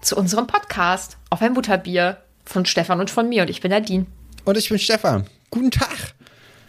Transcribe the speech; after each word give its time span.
zu 0.00 0.16
unserem 0.16 0.46
Podcast 0.46 1.16
auf 1.30 1.42
ein 1.42 1.54
Butterbier 1.54 2.18
von 2.44 2.64
Stefan 2.66 3.00
und 3.00 3.10
von 3.10 3.28
mir 3.28 3.42
und 3.42 3.50
ich 3.50 3.60
bin 3.60 3.70
Nadine. 3.70 4.06
Und 4.44 4.56
ich 4.56 4.68
bin 4.68 4.78
Stefan. 4.78 5.26
Guten 5.50 5.70
Tag. 5.70 6.14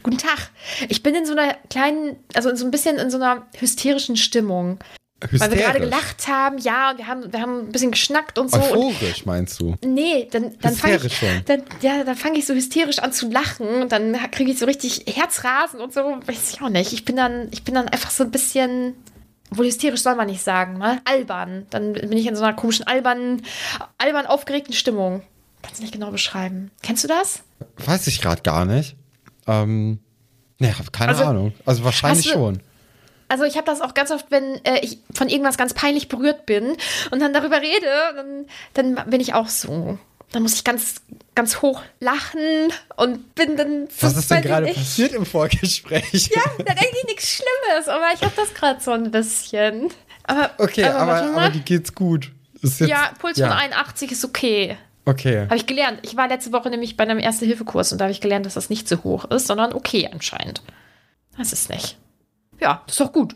Guten 0.03 0.17
Tag. 0.17 0.49
Ich 0.88 1.03
bin 1.03 1.16
in 1.16 1.25
so 1.25 1.33
einer 1.33 1.55
kleinen, 1.69 2.17
also 2.33 2.49
in 2.49 2.58
so 2.58 2.66
ein 2.66 2.71
bisschen 2.71 2.97
in 2.97 3.11
so 3.11 3.17
einer 3.17 3.45
hysterischen 3.58 4.17
Stimmung. 4.17 4.80
Weil 5.31 5.52
wir 5.52 5.58
gerade 5.58 5.81
gelacht 5.81 6.30
haben, 6.30 6.59
ja, 6.59 6.91
und 6.91 6.97
wir 6.97 7.08
haben, 7.08 7.33
wir 7.33 7.41
haben 7.41 7.59
ein 7.67 7.71
bisschen 7.73 7.91
geschnackt 7.91 8.38
und 8.39 8.49
so. 8.49 8.58
Und 8.58 8.71
Euphorisch 8.71 9.25
meinst 9.25 9.59
du? 9.59 9.75
nee, 9.83 10.30
dann, 10.31 10.58
dann 10.61 10.73
fange 10.75 10.95
ich, 10.95 11.03
Hysterisch 11.03 11.43
dann, 11.45 11.64
ja, 11.81 12.05
dann 12.05 12.16
fange 12.16 12.39
ich 12.39 12.45
so 12.45 12.53
hysterisch 12.53 12.99
an 12.99 13.11
zu 13.11 13.30
lachen 13.30 13.67
und 13.81 13.91
dann 13.91 14.17
kriege 14.31 14.52
ich 14.52 14.59
so 14.59 14.65
richtig 14.65 15.03
Herzrasen 15.14 15.82
und 15.82 15.93
so, 15.93 15.99
weiß 16.26 16.53
ich 16.53 16.61
auch 16.61 16.70
nicht. 16.70 16.93
Ich 16.93 17.03
bin 17.03 17.17
dann, 17.17 17.49
ich 17.52 17.65
bin 17.65 17.76
dann 17.76 17.89
einfach 17.89 18.11
so 18.11 18.23
ein 18.23 18.32
bisschen, 18.32 18.95
wohl 19.52 19.65
hysterisch 19.65 20.02
soll 20.02 20.15
man 20.15 20.27
nicht 20.27 20.43
sagen, 20.43 20.77
ne? 20.77 21.02
Albern. 21.05 21.65
Dann 21.70 21.93
bin 21.93 22.14
ich 22.14 22.27
in 22.27 22.36
so 22.36 22.43
einer 22.43 22.55
komischen 22.55 22.86
albernen, 22.87 23.43
albern 23.98 24.26
aufgeregten 24.26 24.73
Stimmung. 24.73 25.21
Kannst 25.61 25.80
du 25.80 25.83
nicht 25.83 25.93
genau 25.93 26.11
beschreiben. 26.11 26.71
Kennst 26.82 27.04
du 27.04 27.08
das? 27.08 27.43
Weiß 27.77 28.08
ich 28.08 28.21
gerade 28.21 28.42
gar 28.43 28.65
nicht. 28.65 28.95
Ähm, 29.48 29.99
ne, 30.59 30.77
hab 30.77 30.93
keine 30.93 31.09
Also, 31.09 31.23
Ahnung. 31.26 31.54
Also 31.65 31.83
wahrscheinlich 31.83 32.26
du- 32.27 32.33
schon. 32.33 32.61
Also 33.32 33.43
ich 33.43 33.58
habe 33.58 33.65
das 33.65 33.82
auch 33.82 33.93
ganz 33.93 34.09
oft, 34.09 34.26
wenn 34.32 34.55
äh, 34.65 34.80
ich 34.82 34.98
von 35.14 35.30
irgendwas 35.30 35.55
ganz 35.58 35.76
peinlich 35.76 36.08
berührt 36.08 36.48
bin 36.48 36.76
und 37.11 37.20
dann 37.21 37.32
darüber 37.32 37.61
rede, 37.61 37.86
dann, 38.15 38.95
dann 38.95 39.09
bin 39.09 39.21
ich 39.21 39.36
auch 39.36 39.48
so. 39.49 39.99
Dann 40.31 40.43
muss 40.43 40.53
ich 40.53 40.63
ganz, 40.63 40.95
ganz 41.33 41.61
hoch 41.61 41.81
lachen 41.99 42.71
und 42.97 43.33
bin 43.35 43.57
dann. 43.57 43.87
Was 43.99 44.15
ist 44.15 44.29
denn 44.29 44.39
ich 44.39 44.43
gerade 44.45 44.67
passiert 44.73 45.13
im 45.13 45.25
Vorgespräch? 45.25 46.29
Ja, 46.33 46.41
dann 46.59 46.77
eigentlich 46.77 47.03
nichts 47.05 47.29
Schlimmes, 47.37 47.87
aber 47.87 48.05
ich 48.13 48.21
habe 48.21 48.33
das 48.35 48.53
gerade 48.53 48.79
so 48.81 48.91
ein 48.91 49.09
bisschen. 49.09 49.89
Aber, 50.23 50.51
Okay, 50.59 50.83
aber, 50.83 51.05
mal. 51.05 51.33
aber 51.35 51.49
die 51.49 51.61
geht's 51.61 51.95
gut. 51.95 52.31
Jetzt, 52.61 52.81
ja, 52.81 53.11
Puls 53.17 53.39
von 53.39 53.49
81 53.49 54.11
ist 54.11 54.23
okay. 54.25 54.77
Okay. 55.05 55.45
Habe 55.45 55.55
ich 55.55 55.65
gelernt. 55.65 55.99
Ich 56.03 56.15
war 56.15 56.27
letzte 56.27 56.51
Woche 56.51 56.69
nämlich 56.69 56.95
bei 56.95 57.03
einem 57.03 57.17
Erste-Hilfe-Kurs 57.17 57.91
und 57.91 57.97
da 57.99 58.05
habe 58.05 58.11
ich 58.11 58.21
gelernt, 58.21 58.45
dass 58.45 58.53
das 58.53 58.69
nicht 58.69 58.87
so 58.87 59.03
hoch 59.03 59.25
ist, 59.31 59.47
sondern 59.47 59.73
okay 59.73 60.07
anscheinend. 60.11 60.61
Das 61.37 61.51
ist 61.53 61.69
nicht. 61.69 61.97
Ja, 62.59 62.83
das 62.85 62.95
ist 62.95 62.99
doch 62.99 63.11
gut. 63.13 63.35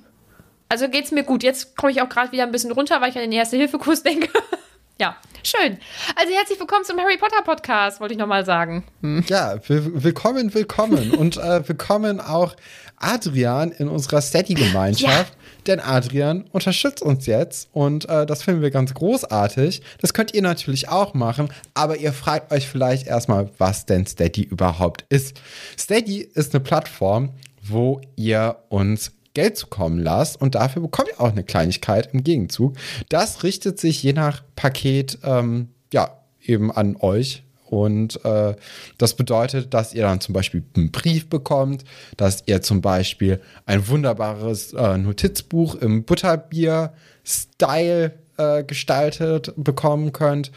Also 0.70 0.90
geht's 0.90 1.12
mir 1.12 1.24
gut. 1.24 1.42
Jetzt 1.42 1.76
komme 1.76 1.92
ich 1.92 2.02
auch 2.02 2.10
gerade 2.10 2.32
wieder 2.32 2.44
ein 2.44 2.52
bisschen 2.52 2.72
runter, 2.72 3.02
weil 3.02 3.10
ich 3.10 3.16
an 3.16 3.22
den 3.22 3.32
Erste-Hilfe-Kurs 3.32 4.04
denke. 4.04 4.30
ja, 5.00 5.16
schön. 5.44 5.78
Also 6.16 6.34
herzlich 6.34 6.60
willkommen 6.60 6.86
zum 6.86 7.00
Harry 7.00 7.18
Potter 7.18 7.42
Podcast, 7.44 8.00
wollte 8.00 8.14
ich 8.14 8.20
nochmal 8.20 8.46
sagen. 8.46 8.84
Ja, 9.28 9.58
will, 9.68 10.04
willkommen, 10.04 10.54
willkommen. 10.54 11.12
Und 11.18 11.38
äh, 11.38 11.68
willkommen 11.68 12.22
auch 12.22 12.56
Adrian 12.98 13.72
in 13.72 13.88
unserer 13.90 14.22
Steady-Gemeinschaft. 14.22 15.36
Denn 15.66 15.80
Adrian 15.80 16.46
unterstützt 16.52 17.02
uns 17.02 17.26
jetzt 17.26 17.70
und 17.72 18.08
äh, 18.10 18.26
das 18.26 18.44
finden 18.44 18.62
wir 18.62 18.70
ganz 18.70 18.94
großartig. 18.94 19.82
Das 20.02 20.14
könnt 20.14 20.34
ihr 20.34 20.42
natürlich 20.42 20.90
auch 20.90 21.14
machen, 21.14 21.50
aber 21.74 21.98
ihr 21.98 22.12
fragt 22.12 22.52
euch 22.52 22.68
vielleicht 22.68 23.08
erstmal, 23.08 23.50
was 23.58 23.86
denn 23.86 24.06
Steady 24.06 24.44
überhaupt 24.44 25.06
ist. 25.08 25.40
Steady 25.80 26.20
ist 26.20 26.54
eine 26.54 26.62
Plattform, 26.62 27.32
wo 27.62 28.02
ihr 28.18 28.58
uns 28.68 29.14
Geld 29.34 29.58
zukommen 29.58 30.00
lasst 30.00 30.40
und 30.40 30.56
dafür 30.56 30.82
bekommt 30.82 31.10
ihr 31.10 31.22
auch 31.22 31.32
eine 31.32 31.44
Kleinigkeit 31.44 32.10
im 32.14 32.24
Gegenzug. 32.24 32.76
Das 33.10 33.44
richtet 33.44 33.80
sich 33.80 34.04
je 34.04 34.14
nach 34.14 34.44
Paket 34.56 35.20
ähm, 35.24 35.70
ja 35.92 36.18
eben 36.42 36.72
an 36.72 36.98
euch 37.00 37.44
und 37.74 38.24
äh, 38.24 38.56
das 39.00 39.16
bedeutet, 39.16 39.74
dass 39.74 39.96
ihr 39.96 40.04
dann 40.04 40.22
zum 40.22 40.34
Beispiel 40.34 40.64
einen 40.76 40.92
Brief 40.92 41.28
bekommt, 41.28 41.84
dass 42.18 42.44
ihr 42.46 42.62
zum 42.62 42.82
Beispiel 42.82 43.42
ein 43.66 43.88
wunderbares 43.88 44.74
äh, 44.74 45.00
Notizbuch 45.00 45.74
im 45.76 46.04
Butterbier-Style 46.04 48.12
äh, 48.38 48.64
gestaltet 48.64 49.54
bekommen 49.58 50.14
könnt. 50.14 50.52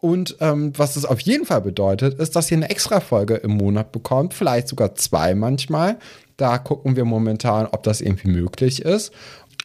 Und 0.00 0.36
ähm, 0.40 0.74
was 0.76 0.96
es 0.96 1.06
auf 1.06 1.20
jeden 1.20 1.46
Fall 1.46 1.62
bedeutet, 1.62 2.20
ist, 2.20 2.36
dass 2.36 2.50
ihr 2.50 2.58
eine 2.58 2.68
Extra-Folge 2.68 3.36
im 3.36 3.52
Monat 3.52 3.90
bekommt, 3.90 4.34
vielleicht 4.34 4.68
sogar 4.68 4.94
zwei 4.94 5.34
manchmal. 5.34 5.96
Da 6.38 6.56
gucken 6.56 6.96
wir 6.96 7.04
momentan, 7.04 7.66
ob 7.66 7.82
das 7.82 8.00
irgendwie 8.00 8.28
möglich 8.28 8.82
ist. 8.82 9.12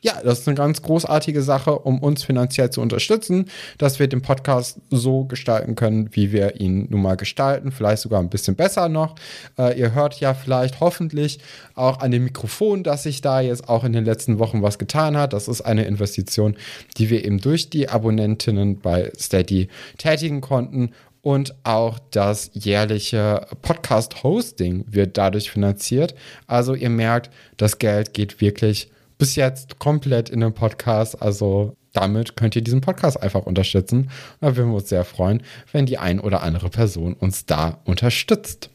Ja, 0.01 0.19
das 0.21 0.39
ist 0.39 0.47
eine 0.49 0.57
ganz 0.57 0.81
großartige 0.81 1.41
Sache, 1.41 1.79
um 1.79 1.99
uns 1.99 2.23
finanziell 2.23 2.69
zu 2.69 2.81
unterstützen, 2.81 3.45
dass 3.77 3.99
wir 3.99 4.09
den 4.09 4.21
Podcast 4.21 4.81
so 4.89 5.23
gestalten 5.23 5.75
können, 5.75 6.09
wie 6.11 6.33
wir 6.33 6.59
ihn 6.59 6.87
nun 6.89 7.01
mal 7.01 7.15
gestalten. 7.15 7.71
Vielleicht 7.71 8.01
sogar 8.01 8.19
ein 8.19 8.29
bisschen 8.29 8.55
besser 8.57 8.89
noch. 8.89 9.15
Äh, 9.57 9.79
ihr 9.79 9.93
hört 9.93 10.19
ja 10.19 10.33
vielleicht 10.33 10.81
hoffentlich 10.81 11.39
auch 11.73 12.01
an 12.01 12.11
dem 12.11 12.25
Mikrofon, 12.25 12.83
dass 12.83 13.03
sich 13.03 13.21
da 13.21 13.39
jetzt 13.39 13.69
auch 13.69 13.85
in 13.85 13.93
den 13.93 14.03
letzten 14.03 14.39
Wochen 14.39 14.61
was 14.61 14.77
getan 14.77 15.15
hat. 15.15 15.31
Das 15.31 15.47
ist 15.47 15.61
eine 15.61 15.85
Investition, 15.85 16.57
die 16.97 17.09
wir 17.09 17.23
eben 17.23 17.39
durch 17.39 17.69
die 17.69 17.87
Abonnentinnen 17.87 18.81
bei 18.81 19.09
Steady 19.17 19.69
tätigen 19.97 20.41
konnten. 20.41 20.91
Und 21.23 21.55
auch 21.63 21.99
das 22.11 22.51
jährliche 22.53 23.47
Podcast-Hosting 23.61 24.83
wird 24.89 25.17
dadurch 25.17 25.49
finanziert. 25.49 26.15
Also 26.47 26.75
ihr 26.75 26.89
merkt, 26.89 27.31
das 27.55 27.79
Geld 27.79 28.13
geht 28.13 28.41
wirklich 28.41 28.91
bis 29.17 29.37
jetzt 29.37 29.79
komplett 29.79 30.29
in 30.29 30.41
den 30.41 30.53
Podcast. 30.53 31.21
Also 31.21 31.77
damit 31.93 32.35
könnt 32.35 32.57
ihr 32.57 32.61
diesen 32.61 32.81
Podcast 32.81 33.23
einfach 33.23 33.43
unterstützen. 33.43 34.11
Da 34.41 34.57
würden 34.57 34.71
wir 34.71 34.75
uns 34.75 34.89
sehr 34.89 35.05
freuen, 35.05 35.41
wenn 35.71 35.85
die 35.85 35.97
ein 35.97 36.19
oder 36.19 36.43
andere 36.43 36.69
Person 36.69 37.13
uns 37.13 37.45
da 37.45 37.79
unterstützt. 37.85 38.69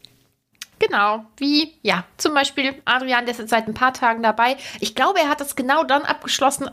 Genau, 0.79 1.25
wie, 1.37 1.73
ja, 1.83 2.05
zum 2.17 2.33
Beispiel 2.33 2.73
Adrian, 2.85 3.27
der 3.27 3.37
ist 3.37 3.49
seit 3.49 3.67
ein 3.67 3.75
paar 3.75 3.93
Tagen 3.93 4.23
dabei. 4.23 4.57
Ich 4.79 4.95
glaube, 4.95 5.19
er 5.19 5.29
hat 5.29 5.39
das 5.39 5.55
genau 5.55 5.83
dann 5.83 6.01
abgeschlossen, 6.01 6.71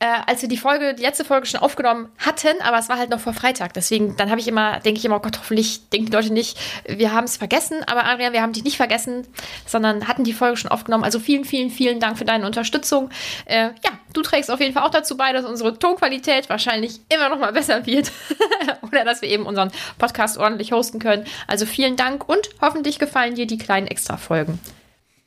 äh, 0.00 0.06
als 0.26 0.42
wir 0.42 0.48
die 0.48 0.56
Folge, 0.56 0.94
die 0.94 1.02
letzte 1.02 1.24
Folge 1.24 1.46
schon 1.46 1.60
aufgenommen 1.60 2.08
hatten, 2.18 2.60
aber 2.62 2.78
es 2.78 2.88
war 2.88 2.98
halt 2.98 3.10
noch 3.10 3.20
vor 3.20 3.32
Freitag. 3.32 3.74
Deswegen, 3.74 4.16
dann 4.16 4.30
habe 4.30 4.40
ich 4.40 4.46
immer, 4.46 4.78
denke 4.80 4.98
ich 4.98 5.04
immer, 5.04 5.16
oh 5.16 5.20
Gott, 5.20 5.38
hoffentlich 5.38 5.88
denken 5.90 6.06
die 6.06 6.12
Leute 6.12 6.32
nicht, 6.32 6.58
wir 6.86 7.12
haben 7.12 7.24
es 7.24 7.36
vergessen. 7.36 7.82
Aber 7.86 8.04
Adrian, 8.04 8.32
wir 8.32 8.42
haben 8.42 8.52
dich 8.52 8.64
nicht 8.64 8.76
vergessen, 8.76 9.26
sondern 9.66 10.06
hatten 10.06 10.24
die 10.24 10.32
Folge 10.32 10.56
schon 10.56 10.70
aufgenommen. 10.70 11.04
Also 11.04 11.18
vielen, 11.18 11.44
vielen, 11.44 11.70
vielen 11.70 11.98
Dank 11.98 12.18
für 12.18 12.24
deine 12.24 12.46
Unterstützung. 12.46 13.10
Äh, 13.46 13.70
ja, 13.84 13.90
du 14.12 14.22
trägst 14.22 14.50
auf 14.50 14.60
jeden 14.60 14.72
Fall 14.72 14.84
auch 14.84 14.90
dazu 14.90 15.16
bei, 15.16 15.32
dass 15.32 15.44
unsere 15.44 15.78
Tonqualität 15.78 16.48
wahrscheinlich 16.48 17.00
immer 17.12 17.28
noch 17.28 17.38
mal 17.38 17.52
besser 17.52 17.84
wird. 17.86 18.12
Oder 18.82 19.04
dass 19.04 19.22
wir 19.22 19.28
eben 19.28 19.46
unseren 19.46 19.72
Podcast 19.98 20.38
ordentlich 20.38 20.72
hosten 20.72 21.00
können. 21.00 21.24
Also 21.46 21.66
vielen 21.66 21.96
Dank 21.96 22.28
und 22.28 22.48
hoffentlich 22.60 22.98
gefallen 22.98 23.34
dir 23.34 23.46
die 23.46 23.58
kleinen 23.58 23.88
Extra-Folgen. 23.88 24.60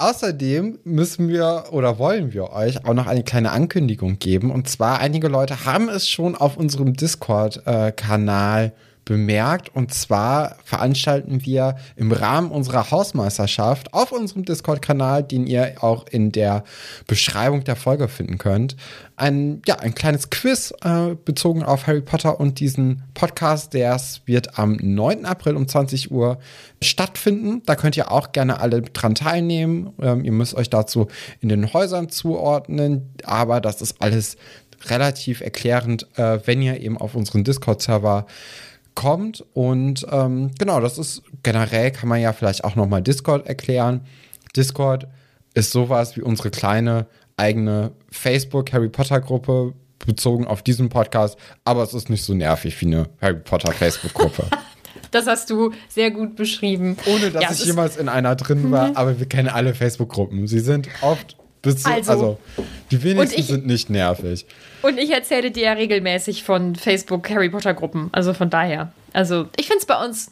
Außerdem 0.02 0.80
müssen 0.84 1.30
wir 1.30 1.66
oder 1.70 2.00
wollen 2.00 2.34
wir 2.34 2.52
euch 2.52 2.86
auch 2.86 2.96
noch 2.96 3.06
eine 3.06 3.22
kleine 3.22 3.52
Ankündigung 3.52 4.18
geben. 4.18 4.50
Und 4.50 4.68
zwar, 4.68 4.98
einige 5.00 5.28
Leute 5.28 5.64
haben 5.66 5.90
es 5.90 6.10
schon 6.10 6.36
auf 6.36 6.58
unserem 6.58 6.96
Discord-Kanal 6.96 8.66
äh, 8.66 8.72
bemerkt. 9.12 9.76
Und 9.76 9.94
zwar 9.94 10.56
veranstalten 10.64 11.44
wir 11.44 11.76
im 11.98 12.14
Rahmen 12.14 12.50
unserer 12.50 12.92
Hausmeisterschaft 12.92 13.94
auf 13.94 14.14
unserem 14.14 14.46
Discord-Kanal, 14.46 15.24
den 15.24 15.46
ihr 15.48 15.74
auch 15.82 16.06
in 16.10 16.32
der 16.32 16.64
Beschreibung 17.08 17.66
der 17.66 17.76
Folge 17.76 18.08
finden 18.08 18.38
könnt, 18.38 18.78
ein, 19.18 19.62
ja, 19.68 19.76
ein 19.80 19.94
kleines 19.96 20.30
Quiz 20.30 20.74
äh, 20.86 21.16
bezogen 21.26 21.62
auf 21.62 21.88
Harry 21.88 22.00
Potter 22.00 22.40
und 22.40 22.62
diesen 22.62 23.04
Podcast. 23.14 23.74
Der 23.74 24.00
wird 24.26 24.58
am 24.58 24.78
9. 24.82 25.26
April 25.26 25.58
um 25.58 25.68
20 25.68 26.10
Uhr 26.10 26.40
stattfinden. 26.82 27.64
Da 27.66 27.76
könnt 27.76 27.98
ihr 27.98 28.12
auch 28.12 28.32
gerne 28.32 28.62
alle 28.62 28.82
dran 28.82 29.14
teilnehmen. 29.14 29.92
Ähm, 30.02 30.24
ihr 30.24 30.32
müsst 30.32 30.56
euch 30.56 30.70
dazu 30.70 31.10
in 31.42 31.50
den 31.50 31.74
Häusern 31.74 32.08
zuordnen, 32.08 33.14
aber 33.26 33.60
das 33.60 33.82
ist 33.82 34.02
alles 34.02 34.38
relativ 34.86 35.42
erklärend, 35.42 36.08
äh, 36.18 36.40
wenn 36.46 36.62
ihr 36.62 36.80
eben 36.80 36.98
auf 36.98 37.14
unseren 37.14 37.44
Discord-Server 37.44 38.26
kommt. 38.96 39.46
Und 39.54 40.06
ähm, 40.12 40.52
genau, 40.58 40.80
das 40.80 40.98
ist 40.98 41.24
generell, 41.44 41.92
kann 41.92 42.10
man 42.10 42.22
ja 42.22 42.34
vielleicht 42.34 42.64
auch 42.64 42.76
nochmal 42.76 43.02
Discord 43.02 43.48
erklären. 43.48 44.02
Discord 44.56 45.08
ist 45.54 45.72
sowas 45.72 46.16
wie 46.18 46.22
unsere 46.22 46.50
kleine 46.50 47.08
eigene 47.38 47.92
Facebook 48.10 48.72
Harry 48.74 48.90
Potter 48.90 49.20
Gruppe 49.20 49.74
bezogen 50.06 50.48
auf 50.48 50.62
diesen 50.64 50.90
Podcast, 50.90 51.38
aber 51.64 51.84
es 51.84 51.94
ist 51.94 52.10
nicht 52.10 52.24
so 52.24 52.34
nervig 52.34 52.80
wie 52.82 52.88
eine 52.88 53.10
Harry 53.22 53.40
Potter 53.40 53.72
Facebook 53.72 54.14
Gruppe. 54.14 54.46
das 55.12 55.28
hast 55.28 55.50
du 55.50 55.72
sehr 55.90 56.12
gut 56.12 56.36
beschrieben. 56.36 56.98
Ohne 57.06 57.32
dass 57.32 57.44
ja, 57.44 57.52
ich 57.52 57.66
jemals 57.66 57.98
in 57.98 58.10
einer 58.10 58.36
drin 58.36 58.72
war, 58.72 58.90
mhm. 58.90 58.98
aber 58.98 59.20
wir 59.20 59.28
kennen 59.28 59.50
alle 59.50 59.74
Facebook 59.74 60.10
Gruppen. 60.10 60.48
Sie 60.48 60.60
sind 60.60 60.88
oft 61.02 61.38
bis 61.62 61.84
zu, 61.84 61.90
also, 61.90 62.12
also, 62.12 62.38
die 62.90 63.04
wenigsten 63.04 63.40
ich, 63.40 63.48
sind 63.48 63.66
nicht 63.68 63.90
nervig. 63.90 64.46
Und 64.82 64.98
ich 64.98 65.12
erzähle 65.12 65.52
dir 65.52 65.64
ja 65.64 65.74
regelmäßig 65.74 66.44
von 66.44 66.76
Facebook 66.76 67.30
Harry 67.30 67.50
Potter 67.50 67.74
Gruppen. 67.74 68.10
Also 68.12 68.34
von 68.34 68.50
daher. 68.50 68.92
Also 69.14 69.48
ich 69.58 69.68
finde 69.68 69.80
es 69.80 69.86
bei 69.86 70.04
uns 70.04 70.32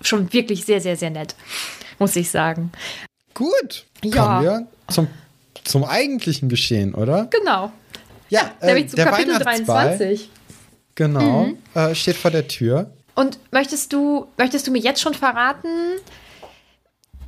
schon 0.00 0.32
wirklich 0.32 0.64
sehr, 0.64 0.80
sehr, 0.80 0.96
sehr 0.96 1.10
nett. 1.10 1.34
Muss 1.98 2.16
ich 2.16 2.30
sagen. 2.30 2.72
Gut. 3.34 3.84
Ja. 4.02 4.26
Kommen 4.26 4.44
wir 4.44 4.66
zum, 4.88 5.08
zum 5.64 5.84
eigentlichen 5.84 6.48
Geschehen, 6.48 6.94
oder? 6.94 7.28
Genau. 7.30 7.72
Ja, 8.30 8.50
ja 8.60 8.66
nämlich 8.66 8.86
äh, 8.86 8.88
zum 8.88 9.04
Kapitel 9.04 9.38
23. 9.38 10.30
Genau. 10.94 11.44
Mhm. 11.44 11.58
Äh, 11.74 11.94
steht 11.94 12.16
vor 12.16 12.30
der 12.30 12.48
Tür. 12.48 12.90
Und 13.14 13.38
möchtest 13.50 13.92
du, 13.92 14.26
möchtest 14.38 14.66
du 14.66 14.70
mir 14.70 14.80
jetzt 14.80 15.00
schon 15.00 15.14
verraten, 15.14 15.68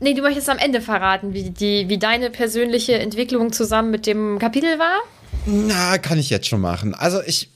Nee, 0.05 0.13
du 0.13 0.21
möchtest 0.21 0.51
am 0.51 0.59
Ende 0.59 0.83
verraten, 0.83 1.33
wie, 1.33 1.49
die, 1.49 1.89
wie 1.89 1.97
deine 1.97 2.29
persönliche 2.29 2.99
Entwicklung 2.99 3.53
zusammen 3.53 3.91
mit 3.91 4.07
dem 4.07 4.39
Kapitel 4.39 4.79
war? 4.79 4.99
Na, 5.47 5.97
kann 5.97 6.19
ich 6.19 6.29
jetzt 6.29 6.47
schon 6.47 6.61
machen. 6.61 6.93
Also 6.95 7.23
ich 7.25 7.49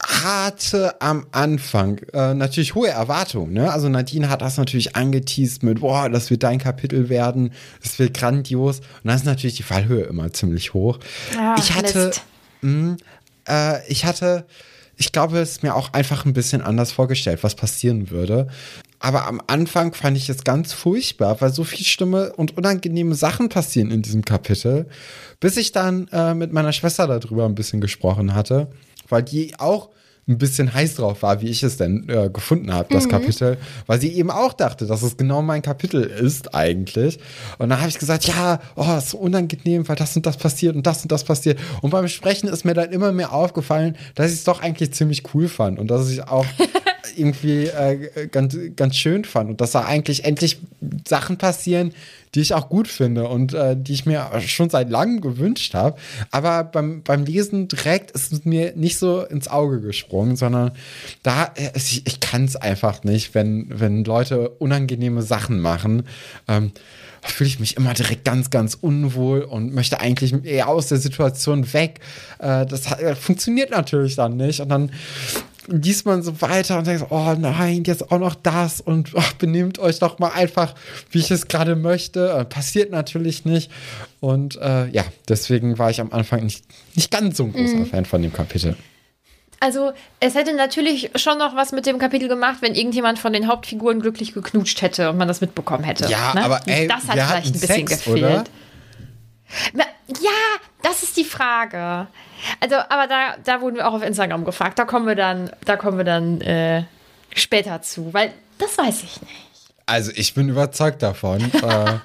hatte 0.00 1.00
am 1.00 1.26
Anfang 1.32 1.98
äh, 2.12 2.32
natürlich 2.32 2.76
hohe 2.76 2.86
Erwartungen. 2.86 3.54
Ne? 3.54 3.72
Also 3.72 3.88
Nadine 3.88 4.28
hat 4.28 4.40
das 4.40 4.56
natürlich 4.56 4.94
angeteased 4.94 5.64
mit, 5.64 5.80
boah, 5.80 6.08
das 6.08 6.30
wird 6.30 6.44
dein 6.44 6.60
Kapitel 6.60 7.08
werden, 7.08 7.52
das 7.82 7.98
wird 7.98 8.14
grandios. 8.14 8.78
Und 8.78 8.86
dann 9.02 9.16
ist 9.16 9.24
natürlich 9.24 9.56
die 9.56 9.64
Fallhöhe 9.64 10.04
immer 10.04 10.32
ziemlich 10.32 10.74
hoch. 10.74 11.00
Ja, 11.34 11.56
ich 11.58 11.74
hatte, 11.74 12.12
mh, 12.60 12.98
äh, 13.48 13.84
ich 13.90 14.04
hatte, 14.04 14.46
ich 14.96 15.12
glaube, 15.12 15.38
es 15.38 15.62
mir 15.62 15.74
auch 15.74 15.92
einfach 15.92 16.24
ein 16.24 16.32
bisschen 16.32 16.62
anders 16.62 16.92
vorgestellt, 16.92 17.42
was 17.42 17.54
passieren 17.54 18.10
würde. 18.10 18.48
Aber 18.98 19.26
am 19.26 19.42
Anfang 19.46 19.92
fand 19.92 20.16
ich 20.16 20.28
es 20.30 20.42
ganz 20.42 20.72
furchtbar, 20.72 21.40
weil 21.40 21.52
so 21.52 21.64
viel 21.64 21.84
Stimme 21.84 22.32
und 22.34 22.56
unangenehme 22.56 23.14
Sachen 23.14 23.50
passieren 23.50 23.90
in 23.90 24.02
diesem 24.02 24.24
Kapitel, 24.24 24.88
bis 25.38 25.58
ich 25.58 25.72
dann 25.72 26.08
äh, 26.12 26.34
mit 26.34 26.52
meiner 26.52 26.72
Schwester 26.72 27.06
darüber 27.06 27.44
ein 27.44 27.54
bisschen 27.54 27.82
gesprochen 27.82 28.34
hatte, 28.34 28.68
weil 29.08 29.22
die 29.22 29.58
auch 29.58 29.90
ein 30.28 30.38
bisschen 30.38 30.74
heiß 30.74 30.96
drauf 30.96 31.22
war, 31.22 31.40
wie 31.40 31.48
ich 31.48 31.62
es 31.62 31.76
denn 31.76 32.08
äh, 32.08 32.28
gefunden 32.28 32.72
habe, 32.72 32.92
das 32.92 33.04
mhm. 33.06 33.10
Kapitel, 33.10 33.58
weil 33.86 34.00
sie 34.00 34.12
eben 34.12 34.30
auch 34.30 34.52
dachte, 34.52 34.86
dass 34.86 35.02
es 35.02 35.16
genau 35.16 35.40
mein 35.40 35.62
Kapitel 35.62 36.02
ist 36.02 36.52
eigentlich. 36.54 37.18
Und 37.58 37.68
dann 37.68 37.78
habe 37.78 37.88
ich 37.88 37.98
gesagt, 37.98 38.26
ja, 38.26 38.60
oh, 38.74 38.96
ist 38.98 39.10
so 39.10 39.18
unangenehm, 39.18 39.88
weil 39.88 39.94
das 39.94 40.16
und 40.16 40.26
das 40.26 40.36
passiert 40.36 40.74
und 40.74 40.84
das 40.84 41.02
und 41.02 41.12
das 41.12 41.22
passiert. 41.22 41.60
Und 41.80 41.90
beim 41.90 42.08
Sprechen 42.08 42.48
ist 42.48 42.64
mir 42.64 42.74
dann 42.74 42.90
immer 42.90 43.12
mehr 43.12 43.32
aufgefallen, 43.32 43.96
dass 44.16 44.32
ich 44.32 44.38
es 44.38 44.44
doch 44.44 44.60
eigentlich 44.60 44.92
ziemlich 44.92 45.22
cool 45.32 45.48
fand 45.48 45.78
und 45.78 45.88
dass 45.88 46.10
ich 46.10 46.22
auch 46.24 46.46
irgendwie 47.16 47.66
äh, 47.66 48.26
ganz, 48.26 48.56
ganz 48.74 48.96
schön 48.96 49.24
fand 49.24 49.50
und 49.50 49.60
dass 49.60 49.70
da 49.72 49.84
eigentlich 49.84 50.24
endlich 50.24 50.58
Sachen 51.08 51.38
passieren, 51.38 51.92
die 52.34 52.40
ich 52.40 52.54
auch 52.54 52.68
gut 52.68 52.88
finde 52.88 53.28
und 53.28 53.54
äh, 53.54 53.76
die 53.78 53.94
ich 53.94 54.06
mir 54.06 54.30
schon 54.46 54.68
seit 54.68 54.90
langem 54.90 55.20
gewünscht 55.20 55.74
habe. 55.74 55.98
Aber 56.30 56.64
beim, 56.64 57.02
beim 57.02 57.24
Lesen 57.24 57.68
direkt 57.68 58.10
ist 58.10 58.32
es 58.32 58.44
mir 58.44 58.74
nicht 58.76 58.98
so 58.98 59.22
ins 59.22 59.48
Auge 59.48 59.80
gesprungen, 59.80 60.36
sondern 60.36 60.72
da, 61.22 61.52
äh, 61.54 61.70
ich, 61.74 62.06
ich 62.06 62.20
kann 62.20 62.44
es 62.44 62.56
einfach 62.56 63.04
nicht, 63.04 63.34
wenn, 63.34 63.66
wenn 63.70 64.04
Leute 64.04 64.50
unangenehme 64.50 65.22
Sachen 65.22 65.60
machen. 65.60 66.02
Ähm, 66.46 66.72
fühle 67.22 67.48
ich 67.48 67.60
mich 67.60 67.76
immer 67.76 67.94
direkt 67.94 68.24
ganz, 68.24 68.50
ganz 68.50 68.76
unwohl 68.80 69.42
und 69.42 69.74
möchte 69.74 70.00
eigentlich 70.00 70.44
eher 70.44 70.68
aus 70.68 70.88
der 70.88 70.98
Situation 70.98 71.72
weg. 71.72 72.00
Äh, 72.38 72.66
das 72.66 72.90
äh, 72.92 73.14
funktioniert 73.14 73.70
natürlich 73.70 74.16
dann 74.16 74.36
nicht. 74.36 74.60
Und 74.60 74.68
dann 74.68 74.90
liest 75.68 76.06
man 76.06 76.22
so 76.22 76.40
weiter 76.40 76.78
und 76.78 76.86
denkt, 76.86 77.06
oh 77.10 77.34
nein, 77.38 77.84
jetzt 77.84 78.10
auch 78.10 78.18
noch 78.18 78.34
das 78.34 78.80
und 78.80 79.14
oh, 79.14 79.22
benehmt 79.38 79.78
euch 79.78 79.98
doch 79.98 80.18
mal 80.18 80.30
einfach, 80.30 80.74
wie 81.10 81.18
ich 81.18 81.30
es 81.30 81.48
gerade 81.48 81.76
möchte. 81.76 82.30
Äh, 82.30 82.44
passiert 82.44 82.90
natürlich 82.90 83.44
nicht. 83.44 83.70
Und 84.20 84.56
äh, 84.56 84.88
ja, 84.88 85.04
deswegen 85.28 85.78
war 85.78 85.90
ich 85.90 86.00
am 86.00 86.12
Anfang 86.12 86.44
nicht, 86.44 86.64
nicht 86.94 87.10
ganz 87.10 87.36
so 87.36 87.44
ein 87.44 87.52
großer 87.52 87.76
mhm. 87.76 87.86
Fan 87.86 88.04
von 88.04 88.22
dem 88.22 88.32
Kapitel. 88.32 88.76
Also, 89.58 89.92
es 90.20 90.34
hätte 90.34 90.54
natürlich 90.54 91.10
schon 91.16 91.38
noch 91.38 91.56
was 91.56 91.72
mit 91.72 91.86
dem 91.86 91.98
Kapitel 91.98 92.28
gemacht, 92.28 92.58
wenn 92.60 92.74
irgendjemand 92.74 93.18
von 93.18 93.32
den 93.32 93.48
Hauptfiguren 93.48 94.00
glücklich 94.00 94.34
geknutscht 94.34 94.82
hätte 94.82 95.08
und 95.10 95.16
man 95.16 95.28
das 95.28 95.40
mitbekommen 95.40 95.82
hätte. 95.82 96.08
Ja, 96.10 96.34
ne? 96.34 96.44
aber 96.44 96.60
ey, 96.66 96.86
das 96.86 97.08
hat 97.08 97.14
vielleicht 97.14 97.46
ein 97.46 97.52
bisschen 97.52 97.86
Sex, 97.86 98.04
gefehlt. 98.04 98.24
Oder? 99.72 99.86
Ja, 100.08 100.60
das 100.82 101.02
ist 101.02 101.16
die 101.16 101.24
Frage. 101.24 102.06
Also, 102.60 102.76
aber 102.76 103.06
da, 103.08 103.36
da 103.44 103.60
wurden 103.60 103.76
wir 103.76 103.88
auch 103.88 103.94
auf 103.94 104.02
Instagram 104.02 104.44
gefragt. 104.44 104.78
Da 104.78 104.84
kommen 104.84 105.06
wir 105.06 105.16
dann, 105.16 105.50
da 105.64 105.76
kommen 105.76 105.98
wir 105.98 106.04
dann 106.04 106.40
äh, 106.40 106.84
später 107.34 107.82
zu, 107.82 108.14
weil 108.14 108.32
das 108.58 108.78
weiß 108.78 109.02
ich 109.02 109.20
nicht. 109.20 109.32
Also, 109.86 110.12
ich 110.14 110.34
bin 110.34 110.48
überzeugt 110.48 111.02
davon. 111.02 111.40
äh, 111.52 111.98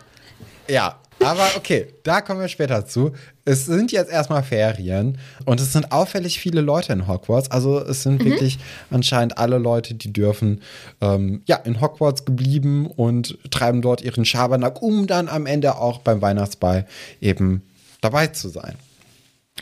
ja, 0.72 1.00
aber 1.24 1.48
okay, 1.56 1.88
da 2.04 2.22
kommen 2.22 2.40
wir 2.40 2.48
später 2.48 2.86
zu. 2.86 3.12
Es 3.46 3.66
sind 3.66 3.92
jetzt 3.92 4.12
erstmal 4.12 4.44
Ferien 4.44 5.18
und 5.46 5.60
es 5.60 5.74
sind 5.74 5.92
auffällig 5.92 6.40
viele 6.40 6.62
Leute 6.62 6.94
in 6.94 7.08
Hogwarts. 7.08 7.52
Also 7.52 7.80
es 7.80 8.04
sind 8.04 8.22
mhm. 8.22 8.32
wirklich 8.32 8.60
anscheinend 8.90 9.38
alle 9.38 9.58
Leute, 9.58 9.94
die 9.94 10.12
dürfen, 10.12 10.62
ähm, 11.00 11.44
ja, 11.46 11.58
in 11.58 11.80
Hogwarts 11.80 12.26
geblieben 12.26 12.88
und 12.88 13.38
treiben 13.52 13.82
dort 13.82 14.02
ihren 14.02 14.26
Schabernack, 14.26 14.82
um 14.82 15.06
dann 15.08 15.28
am 15.30 15.46
Ende 15.46 15.76
auch 15.78 16.00
beim 16.00 16.22
Weihnachtsball 16.22 16.88
eben 17.20 17.62
dabei 18.02 18.28
zu 18.28 18.50
sein. 18.50 18.78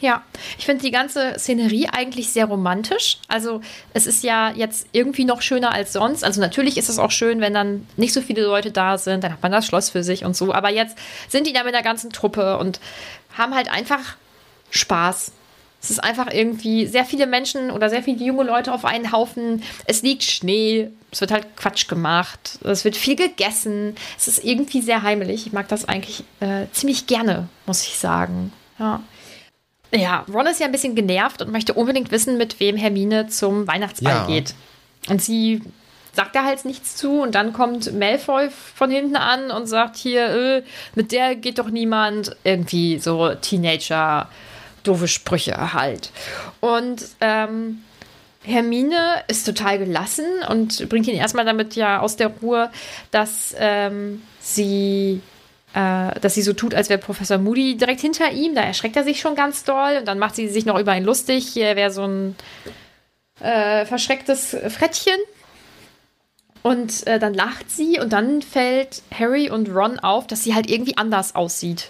Ja, 0.02 0.24
ich 0.58 0.66
finde 0.66 0.84
die 0.84 0.92
ganze 0.92 1.34
Szenerie 1.38 1.90
eigentlich 1.92 2.30
sehr 2.30 2.46
romantisch. 2.46 3.18
Also 3.28 3.60
es 3.94 4.08
ist 4.08 4.24
ja 4.24 4.52
jetzt 4.52 4.88
irgendwie 4.94 5.26
noch 5.26 5.42
schöner 5.42 5.74
als 5.74 5.92
sonst. 5.92 6.24
Also 6.24 6.40
natürlich 6.40 6.78
ist 6.78 6.90
es 6.90 7.00
auch 7.00 7.12
schön, 7.12 7.42
wenn 7.42 7.54
dann 7.54 7.86
nicht 7.98 8.14
so 8.14 8.22
viele 8.22 8.44
Leute 8.44 8.72
da 8.72 8.98
sind, 8.98 9.24
dann 9.24 9.34
hat 9.34 9.44
man 9.44 9.52
das 9.52 9.66
Schloss 9.66 9.90
für 9.90 10.04
sich 10.04 10.24
und 10.24 10.38
so. 10.38 10.54
Aber 10.54 10.70
jetzt 10.70 10.98
sind 11.28 11.48
die 11.48 11.54
da 11.54 11.64
mit 11.64 11.74
der 11.74 11.82
ganzen 11.82 12.12
Truppe 12.12 12.58
und 12.58 12.80
haben 13.38 13.54
halt 13.54 13.70
einfach 13.70 14.16
Spaß. 14.70 15.34
Es 15.82 15.90
ist 15.90 16.04
einfach 16.04 16.32
irgendwie 16.32 16.86
sehr 16.86 17.06
viele 17.06 17.28
Menschen 17.28 17.72
oder 17.72 17.90
sehr 17.90 18.04
viele 18.04 18.24
junge 18.24 18.44
Leute 18.44 18.74
auf 18.74 18.86
einen 18.86 19.12
Haufen. 19.12 19.64
Es 19.86 20.02
liegt 20.02 20.24
Schnee, 20.24 20.92
es 21.12 21.22
wird 21.22 21.32
halt 21.32 21.56
Quatsch 21.56 21.88
gemacht, 21.88 22.60
es 22.64 22.86
wird 22.86 22.96
viel 22.96 23.16
gegessen. 23.16 23.96
Es 24.18 24.28
ist 24.28 24.44
irgendwie 24.44 24.82
sehr 24.82 25.02
heimelig. 25.02 25.48
Ich 25.48 25.54
mag 25.54 25.68
das 25.68 25.86
eigentlich 25.86 26.24
äh, 26.40 26.66
ziemlich 26.72 27.08
gerne, 27.08 27.48
muss 27.66 27.84
ich 27.84 27.98
sagen. 27.98 28.54
Ja. 28.78 29.02
Ja, 29.92 30.24
Ron 30.32 30.46
ist 30.46 30.60
ja 30.60 30.68
ein 30.68 30.72
bisschen 30.72 30.94
genervt 30.94 31.42
und 31.42 31.52
möchte 31.52 31.74
unbedingt 31.74 32.12
wissen, 32.12 32.38
mit 32.38 32.60
wem 32.60 32.78
Hermine 32.78 33.28
zum 33.28 33.68
Weihnachtsball 33.68 34.14
ja. 34.14 34.28
geht. 34.28 34.54
Und 35.08 35.22
sie 35.22 35.64
sagt 36.14 36.36
da 36.36 36.44
halt 36.44 36.64
nichts 36.66 36.96
zu 36.96 37.22
und 37.22 37.34
dann 37.34 37.54
kommt 37.54 37.94
Malfoy 37.98 38.50
von 38.52 38.92
hinten 38.92 39.16
an 39.16 39.50
und 39.52 39.68
sagt 39.68 39.96
hier, 39.96 40.30
äh, 40.30 40.64
mit 40.94 41.12
der 41.12 41.36
geht 41.36 41.58
doch 41.58 41.70
niemand. 41.70 42.36
Irgendwie 42.44 43.00
so 43.00 43.34
Teenager 43.36 44.30
doofe 44.84 45.08
Sprüche 45.08 45.74
halt. 45.74 46.12
Und 46.60 47.04
ähm, 47.22 47.84
Hermine 48.50 49.24
ist 49.28 49.46
total 49.46 49.80
gelassen 49.80 50.26
und 50.50 50.90
bringt 50.90 51.08
ihn 51.08 51.16
erstmal 51.16 51.46
damit 51.46 51.76
ja 51.76 52.00
aus 52.00 52.16
der 52.16 52.28
Ruhe, 52.28 52.70
dass 53.12 53.56
ähm, 53.58 54.22
sie 54.40 55.22
äh, 55.74 56.20
dass 56.20 56.34
sie 56.34 56.42
so 56.42 56.54
tut, 56.54 56.74
als 56.74 56.90
wäre 56.90 57.00
Professor 57.00 57.38
Moody 57.38 57.78
direkt 57.78 58.02
hinter 58.02 58.32
ihm. 58.32 58.56
Da 58.56 58.62
erschreckt 58.62 58.96
er 58.96 59.04
sich 59.04 59.20
schon 59.20 59.36
ganz 59.36 59.64
doll 59.64 59.98
und 60.00 60.08
dann 60.08 60.20
macht 60.20 60.36
sie 60.36 60.48
sich 60.48 60.66
noch 60.66 60.80
über 60.80 60.96
ihn 60.96 61.04
lustig. 61.04 61.48
Hier 61.48 61.76
wäre 61.76 61.92
so 61.92 62.04
ein 62.04 62.36
äh, 63.40 63.86
verschrecktes 63.86 64.58
Frettchen. 64.70 65.20
Und 66.62 67.08
äh, 67.08 67.20
dann 67.20 67.34
lacht 67.34 67.72
sie 67.72 68.00
und 68.00 68.12
dann 68.12 68.42
fällt 68.42 69.02
Harry 69.18 69.50
und 69.50 69.70
Ron 69.70 69.98
auf, 70.00 70.28
dass 70.28 70.44
sie 70.44 70.56
halt 70.56 70.70
irgendwie 70.70 70.98
anders 70.98 71.34
aussieht. 71.34 71.90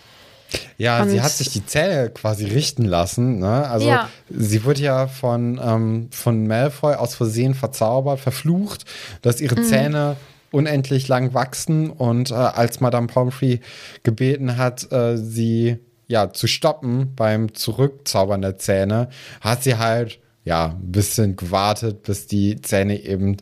Ja, 0.78 1.02
Und- 1.04 1.10
sie 1.10 1.22
hat 1.22 1.32
sich 1.32 1.50
die 1.52 1.66
Zähne 1.66 2.10
quasi 2.10 2.46
richten 2.46 2.86
lassen. 2.86 3.40
Ne? 3.40 3.68
Also 3.70 3.88
Ja. 3.88 4.10
sie 4.30 4.64
wurde 4.64 4.82
ja 4.82 5.08
von, 5.08 5.60
ähm, 5.64 6.08
von 6.12 6.48
Malfoy 6.48 6.96
aus 6.96 7.16
Versehen 7.16 7.54
verzaubert, 7.54 8.20
verflucht, 8.20 8.86
dass 9.22 9.42
ihre 9.42 9.62
Zähne 9.62 10.16
unendlich 10.52 11.08
lang 11.08 11.34
wachsen 11.34 11.90
und 11.92 12.32
äh, 12.32 12.34
als 12.34 12.80
Madame 12.80 13.08
Pomfrey 13.08 13.60
gebeten 14.04 14.58
hat, 14.58 14.92
äh, 14.92 15.16
sie 15.18 15.78
ja 16.08 16.34
zu 16.34 16.48
stoppen 16.48 17.14
beim 17.16 17.54
Zurückzaubern 17.54 18.42
der 18.42 18.58
Zähne, 18.58 19.10
hat 19.42 19.62
sie 19.64 19.78
halt 19.78 20.20
ja 20.50 20.76
ein 20.82 20.92
bisschen 20.92 21.36
gewartet, 21.36 22.04
bis 22.04 22.26
die 22.26 22.60
Zähne 22.62 23.00
eben 23.00 23.38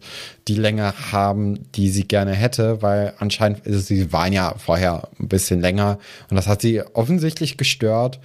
die 0.49 0.55
Länge 0.55 0.93
haben, 1.11 1.71
die 1.71 1.89
sie 1.89 2.05
gerne 2.05 2.33
hätte, 2.33 2.81
weil 2.81 3.13
anscheinend 3.17 3.65
also 3.65 3.79
sie 3.79 4.11
waren 4.11 4.33
ja 4.33 4.53
vorher 4.57 5.07
ein 5.17 5.29
bisschen 5.29 5.61
länger 5.61 5.99
und 6.29 6.35
das 6.35 6.47
hat 6.47 6.61
sie 6.61 6.81
offensichtlich 6.81 7.57
gestört 7.57 8.19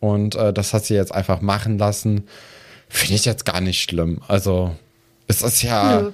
und 0.00 0.36
äh, 0.36 0.54
das 0.54 0.72
hat 0.72 0.86
sie 0.86 0.94
jetzt 0.94 1.14
einfach 1.14 1.42
machen 1.42 1.78
lassen. 1.78 2.26
Finde 2.88 3.16
ich 3.16 3.26
jetzt 3.26 3.44
gar 3.44 3.60
nicht 3.60 3.82
schlimm. 3.82 4.20
Also 4.26 4.74
es 5.26 5.42
ist 5.42 5.62
ja 5.62 6.00
Nö. 6.00 6.12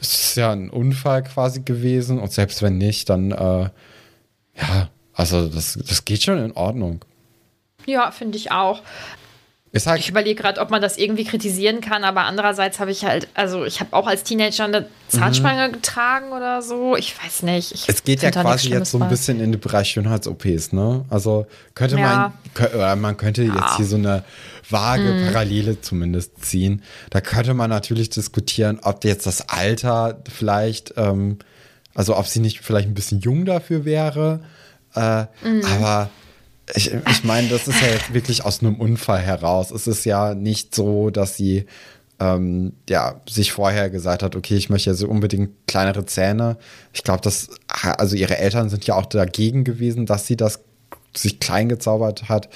es 0.00 0.12
ist 0.12 0.36
ja 0.36 0.50
ein 0.50 0.70
Unfall 0.70 1.22
quasi 1.22 1.60
gewesen 1.60 2.18
und 2.18 2.32
selbst 2.32 2.62
wenn 2.62 2.78
nicht, 2.78 3.08
dann 3.08 3.30
äh, 3.30 3.68
ja, 4.56 4.88
also 5.12 5.46
das, 5.46 5.78
das 5.80 6.04
geht 6.04 6.24
schon 6.24 6.44
in 6.44 6.52
Ordnung. 6.52 7.04
Ja, 7.86 8.10
finde 8.10 8.38
ich 8.38 8.50
auch. 8.50 8.82
Halt, 9.86 10.00
Ich 10.00 10.08
überlege 10.08 10.40
gerade, 10.40 10.60
ob 10.60 10.70
man 10.70 10.80
das 10.80 10.96
irgendwie 10.98 11.24
kritisieren 11.24 11.80
kann, 11.80 12.04
aber 12.04 12.22
andererseits 12.22 12.78
habe 12.78 12.92
ich 12.92 13.04
halt, 13.04 13.26
also 13.34 13.64
ich 13.64 13.80
habe 13.80 13.92
auch 13.92 14.06
als 14.06 14.22
Teenager 14.22 14.64
eine 14.64 14.86
Zahnspange 15.08 15.72
getragen 15.72 16.30
oder 16.32 16.62
so. 16.62 16.96
Ich 16.96 17.14
weiß 17.22 17.42
nicht. 17.42 17.72
Ich 17.72 17.88
es 17.88 18.04
geht 18.04 18.22
ja 18.22 18.30
quasi 18.30 18.68
jetzt 18.68 18.92
so 18.92 19.00
ein 19.02 19.08
bisschen 19.08 19.40
in 19.40 19.50
den 19.52 19.60
Bereich 19.60 19.88
Schönheits-OPs, 19.90 20.72
ne? 20.72 21.04
Also 21.10 21.46
könnte 21.74 21.98
Ja. 21.98 22.32
man, 22.56 22.66
oder 22.72 22.96
man 22.96 23.16
könnte 23.16 23.42
jetzt 23.42 23.76
hier 23.76 23.86
so 23.86 23.96
eine 23.96 24.22
vage 24.70 25.02
Mhm. 25.02 25.26
Parallele 25.26 25.80
zumindest 25.80 26.44
ziehen. 26.44 26.82
Da 27.10 27.20
könnte 27.20 27.52
man 27.54 27.68
natürlich 27.68 28.10
diskutieren, 28.10 28.78
ob 28.82 29.04
jetzt 29.04 29.26
das 29.26 29.48
Alter 29.48 30.22
vielleicht, 30.32 30.94
ähm, 30.96 31.38
also 31.94 32.16
ob 32.16 32.26
sie 32.28 32.40
nicht 32.40 32.60
vielleicht 32.60 32.88
ein 32.88 32.94
bisschen 32.94 33.20
jung 33.20 33.44
dafür 33.44 33.84
wäre. 33.84 34.40
Äh, 34.94 35.24
Mhm. 35.42 35.62
Aber 35.76 36.10
ich, 36.74 36.92
ich 36.92 37.24
meine, 37.24 37.48
das 37.48 37.68
ist 37.68 37.80
ja 37.82 37.88
jetzt 37.88 38.14
wirklich 38.14 38.44
aus 38.44 38.60
einem 38.60 38.76
Unfall 38.76 39.20
heraus. 39.20 39.70
Es 39.70 39.86
ist 39.86 40.04
ja 40.04 40.34
nicht 40.34 40.74
so, 40.74 41.10
dass 41.10 41.36
sie 41.36 41.66
ähm, 42.20 42.72
ja, 42.88 43.20
sich 43.28 43.52
vorher 43.52 43.90
gesagt 43.90 44.22
hat, 44.22 44.36
okay, 44.36 44.56
ich 44.56 44.70
möchte 44.70 44.90
ja 44.90 44.94
so 44.94 45.08
unbedingt 45.08 45.50
kleinere 45.66 46.06
Zähne. 46.06 46.56
Ich 46.92 47.02
glaube, 47.02 47.20
dass, 47.20 47.50
also 47.68 48.16
ihre 48.16 48.38
Eltern 48.38 48.70
sind 48.70 48.86
ja 48.86 48.94
auch 48.94 49.06
dagegen 49.06 49.64
gewesen, 49.64 50.06
dass 50.06 50.26
sie 50.26 50.36
das 50.36 50.60
sich 51.16 51.38
klein 51.38 51.68
gezaubert 51.68 52.28
hat 52.28 52.48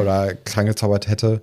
oder 0.00 0.34
klein 0.34 0.66
gezaubert 0.66 1.06
hätte. 1.06 1.40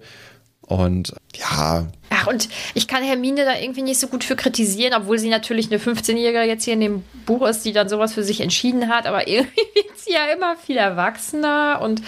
Und 0.70 1.14
ja, 1.36 1.88
Ach, 2.12 2.28
und 2.28 2.48
ich 2.74 2.88
kann 2.88 3.04
Hermine 3.04 3.44
da 3.46 3.60
irgendwie 3.60 3.82
nicht 3.82 4.00
so 4.00 4.08
gut 4.08 4.24
für 4.24 4.36
kritisieren, 4.36 4.94
obwohl 4.96 5.18
sie 5.20 5.30
natürlich 5.30 5.72
eine 5.72 5.80
15-Jährige 5.80 6.42
jetzt 6.44 6.64
hier 6.64 6.74
in 6.74 6.80
dem 6.80 7.04
Buch 7.26 7.48
ist, 7.48 7.66
die 7.66 7.72
dann 7.72 7.90
sowas 7.90 8.14
für 8.14 8.24
sich 8.24 8.42
entschieden 8.42 8.88
hat, 8.88 9.06
aber 9.08 9.28
irgendwie 9.28 9.62
wird 9.74 9.98
sie 9.98 10.14
ja 10.14 10.26
immer 10.36 10.56
viel 10.58 10.78
erwachsener 10.78 11.80
und 11.82 12.02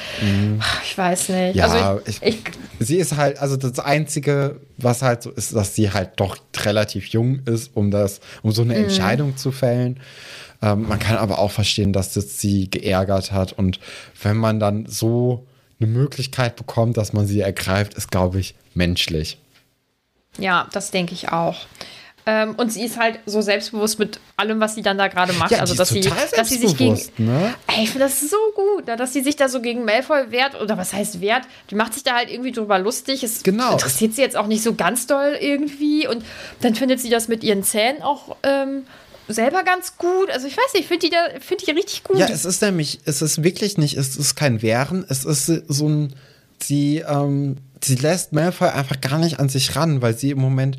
ach, 0.59 0.81
ich 0.83 0.97
weiß 0.97 1.29
nicht. 1.29 1.55
Mhm. 1.55 1.59
ja, 1.59 1.65
also 1.67 2.01
ich, 2.05 2.21
ich, 2.21 2.35
ich, 2.79 2.87
sie 2.87 2.97
ist 2.97 3.15
halt, 3.17 3.39
also 3.39 3.57
das 3.57 3.79
Einzige, 3.79 4.59
was 4.77 5.01
halt 5.01 5.23
so 5.23 5.31
ist, 5.31 5.55
dass 5.55 5.75
sie 5.75 5.91
halt 5.91 6.11
doch 6.17 6.37
relativ 6.63 7.07
jung 7.07 7.41
ist, 7.45 7.71
um 7.75 7.89
das, 7.91 8.21
um 8.43 8.51
so 8.51 8.61
eine 8.61 8.75
Mhm. 8.75 8.83
Entscheidung 8.85 9.37
zu 9.37 9.51
fällen. 9.51 9.99
Ähm, 10.63 10.87
man 10.87 10.99
kann 10.99 11.17
aber 11.17 11.39
auch 11.39 11.51
verstehen, 11.51 11.93
dass 11.93 12.13
das 12.13 12.39
sie 12.39 12.69
geärgert 12.69 13.31
hat. 13.31 13.53
Und 13.53 13.79
wenn 14.21 14.37
man 14.37 14.59
dann 14.59 14.85
so 14.87 15.45
eine 15.81 15.89
Möglichkeit 15.91 16.55
bekommt, 16.55 16.97
dass 16.97 17.13
man 17.13 17.25
sie 17.27 17.41
ergreift, 17.41 17.93
ist, 17.95 18.11
glaube 18.11 18.39
ich, 18.39 18.55
menschlich. 18.73 19.38
ja, 20.38 20.67
das 20.71 20.91
denke 20.91 21.13
ich 21.13 21.29
auch. 21.29 21.57
Ähm, 22.27 22.53
und 22.55 22.71
sie 22.71 22.83
ist 22.85 23.00
halt 23.00 23.17
so 23.25 23.41
selbstbewusst 23.41 23.97
mit 23.97 24.19
allem, 24.38 24.59
was 24.59 24.75
sie 24.75 24.83
dann 24.83 24.95
da 24.95 25.07
gerade 25.07 25.33
macht. 25.33 25.50
Ja, 25.50 25.57
also, 25.59 25.73
dass 25.73 25.89
sie, 25.89 26.01
dass 26.01 26.50
sie 26.50 26.59
sich 26.59 26.77
gegen. 26.77 26.95
ne? 27.17 27.55
Ey, 27.65 27.83
ich 27.83 27.89
finde 27.89 28.05
das 28.05 28.21
so 28.21 28.38
gut, 28.55 28.85
ne, 28.85 28.95
dass 28.95 29.11
sie 29.13 29.21
sich 29.21 29.35
da 29.38 29.50
so 29.50 29.59
gegen 29.59 29.85
Malfoy 29.85 30.29
wehrt. 30.29 30.61
Oder 30.61 30.77
was 30.77 30.93
heißt 30.93 31.19
wehrt? 31.19 31.45
Die 31.71 31.75
macht 31.75 31.95
sich 31.95 32.03
da 32.03 32.13
halt 32.17 32.29
irgendwie 32.29 32.51
drüber 32.51 32.77
lustig. 32.77 33.23
Es 33.23 33.41
Genau. 33.41 33.71
interessiert 33.73 34.13
sie 34.13 34.21
jetzt 34.21 34.38
auch 34.38 34.45
nicht 34.45 34.61
so 34.61 34.75
ganz 34.75 35.07
doll 35.07 35.35
irgendwie. 35.41 36.07
Und 36.07 36.23
dann 36.61 36.75
findet 36.75 37.00
sie 37.00 37.09
das 37.09 37.27
mit 37.27 37.43
ihren 37.43 37.63
Zähnen 37.63 38.03
auch 38.03 38.35
ähm, 38.43 38.83
selber 39.27 39.63
ganz 39.63 39.97
gut. 39.97 40.29
Also, 40.31 40.47
ich 40.47 40.57
weiß 40.57 40.73
nicht, 40.73 40.83
ich 40.83 40.87
finde 40.87 41.07
die, 41.07 41.11
da- 41.11 41.39
find 41.39 41.65
die 41.65 41.71
richtig 41.71 42.03
gut. 42.03 42.17
Ja, 42.17 42.27
es 42.27 42.45
ist 42.45 42.61
nämlich, 42.61 42.99
es 43.05 43.21
ist 43.21 43.43
wirklich 43.43 43.77
nicht, 43.77 43.97
es 43.97 44.15
ist 44.17 44.35
kein 44.35 44.61
Wehren, 44.61 45.05
es 45.09 45.25
ist 45.25 45.45
so 45.67 45.87
ein, 45.87 46.15
sie, 46.61 46.97
ähm, 46.99 47.57
sie 47.83 47.95
lässt 47.95 48.33
Malfoy 48.33 48.69
einfach 48.69 48.99
gar 49.01 49.17
nicht 49.19 49.39
an 49.39 49.49
sich 49.49 49.75
ran, 49.75 50.01
weil 50.01 50.17
sie 50.17 50.31
im 50.31 50.39
Moment, 50.39 50.77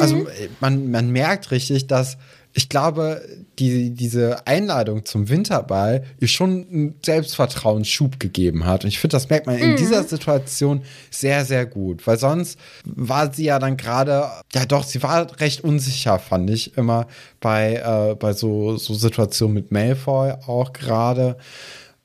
also 0.00 0.28
äh, 0.28 0.48
man, 0.60 0.90
man 0.90 1.10
merkt 1.10 1.50
richtig, 1.50 1.86
dass 1.86 2.16
ich 2.54 2.68
glaube, 2.68 3.22
die, 3.58 3.90
diese 3.90 4.46
Einladung 4.46 5.04
zum 5.06 5.28
Winterball 5.30 6.04
ihr 6.20 6.28
schon 6.28 6.66
einen 6.70 6.94
Selbstvertrauensschub 7.04 8.20
gegeben 8.20 8.66
hat. 8.66 8.84
Und 8.84 8.88
ich 8.88 8.98
finde, 8.98 9.16
das 9.16 9.30
merkt 9.30 9.46
man 9.46 9.56
in 9.56 9.76
dieser 9.76 10.04
Situation 10.04 10.82
sehr, 11.10 11.44
sehr 11.46 11.64
gut. 11.64 12.06
Weil 12.06 12.18
sonst 12.18 12.58
war 12.84 13.32
sie 13.32 13.44
ja 13.44 13.58
dann 13.58 13.76
gerade, 13.78 14.26
ja 14.52 14.66
doch, 14.66 14.84
sie 14.84 15.02
war 15.02 15.40
recht 15.40 15.64
unsicher, 15.64 16.18
fand 16.18 16.50
ich 16.50 16.76
immer 16.76 17.06
bei, 17.40 17.76
äh, 17.76 18.14
bei 18.16 18.34
so, 18.34 18.76
so 18.76 18.92
Situationen 18.94 19.54
mit 19.54 19.72
Malfoy 19.72 20.32
auch 20.46 20.72
gerade. 20.74 21.36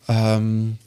Ähm, 0.08 0.78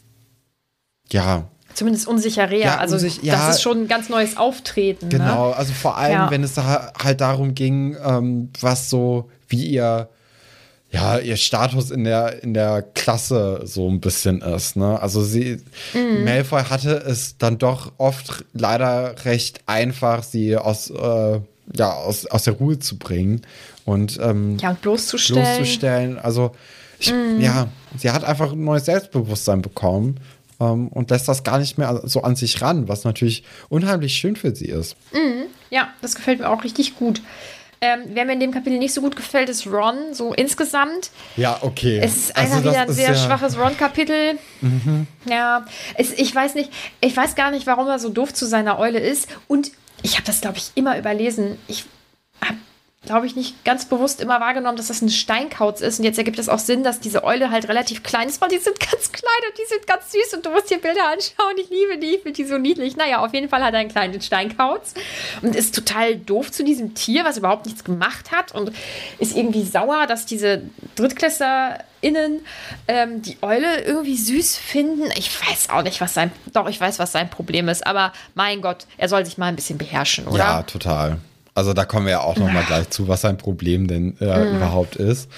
ja, 1.10 1.48
Zumindest 1.72 2.08
unsicher 2.08 2.50
Rea. 2.50 2.58
Ja, 2.66 2.78
also, 2.78 2.96
unsich- 2.96 3.22
ja. 3.22 3.34
das 3.46 3.56
ist 3.56 3.62
schon 3.62 3.82
ein 3.82 3.88
ganz 3.88 4.08
neues 4.08 4.36
Auftreten. 4.36 5.06
Ne? 5.06 5.18
Genau, 5.18 5.50
also 5.52 5.72
vor 5.72 5.96
allem, 5.96 6.12
Ja. 6.12 6.30
wenn 6.30 6.42
es 6.42 6.54
da 6.54 6.92
halt 7.00 7.20
darum 7.20 7.54
ging, 7.54 7.96
ähm, 8.04 8.50
was 8.60 8.90
so, 8.90 9.30
wie 9.50 9.66
ihr, 9.66 10.08
ja, 10.90 11.18
ihr 11.18 11.36
Status 11.36 11.90
in 11.92 12.02
der, 12.04 12.42
in 12.42 12.52
der 12.54 12.82
Klasse 12.82 13.60
so 13.64 13.88
ein 13.88 14.00
bisschen 14.00 14.40
ist, 14.42 14.74
ne? 14.76 15.00
Also 15.00 15.22
sie, 15.22 15.60
Mhm. 15.94 16.24
Malfoy 16.24 16.62
hatte 16.64 16.96
es 16.96 17.36
dann 17.38 17.58
doch 17.58 17.92
oft 17.98 18.44
leider 18.54 19.14
recht 19.24 19.60
einfach, 19.66 20.22
sie 20.24 20.56
aus, 20.56 20.90
äh, 20.90 21.40
ja, 21.76 21.92
aus, 21.92 22.26
aus 22.26 22.42
der 22.44 22.54
Ruhe 22.54 22.78
zu 22.80 22.98
bringen 22.98 23.42
und 23.84 24.18
ähm, 24.20 24.56
Ja, 24.60 24.70
und 24.70 24.80
bloßzustellen. 24.82 25.42
Bloßzustellen. 25.44 26.18
Also, 26.18 26.52
ich, 26.98 27.14
ja, 27.38 27.68
sie 27.96 28.10
hat 28.10 28.24
einfach 28.24 28.52
ein 28.52 28.64
neues 28.64 28.84
Selbstbewusstsein 28.86 29.62
bekommen 29.62 30.18
ähm, 30.60 30.88
und 30.88 31.10
lässt 31.10 31.28
das 31.28 31.44
gar 31.44 31.58
nicht 31.58 31.78
mehr 31.78 32.02
so 32.04 32.22
an 32.22 32.34
sich 32.36 32.60
ran, 32.60 32.88
was 32.88 33.04
natürlich 33.04 33.44
unheimlich 33.68 34.14
schön 34.14 34.34
für 34.36 34.54
sie 34.54 34.66
ist. 34.66 34.96
Ja, 35.70 35.88
das 36.02 36.16
gefällt 36.16 36.40
mir 36.40 36.50
auch 36.50 36.64
richtig 36.64 36.96
gut. 36.96 37.22
Ähm, 37.82 38.02
wer 38.08 38.26
mir 38.26 38.34
in 38.34 38.40
dem 38.40 38.52
Kapitel 38.52 38.78
nicht 38.78 38.92
so 38.92 39.00
gut 39.00 39.16
gefällt, 39.16 39.48
ist 39.48 39.66
Ron, 39.66 40.12
so 40.12 40.34
insgesamt. 40.34 41.10
Ja, 41.36 41.58
okay. 41.62 41.98
Es 42.02 42.16
ist 42.16 42.36
Also 42.36 42.56
einfach 42.56 42.62
das 42.64 42.72
wieder 42.74 42.82
ein 42.82 42.92
sehr 42.92 43.12
ja- 43.12 43.22
Mhm. 43.22 43.26
schwaches 43.26 43.58
Ron-Kapitel. 43.58 44.38
Ja, 45.24 45.64
es, 45.96 46.12
ich 46.12 46.34
weiß 46.34 46.54
nicht, 46.56 46.70
ich 47.00 47.16
weiß 47.16 47.34
gar 47.36 47.50
nicht, 47.50 47.66
warum 47.66 47.88
er 47.88 47.98
so 47.98 48.10
doof 48.10 48.34
zu 48.34 48.44
seiner 48.46 48.78
Eule 48.78 48.98
ist. 48.98 49.28
Und 49.48 49.72
ich 50.02 50.14
habe 50.16 50.24
das, 50.26 50.42
glaube 50.42 50.58
ich, 50.58 50.72
immer 50.74 50.98
überlesen. 50.98 51.56
Ich 51.68 51.86
habe, 52.44 52.58
glaube 53.06 53.26
ich, 53.26 53.34
nicht 53.34 53.64
ganz 53.64 53.86
bewusst 53.86 54.20
immer 54.20 54.40
wahrgenommen, 54.40 54.76
dass 54.76 54.88
das 54.88 55.00
ein 55.00 55.08
Steinkauz 55.08 55.80
ist. 55.80 55.98
Und 55.98 56.04
jetzt 56.04 56.18
ergibt 56.18 56.38
es 56.38 56.50
auch 56.50 56.58
Sinn, 56.58 56.84
dass 56.84 57.00
diese 57.00 57.24
Eule 57.24 57.50
halt 57.50 57.66
relativ 57.66 58.02
klein 58.02 58.28
ist, 58.28 58.40
weil 58.42 58.50
die 58.50 58.58
sind 58.58 58.78
ganz 58.90 59.10
klein 59.10 59.48
und 59.48 59.58
die 59.58 59.66
sind 59.66 59.86
ganz 59.86 60.12
süß. 60.12 60.34
Und 60.34 60.44
du 60.44 60.50
musst 60.50 60.70
dir 60.70 60.78
Bilder 60.78 61.08
anschauen. 61.10 61.56
Ich 61.56 61.70
liebe 61.70 61.98
die, 61.98 62.16
ich 62.16 62.22
finde 62.22 62.32
die 62.32 62.44
so 62.44 62.58
niedlich. 62.58 62.96
Naja, 62.96 63.24
auf 63.24 63.32
jeden 63.32 63.48
Fall 63.48 63.64
hat 63.64 63.72
er 63.72 63.80
einen 63.80 63.88
kleinen 63.88 64.20
Steinkauz 64.20 64.92
und 65.40 65.56
ist 65.56 65.74
total 65.74 66.16
doof 66.16 66.52
zu 66.52 66.62
diesem 66.62 66.94
Tier, 66.94 67.24
was 67.24 67.38
überhaupt 67.38 67.64
nichts 67.64 67.84
gemacht 67.84 68.32
hat. 68.32 68.54
Und 68.54 68.70
ist 69.18 69.34
irgendwie 69.34 69.64
sauer, 69.64 70.06
dass 70.06 70.26
diese 70.26 70.62
DrittklässlerInnen 70.96 72.44
ähm, 72.86 73.22
die 73.22 73.38
Eule 73.40 73.80
irgendwie 73.80 74.16
süß 74.16 74.58
finden. 74.58 75.10
Ich 75.16 75.30
weiß 75.40 75.70
auch 75.70 75.82
nicht, 75.82 76.02
was 76.02 76.12
sein. 76.12 76.32
Doch, 76.52 76.68
ich 76.68 76.78
weiß, 76.78 76.98
was 76.98 77.12
sein 77.12 77.30
Problem 77.30 77.70
ist. 77.70 77.86
Aber 77.86 78.12
mein 78.34 78.60
Gott, 78.60 78.84
er 78.98 79.08
soll 79.08 79.24
sich 79.24 79.38
mal 79.38 79.46
ein 79.46 79.56
bisschen 79.56 79.78
beherrschen, 79.78 80.28
oder? 80.28 80.38
Ja, 80.38 80.62
total. 80.64 81.18
Also 81.60 81.74
da 81.74 81.84
kommen 81.84 82.06
wir 82.06 82.12
ja 82.12 82.20
auch 82.22 82.36
noch 82.38 82.50
mal 82.50 82.64
gleich 82.64 82.88
zu, 82.88 83.06
was 83.06 83.20
sein 83.20 83.36
Problem 83.36 83.86
denn 83.86 84.16
äh, 84.18 84.46
Mhm. 84.46 84.56
überhaupt 84.56 84.96
ist. 84.96 85.28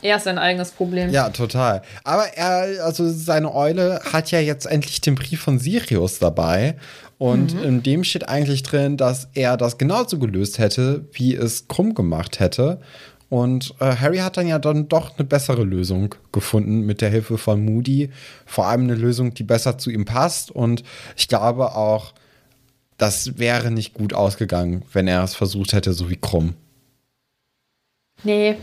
Er 0.00 0.16
ist 0.18 0.22
sein 0.24 0.38
eigenes 0.38 0.70
Problem. 0.70 1.10
Ja, 1.10 1.28
total. 1.30 1.82
Aber 2.04 2.24
er, 2.36 2.84
also 2.84 3.08
seine 3.10 3.52
Eule 3.52 4.00
hat 4.12 4.30
ja 4.30 4.38
jetzt 4.38 4.66
endlich 4.66 5.00
den 5.00 5.16
Brief 5.16 5.40
von 5.42 5.58
Sirius 5.58 6.20
dabei. 6.20 6.76
Und 7.18 7.54
Mhm. 7.56 7.62
in 7.64 7.82
dem 7.82 8.04
steht 8.04 8.28
eigentlich 8.28 8.62
drin, 8.62 8.96
dass 8.96 9.26
er 9.34 9.56
das 9.56 9.76
genauso 9.76 10.18
gelöst 10.20 10.58
hätte, 10.60 11.04
wie 11.14 11.34
es 11.34 11.66
Krumm 11.66 11.94
gemacht 11.94 12.38
hätte. 12.38 12.78
Und 13.28 13.74
äh, 13.80 13.96
Harry 13.96 14.18
hat 14.18 14.36
dann 14.36 14.46
ja 14.46 14.60
dann 14.60 14.88
doch 14.88 15.18
eine 15.18 15.26
bessere 15.26 15.64
Lösung 15.64 16.14
gefunden 16.30 16.82
mit 16.86 17.00
der 17.00 17.10
Hilfe 17.10 17.38
von 17.38 17.64
Moody. 17.64 18.10
Vor 18.46 18.66
allem 18.66 18.82
eine 18.82 18.94
Lösung, 18.94 19.34
die 19.34 19.42
besser 19.42 19.78
zu 19.78 19.90
ihm 19.90 20.04
passt. 20.04 20.50
Und 20.52 20.84
ich 21.16 21.26
glaube 21.28 21.74
auch, 21.74 22.12
das 23.02 23.36
wäre 23.38 23.72
nicht 23.72 23.94
gut 23.94 24.14
ausgegangen, 24.14 24.82
wenn 24.92 25.08
er 25.08 25.24
es 25.24 25.34
versucht 25.34 25.72
hätte, 25.72 25.92
so 25.92 26.08
wie 26.08 26.16
Krumm. 26.16 26.54
Nee. 28.22 28.56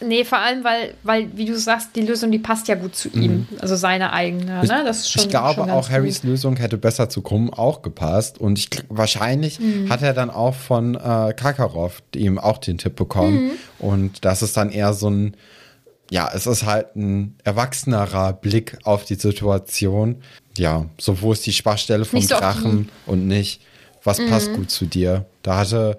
Nee, 0.00 0.24
vor 0.24 0.38
allem, 0.38 0.64
weil, 0.64 0.94
weil, 1.04 1.28
wie 1.36 1.44
du 1.44 1.56
sagst, 1.56 1.90
die 1.94 2.00
Lösung, 2.00 2.32
die 2.32 2.38
passt 2.40 2.66
ja 2.66 2.74
gut 2.74 2.96
zu 2.96 3.08
ihm. 3.10 3.46
Also 3.60 3.76
seine 3.76 4.12
eigene, 4.12 4.46
ne? 4.62 4.82
Das 4.84 5.00
ist 5.00 5.10
schon, 5.10 5.20
Mhm. 5.20 5.24
ich 5.26 5.30
glaube 5.30 5.54
schon 5.60 5.70
auch, 5.70 5.88
Harrys 5.88 6.22
gut. 6.22 6.30
Lösung 6.30 6.56
hätte 6.56 6.78
besser 6.78 7.08
zu 7.08 7.22
Krumm 7.22 7.52
auch 7.52 7.80
gepasst. 7.82 8.38
Und 8.38 8.58
ich, 8.58 8.68
wahrscheinlich 8.88 9.60
Mhm. 9.60 9.90
hat 9.90 10.02
er 10.02 10.12
dann 10.12 10.30
auch 10.30 10.54
von 10.54 10.96
äh, 10.96 11.32
Karkaroff 11.36 12.02
ihm 12.16 12.38
auch 12.38 12.58
den 12.58 12.78
Tipp 12.78 12.96
bekommen. 12.96 13.44
Mhm. 13.44 13.50
Und 13.78 14.24
das 14.24 14.42
ist 14.42 14.56
dann 14.56 14.70
eher 14.70 14.94
so 14.94 15.08
ein, 15.10 15.36
ja, 16.10 16.30
es 16.34 16.46
ist 16.46 16.64
halt 16.64 16.94
ein 16.96 17.36
erwachsenerer 17.44 18.32
Blick 18.34 18.78
auf 18.84 19.04
die 19.04 19.14
Situation. 19.14 20.22
Ja, 20.56 20.86
so 20.98 21.20
wo 21.22 21.32
ist 21.32 21.44
die 21.46 21.52
Schwachstelle 21.52 22.04
vom 22.04 22.20
so 22.20 22.36
Drachen 22.36 22.88
und 23.06 23.26
nicht, 23.26 23.60
was 24.04 24.18
passt 24.26 24.50
Mhm. 24.50 24.54
gut 24.56 24.70
zu 24.70 24.86
dir. 24.86 25.24
Da 25.42 25.56
hatte, 25.56 25.98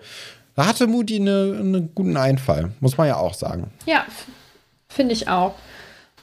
da 0.56 0.66
hatte 0.68 0.88
Moody 0.88 1.18
eine- 1.20 1.58
einen 1.60 1.94
guten 1.96 2.16
Einfall, 2.18 2.72
muss 2.80 2.98
man 2.98 3.08
ja 3.08 3.18
auch 3.18 3.34
sagen. 3.34 3.72
Ja, 3.86 4.06
finde 4.90 5.14
ich 5.14 5.28
auch. 5.28 5.56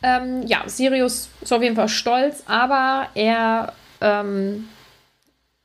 Ähm, 0.02 0.46
ja, 0.46 0.62
Sirius 0.66 1.28
ist 1.40 1.52
auf 1.52 1.62
jeden 1.62 1.76
Fall 1.76 1.88
stolz, 1.88 2.42
aber 2.46 3.08
er 3.14 3.72
ähm, 4.00 4.64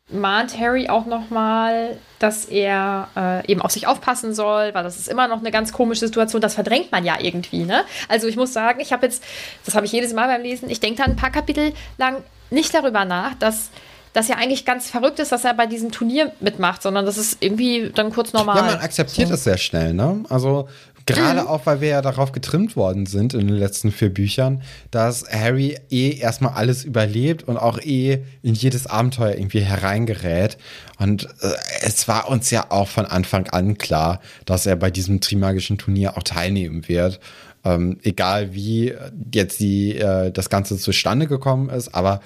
mahnt 0.09 0.57
Harry 0.57 0.87
auch 0.89 1.05
nochmal, 1.05 1.97
dass 2.19 2.45
er 2.45 3.09
äh, 3.15 3.51
eben 3.51 3.61
auf 3.61 3.71
sich 3.71 3.87
aufpassen 3.87 4.33
soll, 4.33 4.73
weil 4.73 4.83
das 4.83 4.97
ist 4.97 5.09
immer 5.09 5.27
noch 5.27 5.39
eine 5.39 5.51
ganz 5.51 5.73
komische 5.73 6.05
Situation. 6.05 6.41
Das 6.41 6.55
verdrängt 6.55 6.91
man 6.91 7.03
ja 7.03 7.15
irgendwie, 7.19 7.63
ne? 7.63 7.83
Also 8.07 8.27
ich 8.27 8.37
muss 8.37 8.53
sagen, 8.53 8.79
ich 8.79 8.93
habe 8.93 9.05
jetzt, 9.05 9.23
das 9.65 9.75
habe 9.75 9.85
ich 9.85 9.91
jedes 9.91 10.13
Mal 10.13 10.27
beim 10.27 10.41
Lesen, 10.41 10.69
ich 10.69 10.79
denke 10.79 11.03
da 11.03 11.03
ein 11.03 11.17
paar 11.17 11.31
Kapitel 11.31 11.73
lang 11.97 12.23
nicht 12.49 12.73
darüber 12.73 13.03
nach, 13.03 13.35
dass 13.35 13.69
das 14.13 14.29
ja 14.29 14.37
eigentlich 14.37 14.65
ganz 14.65 14.89
verrückt 14.89 15.19
ist, 15.19 15.31
dass 15.31 15.45
er 15.45 15.53
bei 15.53 15.67
diesem 15.67 15.91
Turnier 15.91 16.31
mitmacht, 16.39 16.81
sondern 16.81 17.05
das 17.05 17.17
ist 17.17 17.37
irgendwie 17.43 17.91
dann 17.93 18.11
kurz 18.11 18.33
normal. 18.33 18.57
Ja, 18.57 18.63
man 18.63 18.79
akzeptiert 18.79 19.29
es 19.29 19.43
sehr 19.43 19.57
schnell, 19.57 19.93
ne? 19.93 20.23
Also 20.29 20.67
gerade 21.07 21.41
Mhm. 21.41 21.47
auch, 21.47 21.65
weil 21.65 21.81
wir 21.81 21.87
ja 21.89 22.01
darauf 22.01 22.31
getrimmt 22.31 22.75
worden 22.75 23.07
sind 23.07 23.33
in 23.33 23.47
den 23.47 23.57
letzten 23.57 23.91
vier 23.91 24.13
Büchern, 24.13 24.61
dass 24.91 25.25
Harry 25.29 25.77
eh 25.89 26.11
erstmal 26.17 26.53
alles 26.53 26.83
überlebt 26.85 27.43
und 27.47 27.57
auch 27.57 27.79
eh 27.79 28.23
in 28.43 28.53
jedes 28.53 28.85
Abenteuer 28.85 29.35
irgendwie 29.35 29.61
hereingerät. 29.61 30.57
Und 30.99 31.25
äh, 31.41 31.53
es 31.81 32.07
war 32.07 32.29
uns 32.29 32.51
ja 32.51 32.67
auch 32.69 32.87
von 32.87 33.05
Anfang 33.05 33.47
an 33.47 33.77
klar, 33.77 34.21
dass 34.45 34.65
er 34.65 34.75
bei 34.75 34.91
diesem 34.91 35.19
Trimagischen 35.21 35.77
Turnier 35.77 36.17
auch 36.17 36.23
teilnehmen 36.23 36.87
wird. 36.87 37.19
Ähm, 37.65 37.97
egal 38.03 38.53
wie 38.53 38.93
jetzt 39.33 39.59
die, 39.59 39.97
äh, 39.97 40.31
das 40.31 40.49
Ganze 40.49 40.77
zustande 40.77 41.25
gekommen 41.27 41.69
ist, 41.69 41.95
aber 41.95 42.21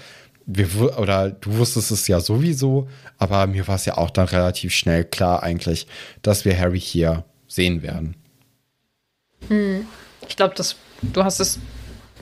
wir, 0.46 0.98
oder 1.00 1.30
du 1.30 1.58
wusstest 1.58 1.92
es 1.92 2.08
ja 2.08 2.20
sowieso, 2.20 2.90
aber 3.18 3.48
mir 3.48 3.68
war 3.68 3.76
es 3.76 3.86
ja 3.86 3.98
auch 3.98 4.10
dann 4.10 4.28
relativ 4.28 4.74
schnell 4.74 5.06
klar 5.06 5.44
eigentlich, 5.44 5.88
dass 6.22 6.46
wir 6.46 6.60
Harry 6.60 6.80
hier 6.80 7.24
sehen 7.48 7.82
werden. 7.84 8.16
Ich 10.28 10.36
glaube, 10.36 10.56
du 11.02 11.24
hast 11.24 11.40
es 11.40 11.60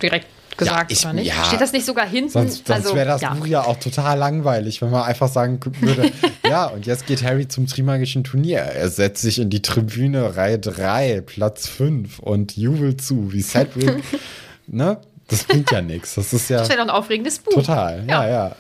direkt 0.02 0.28
gesagt, 0.60 0.92
ich- 0.92 1.04
oder 1.04 1.14
nicht? 1.14 1.28
ja. 1.28 1.44
Steht 1.46 1.62
das 1.62 1.72
nicht 1.72 1.86
sogar 1.86 2.06
hinten? 2.08 2.30
Sonst, 2.30 2.68
sonst 2.68 2.86
also, 2.86 2.96
wäre 2.96 3.08
das 3.08 3.22
ja. 3.22 3.34
Buch 3.34 3.48
ja 3.48 3.64
auch 3.64 3.78
total 3.78 4.18
langweilig, 4.18 4.82
wenn 4.82 4.92
man 4.92 5.04
einfach 5.04 5.30
sagen 5.30 5.60
würde, 5.80 6.12
ja, 6.48 6.66
und 6.68 6.86
jetzt 6.86 7.08
geht 7.08 7.24
Harry 7.24 7.48
zum 7.48 7.68
Trimagischen 7.68 8.24
Turnier. 8.24 8.60
Er 8.60 8.90
setzt 8.90 9.22
sich 9.22 9.40
in 9.40 9.50
die 9.50 9.62
Tribüne 9.62 10.36
Reihe 10.36 10.60
3, 10.60 11.22
Platz 11.22 11.68
5 11.68 12.20
und 12.20 12.58
jubelt 12.58 13.02
zu, 13.02 13.32
wie 13.32 13.42
Cedric. 13.42 14.04
ne? 14.68 14.98
Das 15.28 15.44
bringt 15.44 15.72
ja 15.72 15.82
nichts. 15.82 16.16
Das 16.16 16.34
ist 16.34 16.50
ja 16.50 16.58
Das 16.60 16.70
wäre 16.70 16.80
doch 16.80 16.86
ein 16.86 16.90
aufregendes 16.90 17.38
Buch. 17.38 17.54
total. 17.54 18.04
Ja, 18.08 18.28
ja. 18.28 18.56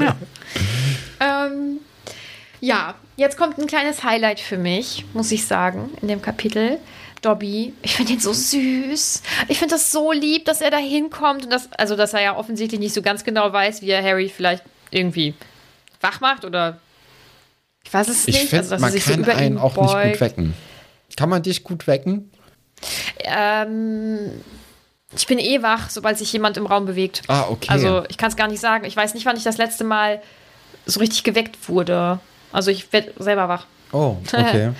Ja. 0.00 0.16
ähm, 1.46 1.78
ja, 2.60 2.94
jetzt 3.16 3.36
kommt 3.36 3.58
ein 3.58 3.68
kleines 3.68 4.02
Highlight 4.02 4.40
für 4.40 4.58
mich, 4.58 5.04
muss 5.14 5.30
ich 5.30 5.46
sagen, 5.46 5.90
in 6.02 6.08
dem 6.08 6.20
Kapitel. 6.20 6.78
Dobby, 7.22 7.74
ich 7.82 7.94
finde 7.96 8.12
ihn 8.12 8.20
so 8.20 8.32
süß. 8.32 9.22
Ich 9.48 9.58
finde 9.58 9.74
das 9.74 9.90
so 9.90 10.12
lieb, 10.12 10.44
dass 10.44 10.60
er 10.60 10.70
da 10.70 10.76
hinkommt 10.76 11.44
und 11.44 11.50
das, 11.50 11.68
also 11.76 11.96
dass 11.96 12.14
er 12.14 12.22
ja 12.22 12.36
offensichtlich 12.36 12.80
nicht 12.80 12.94
so 12.94 13.02
ganz 13.02 13.24
genau 13.24 13.52
weiß, 13.52 13.82
wie 13.82 13.90
er 13.90 14.02
Harry 14.02 14.28
vielleicht 14.28 14.62
irgendwie 14.90 15.34
wach 16.00 16.20
macht 16.20 16.44
oder 16.44 16.78
ich 17.84 17.92
weiß 17.92 18.08
es 18.08 18.28
Ich 18.28 18.34
nicht. 18.34 18.50
finde, 18.50 18.58
also, 18.58 18.70
dass 18.70 18.80
man 18.80 18.92
so 18.92 18.98
kann 18.98 19.20
ihn 19.24 19.30
einen 19.30 19.58
auch 19.58 19.76
nicht 19.76 19.92
beugt. 19.92 20.12
gut 20.12 20.20
wecken. 20.20 20.54
Kann 21.16 21.28
man 21.28 21.42
dich 21.42 21.64
gut 21.64 21.86
wecken? 21.86 22.30
Ähm, 23.20 24.30
ich 25.16 25.26
bin 25.26 25.38
eh 25.38 25.62
wach, 25.62 25.90
sobald 25.90 26.18
sich 26.18 26.32
jemand 26.32 26.56
im 26.56 26.66
Raum 26.66 26.86
bewegt. 26.86 27.22
Ah, 27.28 27.46
okay. 27.48 27.68
Also 27.70 28.04
ich 28.08 28.18
kann 28.18 28.28
es 28.28 28.36
gar 28.36 28.46
nicht 28.48 28.60
sagen. 28.60 28.84
Ich 28.84 28.96
weiß 28.96 29.14
nicht, 29.14 29.24
wann 29.26 29.36
ich 29.36 29.42
das 29.42 29.56
letzte 29.56 29.84
Mal 29.84 30.20
so 30.86 31.00
richtig 31.00 31.24
geweckt 31.24 31.68
wurde. 31.68 32.20
Also 32.52 32.70
ich 32.70 32.92
werde 32.92 33.12
selber 33.18 33.48
wach. 33.48 33.66
Oh, 33.92 34.16
okay. 34.32 34.72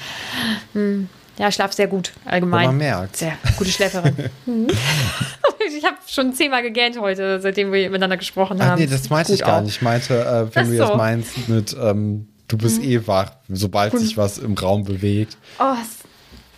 Ja, 1.38 1.48
ich 1.48 1.54
schlafe 1.54 1.74
sehr 1.74 1.86
gut, 1.86 2.12
allgemein. 2.24 2.66
Man 2.66 2.76
merkt. 2.78 3.16
Sehr 3.16 3.36
gute 3.56 3.70
Schläferin. 3.70 4.14
Mhm. 4.46 4.68
ich 5.76 5.84
habe 5.84 5.96
schon 6.06 6.32
zehnmal 6.32 6.62
gegähnt 6.62 6.98
heute, 6.98 7.40
seitdem 7.40 7.72
wir 7.72 7.88
miteinander 7.90 8.16
gesprochen 8.16 8.60
haben. 8.62 8.72
Ach 8.72 8.78
nee, 8.78 8.86
das 8.86 9.08
meinte 9.10 9.32
Gut 9.32 9.40
ich 9.40 9.46
gar 9.46 9.58
auch. 9.58 9.62
nicht. 9.62 9.76
Ich 9.76 9.82
meinte, 9.82 10.14
äh, 10.20 10.54
wenn 10.54 10.64
Ach 10.64 10.70
du 10.70 10.76
so. 10.76 10.92
Mhm. 10.92 10.96
meinst 10.96 11.48
mit, 11.48 11.76
ähm, 11.80 12.28
du 12.48 12.56
bist 12.58 12.82
eh 12.82 13.06
wach, 13.06 13.32
sobald 13.48 13.96
sich 13.98 14.16
was 14.16 14.38
im 14.38 14.54
Raum 14.54 14.84
bewegt. 14.84 15.36
Oh, 15.58 15.74
es, 15.80 15.98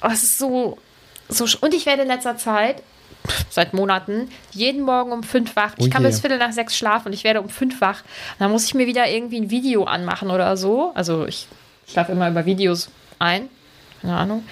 oh, 0.03 0.09
es 0.12 0.23
ist 0.23 0.38
so, 0.38 0.79
so. 1.29 1.47
Und 1.61 1.75
ich 1.75 1.85
werde 1.87 2.03
in 2.03 2.09
letzter 2.09 2.37
Zeit, 2.37 2.83
seit 3.51 3.75
Monaten, 3.75 4.29
jeden 4.53 4.83
Morgen 4.83 5.12
um 5.12 5.23
fünf 5.23 5.57
wach. 5.57 5.75
Ich 5.79 5.87
Oh 5.87 5.90
kann 5.90 6.03
je. 6.03 6.09
bis 6.09 6.21
Viertel 6.21 6.38
nach 6.38 6.53
sechs 6.53 6.77
schlafen 6.77 7.09
und 7.09 7.12
ich 7.12 7.25
werde 7.25 7.40
um 7.43 7.49
fünf 7.49 7.81
wach. 7.81 8.03
Und 8.03 8.40
dann 8.40 8.51
muss 8.51 8.64
ich 8.64 8.75
mir 8.75 8.87
wieder 8.87 9.09
irgendwie 9.09 9.40
ein 9.40 9.51
Video 9.51 9.85
anmachen 9.85 10.31
oder 10.31 10.57
so. 10.57 10.93
Also 10.95 11.27
ich 11.27 11.49
schlafe 11.87 12.12
immer 12.12 12.29
über 12.31 12.47
Videos 12.47 12.88
ein. 13.19 13.49
Keine 14.01 14.16
Ahnung. 14.16 14.45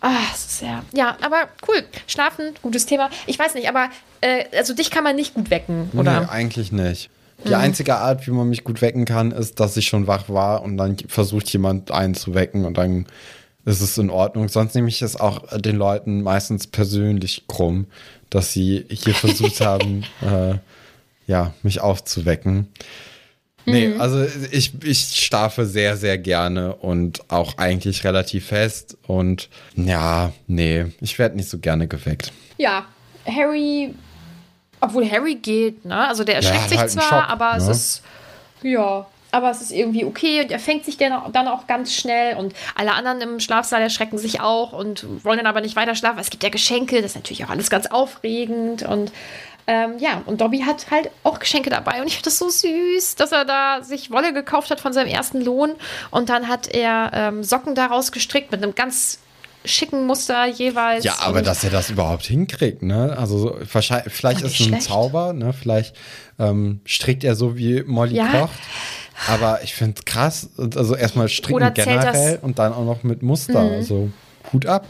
Ah, 0.00 0.16
es 0.32 0.40
ist 0.46 0.58
sehr. 0.60 0.82
Ja, 0.92 1.16
aber 1.20 1.48
cool. 1.68 1.82
Schlafen, 2.06 2.54
gutes 2.62 2.86
Thema. 2.86 3.10
Ich 3.26 3.38
weiß 3.38 3.54
nicht, 3.54 3.68
aber 3.68 3.90
äh, 4.20 4.44
also 4.56 4.74
dich 4.74 4.90
kann 4.90 5.04
man 5.04 5.14
nicht 5.16 5.34
gut 5.34 5.50
wecken, 5.50 5.90
oder? 5.94 6.20
Nee, 6.20 6.26
eigentlich 6.28 6.72
nicht. 6.72 7.10
Die 7.44 7.48
Mhm. 7.50 7.54
einzige 7.54 7.96
Art, 7.96 8.26
wie 8.26 8.30
man 8.32 8.48
mich 8.48 8.64
gut 8.64 8.80
wecken 8.82 9.04
kann, 9.04 9.30
ist, 9.32 9.60
dass 9.60 9.76
ich 9.76 9.86
schon 9.88 10.06
wach 10.06 10.28
war 10.28 10.62
und 10.62 10.76
dann 10.76 10.96
versucht 11.08 11.48
jemand 11.52 11.90
einen 11.90 12.14
zu 12.14 12.34
wecken 12.34 12.64
und 12.64 12.76
dann 12.78 13.06
ist 13.64 13.80
es 13.82 13.96
in 13.98 14.10
Ordnung. 14.10 14.48
Sonst 14.48 14.74
nehme 14.74 14.88
ich 14.88 15.02
es 15.02 15.18
auch 15.20 15.42
den 15.58 15.76
Leuten 15.76 16.22
meistens 16.22 16.66
persönlich 16.66 17.44
krumm, 17.46 17.86
dass 18.30 18.52
sie 18.52 18.86
hier 18.90 19.14
versucht 19.14 19.60
haben, 19.62 20.04
äh, 20.22 20.54
ja, 21.26 21.52
mich 21.62 21.80
aufzuwecken. 21.80 22.68
Nee, 23.66 23.88
Mhm. 23.88 24.00
also 24.00 24.24
ich, 24.50 24.72
ich 24.82 24.98
schlafe 25.24 25.66
sehr, 25.66 25.96
sehr 25.96 26.18
gerne 26.18 26.74
und 26.76 27.20
auch 27.30 27.58
eigentlich 27.58 28.04
relativ 28.04 28.46
fest. 28.46 28.96
Und 29.06 29.48
ja, 29.76 30.32
nee, 30.46 30.86
ich 31.00 31.18
werde 31.18 31.36
nicht 31.36 31.48
so 31.48 31.58
gerne 31.58 31.86
geweckt. 31.86 32.32
Ja, 32.56 32.86
Harry, 33.26 33.94
obwohl 34.80 35.08
Harry 35.10 35.34
geht, 35.36 35.84
ne? 35.84 36.08
Also 36.08 36.24
der 36.24 36.36
erschreckt 36.36 36.62
hat 36.62 36.68
sich 36.70 36.78
halt 36.78 36.90
zwar, 36.90 37.02
Schock, 37.04 37.28
aber 37.30 37.56
es 37.56 37.66
ne? 37.66 37.70
ist, 37.72 38.02
ja, 38.62 39.06
aber 39.32 39.50
es 39.50 39.60
ist 39.60 39.70
irgendwie 39.72 40.04
okay 40.04 40.42
und 40.42 40.50
er 40.50 40.58
fängt 40.58 40.84
sich 40.84 40.96
dann, 40.96 41.12
dann 41.32 41.46
auch 41.46 41.66
ganz 41.66 41.94
schnell 41.94 42.36
und 42.36 42.52
alle 42.74 42.92
anderen 42.94 43.20
im 43.20 43.40
Schlafsaal 43.40 43.80
erschrecken 43.82 44.18
sich 44.18 44.40
auch 44.40 44.72
und 44.72 45.06
wollen 45.24 45.36
dann 45.36 45.46
aber 45.46 45.60
nicht 45.60 45.76
weiter 45.76 45.94
schlafen. 45.94 46.18
Es 46.18 46.30
gibt 46.30 46.42
ja 46.42 46.48
Geschenke, 46.48 46.96
das 46.96 47.12
ist 47.12 47.14
natürlich 47.16 47.44
auch 47.44 47.50
alles 47.50 47.70
ganz 47.70 47.86
aufregend 47.86 48.82
und 48.82 49.12
ähm, 49.70 49.98
ja, 50.00 50.22
und 50.26 50.40
Dobby 50.40 50.60
hat 50.60 50.90
halt 50.90 51.10
auch 51.22 51.38
Geschenke 51.38 51.70
dabei 51.70 52.00
und 52.00 52.08
ich 52.08 52.14
finde 52.14 52.24
das 52.24 52.38
so 52.38 52.48
süß, 52.48 53.14
dass 53.14 53.30
er 53.30 53.44
da 53.44 53.82
sich 53.82 54.10
Wolle 54.10 54.32
gekauft 54.32 54.70
hat 54.70 54.80
von 54.80 54.92
seinem 54.92 55.06
ersten 55.08 55.40
Lohn 55.40 55.72
und 56.10 56.28
dann 56.28 56.48
hat 56.48 56.66
er 56.66 57.12
ähm, 57.14 57.44
Socken 57.44 57.76
daraus 57.76 58.10
gestrickt 58.10 58.50
mit 58.50 58.62
einem 58.62 58.74
ganz 58.74 59.18
schicken 59.64 60.06
Muster 60.06 60.46
jeweils. 60.46 61.04
Ja, 61.04 61.16
aber 61.20 61.42
dass 61.42 61.62
er 61.62 61.70
das 61.70 61.90
überhaupt 61.90 62.24
hinkriegt, 62.24 62.82
ne? 62.82 63.14
Also 63.18 63.58
wahrscheinlich, 63.72 64.12
vielleicht 64.12 64.40
ist 64.42 64.58
es 64.58 64.72
ein. 64.72 64.80
Zauber, 64.80 65.32
ne? 65.34 65.52
Vielleicht 65.52 65.94
ähm, 66.38 66.80
strickt 66.84 67.22
er 67.24 67.36
so 67.36 67.56
wie 67.58 67.82
Molly 67.82 68.16
Ja. 68.16 68.26
kocht. 68.26 68.58
Aber 69.28 69.62
ich 69.62 69.74
finde 69.74 69.96
es 69.98 70.04
krass. 70.06 70.48
Also 70.56 70.96
erstmal 70.96 71.28
stricken 71.28 71.74
generell 71.74 72.12
das- 72.12 72.32
Mhm. 72.32 72.38
und 72.40 72.58
dann 72.58 72.72
auch 72.72 72.86
noch 72.86 73.02
mit 73.02 73.22
Muster. 73.22 73.60
Also 73.60 74.08
Hut 74.52 74.64
ab. 74.64 74.86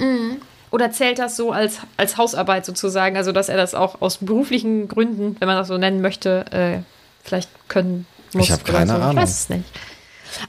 Oder 0.71 0.91
zählt 0.93 1.19
das 1.19 1.37
so 1.37 1.53
als, 1.53 1.79
als 1.97 2.17
Hausarbeit 2.17 2.65
sozusagen? 2.65 3.17
Also, 3.17 3.33
dass 3.33 3.49
er 3.49 3.57
das 3.57 3.75
auch 3.75 4.01
aus 4.01 4.19
beruflichen 4.19 4.89
Gründen, 4.89 5.37
wenn 5.41 5.49
man 5.49 5.57
das 5.57 5.69
so 5.69 5.79
nennen 5.79 6.01
möchte, 6.01 6.45
äh, 6.53 6.79
vielleicht 7.25 7.51
können 7.69 8.07
muss? 8.33 8.47
Ich 8.47 8.53
hab 8.53 8.63
oder 8.63 8.73
keine 8.73 8.93
so. 8.93 8.97
Ahnung. 8.97 9.11
Ich 9.11 9.17
weiß 9.23 9.31
es 9.31 9.49
nicht. 9.49 9.65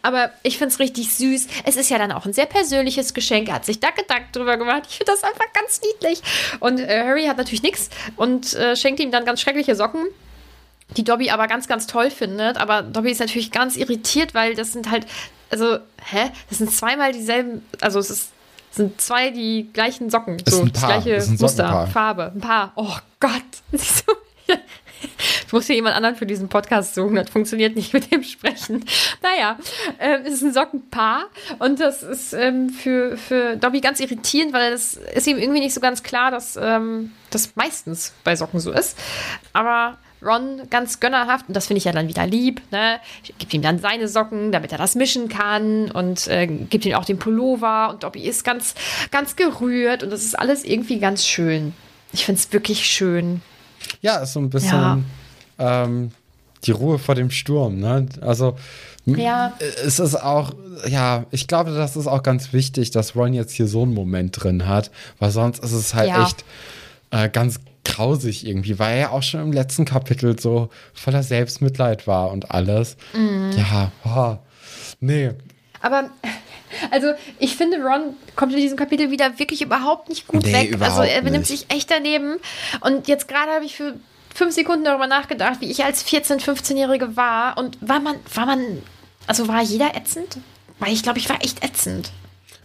aber 0.04 0.30
ich 0.44 0.58
finde 0.58 0.74
es 0.74 0.80
richtig 0.80 1.14
süß. 1.16 1.48
Es 1.66 1.76
ist 1.76 1.90
ja 1.90 1.98
dann 1.98 2.12
auch 2.12 2.26
ein 2.26 2.34
sehr 2.34 2.46
persönliches 2.46 3.14
Geschenk. 3.14 3.50
Er 3.50 3.56
hat 3.56 3.66
sich 3.66 3.80
da 3.80 3.90
Gedanken 3.90 4.32
drüber 4.32 4.58
gemacht. 4.58 4.84
Ich 4.90 4.98
finde 4.98 5.12
das 5.12 5.24
einfach 5.24 5.52
ganz 5.54 5.82
niedlich. 5.82 6.22
Und 6.60 6.80
äh, 6.80 7.04
Harry 7.04 7.26
hat 7.26 7.38
natürlich 7.38 7.64
nichts 7.64 7.90
und 8.16 8.54
äh, 8.54 8.76
schenkt 8.76 9.00
ihm 9.00 9.12
dann 9.12 9.26
ganz 9.26 9.42
schreckliche 9.42 9.76
Socken 9.76 10.06
die 10.98 11.04
Dobby 11.04 11.30
aber 11.30 11.48
ganz, 11.48 11.68
ganz 11.68 11.88
toll 11.88 12.12
findet. 12.12 12.58
Aber 12.58 12.82
Dobby 12.82 13.12
ist 13.12 13.20
natürlich 13.20 13.52
ganz 13.52 13.76
irritiert, 13.78 14.34
weil 14.34 14.56
das 14.56 14.74
sind 14.74 14.90
halt, 14.90 15.06
also, 15.50 15.78
hä? 16.04 16.32
Das 16.50 16.58
sind 16.58 16.72
zweimal 16.72 17.14
dieselben, 17.14 17.66
also 17.82 18.00
es 18.00 18.10
ist, 18.10 18.30
sind 18.72 19.00
zwei 19.02 19.30
die 19.30 19.70
gleichen 19.72 20.10
Socken. 20.10 20.38
Ist 20.38 20.52
so 20.52 20.66
das 20.66 20.84
gleiche 20.84 21.24
Muster. 21.40 21.88
Farbe, 21.88 22.32
ein 22.34 22.42
Paar. 22.42 22.72
Oh 22.76 22.96
Gott. 23.20 23.42
Ich 25.48 25.54
muss 25.54 25.68
hier 25.68 25.76
jemand 25.76 25.96
anderen 25.96 26.16
für 26.16 26.26
diesen 26.26 26.50
Podcast 26.50 26.96
suchen, 26.96 27.16
das 27.16 27.30
funktioniert 27.30 27.76
nicht 27.76 27.94
mit 27.94 28.12
dem 28.12 28.24
Sprechen. 28.24 28.86
Naja, 29.22 29.58
ähm, 30.00 30.22
es 30.26 30.36
ist 30.36 30.44
ein 30.44 30.54
Sockenpaar 30.54 31.26
und 31.60 31.80
das 31.80 32.04
ist 32.04 32.34
ähm, 32.34 32.70
für, 32.70 33.18
für 33.18 33.58
Dobby 33.58 33.82
ganz 33.82 34.00
irritierend, 34.00 34.54
weil 34.54 34.72
das 34.72 34.94
ist 34.94 35.28
ihm 35.28 35.38
irgendwie 35.38 35.60
nicht 35.60 35.74
so 35.74 35.82
ganz 35.82 36.04
klar, 36.04 36.32
dass 36.32 36.58
ähm, 36.62 37.12
das 37.30 37.56
meistens 37.56 38.14
bei 38.24 38.36
Socken 38.36 38.60
so 38.60 38.72
ist. 38.72 38.98
Aber 39.54 39.98
Ron 40.24 40.62
ganz 40.70 41.00
gönnerhaft 41.00 41.48
und 41.48 41.56
das 41.56 41.68
finde 41.68 41.80
ich 41.80 41.86
ja 41.86 41.92
dann 41.92 42.08
wieder 42.08 42.28
lieb. 42.28 42.62
Ne? 42.72 43.00
Gibt 43.40 43.54
ihm 43.54 43.62
dann 43.62 43.80
seine 43.80 44.08
Socken, 44.08 44.52
damit 44.52 44.72
er 44.72 44.78
das 44.78 44.96
mischen 44.96 45.30
kann 45.30 45.90
und 45.92 46.28
äh, 46.28 46.48
gibt 46.48 46.86
ihm 46.86 46.94
auch 46.96 47.06
den 47.06 47.18
Pullover 47.20 47.90
und 47.92 48.04
Dobby 48.04 48.22
ist 48.22 48.44
ganz, 48.44 48.76
ganz 49.12 49.36
gerührt 49.36 50.04
und 50.04 50.12
das 50.12 50.24
ist 50.24 50.38
alles 50.38 50.64
irgendwie 50.64 51.00
ganz 51.00 51.26
schön. 51.26 51.74
Ich 52.14 52.26
finde 52.26 52.40
es 52.40 52.52
wirklich 52.54 52.86
schön. 52.86 53.42
Ja, 54.02 54.18
ist 54.18 54.34
so 54.34 54.40
ein 54.40 54.50
bisschen 54.50 55.06
ähm, 55.58 56.12
die 56.64 56.72
Ruhe 56.72 57.00
vor 57.00 57.16
dem 57.16 57.32
Sturm. 57.32 57.80
Ne? 57.80 58.06
Also 58.22 58.56
Ja. 59.06 59.54
es 59.84 60.00
ist 60.00 60.16
auch, 60.22 60.52
ja, 60.88 61.26
ich 61.32 61.48
glaube, 61.48 61.72
das 61.72 61.96
ist 61.96 62.06
auch 62.08 62.22
ganz 62.22 62.54
wichtig, 62.54 62.92
dass 62.92 63.16
Ron 63.16 63.34
jetzt 63.34 63.54
hier 63.54 63.66
so 63.68 63.82
einen 63.84 63.94
Moment 63.96 64.44
drin 64.44 64.68
hat, 64.68 64.92
weil 65.20 65.32
sonst 65.32 65.64
ist 65.64 65.72
es 65.72 65.94
halt 65.96 66.10
Ja. 66.10 66.22
echt 66.24 66.46
äh, 67.10 67.28
ganz 67.30 67.60
grausig 67.84 68.46
irgendwie, 68.46 68.78
weil 68.80 68.94
er 68.94 69.00
ja 69.00 69.10
auch 69.10 69.24
schon 69.24 69.42
im 69.42 69.52
letzten 69.52 69.86
Kapitel 69.86 70.40
so 70.40 70.70
voller 70.94 71.24
Selbstmitleid 71.24 72.08
war 72.08 72.32
und 72.32 72.52
alles. 72.52 72.96
Mhm. 73.14 73.52
Ja, 73.58 73.92
oh, 74.06 74.38
nee. 75.00 75.32
Aber 75.82 76.10
also 76.92 77.08
ich 77.40 77.56
finde, 77.58 77.78
Ron 77.82 78.16
kommt 78.36 78.54
in 78.54 78.60
diesem 78.60 78.78
Kapitel 78.78 79.12
wieder 79.12 79.40
wirklich 79.40 79.62
überhaupt 79.62 80.10
nicht 80.10 80.28
gut 80.28 80.46
Nee, 80.46 80.54
weg. 80.54 80.82
Also 80.82 81.02
er 81.02 81.22
benimmt 81.22 81.48
sich 81.48 81.66
echt 81.70 81.90
daneben. 81.92 82.38
Und 82.82 83.08
jetzt 83.08 83.28
gerade 83.28 83.52
habe 83.52 83.66
ich 83.66 83.76
für 83.76 83.96
fünf 84.34 84.54
Sekunden 84.54 84.86
darüber 84.86 85.08
nachgedacht, 85.08 85.60
wie 85.60 85.70
ich 85.70 85.84
als 85.84 86.06
14-, 86.06 86.40
15-Jährige 86.40 87.18
war. 87.18 87.58
Und 87.58 87.78
war 87.82 88.00
man, 88.00 88.16
war 88.34 88.46
man, 88.46 88.60
also 89.28 89.48
war 89.48 89.62
jeder 89.62 89.96
ätzend? 89.96 90.38
Weil 90.80 90.94
ich 90.94 91.04
glaube, 91.04 91.20
ich 91.20 91.30
war 91.30 91.44
echt 91.44 91.64
ätzend. 91.64 92.12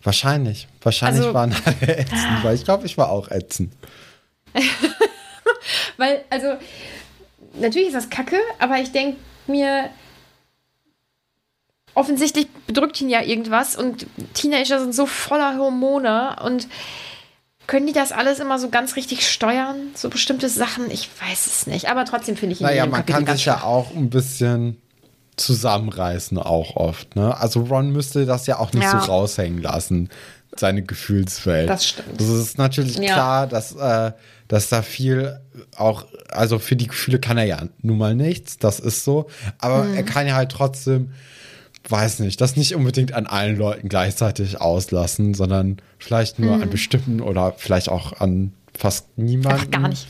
Wahrscheinlich. 0.02 0.68
Wahrscheinlich 0.82 1.22
Also- 1.22 1.34
waren 1.34 1.54
alle 1.64 1.98
ätzend, 1.98 2.44
weil 2.44 2.54
ich 2.54 2.64
glaube, 2.64 2.86
ich 2.86 2.96
war 2.96 3.10
auch 3.10 3.30
ätzend. 3.30 3.72
Weil, 5.96 6.24
also, 6.30 6.56
natürlich 7.54 7.88
ist 7.88 7.96
das 7.96 8.10
kacke, 8.10 8.38
aber 8.58 8.78
ich 8.78 8.92
denke 8.92 9.18
mir, 9.46 9.90
offensichtlich 11.94 12.48
bedrückt 12.66 13.00
ihn 13.00 13.08
ja 13.08 13.22
irgendwas 13.22 13.76
und 13.76 14.06
Teenager 14.34 14.80
sind 14.80 14.94
so 14.94 15.06
voller 15.06 15.58
Hormone 15.58 16.36
und 16.44 16.68
können 17.66 17.86
die 17.86 17.92
das 17.92 18.12
alles 18.12 18.38
immer 18.38 18.58
so 18.58 18.68
ganz 18.68 18.94
richtig 18.96 19.28
steuern? 19.28 19.90
So 19.94 20.08
bestimmte 20.08 20.48
Sachen? 20.48 20.90
Ich 20.90 21.08
weiß 21.20 21.46
es 21.46 21.66
nicht. 21.66 21.88
Aber 21.90 22.04
trotzdem 22.04 22.36
finde 22.36 22.54
ich 22.54 22.60
ihn 22.60 22.66
Naja, 22.66 22.86
man 22.86 23.00
Kapitel 23.00 23.24
kann 23.24 23.36
sich 23.36 23.46
ja 23.46 23.62
auch 23.62 23.92
ein 23.94 24.08
bisschen 24.08 24.80
zusammenreißen, 25.36 26.38
auch 26.38 26.76
oft. 26.76 27.16
Ne? 27.16 27.36
Also 27.36 27.60
Ron 27.60 27.90
müsste 27.90 28.24
das 28.24 28.46
ja 28.46 28.58
auch 28.58 28.72
nicht 28.72 28.84
Ja. 28.84 29.00
so 29.00 29.10
raushängen 29.10 29.60
lassen, 29.60 30.10
seine 30.60 30.82
Gefühlswelt. 30.82 31.68
Das 31.68 31.86
stimmt. 31.86 32.20
Das 32.20 32.28
ist 32.28 32.58
natürlich 32.58 32.96
Ja. 32.98 33.12
klar, 33.14 33.46
dass, 33.46 33.74
äh, 33.74 34.12
dass 34.48 34.68
da 34.68 34.82
viel 34.82 35.40
auch, 35.76 36.06
also 36.30 36.58
für 36.58 36.76
die 36.76 36.86
Gefühle 36.86 37.18
kann 37.18 37.38
er 37.38 37.44
ja 37.44 37.62
nun 37.82 37.98
mal 37.98 38.14
nichts, 38.14 38.58
das 38.58 38.80
ist 38.80 39.04
so. 39.04 39.26
Aber 39.58 39.84
Mhm. 39.84 39.94
er 39.94 40.02
kann 40.04 40.26
ja 40.26 40.34
halt 40.34 40.50
trotzdem, 40.52 41.12
weiß 41.88 42.18
nicht, 42.20 42.40
das 42.40 42.56
nicht 42.56 42.74
unbedingt 42.74 43.12
an 43.12 43.26
allen 43.26 43.56
Leuten 43.56 43.88
gleichzeitig 43.88 44.60
auslassen, 44.60 45.34
sondern 45.34 45.76
vielleicht 45.98 46.38
nur 46.38 46.54
an 46.54 46.68
bestimmten 46.70 47.20
oder 47.20 47.54
vielleicht 47.56 47.88
auch 47.88 48.20
an 48.20 48.52
fast 48.76 49.16
niemanden. 49.18 49.48
Mhm. 49.48 49.54
Einfach 49.54 49.70
gar 49.82 49.88
nicht. 49.88 50.06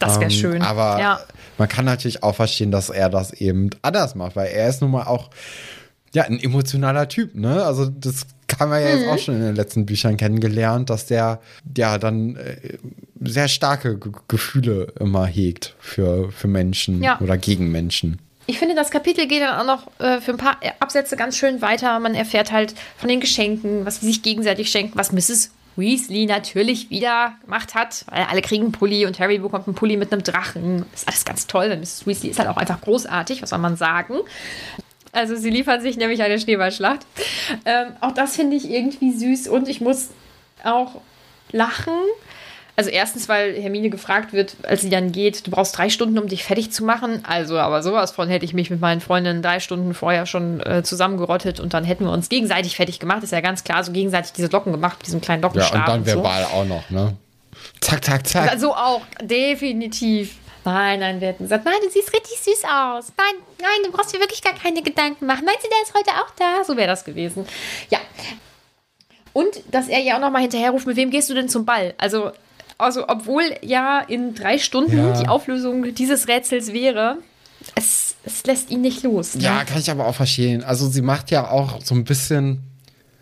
Das 0.00 0.14
wäre 0.20 0.24
Ähm, 0.24 0.30
schön. 0.30 0.62
Aber 0.62 0.98
ja. 1.00 1.20
man 1.58 1.68
kann 1.68 1.84
natürlich 1.84 2.22
auch 2.24 2.34
verstehen, 2.34 2.70
dass 2.72 2.90
er 2.90 3.08
das 3.08 3.32
eben 3.32 3.70
anders 3.82 4.14
macht, 4.16 4.34
weil 4.36 4.48
er 4.48 4.68
ist 4.68 4.82
nun 4.82 4.90
mal 4.90 5.04
auch 5.04 5.30
ja, 6.14 6.24
ein 6.24 6.40
emotionaler 6.40 7.08
Typ, 7.08 7.34
ne? 7.34 7.64
Also 7.64 7.86
das 7.86 8.26
haben 8.60 8.70
wir 8.70 8.78
ja 8.80 8.94
Mhm. 8.94 9.00
jetzt 9.02 9.08
auch 9.10 9.18
schon 9.18 9.34
in 9.36 9.42
den 9.42 9.56
letzten 9.56 9.84
Büchern 9.86 10.16
kennengelernt, 10.16 10.88
dass 10.90 11.06
der 11.06 11.40
ja 11.76 11.98
dann 11.98 12.36
äh, 12.36 12.56
sehr 13.20 13.48
starke 13.48 13.98
Ge 13.98 14.12
Gefühle 14.28 14.92
immer 15.00 15.26
hegt 15.26 15.74
für, 15.80 16.30
für 16.30 16.46
Menschen 16.48 17.02
Ja. 17.02 17.20
oder 17.20 17.36
gegen 17.36 17.70
Menschen. 17.72 18.18
Ich 18.46 18.58
finde, 18.58 18.74
das 18.74 18.90
Kapitel 18.90 19.26
geht 19.26 19.40
dann 19.42 19.58
auch 19.58 19.64
noch 19.66 20.00
äh, 20.00 20.20
für 20.20 20.32
ein 20.32 20.36
paar 20.36 20.58
Absätze 20.78 21.16
ganz 21.16 21.36
schön 21.38 21.62
weiter. 21.62 21.98
Man 21.98 22.14
erfährt 22.14 22.52
halt 22.52 22.74
von 22.98 23.08
den 23.08 23.20
Geschenken, 23.20 23.86
was 23.86 24.00
sie 24.00 24.06
sich 24.06 24.22
gegenseitig 24.22 24.70
schenken, 24.70 24.98
was 24.98 25.12
Mrs. 25.12 25.50
Weasley 25.76 26.26
natürlich 26.26 26.90
wieder 26.90 27.32
gemacht 27.42 27.74
hat, 27.74 28.04
weil 28.08 28.24
alle 28.30 28.42
kriegen 28.42 28.64
einen 28.64 28.72
Pulli 28.72 29.06
und 29.06 29.18
Harry 29.18 29.38
bekommt 29.38 29.66
einen 29.66 29.74
Pulli 29.74 29.96
mit 29.96 30.12
einem 30.12 30.22
Drachen. 30.22 30.84
Das 30.92 31.00
ist 31.02 31.08
alles 31.08 31.24
ganz 31.24 31.46
toll, 31.48 31.70
weil 31.70 31.78
Mrs. 31.78 32.06
Weasley 32.06 32.30
ist 32.30 32.38
halt 32.38 32.48
auch 32.48 32.58
einfach 32.58 32.80
großartig, 32.82 33.40
was 33.42 33.50
soll 33.50 33.58
man 33.58 33.76
sagen. 33.76 34.14
Also 35.14 35.36
sie 35.36 35.50
liefern 35.50 35.80
sich 35.80 35.96
nämlich 35.96 36.22
eine 36.22 36.38
Schneeballschlacht. 36.38 37.00
Ähm, 37.64 37.88
auch 38.00 38.12
das 38.12 38.36
finde 38.36 38.56
ich 38.56 38.68
irgendwie 38.70 39.12
süß 39.12 39.48
und 39.48 39.68
ich 39.68 39.80
muss 39.80 40.08
auch 40.64 41.00
lachen. 41.52 41.92
Also 42.76 42.90
erstens, 42.90 43.28
weil 43.28 43.54
Hermine 43.54 43.88
gefragt 43.88 44.32
wird, 44.32 44.56
als 44.64 44.80
sie 44.80 44.90
dann 44.90 45.12
geht, 45.12 45.46
du 45.46 45.52
brauchst 45.52 45.78
drei 45.78 45.90
Stunden, 45.90 46.18
um 46.18 46.26
dich 46.26 46.42
fertig 46.42 46.72
zu 46.72 46.82
machen. 46.84 47.20
Also, 47.24 47.56
aber 47.56 47.84
sowas 47.84 48.10
von 48.10 48.28
hätte 48.28 48.44
ich 48.44 48.52
mich 48.52 48.68
mit 48.68 48.80
meinen 48.80 49.00
Freundinnen 49.00 49.42
drei 49.42 49.60
Stunden 49.60 49.94
vorher 49.94 50.26
schon 50.26 50.58
äh, 50.66 50.82
zusammengerottet 50.82 51.60
und 51.60 51.72
dann 51.72 51.84
hätten 51.84 52.04
wir 52.04 52.10
uns 52.10 52.28
gegenseitig 52.28 52.74
fertig 52.74 52.98
gemacht. 52.98 53.22
Ist 53.22 53.30
ja 53.30 53.40
ganz 53.40 53.62
klar, 53.62 53.84
so 53.84 53.92
gegenseitig 53.92 54.32
diese 54.32 54.48
Locken 54.48 54.72
gemacht, 54.72 54.98
mit 54.98 55.06
diesem 55.06 55.20
kleinen 55.20 55.42
Ja, 55.42 55.48
Lockenstab. 55.48 55.80
und 55.82 55.88
dann 55.88 56.04
so. 56.04 56.10
verbal 56.16 56.44
auch 56.46 56.64
noch, 56.64 56.90
ne? 56.90 57.12
Zack, 57.80 58.04
zack, 58.04 58.26
zack. 58.26 58.50
Also 58.50 58.74
auch, 58.74 59.02
definitiv. 59.22 60.34
Nein, 60.64 61.00
nein, 61.00 61.20
wir 61.20 61.28
hätten 61.28 61.44
gesagt, 61.44 61.64
nein, 61.64 61.74
du 61.82 61.90
siehst 61.90 62.12
richtig 62.12 62.38
süß 62.40 62.64
aus. 62.64 63.12
Nein, 63.16 63.34
nein, 63.60 63.68
du 63.84 63.92
brauchst 63.92 64.14
dir 64.14 64.20
wirklich 64.20 64.42
gar 64.42 64.54
keine 64.54 64.82
Gedanken 64.82 65.26
machen. 65.26 65.44
Meinst 65.44 65.64
du, 65.64 65.68
der 65.68 65.82
ist 65.82 65.94
heute 65.94 66.10
auch 66.20 66.30
da? 66.38 66.64
So 66.64 66.76
wäre 66.76 66.88
das 66.88 67.04
gewesen. 67.04 67.46
Ja. 67.90 67.98
Und 69.32 69.48
dass 69.70 69.88
er 69.88 70.00
ja 70.00 70.16
auch 70.16 70.20
nochmal 70.20 70.42
hinterherruft, 70.42 70.86
mit 70.86 70.96
wem 70.96 71.10
gehst 71.10 71.28
du 71.28 71.34
denn 71.34 71.48
zum 71.48 71.64
Ball? 71.64 71.94
Also, 71.98 72.30
also 72.78 73.08
obwohl 73.08 73.42
ja 73.62 74.00
in 74.00 74.34
drei 74.34 74.58
Stunden 74.58 74.96
Ja. 74.96 75.20
die 75.20 75.28
Auflösung 75.28 75.94
dieses 75.94 76.28
Rätsels 76.28 76.72
wäre, 76.72 77.18
es, 77.74 78.14
es 78.24 78.44
lässt 78.46 78.70
ihn 78.70 78.80
nicht 78.80 79.02
los. 79.02 79.34
Ne? 79.34 79.42
Ja, 79.42 79.64
kann 79.64 79.78
ich 79.80 79.90
aber 79.90 80.06
auch 80.06 80.14
verstehen. 80.14 80.62
Also 80.64 80.88
sie 80.88 81.02
macht 81.02 81.30
ja 81.30 81.50
auch 81.50 81.80
so 81.82 81.94
ein 81.94 82.04
bisschen, 82.04 82.62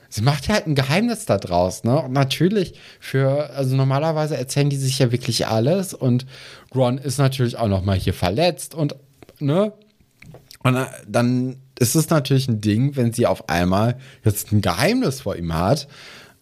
sie 0.09 0.23
macht 0.23 0.49
ja 0.49 0.55
halt 0.55 0.67
ein 0.67 0.75
Geheimnis 0.75 1.27
da 1.27 1.39
draus, 1.39 1.85
ne? 1.85 1.99
Und 2.03 2.13
natürlich 2.13 2.75
für, 3.01 3.51
also 3.51 3.75
normalerweise 3.77 4.37
erzählen 4.37 4.69
die 4.69 4.77
sich 4.77 4.99
ja 4.99 5.13
wirklich 5.13 5.47
alles 5.47 5.95
und 5.95 6.27
Ron 6.75 6.99
ist 6.99 7.19
natürlich 7.19 7.57
auch 7.57 7.69
noch 7.69 7.85
mal 7.85 7.97
hier 7.97 8.15
verletzt 8.15 8.75
und, 8.75 8.95
ne? 9.39 9.73
Und 10.63 10.77
äh, 10.77 10.87
dann 11.07 11.57
ist 11.79 11.95
es 11.95 12.09
natürlich 12.11 12.49
ein 12.49 12.61
Ding, 12.61 12.97
wenn 12.97 13.13
sie 13.13 13.27
auf 13.27 13.49
einmal 13.49 13.99
jetzt 14.25 14.53
ein 14.53 14.61
Geheimnis 14.61 15.23
vor 15.23 15.37
ihm 15.37 15.53
hat, 15.55 15.89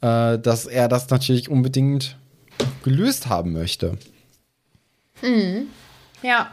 äh, 0.03 0.39
dass 0.39 0.67
er 0.67 0.89
das 0.89 1.09
natürlich 1.11 1.49
unbedingt 1.49 2.17
gelöst 2.83 3.29
haben 3.29 3.53
möchte. 3.53 3.97
Ja, 6.23 6.51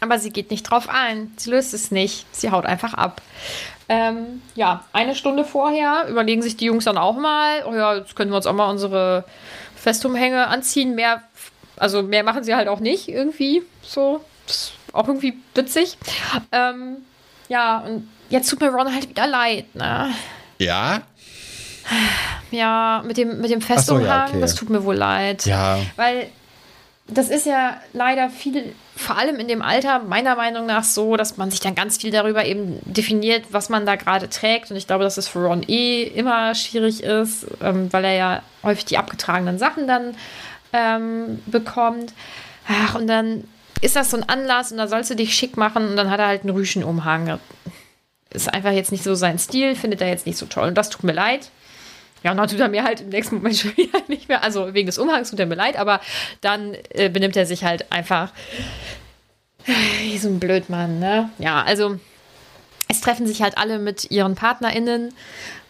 aber 0.00 0.18
sie 0.18 0.30
geht 0.30 0.50
nicht 0.50 0.62
drauf 0.62 0.88
ein. 0.88 1.32
Sie 1.36 1.50
löst 1.50 1.74
es 1.74 1.90
nicht. 1.90 2.26
Sie 2.34 2.50
haut 2.50 2.64
einfach 2.64 2.94
ab. 2.94 3.20
Ähm, 3.88 4.40
ja, 4.54 4.84
eine 4.92 5.14
Stunde 5.14 5.44
vorher 5.44 6.06
überlegen 6.08 6.42
sich 6.42 6.56
die 6.56 6.66
Jungs 6.66 6.84
dann 6.84 6.96
auch 6.96 7.18
mal, 7.18 7.64
oh 7.66 7.74
ja, 7.74 7.96
jetzt 7.96 8.14
können 8.16 8.30
wir 8.30 8.36
uns 8.36 8.46
auch 8.46 8.54
mal 8.54 8.70
unsere 8.70 9.24
Festumhänge 9.74 10.46
anziehen. 10.46 10.94
Mehr, 10.94 11.22
also 11.80 12.02
mehr 12.02 12.22
machen 12.22 12.44
sie 12.44 12.54
halt 12.54 12.68
auch 12.68 12.78
nicht 12.78 13.08
irgendwie. 13.08 13.62
So, 13.82 14.20
das 14.46 14.56
ist 14.56 14.72
auch 14.92 15.08
irgendwie 15.08 15.38
witzig. 15.54 15.96
Ähm, 16.52 16.98
ja, 17.48 17.78
und 17.78 18.08
jetzt 18.28 18.50
tut 18.50 18.60
mir 18.60 18.68
Ron 18.68 18.94
halt 18.94 19.08
wieder 19.08 19.26
leid, 19.26 19.74
ne? 19.74 20.10
Ja? 20.58 21.02
Ja, 22.50 23.02
mit 23.06 23.16
dem, 23.16 23.40
mit 23.40 23.50
dem 23.50 23.60
so, 23.60 23.68
ja, 23.68 23.74
Festumhang, 23.74 24.28
okay. 24.28 24.40
das 24.40 24.54
tut 24.54 24.68
mir 24.70 24.84
wohl 24.84 24.94
leid. 24.94 25.46
Ja. 25.46 25.78
Weil 25.96 26.26
das 27.08 27.28
ist 27.30 27.46
ja 27.46 27.80
leider 27.92 28.28
viel, 28.28 28.74
vor 28.94 29.16
allem 29.16 29.36
in 29.36 29.48
dem 29.48 29.62
Alter, 29.62 30.00
meiner 30.00 30.36
Meinung 30.36 30.66
nach 30.66 30.84
so, 30.84 31.16
dass 31.16 31.38
man 31.38 31.50
sich 31.50 31.60
dann 31.60 31.74
ganz 31.74 31.96
viel 31.96 32.10
darüber 32.10 32.44
eben 32.44 32.78
definiert, 32.84 33.46
was 33.50 33.68
man 33.68 33.86
da 33.86 33.96
gerade 33.96 34.28
trägt. 34.28 34.70
Und 34.70 34.76
ich 34.76 34.86
glaube, 34.86 35.04
dass 35.04 35.16
es 35.16 35.28
für 35.28 35.40
Ron 35.40 35.64
eh 35.66 36.02
immer 36.02 36.54
schwierig 36.54 37.02
ist, 37.02 37.46
ähm, 37.62 37.92
weil 37.92 38.04
er 38.04 38.14
ja 38.14 38.42
häufig 38.62 38.84
die 38.84 38.98
abgetragenen 38.98 39.58
Sachen 39.58 39.88
dann 39.88 40.14
ähm, 40.72 41.42
bekommt. 41.46 42.12
Ach, 42.68 42.94
und 42.94 43.06
dann 43.06 43.44
ist 43.80 43.96
das 43.96 44.10
so 44.10 44.16
ein 44.16 44.28
Anlass 44.28 44.72
und 44.72 44.78
da 44.78 44.88
sollst 44.88 45.10
du 45.10 45.16
dich 45.16 45.34
schick 45.34 45.56
machen 45.56 45.88
und 45.88 45.96
dann 45.96 46.10
hat 46.10 46.20
er 46.20 46.26
halt 46.26 46.42
einen 46.42 46.50
Rüschenumhang. 46.50 47.38
ist 48.30 48.52
einfach 48.52 48.72
jetzt 48.72 48.92
nicht 48.92 49.04
so 49.04 49.14
sein 49.14 49.38
Stil, 49.38 49.74
findet 49.74 50.00
er 50.00 50.08
jetzt 50.08 50.26
nicht 50.26 50.38
so 50.38 50.46
toll. 50.46 50.68
Und 50.68 50.74
das 50.76 50.90
tut 50.90 51.04
mir 51.04 51.12
leid. 51.12 51.50
Ja, 52.22 52.32
und 52.32 52.36
dann 52.36 52.48
tut 52.48 52.60
er 52.60 52.68
mir 52.68 52.84
halt 52.84 53.00
im 53.00 53.08
nächsten 53.08 53.36
Moment 53.36 53.56
schon 53.58 53.76
wieder 53.76 54.00
nicht 54.08 54.28
mehr. 54.28 54.44
Also 54.44 54.74
wegen 54.74 54.86
des 54.86 54.98
Umhangs 54.98 55.30
tut 55.30 55.40
er 55.40 55.46
mir 55.46 55.54
leid, 55.54 55.76
aber 55.76 56.00
dann 56.40 56.76
äh, 56.90 57.08
benimmt 57.08 57.36
er 57.36 57.46
sich 57.46 57.64
halt 57.64 57.90
einfach 57.90 58.32
wie 59.64 60.18
so 60.18 60.28
ein 60.28 60.40
Blödmann, 60.40 60.98
ne? 60.98 61.30
Ja, 61.38 61.62
also 61.62 61.98
es 62.88 63.00
treffen 63.00 63.26
sich 63.26 63.42
halt 63.42 63.56
alle 63.56 63.78
mit 63.78 64.10
ihren 64.10 64.34
PartnerInnen. 64.34 65.14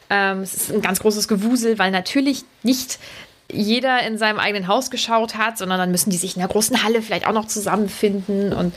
Ähm, 0.09 0.41
es 0.41 0.55
ist 0.55 0.73
ein 0.73 0.81
ganz 0.81 1.01
großes 1.01 1.29
Gewusel, 1.29 1.79
weil 1.79 1.91
natürlich 1.91 2.45
nicht 2.63 2.99
jeder 3.53 4.03
in 4.03 4.19
seinem 4.19 4.39
eigenen 4.39 4.69
Haus 4.69 4.91
geschaut 4.91 5.37
hat, 5.37 5.59
sondern 5.59 5.79
dann 5.79 5.91
müssen 5.91 6.11
die 6.11 6.17
sich 6.17 6.37
in 6.37 6.41
der 6.41 6.49
großen 6.49 6.83
Halle 6.83 7.03
vielleicht 7.03 7.27
auch 7.27 7.33
noch 7.33 7.47
zusammenfinden. 7.47 8.53
Und 8.53 8.75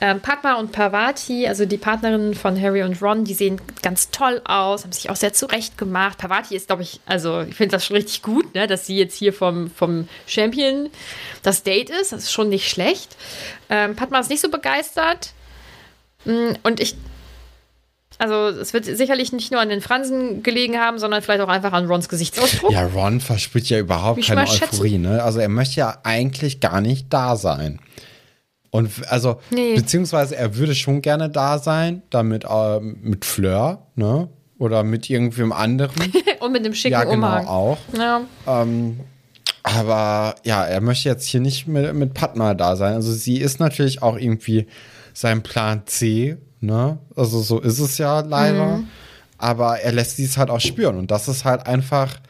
ähm, 0.00 0.20
Padma 0.20 0.54
und 0.54 0.72
Parvati, 0.72 1.46
also 1.46 1.66
die 1.66 1.78
Partnerinnen 1.78 2.34
von 2.34 2.60
Harry 2.60 2.82
und 2.82 3.00
Ron, 3.02 3.24
die 3.24 3.34
sehen 3.34 3.60
ganz 3.82 4.10
toll 4.10 4.40
aus, 4.44 4.84
haben 4.84 4.92
sich 4.92 5.10
auch 5.10 5.16
sehr 5.16 5.32
zurecht 5.32 5.78
gemacht. 5.78 6.18
Parvati 6.18 6.56
ist, 6.56 6.68
glaube 6.68 6.82
ich, 6.82 7.00
also 7.06 7.42
ich 7.42 7.54
finde 7.54 7.72
das 7.76 7.86
schon 7.86 7.96
richtig 7.96 8.22
gut, 8.22 8.54
ne, 8.54 8.66
dass 8.66 8.86
sie 8.86 8.96
jetzt 8.96 9.16
hier 9.16 9.32
vom, 9.32 9.70
vom 9.70 10.08
Champion 10.26 10.90
das 11.42 11.62
Date 11.62 11.90
ist. 11.90 12.12
Das 12.12 12.24
ist 12.24 12.32
schon 12.32 12.48
nicht 12.48 12.68
schlecht. 12.68 13.16
Ähm, 13.68 13.96
Padma 13.96 14.20
ist 14.20 14.30
nicht 14.30 14.40
so 14.40 14.50
begeistert. 14.50 15.32
Mm, 16.24 16.52
und 16.62 16.80
ich 16.80 16.96
also 18.20 18.58
es 18.60 18.72
wird 18.74 18.84
sicherlich 18.84 19.32
nicht 19.32 19.50
nur 19.50 19.60
an 19.60 19.70
den 19.70 19.80
Fransen 19.80 20.42
gelegen 20.42 20.76
haben, 20.78 20.98
sondern 20.98 21.22
vielleicht 21.22 21.40
auch 21.40 21.48
einfach 21.48 21.72
an 21.72 21.86
Rons 21.86 22.08
Gesichtsausdruck. 22.08 22.70
Ja, 22.70 22.86
Ron 22.86 23.20
verspürt 23.20 23.64
ja 23.70 23.78
überhaupt 23.78 24.18
Wie 24.18 24.22
keine. 24.22 24.42
Euphorie, 24.42 24.98
ne? 24.98 25.22
Also 25.22 25.38
er 25.40 25.48
möchte 25.48 25.80
ja 25.80 25.98
eigentlich 26.04 26.60
gar 26.60 26.80
nicht 26.80 27.06
da 27.12 27.36
sein. 27.36 27.80
Und 28.70 28.90
also, 29.08 29.40
Nee. 29.50 29.74
beziehungsweise 29.74 30.36
er 30.36 30.54
würde 30.56 30.74
schon 30.74 31.02
gerne 31.02 31.28
da 31.30 31.58
sein, 31.58 32.02
damit 32.10 32.44
äh, 32.44 32.78
mit 32.80 33.24
Fleur, 33.24 33.86
ne? 33.96 34.28
Oder 34.58 34.84
mit 34.84 35.08
irgendwem 35.08 35.52
anderen. 35.52 36.12
Und 36.40 36.52
mit 36.52 36.64
dem 36.64 36.74
schicken 36.74 36.92
ja, 36.92 37.04
genau, 37.04 37.14
Umhang. 37.14 37.46
auch. 37.46 37.78
Ja. 37.96 38.20
Aber 39.62 40.34
ja, 40.44 40.64
er 40.64 40.80
möchte 40.80 41.08
jetzt 41.08 41.26
hier 41.26 41.40
nicht 41.40 41.66
mit, 41.66 41.92
mit 41.94 42.14
Padma 42.14 42.54
da 42.54 42.76
sein. 42.76 42.94
Also 42.94 43.12
sie 43.12 43.38
ist 43.38 43.60
natürlich 43.60 44.02
auch 44.02 44.16
irgendwie 44.16 44.66
sein 45.12 45.42
Plan 45.42 45.82
C, 45.86 46.36
ne? 46.60 46.98
Also 47.16 47.40
so 47.42 47.60
ist 47.60 47.78
es 47.78 47.98
ja 47.98 48.20
leider. 48.20 48.78
Mhm. 48.78 48.88
Aber 49.38 49.80
er 49.80 49.92
lässt 49.92 50.16
sie 50.16 50.24
es 50.24 50.36
halt 50.36 50.50
auch 50.50 50.60
spüren. 50.60 50.96
Und 50.98 51.10
das 51.10 51.26
ist 51.28 51.44
halt 51.46 51.66
einfach, 51.66 52.20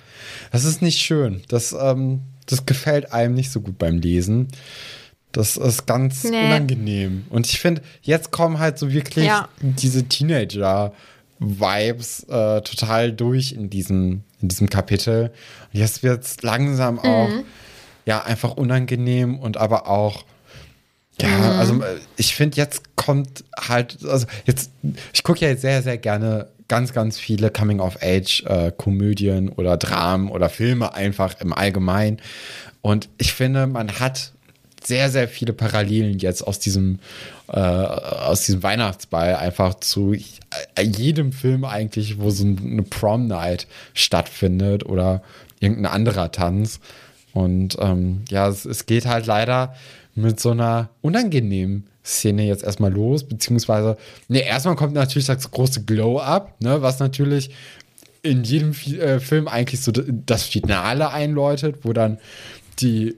das 0.52 0.64
ist 0.64 0.80
nicht 0.80 1.00
schön. 1.00 1.42
Das, 1.48 1.72
ähm, 1.72 2.20
das 2.46 2.66
gefällt 2.66 3.12
einem 3.12 3.34
nicht 3.34 3.50
so 3.50 3.60
gut 3.60 3.78
beim 3.78 3.98
Lesen. 3.98 4.46
Das 5.32 5.56
ist 5.56 5.86
ganz 5.86 6.22
Nee. 6.24 6.44
unangenehm. 6.46 7.24
Und 7.30 7.46
ich 7.46 7.58
finde, 7.60 7.82
jetzt 8.02 8.30
kommen 8.30 8.58
halt 8.60 8.78
so 8.78 8.92
wirklich 8.92 9.24
Ja. 9.26 9.48
diese 9.60 10.04
Teenager-Vibes 11.40 12.24
äh, 12.24 12.60
total 12.62 13.12
durch 13.12 13.52
in 13.52 13.70
diesem, 13.70 14.22
in 14.40 14.48
diesem 14.48 14.68
Kapitel. 14.68 15.32
Und 15.72 15.80
jetzt 15.80 16.02
wird 16.02 16.24
es 16.24 16.42
langsam 16.42 16.98
auch 16.98 17.28
ja 18.06 18.22
einfach 18.24 18.52
unangenehm 18.56 19.38
und 19.38 19.56
aber 19.56 19.88
auch 19.88 20.24
ja, 21.22 21.58
also 21.58 21.82
äh, 21.82 21.98
ich 22.16 22.34
finde, 22.34 22.56
jetzt 22.56 22.96
kommt 22.96 23.44
halt, 23.58 23.98
also 24.04 24.26
jetzt, 24.44 24.70
ich 25.12 25.22
gucke 25.22 25.40
ja 25.40 25.48
jetzt 25.48 25.62
sehr, 25.62 25.82
sehr 25.82 25.98
gerne 25.98 26.48
ganz, 26.68 26.92
ganz 26.92 27.18
viele 27.18 27.50
Coming-of-Age-Komödien 27.50 29.48
oder 29.48 29.76
Dramen 29.76 30.30
oder 30.30 30.48
Filme 30.48 30.94
einfach 30.94 31.40
im 31.40 31.52
Allgemeinen. 31.52 32.20
Und 32.80 33.08
ich 33.18 33.32
finde, 33.32 33.66
man 33.66 33.98
hat 33.98 34.32
sehr, 34.82 35.10
sehr 35.10 35.28
viele 35.28 35.52
Parallelen 35.52 36.18
jetzt 36.18 36.46
aus 36.46 36.58
diesem, 36.58 37.00
äh, 37.48 37.58
aus 37.58 38.46
diesem 38.46 38.62
Weihnachtsball 38.62 39.34
einfach 39.36 39.74
zu 39.80 40.14
äh, 40.14 40.82
jedem 40.82 41.32
Film 41.32 41.64
eigentlich, 41.64 42.20
wo 42.20 42.30
so 42.30 42.44
eine 42.44 42.82
Prom-Night 42.82 43.66
stattfindet 43.92 44.86
oder 44.86 45.22
irgendein 45.58 45.92
anderer 45.92 46.30
Tanz. 46.32 46.80
Und 47.32 47.76
ähm, 47.80 48.24
ja, 48.30 48.48
es, 48.48 48.64
es 48.64 48.86
geht 48.86 49.06
halt 49.06 49.26
leider 49.26 49.74
mit 50.20 50.40
so 50.40 50.50
einer 50.50 50.90
unangenehmen 51.00 51.86
Szene 52.04 52.46
jetzt 52.46 52.64
erstmal 52.64 52.92
los, 52.92 53.24
beziehungsweise, 53.24 53.96
ne, 54.28 54.40
erstmal 54.40 54.76
kommt 54.76 54.94
natürlich 54.94 55.26
das 55.26 55.50
große 55.50 55.84
Glow-Up, 55.84 56.54
ne, 56.60 56.82
was 56.82 56.98
natürlich 56.98 57.50
in 58.22 58.44
jedem 58.44 58.72
äh, 58.72 59.20
Film 59.20 59.48
eigentlich 59.48 59.80
so 59.80 59.92
das 59.92 60.44
Finale 60.44 61.10
einläutet, 61.10 61.78
wo 61.82 61.92
dann 61.92 62.18
die 62.80 63.16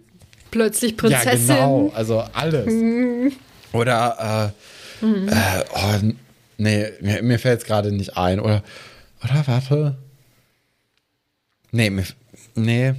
Plötzlich 0.50 0.96
Prinzessin. 0.96 1.48
ja, 1.48 1.54
genau, 1.54 1.92
also 1.94 2.22
alles. 2.32 2.66
Oder, 3.72 4.52
äh, 5.02 5.06
äh, 5.06 5.64
oh, 5.74 6.12
nee, 6.58 6.88
mir, 7.00 7.22
mir 7.22 7.38
fällt 7.38 7.60
es 7.60 7.66
gerade 7.66 7.90
nicht 7.90 8.16
ein. 8.18 8.38
Oder, 8.38 8.62
oder, 9.24 9.46
warte. 9.46 9.96
Nee, 11.70 11.88
mir, 11.88 12.04
nee, 12.54 12.92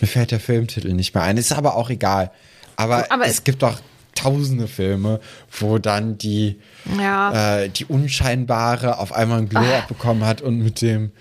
mir 0.00 0.06
fällt 0.06 0.30
der 0.30 0.40
Filmtitel 0.40 0.94
nicht 0.94 1.14
mehr 1.14 1.24
ein. 1.24 1.36
Ist 1.36 1.52
aber 1.52 1.76
auch 1.76 1.90
egal. 1.90 2.30
Aber, 2.76 3.06
Aber 3.10 3.24
es 3.26 3.32
es- 3.32 3.44
gibt 3.44 3.62
doch 3.62 3.80
tausende 4.14 4.66
Filme, 4.66 5.20
wo 5.60 5.78
dann 5.78 6.16
die, 6.18 6.58
Ja. 6.98 7.58
äh, 7.60 7.68
die 7.68 7.84
Unscheinbare 7.84 8.98
auf 8.98 9.12
einmal 9.12 9.38
ein 9.40 9.48
Glow-Up 9.48 9.88
bekommen 9.88 10.24
hat 10.24 10.40
und 10.40 10.58
mit 10.58 10.80
dem 10.80 11.12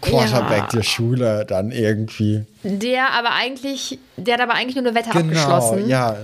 Quarterback 0.00 0.58
Ja. 0.58 0.66
der 0.74 0.82
Schule 0.82 1.44
dann 1.46 1.70
irgendwie. 1.70 2.44
Der 2.62 3.10
aber 3.12 3.32
eigentlich, 3.32 3.98
der 4.16 4.34
hat 4.34 4.40
aber 4.40 4.54
eigentlich 4.54 4.76
nur 4.76 4.86
eine 4.86 4.94
Wette 4.94 5.10
Genau, 5.10 5.24
abgeschlossen. 5.26 5.88
ja. 5.88 6.16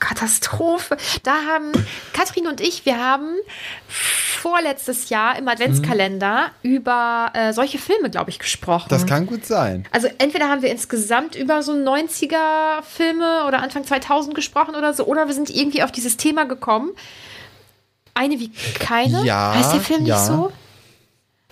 Katastrophe. 0.00 0.96
Da 1.22 1.32
haben 1.50 1.72
Katrin 2.12 2.46
und 2.46 2.60
ich, 2.60 2.84
wir 2.86 2.98
haben 3.02 3.34
vorletztes 3.88 5.08
Jahr 5.08 5.38
im 5.38 5.48
Adventskalender 5.48 6.46
über 6.62 7.30
äh, 7.34 7.52
solche 7.52 7.78
Filme, 7.78 8.10
glaube 8.10 8.30
ich, 8.30 8.38
gesprochen. 8.38 8.86
Das 8.90 9.06
kann 9.06 9.26
gut 9.26 9.46
sein. 9.46 9.86
also 9.90 10.08
entweder 10.18 10.48
haben 10.48 10.62
wir 10.62 10.70
insgesamt 10.70 11.34
über 11.34 11.62
so 11.62 11.72
90er 11.72 12.82
Filme 12.82 13.44
oder 13.46 13.62
Anfang 13.62 13.84
2000 13.84 14.34
gesprochen 14.34 14.74
oder 14.74 14.92
so, 14.94 15.04
oder 15.06 15.26
wir 15.26 15.34
sind 15.34 15.50
irgendwie 15.50 15.82
auf 15.82 15.92
dieses 15.92 16.16
Thema 16.16 16.44
gekommen. 16.44 16.90
Eine 18.14 18.38
wie 18.38 18.50
keine. 18.78 19.24
Ja, 19.24 19.54
Heißt 19.54 19.72
der 19.72 19.80
Film 19.80 20.04
ja. 20.06 20.16
nicht 20.16 20.26
so? 20.26 20.52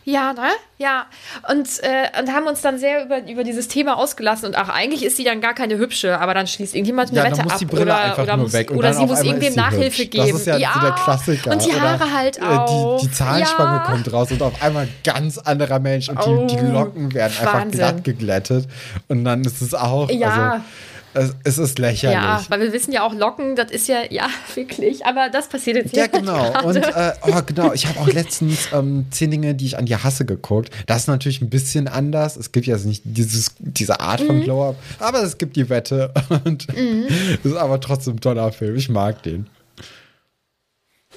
Ja, 0.04 0.32
ne? 0.32 0.48
Ja. 0.78 1.06
Und, 1.48 1.68
äh, 1.82 2.20
und 2.20 2.32
haben 2.32 2.46
uns 2.46 2.60
dann 2.60 2.78
sehr 2.78 3.04
über, 3.04 3.24
über 3.28 3.44
dieses 3.44 3.68
Thema 3.68 3.96
ausgelassen. 3.96 4.46
Und 4.48 4.56
ach, 4.56 4.68
eigentlich 4.68 5.04
ist 5.04 5.16
sie 5.16 5.24
dann 5.24 5.40
gar 5.40 5.54
keine 5.54 5.78
hübsche, 5.78 6.18
aber 6.20 6.34
dann 6.34 6.46
schließt 6.48 6.74
irgendjemand 6.74 7.10
eine 7.10 7.18
Ja, 7.18 7.24
Wette 7.26 7.42
ab. 7.42 7.58
die 7.58 7.64
Brille 7.66 7.82
oder 7.84 7.98
einfach 7.98 8.22
oder, 8.24 8.36
nur 8.36 8.44
muss, 8.46 8.52
weg 8.52 8.70
oder 8.72 8.92
sie 8.94 9.06
muss 9.06 9.22
irgendwem 9.22 9.54
Nachhilfe 9.54 10.02
hübsch. 10.02 10.10
geben. 10.10 10.28
Das 10.32 10.40
ist 10.40 10.46
ja, 10.46 10.72
so 10.74 10.80
der 10.80 10.90
Klassiker. 10.92 11.50
Und 11.52 11.64
die 11.64 11.70
Oder, 11.70 11.80
Haare 11.98 12.12
halt 12.12 12.38
äh, 12.38 12.42
auch. 12.42 13.00
Die, 13.00 13.06
die 13.06 13.12
Zahnspange 13.12 13.76
ja. 13.78 13.84
kommt 13.84 14.12
raus 14.12 14.30
und 14.32 14.42
auf 14.42 14.60
einmal 14.62 14.88
ganz 15.04 15.38
anderer 15.38 15.78
Mensch 15.78 16.08
und 16.08 16.18
die, 16.18 16.56
die 16.56 16.62
Oh, 16.62 16.72
Locken 16.72 17.14
werden 17.14 17.32
einfach 17.38 17.54
Wahnsinn. 17.54 17.78
glatt 17.78 18.04
geglättet. 18.04 18.66
Und 19.08 19.24
dann 19.24 19.42
ist 19.44 19.62
es 19.62 19.72
auch. 19.74 20.10
Ja. 20.10 20.52
Also, 20.52 20.64
es, 21.14 21.58
ist 21.58 21.78
lächerlich. 21.78 22.16
Ja, 22.16 22.44
weil 22.48 22.60
wir 22.60 22.72
wissen 22.72 22.92
ja 22.92 23.02
auch, 23.02 23.14
Locken, 23.14 23.54
das 23.56 23.70
ist 23.70 23.88
ja, 23.88 24.02
ja, 24.10 24.28
wirklich. 24.54 25.04
Aber 25.04 25.28
das 25.30 25.48
passiert 25.48 25.76
jetzt 25.76 25.94
Ja, 25.94 26.04
hier 26.04 26.20
genau. 26.20 26.62
Und 26.62 26.76
äh, 26.76 27.12
oh, 27.22 27.40
genau, 27.44 27.72
ich 27.72 27.86
habe 27.86 28.00
auch 28.00 28.06
letztens 28.08 28.68
ähm, 28.72 29.06
zehn 29.10 29.30
Dinge, 29.30 29.54
die 29.54 29.66
ich 29.66 29.78
an 29.78 29.86
dir 29.86 30.02
hasse, 30.04 30.24
geguckt. 30.24 30.70
Das 30.86 31.02
ist 31.02 31.06
natürlich 31.08 31.40
ein 31.42 31.50
bisschen 31.50 31.88
anders. 31.88 32.36
Es 32.36 32.52
gibt 32.52 32.66
ja 32.66 32.76
nicht 32.78 33.02
dieses, 33.04 33.54
diese 33.58 34.00
Art 34.00 34.20
Mhm. 34.22 34.26
von 34.26 34.40
Glow-Up, 34.42 34.76
aber 34.98 35.22
es 35.22 35.38
gibt 35.38 35.56
die 35.56 35.68
Wette. 35.68 36.12
Und 36.44 36.66
es 36.68 37.44
ist 37.44 37.56
aber 37.56 37.80
trotzdem 37.80 38.14
ein 38.14 38.20
toller 38.20 38.52
Film. 38.52 38.76
Ich 38.76 38.88
mag 38.88 39.22
den. 39.22 39.48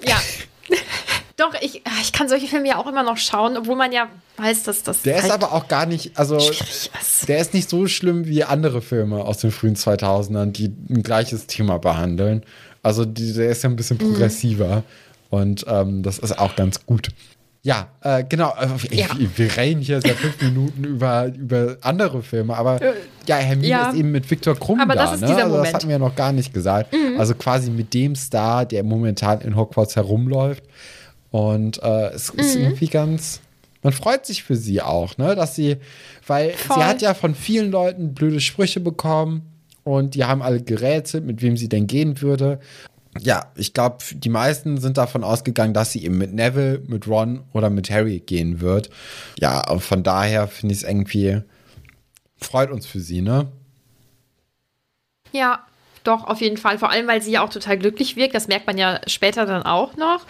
Ja. 0.05 0.17
Doch, 1.37 1.53
ich, 1.61 1.81
ich 2.01 2.13
kann 2.13 2.29
solche 2.29 2.47
Filme 2.47 2.67
ja 2.69 2.77
auch 2.77 2.87
immer 2.87 3.03
noch 3.03 3.17
schauen, 3.17 3.57
obwohl 3.57 3.75
man 3.75 3.91
ja 3.91 4.07
weiß, 4.37 4.63
dass 4.63 4.83
das. 4.83 5.01
Der 5.01 5.17
ist 5.17 5.23
halt 5.23 5.33
aber 5.33 5.51
auch 5.51 5.67
gar 5.67 5.85
nicht, 5.85 6.17
also 6.17 6.37
ist. 6.37 6.89
der 7.27 7.39
ist 7.39 7.53
nicht 7.53 7.69
so 7.69 7.87
schlimm 7.87 8.25
wie 8.25 8.43
andere 8.45 8.81
Filme 8.81 9.17
aus 9.25 9.39
den 9.39 9.51
frühen 9.51 9.75
2000ern, 9.75 10.51
die 10.51 10.73
ein 10.89 11.03
gleiches 11.03 11.45
Thema 11.47 11.77
behandeln. 11.77 12.43
Also 12.83 13.03
die, 13.03 13.33
der 13.33 13.49
ist 13.49 13.63
ja 13.63 13.69
ein 13.69 13.75
bisschen 13.75 13.97
Mhm. 13.97 14.11
progressiver 14.13 14.83
und 15.29 15.65
ähm, 15.67 16.03
das 16.03 16.19
ist 16.19 16.39
auch 16.39 16.55
ganz 16.55 16.85
gut. 16.85 17.09
Ja, 17.63 17.87
äh, 18.01 18.23
genau. 18.23 18.53
äh, 18.59 18.95
Ja. 18.95 19.07
Wir 19.35 19.57
reden 19.57 19.81
hier 19.81 19.99
seit 19.99 20.15
fünf 20.17 20.39
Minuten 20.41 20.83
über, 20.83 21.25
über 21.35 21.77
andere 21.81 22.21
Filme, 22.21 22.55
aber 22.55 22.79
ja, 23.27 23.37
Hermine 23.37 23.65
Äh, 23.67 23.69
ja. 23.71 23.89
ist 23.89 23.95
eben 23.97 24.11
mit 24.11 24.29
Viktor 24.29 24.55
Krumm 24.55 24.79
Aber 24.79 24.93
da. 24.93 25.05
das 25.05 25.15
ist 25.15 25.21
ne? 25.21 25.27
dieser 25.27 25.45
also 25.45 25.49
das 25.49 25.57
Moment. 25.57 25.73
Mhm. 25.73 25.75
hatten 25.75 25.89
wir 25.89 25.99
noch 25.99 26.15
gar 26.15 26.31
nicht 26.31 26.53
gesagt. 26.53 26.93
Also 27.17 27.33
quasi 27.35 27.71
mit 27.71 27.93
dem 27.93 28.15
Star, 28.15 28.65
der 28.65 28.83
momentan 28.83 29.41
in 29.41 29.55
Hogwarts 29.57 29.95
herumläuft. 29.97 30.63
Und 31.35 31.83
äh, 31.83 32.11
es 32.11 32.33
Mhm. 32.33 32.39
ist 32.39 32.55
irgendwie 32.55 32.87
ganz. 32.87 33.41
Man 33.83 33.91
freut 33.91 34.25
sich 34.25 34.43
für 34.43 34.55
sie 34.55 34.81
auch, 34.81 35.17
ne? 35.17 35.35
Dass 35.35 35.53
sie, 35.53 35.75
weil 36.25 36.51
Voll. 36.53 36.77
sie 36.77 36.83
hat 36.85 37.01
ja 37.01 37.13
von 37.13 37.35
vielen 37.35 37.71
Leuten 37.71 38.13
blöde 38.13 38.39
Sprüche 38.39 38.79
bekommen 38.79 39.41
und 39.83 40.15
die 40.15 40.23
haben 40.23 40.41
alle 40.41 40.61
gerätselt, 40.61 41.25
mit 41.25 41.41
wem 41.41 41.57
sie 41.57 41.67
denn 41.67 41.87
gehen 41.87 42.21
würde. 42.21 42.59
Ja, 43.19 43.51
ich 43.55 43.73
glaube, 43.73 43.97
die 44.13 44.29
meisten 44.29 44.77
sind 44.77 44.97
davon 44.97 45.25
ausgegangen, 45.25 45.73
dass 45.73 45.91
sie 45.91 46.05
eben 46.05 46.17
mit 46.17 46.33
Neville, 46.33 46.81
mit 46.87 47.05
Ron 47.05 47.43
oder 47.51 47.69
mit 47.69 47.89
Harry 47.91 48.21
gehen 48.21 48.61
wird. 48.61 48.89
Ja, 49.37 49.69
und 49.69 49.81
von 49.83 50.03
daher 50.03 50.47
finde 50.47 50.73
ich 50.73 50.83
es 50.83 50.87
irgendwie, 50.87 51.41
freut 52.37 52.71
uns 52.71 52.85
für 52.87 53.01
sie, 53.01 53.21
ne? 53.21 53.51
Ja, 55.33 55.65
doch, 56.07 56.25
auf 56.25 56.41
jeden 56.41 56.57
Fall. 56.57 56.77
Vor 56.77 56.89
allem, 56.89 57.07
weil 57.07 57.21
sie 57.21 57.31
ja 57.31 57.43
auch 57.43 57.49
total 57.49 57.77
glücklich 57.77 58.15
wirkt. 58.15 58.35
Das 58.35 58.47
merkt 58.47 58.67
man 58.67 58.77
ja 58.77 58.99
später 59.07 59.45
dann 59.45 59.63
auch 59.63 59.95
noch. 59.97 60.21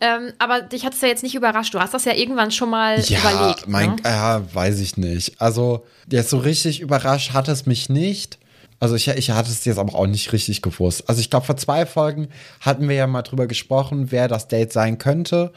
Ähm, 0.00 0.32
aber 0.38 0.60
dich 0.60 0.84
hat 0.84 0.94
es 0.94 1.00
ja 1.00 1.08
jetzt 1.08 1.22
nicht 1.22 1.34
überrascht. 1.34 1.74
Du 1.74 1.80
hast 1.80 1.94
das 1.94 2.04
ja 2.04 2.12
irgendwann 2.14 2.50
schon 2.50 2.70
mal 2.70 3.00
ja, 3.00 3.18
überlegt. 3.18 3.68
Mein, 3.68 3.90
ne? 3.90 3.96
Ja, 4.04 4.42
weiß 4.54 4.80
ich 4.80 4.96
nicht. 4.96 5.40
Also, 5.40 5.86
jetzt 6.10 6.30
so 6.30 6.38
richtig 6.38 6.80
überrascht 6.80 7.32
hat 7.32 7.48
es 7.48 7.66
mich 7.66 7.88
nicht. 7.88 8.38
Also 8.80 8.96
ich, 8.96 9.08
ich 9.08 9.30
hatte 9.30 9.50
es 9.50 9.64
jetzt 9.64 9.78
aber 9.78 9.94
auch 9.94 10.06
nicht 10.06 10.32
richtig 10.32 10.60
gewusst. 10.60 11.08
Also 11.08 11.20
ich 11.20 11.30
glaube, 11.30 11.46
vor 11.46 11.56
zwei 11.56 11.86
Folgen 11.86 12.28
hatten 12.60 12.88
wir 12.88 12.96
ja 12.96 13.06
mal 13.06 13.22
drüber 13.22 13.46
gesprochen, 13.46 14.10
wer 14.10 14.28
das 14.28 14.48
Date 14.48 14.72
sein 14.74 14.98
könnte. 14.98 15.52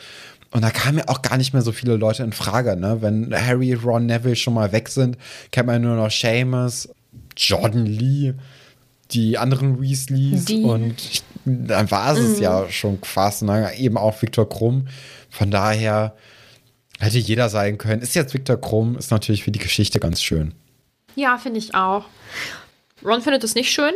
Und 0.51 0.61
da 0.61 0.69
kamen 0.69 0.99
ja 0.99 1.03
auch 1.07 1.21
gar 1.21 1.37
nicht 1.37 1.51
mehr 1.51 1.61
so 1.61 1.73
viele 1.73 1.97
Leute 1.97 2.23
in 2.23 2.31
Frage, 2.31 2.77
ne? 2.77 3.01
Wenn 3.01 3.35
Harry, 3.35 3.73
Ron, 3.73 4.05
Neville 4.05 4.37
schon 4.37 4.53
mal 4.53 4.71
weg 4.71 4.87
sind, 4.87 5.17
kennt 5.51 5.67
man 5.67 5.81
nur 5.81 5.95
noch 5.95 6.09
Seamus, 6.09 6.89
Jordan 7.35 7.85
Lee, 7.85 8.33
die 9.11 9.37
anderen 9.37 9.81
Weasleys 9.81 10.45
Die. 10.45 10.63
und 10.63 10.95
dann 11.45 11.89
war 11.91 12.13
es 12.13 12.19
es 12.19 12.39
ja 12.39 12.69
schon 12.69 12.99
fast, 13.03 13.43
ne? 13.43 13.73
Eben 13.77 13.97
auch 13.97 14.21
Viktor 14.21 14.47
Krumm. 14.49 14.87
Von 15.29 15.49
daher 15.51 16.15
hätte 16.99 17.17
jeder 17.17 17.49
sein 17.49 17.77
können. 17.77 18.01
Ist 18.01 18.15
jetzt 18.15 18.33
Viktor 18.33 18.59
Krumm, 18.59 18.97
ist 18.97 19.11
natürlich 19.11 19.43
für 19.43 19.51
die 19.51 19.59
Geschichte 19.59 19.99
ganz 19.99 20.21
schön. 20.21 20.53
Ja, 21.15 21.37
finde 21.37 21.59
ich 21.59 21.73
auch. 21.73 22.05
Ron 23.03 23.21
findet 23.21 23.43
es 23.43 23.55
nicht 23.55 23.71
schön. 23.71 23.93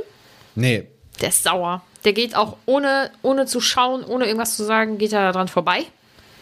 Nee, 0.56 0.88
Der 1.20 1.30
ist 1.30 1.44
sauer. 1.44 1.82
Der 2.04 2.14
geht 2.14 2.36
auch 2.36 2.58
ohne, 2.66 3.12
ohne 3.22 3.46
zu 3.46 3.62
schauen, 3.62 4.04
ohne 4.04 4.26
irgendwas 4.26 4.56
zu 4.56 4.64
sagen, 4.64 4.98
geht 4.98 5.14
er 5.14 5.32
daran 5.32 5.48
vorbei. 5.48 5.84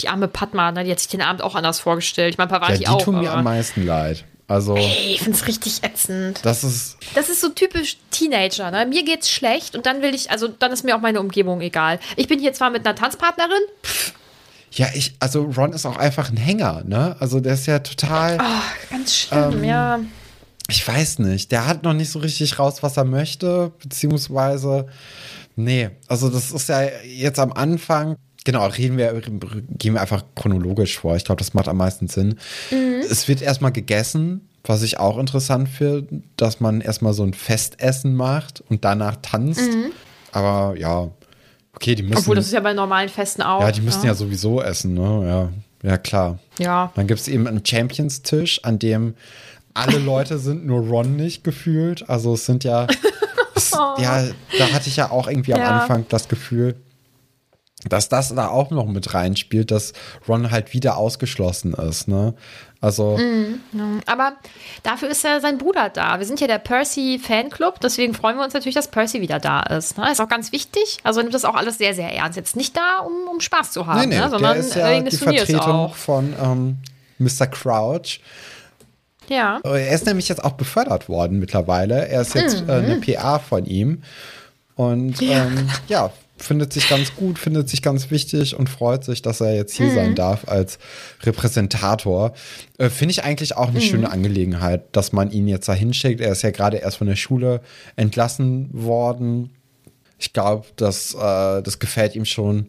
Die 0.01 0.07
arme 0.07 0.27
Padma, 0.29 0.71
ne, 0.71 0.85
die 0.85 0.91
hat 0.91 0.99
sich 0.99 1.09
den 1.09 1.21
Abend 1.21 1.41
auch 1.41 1.55
anders 1.55 1.79
vorgestellt. 1.81 2.33
Ich 2.33 2.37
meine, 2.37 2.49
ja, 2.51 2.59
Pavati 2.59 2.79
die 2.79 2.87
auch. 2.87 3.01
tun 3.01 3.19
mir 3.19 3.33
am 3.33 3.43
meisten 3.43 3.85
leid. 3.85 4.23
Also, 4.49 4.75
Ey, 4.75 5.13
ich 5.13 5.21
find's 5.21 5.47
richtig 5.47 5.83
ätzend. 5.83 6.39
das 6.43 6.63
ist, 6.63 6.97
Das 7.15 7.29
ist 7.29 7.39
so 7.39 7.49
typisch 7.49 7.97
Teenager, 8.11 8.71
ne? 8.71 8.85
Mir 8.87 9.05
geht's 9.05 9.29
schlecht 9.29 9.75
und 9.75 9.85
dann 9.85 10.01
will 10.01 10.13
ich, 10.13 10.31
also 10.31 10.47
dann 10.47 10.71
ist 10.71 10.83
mir 10.83 10.95
auch 10.97 11.01
meine 11.01 11.19
Umgebung 11.21 11.61
egal. 11.61 11.99
Ich 12.17 12.27
bin 12.27 12.39
hier 12.39 12.51
zwar 12.51 12.71
mit 12.71 12.85
einer 12.85 12.95
Tanzpartnerin, 12.95 13.61
ja, 14.71 14.87
ich, 14.93 15.15
also 15.19 15.43
Ron 15.43 15.73
ist 15.73 15.85
auch 15.85 15.97
einfach 15.97 16.29
ein 16.29 16.37
Hänger, 16.37 16.83
ne? 16.85 17.15
Also 17.19 17.39
der 17.39 17.53
ist 17.55 17.65
ja 17.65 17.79
total, 17.79 18.37
ganz 18.91 19.15
schlimm, 19.15 19.53
Ähm, 19.53 19.63
ja. 19.63 19.99
ich 20.67 20.87
weiß 20.87 21.19
nicht, 21.19 21.51
der 21.51 21.65
hat 21.65 21.83
noch 21.83 21.93
nicht 21.93 22.11
so 22.11 22.19
richtig 22.19 22.59
raus, 22.59 22.81
was 22.83 22.97
er 22.97 23.03
möchte, 23.05 23.71
beziehungsweise, 23.81 24.87
nee, 25.55 25.89
also 26.07 26.29
das 26.29 26.51
ist 26.51 26.69
ja 26.69 26.81
jetzt 27.03 27.39
am 27.39 27.51
Anfang, 27.53 28.15
genau, 28.45 28.65
reden 28.67 28.97
wir, 28.97 29.21
gehen 29.77 29.93
wir 29.93 30.01
einfach 30.01 30.23
chronologisch 30.35 30.99
vor. 30.99 31.15
Ich 31.15 31.25
glaube, 31.25 31.39
das 31.39 31.53
macht 31.53 31.67
am 31.67 31.77
meisten 31.77 32.07
Sinn. 32.07 32.35
Es 33.09 33.27
wird 33.27 33.41
erstmal 33.41 33.71
gegessen, 33.71 34.49
was 34.63 34.83
ich 34.83 34.99
auch 34.99 35.17
interessant 35.17 35.69
finde, 35.69 36.21
dass 36.35 36.59
man 36.59 36.81
erstmal 36.81 37.13
so 37.13 37.23
ein 37.23 37.33
Festessen 37.33 38.15
macht 38.15 38.63
und 38.69 38.85
danach 38.85 39.17
tanzt. 39.21 39.69
Aber 40.31 40.77
ja, 40.77 41.09
okay, 41.73 41.95
die 41.95 42.03
müssen. 42.03 42.19
Obwohl, 42.19 42.35
das 42.35 42.47
ist 42.47 42.53
ja 42.53 42.59
bei 42.59 42.73
normalen 42.73 43.09
Festen 43.09 43.41
auch. 43.41 43.61
Ja, 43.61 43.71
die 43.71 43.81
müssen 43.81 44.01
ne? 44.01 44.07
ja 44.07 44.13
sowieso 44.13 44.61
essen, 44.61 44.93
ne? 44.93 45.51
Ja, 45.83 45.89
ja 45.89 45.97
klar. 45.97 46.39
Ja. 46.59 46.91
Dann 46.95 47.07
gibt 47.07 47.19
es 47.19 47.27
eben 47.27 47.47
einen 47.47 47.65
Champions-Tisch, 47.65 48.63
an 48.63 48.79
dem 48.79 49.15
alle 49.73 49.97
Leute 49.99 50.37
sind, 50.39 50.65
nur 50.65 50.87
Ron 50.87 51.15
nicht 51.15 51.43
gefühlt. 51.43 52.09
Also 52.09 52.33
es 52.33 52.45
sind 52.45 52.63
ja, 52.63 52.87
es, 53.55 53.71
ja, 53.71 54.25
da 54.57 54.71
hatte 54.71 54.89
ich 54.89 54.97
ja 54.97 55.09
auch 55.11 55.27
irgendwie 55.27 55.53
am 55.53 55.61
Ja. 55.61 55.81
Anfang 55.81 56.05
das 56.09 56.27
Gefühl, 56.27 56.75
dass 57.87 58.09
das 58.09 58.33
da 58.35 58.49
auch 58.49 58.71
noch 58.71 58.85
mit 58.87 59.13
reinspielt, 59.13 59.71
dass 59.71 59.93
Ron 60.27 60.51
halt 60.51 60.73
wieder 60.73 60.97
ausgeschlossen 60.97 61.73
ist, 61.73 62.07
ne? 62.07 62.33
Also, 62.81 63.17
Mhm. 63.17 63.59
Aber 64.05 64.33
dafür 64.83 65.09
ist 65.09 65.23
ja 65.23 65.39
sein 65.41 65.57
Bruder 65.57 65.89
da. 65.89 66.17
Wir 66.19 66.25
sind 66.25 66.39
ja 66.39 66.47
der 66.47 66.59
Percy-Fanclub, 66.59 67.79
deswegen 67.81 68.13
freuen 68.13 68.37
wir 68.37 68.43
uns 68.45 68.53
natürlich, 68.53 68.75
dass 68.75 68.87
Percy 68.89 69.19
wieder 69.21 69.39
da 69.39 69.61
ist. 69.63 69.97
Ne? 69.97 70.09
Ist 70.11 70.21
auch 70.21 70.29
ganz 70.29 70.51
wichtig. 70.53 70.97
Also 71.03 71.19
er 71.19 71.23
nimmt 71.23 71.33
das 71.33 71.43
auch 71.45 71.55
alles 71.55 71.77
sehr, 71.77 71.93
sehr 71.93 72.13
ernst. 72.13 72.37
Jetzt 72.37 72.55
nicht 72.55 72.75
da, 72.77 72.99
um, 73.05 73.11
um 73.33 73.39
Spaß 73.41 73.71
zu 73.71 73.85
haben, 73.85 73.99
nee, 74.01 74.05
nee, 74.07 74.19
ne? 74.19 74.29
sondern 74.29 74.53
der 74.53 74.59
ist 74.61 74.75
ja 74.75 74.89
wegen 74.91 75.05
die 75.05 75.11
des 75.11 75.19
Turniers 75.19 75.43
Vertretung 75.49 75.71
auch. 75.75 75.95
von 75.95 76.33
ähm, 76.41 76.77
Mr. 77.17 77.47
Crouch. 77.47 78.21
Ja. 79.27 79.59
Er 79.63 79.91
ist 79.93 80.05
nämlich 80.05 80.27
jetzt 80.29 80.43
auch 80.43 80.53
befördert 80.53 81.07
worden 81.09 81.39
mittlerweile. 81.39 82.07
Er 82.07 82.21
ist 82.21 82.33
jetzt 82.33 82.63
Mhm. 82.63 82.69
äh, 82.69 82.73
eine 82.73 82.95
PA 83.01 83.39
von 83.39 83.65
ihm. 83.65 84.03
Und 84.75 85.19
ja. 85.21 85.43
Ähm, 85.45 85.69
ja, 85.89 86.11
findet 86.39 86.73
sich 86.73 86.87
ganz 86.89 87.15
gut, 87.15 87.37
findet 87.39 87.69
sich 87.69 87.81
ganz 87.81 88.09
wichtig 88.11 88.55
und 88.57 88.69
freut 88.69 89.03
sich, 89.03 89.21
dass 89.21 89.41
er 89.41 89.53
jetzt 89.55 89.75
hier 89.75 89.87
Mhm. 89.87 89.95
sein 89.95 90.15
darf 90.15 90.47
als 90.47 90.79
Repräsentator. 91.23 92.33
Äh, 92.77 92.89
Finde 92.89 93.11
ich 93.11 93.23
eigentlich 93.23 93.55
auch 93.55 93.69
eine 93.69 93.79
Mhm. 93.79 93.83
schöne 93.83 94.11
Angelegenheit, 94.11 94.83
dass 94.93 95.11
man 95.11 95.31
ihn 95.31 95.47
jetzt 95.47 95.67
da 95.69 95.73
hinschickt. 95.73 96.21
Er 96.21 96.31
ist 96.31 96.41
ja 96.41 96.51
gerade 96.51 96.77
erst 96.77 96.97
von 96.97 97.07
der 97.07 97.15
Schule 97.15 97.61
entlassen 97.95 98.69
worden. 98.71 99.51
Ich 100.17 100.33
glaube, 100.33 100.65
das, 100.75 101.13
äh, 101.13 101.61
das 101.61 101.79
gefällt 101.79 102.15
ihm 102.15 102.25
schon 102.25 102.67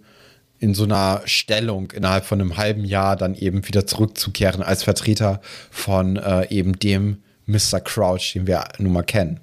in 0.59 0.74
so 0.74 0.85
einer 0.85 1.22
Stellung 1.24 1.90
innerhalb 1.92 2.24
von 2.26 2.40
einem 2.40 2.56
halben 2.59 2.85
Jahr 2.85 3.16
dann 3.16 3.35
eben 3.35 3.66
wieder 3.66 3.87
zurückzukehren 3.87 4.62
als 4.62 4.83
Vertreter 4.85 5.40
von 5.70 6.16
äh, 6.16 6.48
eben 6.50 6.78
dem 6.78 7.22
Mr. 7.46 7.80
Crouch, 7.80 8.35
den 8.35 8.46
wir 8.46 8.64
nun 8.78 8.92
mal 8.92 9.02
kennen. 9.02 9.40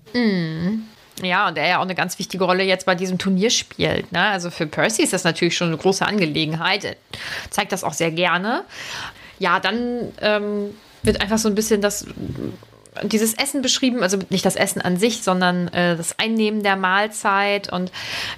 Ja, 1.22 1.48
und 1.48 1.58
der 1.58 1.68
ja 1.68 1.78
auch 1.80 1.84
eine 1.84 1.96
ganz 1.96 2.20
wichtige 2.20 2.44
Rolle 2.44 2.64
jetzt 2.64 2.86
bei 2.86 2.96
diesem 2.96 3.18
Turnier 3.18 3.50
spielt. 3.50 4.12
Ne? 4.12 4.22
Also 4.22 4.52
für 4.52 4.68
Percy 4.68 5.02
ist 5.04 5.14
das 5.14 5.24
natürlich 5.24 5.58
schon 5.58 5.70
eine 5.70 5.78
große 5.78 6.06
Angelegenheit. 6.06 6.84
Er 6.84 6.96
zeigt 7.50 7.72
das 7.72 7.84
auch 7.84 7.94
sehr 7.94 8.12
gerne. 8.12 8.64
Ja, 9.40 9.60
dann 9.60 10.14
ähm, 10.22 10.76
wird 11.04 11.22
einfach 11.22 11.38
so 11.38 11.50
ein 11.50 11.56
bisschen 11.56 11.82
das 11.82 12.06
dieses 13.04 13.36
Essen 13.36 13.62
beschrieben, 13.62 14.02
also 14.02 14.18
nicht 14.30 14.46
das 14.46 14.56
Essen 14.56 14.82
an 14.82 14.98
sich, 14.98 15.22
sondern 15.22 15.68
äh, 15.70 15.96
das 15.96 16.18
Einnehmen 16.18 16.64
der 16.64 16.76
Mahlzeit. 16.76 17.72
Und 17.72 17.92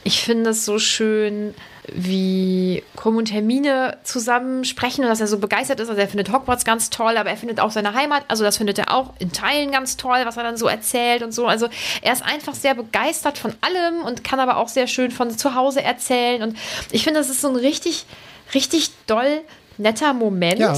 ich 0.04 0.22
finde 0.22 0.50
es 0.50 0.65
so 0.65 0.80
schön, 0.80 1.54
wie 1.95 2.84
Krumm 2.95 3.17
und 3.17 3.32
Hermine 3.32 3.97
zusammen 4.04 4.63
sprechen 4.65 5.04
und 5.04 5.10
dass 5.10 5.21
er 5.21 5.28
so 5.28 5.38
begeistert 5.39 5.80
ist. 5.80 5.89
Also 5.89 5.99
er 6.02 6.08
findet 6.08 6.32
Hogwarts 6.32 6.65
ganz 6.65 6.89
toll, 6.89 7.17
aber 7.17 7.30
er 7.30 7.38
findet 7.38 7.60
auch 7.60 7.71
seine 7.71 7.93
Heimat, 7.93 8.23
also 8.28 8.43
das 8.43 8.58
findet 8.58 8.78
er 8.80 8.93
auch 8.93 9.13
in 9.19 9.32
Teilen 9.32 9.71
ganz 9.71 9.97
toll, 9.97 10.21
was 10.25 10.38
er 10.38 10.43
dann 10.43 10.58
so 10.58 10.67
erzählt 10.67 11.23
und 11.23 11.32
so. 11.34 11.47
Also 11.47 11.67
er 12.02 12.13
ist 12.13 12.23
einfach 12.23 12.54
sehr 12.54 12.75
begeistert 12.75 13.38
von 13.38 13.54
allem 13.62 14.02
und 14.06 14.23
kann 14.23 14.39
aber 14.39 14.58
auch 14.58 14.67
sehr 14.67 14.88
schön 14.88 15.12
von 15.12 15.30
zu 15.38 15.56
Hause 15.56 15.82
erzählen. 15.84 16.41
Und 16.43 16.58
ich 16.91 17.04
finde, 17.04 17.19
das 17.19 17.30
ist 17.30 17.41
so 17.41 17.49
ein 17.49 17.56
richtig, 17.56 18.06
richtig 18.54 18.91
doll 19.08 19.41
netter 19.78 20.13
Moment, 20.13 20.60
Ja. 20.60 20.75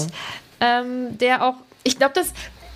ähm, 0.59 1.17
der 1.17 1.43
auch, 1.43 1.55
ich 1.83 1.97
glaube, 1.97 2.13
das 2.15 2.33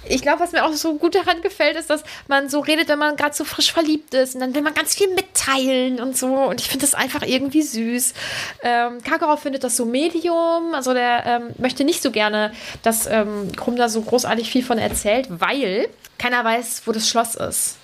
ich 0.08 0.22
glaube, 0.22 0.40
was 0.40 0.52
mir 0.52 0.66
auch 0.66 0.74
so 0.74 0.96
gut 0.96 1.16
daran 1.16 1.42
gefällt, 1.42 1.78
ist, 1.78 1.90
dass 1.90 2.04
man 2.28 2.50
so 2.50 2.60
redet, 2.60 2.88
wenn 2.88 3.00
man 3.00 3.16
gerade 3.16 3.36
so 3.36 3.44
frisch 3.44 3.74
verliebt 3.74 4.14
ist. 4.14 4.36
Und 4.36 4.42
dann 4.42 4.56
will 4.56 4.62
man 4.62 4.74
ganz 4.74 4.96
viel 4.96 5.08
mitteilen 5.14 6.00
und 6.00 6.18
so. 6.18 6.36
Und 6.36 6.62
ich 6.62 6.68
finde 6.68 6.86
das 6.86 6.96
einfach 6.96 7.24
irgendwie 7.24 7.62
süß. 7.62 8.14
Ähm, 8.64 9.02
Karkaroff 9.04 9.42
findet 9.42 9.64
das 9.64 9.78
so 9.78 9.86
Medium. 9.86 10.74
Also 10.74 10.94
der 10.94 11.26
ähm, 11.26 11.54
möchte 11.58 11.84
nicht 11.84 12.02
so 12.02 12.12
gerne, 12.12 12.52
dass 12.84 13.08
ähm, 13.08 13.52
Krumm 13.56 13.76
da 13.76 13.90
so 13.90 14.02
großartig 14.02 14.50
viel 14.50 14.64
von 14.64 14.78
erzählt, 14.78 15.28
weil 15.30 15.90
keiner 16.18 16.44
weiß, 16.44 16.84
wo 16.86 16.92
das 16.92 17.10
Schloss 17.10 17.36
ist. 17.36 17.78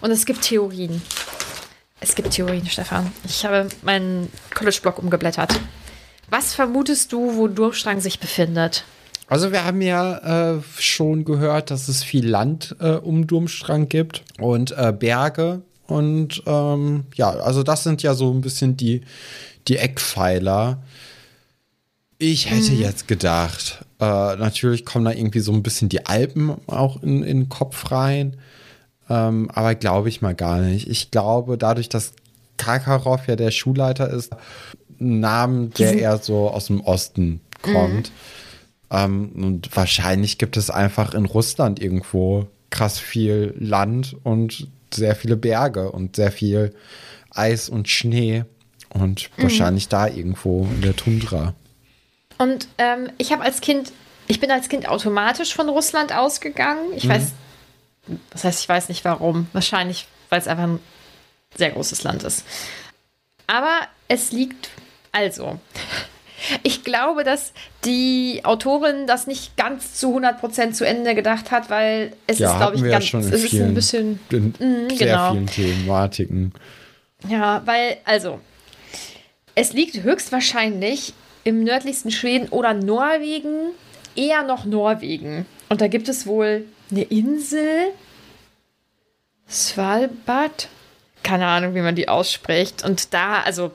Und 0.00 0.10
es 0.10 0.26
gibt 0.26 0.42
Theorien. 0.42 1.02
Es 2.00 2.16
gibt 2.16 2.32
Theorien, 2.32 2.66
Stefan. 2.66 3.12
Ich 3.24 3.44
habe 3.44 3.68
meinen 3.82 4.30
College-Blog 4.54 4.98
umgeblättert. 4.98 5.52
Was 6.28 6.54
vermutest 6.54 7.12
du, 7.12 7.36
wo 7.36 7.46
Durmstrang 7.46 8.00
sich 8.00 8.18
befindet? 8.18 8.84
Also 9.32 9.50
wir 9.50 9.64
haben 9.64 9.80
ja 9.80 10.56
äh, 10.56 10.60
schon 10.76 11.24
gehört, 11.24 11.70
dass 11.70 11.88
es 11.88 12.04
viel 12.04 12.28
Land 12.28 12.76
äh, 12.80 12.90
um 12.90 13.26
Durmstrang 13.26 13.88
gibt 13.88 14.24
und 14.38 14.72
äh, 14.72 14.92
Berge. 14.92 15.62
Und 15.86 16.42
ähm, 16.44 17.04
ja, 17.14 17.30
also 17.30 17.62
das 17.62 17.82
sind 17.82 18.02
ja 18.02 18.12
so 18.12 18.30
ein 18.30 18.42
bisschen 18.42 18.76
die, 18.76 19.00
die 19.68 19.78
Eckpfeiler. 19.78 20.82
Ich 22.18 22.50
hätte 22.50 22.74
jetzt 22.74 23.08
gedacht, 23.08 23.86
äh, 24.00 24.04
natürlich 24.36 24.84
kommen 24.84 25.06
da 25.06 25.12
irgendwie 25.12 25.40
so 25.40 25.52
ein 25.52 25.62
bisschen 25.62 25.88
die 25.88 26.04
Alpen 26.04 26.54
auch 26.66 27.02
in, 27.02 27.22
in 27.22 27.38
den 27.44 27.48
Kopf 27.48 27.90
rein. 27.90 28.36
Ähm, 29.08 29.50
aber 29.50 29.74
glaube 29.74 30.10
ich 30.10 30.20
mal 30.20 30.34
gar 30.34 30.60
nicht. 30.60 30.90
Ich 30.90 31.10
glaube, 31.10 31.56
dadurch, 31.56 31.88
dass 31.88 32.12
Karkaroff 32.58 33.28
ja 33.28 33.36
der 33.36 33.50
Schulleiter 33.50 34.10
ist, 34.10 34.34
ein 35.00 35.20
Namen, 35.20 35.70
der 35.70 35.98
eher 35.98 36.18
so 36.18 36.50
aus 36.50 36.66
dem 36.66 36.82
Osten 36.82 37.40
kommt. 37.62 38.12
Ähm, 38.92 39.32
und 39.34 39.74
wahrscheinlich 39.74 40.38
gibt 40.38 40.56
es 40.56 40.70
einfach 40.70 41.14
in 41.14 41.24
Russland 41.24 41.80
irgendwo 41.80 42.46
krass 42.70 42.98
viel 42.98 43.54
Land 43.58 44.16
und 44.22 44.68
sehr 44.92 45.16
viele 45.16 45.36
Berge 45.36 45.90
und 45.90 46.16
sehr 46.16 46.30
viel 46.30 46.74
Eis 47.30 47.68
und 47.68 47.88
Schnee. 47.88 48.44
Und 48.90 49.30
wahrscheinlich 49.38 49.88
da 49.88 50.06
irgendwo 50.06 50.66
in 50.66 50.82
der 50.82 50.94
Tundra. 50.94 51.54
Und 52.36 52.68
ähm, 52.76 53.08
ich 53.16 53.32
habe 53.32 53.42
als 53.42 53.62
Kind, 53.62 53.90
ich 54.26 54.38
bin 54.38 54.50
als 54.50 54.68
Kind 54.68 54.86
automatisch 54.86 55.54
von 55.54 55.70
Russland 55.70 56.14
ausgegangen. 56.14 56.92
Ich 56.94 57.08
weiß, 57.08 57.32
das 58.28 58.44
heißt, 58.44 58.60
ich 58.60 58.68
weiß 58.68 58.90
nicht 58.90 59.02
warum. 59.06 59.46
Wahrscheinlich, 59.54 60.08
weil 60.28 60.40
es 60.40 60.46
einfach 60.46 60.64
ein 60.64 60.78
sehr 61.56 61.70
großes 61.70 62.02
Land 62.02 62.22
ist. 62.22 62.44
Aber 63.46 63.80
es 64.08 64.30
liegt 64.30 64.68
also. 65.10 65.58
Ich 66.62 66.84
glaube, 66.84 67.24
dass 67.24 67.52
die 67.84 68.40
Autorin 68.44 69.06
das 69.06 69.26
nicht 69.26 69.56
ganz 69.56 69.94
zu 69.94 70.16
100% 70.16 70.72
zu 70.72 70.86
Ende 70.86 71.14
gedacht 71.14 71.50
hat, 71.50 71.70
weil 71.70 72.12
es 72.26 72.38
ja, 72.38 72.50
ist, 72.50 72.56
glaube 72.56 72.76
ich, 72.76 72.82
ganz, 72.82 73.12
ja 73.12 73.18
es 73.20 73.26
ist 73.30 73.50
vielen, 73.50 73.68
ein 73.68 73.74
bisschen. 73.74 74.20
in 74.30 74.54
Mhm, 74.58 74.90
sehr 74.90 75.06
genau. 75.06 75.32
vielen 75.32 75.46
Thematiken. 75.46 76.52
Ja, 77.28 77.62
weil, 77.64 77.98
also, 78.04 78.40
es 79.54 79.72
liegt 79.72 80.02
höchstwahrscheinlich 80.02 81.14
im 81.44 81.64
nördlichsten 81.64 82.10
Schweden 82.10 82.48
oder 82.48 82.74
Norwegen, 82.74 83.72
eher 84.16 84.42
noch 84.42 84.64
Norwegen. 84.64 85.46
Und 85.68 85.80
da 85.80 85.88
gibt 85.88 86.08
es 86.08 86.26
wohl 86.26 86.64
eine 86.90 87.02
Insel, 87.02 87.88
Svalbard, 89.48 90.68
keine 91.22 91.46
Ahnung, 91.46 91.74
wie 91.74 91.80
man 91.80 91.94
die 91.94 92.08
ausspricht. 92.08 92.84
Und 92.84 93.12
da, 93.14 93.40
also, 93.42 93.72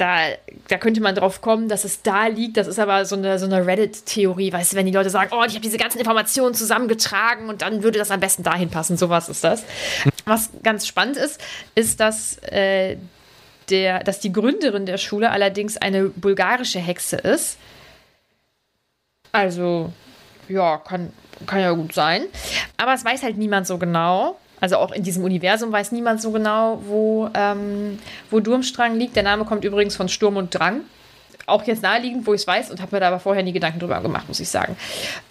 da, 0.00 0.28
da 0.68 0.78
könnte 0.78 1.02
man 1.02 1.14
drauf 1.14 1.42
kommen, 1.42 1.68
dass 1.68 1.84
es 1.84 2.02
da 2.02 2.26
liegt. 2.26 2.56
Das 2.56 2.66
ist 2.66 2.78
aber 2.78 3.04
so 3.04 3.16
eine, 3.16 3.38
so 3.38 3.44
eine 3.44 3.66
Reddit-Theorie, 3.66 4.52
weißt 4.52 4.72
du, 4.72 4.76
wenn 4.76 4.86
die 4.86 4.92
Leute 4.92 5.10
sagen, 5.10 5.30
oh, 5.32 5.44
ich 5.46 5.52
habe 5.52 5.60
diese 5.60 5.76
ganzen 5.76 5.98
Informationen 5.98 6.54
zusammengetragen 6.54 7.48
und 7.48 7.62
dann 7.62 7.82
würde 7.82 7.98
das 7.98 8.10
am 8.10 8.20
besten 8.20 8.42
dahin 8.42 8.70
passen. 8.70 8.96
Sowas 8.96 9.28
ist 9.28 9.44
das. 9.44 9.64
Was 10.24 10.50
ganz 10.62 10.86
spannend 10.86 11.18
ist, 11.18 11.40
ist, 11.74 12.00
dass, 12.00 12.38
äh, 12.44 12.96
der, 13.68 14.02
dass 14.02 14.20
die 14.20 14.32
Gründerin 14.32 14.86
der 14.86 14.96
Schule 14.96 15.30
allerdings 15.30 15.76
eine 15.76 16.04
bulgarische 16.04 16.78
Hexe 16.78 17.16
ist. 17.16 17.58
Also, 19.32 19.92
ja, 20.48 20.78
kann, 20.78 21.12
kann 21.46 21.60
ja 21.60 21.72
gut 21.72 21.92
sein. 21.92 22.24
Aber 22.78 22.94
es 22.94 23.04
weiß 23.04 23.22
halt 23.22 23.36
niemand 23.36 23.66
so 23.66 23.78
genau. 23.78 24.38
Also 24.60 24.76
auch 24.76 24.92
in 24.92 25.02
diesem 25.02 25.24
Universum 25.24 25.72
weiß 25.72 25.92
niemand 25.92 26.20
so 26.20 26.30
genau, 26.30 26.82
wo, 26.86 27.30
ähm, 27.34 27.98
wo 28.30 28.40
Durmstrang 28.40 28.96
liegt. 28.96 29.16
Der 29.16 29.22
Name 29.22 29.44
kommt 29.44 29.64
übrigens 29.64 29.96
von 29.96 30.08
Sturm 30.08 30.36
und 30.36 30.54
Drang. 30.54 30.82
Auch 31.46 31.64
jetzt 31.64 31.82
naheliegend, 31.82 32.26
wo 32.26 32.34
ich 32.34 32.42
es 32.42 32.46
weiß 32.46 32.70
und 32.70 32.80
habe 32.80 32.94
mir 32.94 33.00
da 33.00 33.08
aber 33.08 33.20
vorher 33.20 33.42
nie 33.42 33.52
Gedanken 33.52 33.80
drüber 33.80 34.00
gemacht, 34.00 34.28
muss 34.28 34.38
ich 34.40 34.48
sagen. 34.48 34.76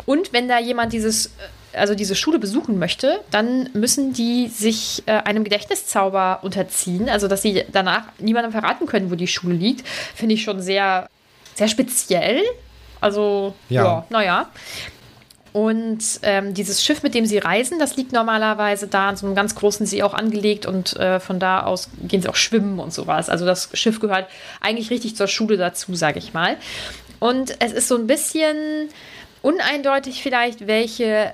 Und 0.05 0.33
wenn 0.33 0.47
da 0.49 0.59
jemand 0.59 0.91
dieses, 0.91 1.31
also 1.73 1.95
diese 1.95 2.15
Schule 2.15 2.39
besuchen 2.39 2.79
möchte, 2.79 3.19
dann 3.31 3.69
müssen 3.73 4.11
die 4.13 4.47
sich 4.47 5.03
äh, 5.05 5.11
einem 5.11 5.43
Gedächtniszauber 5.43 6.39
unterziehen. 6.41 7.07
Also 7.09 7.27
dass 7.27 7.41
sie 7.41 7.63
danach 7.71 8.03
niemandem 8.17 8.51
verraten 8.51 8.85
können, 8.87 9.11
wo 9.11 9.15
die 9.15 9.27
Schule 9.27 9.55
liegt, 9.55 9.87
finde 10.15 10.33
ich 10.35 10.43
schon 10.43 10.61
sehr, 10.61 11.07
sehr 11.55 11.67
speziell. 11.67 12.41
Also, 12.99 13.53
Ja. 13.69 13.83
ja, 13.83 14.05
naja. 14.09 14.49
Und 15.51 16.19
ähm, 16.21 16.53
dieses 16.53 16.83
Schiff, 16.83 17.01
mit 17.01 17.15
dem 17.15 17.25
sie 17.25 17.39
reisen, 17.39 17.79
das 17.79 17.95
liegt 17.95 18.11
normalerweise 18.11 18.87
da 18.87 19.09
an 19.09 19.17
so 19.17 19.25
einem 19.25 19.35
ganz 19.35 19.55
großen 19.55 19.85
See 19.85 20.03
auch 20.03 20.13
angelegt 20.13 20.65
und 20.65 20.95
äh, 20.97 21.19
von 21.19 21.39
da 21.39 21.63
aus 21.63 21.89
gehen 22.03 22.21
sie 22.21 22.29
auch 22.29 22.35
schwimmen 22.35 22.79
und 22.79 22.93
sowas. 22.93 23.29
Also 23.29 23.45
das 23.45 23.69
Schiff 23.73 23.99
gehört 23.99 24.27
eigentlich 24.61 24.91
richtig 24.91 25.15
zur 25.15 25.27
Schule 25.27 25.57
dazu, 25.57 25.95
sage 25.95 26.19
ich 26.19 26.33
mal. 26.33 26.57
Und 27.19 27.55
es 27.59 27.71
ist 27.71 27.87
so 27.87 27.95
ein 27.95 28.05
bisschen 28.05 28.89
uneindeutig 29.41 30.21
vielleicht, 30.21 30.67
welche, 30.67 31.33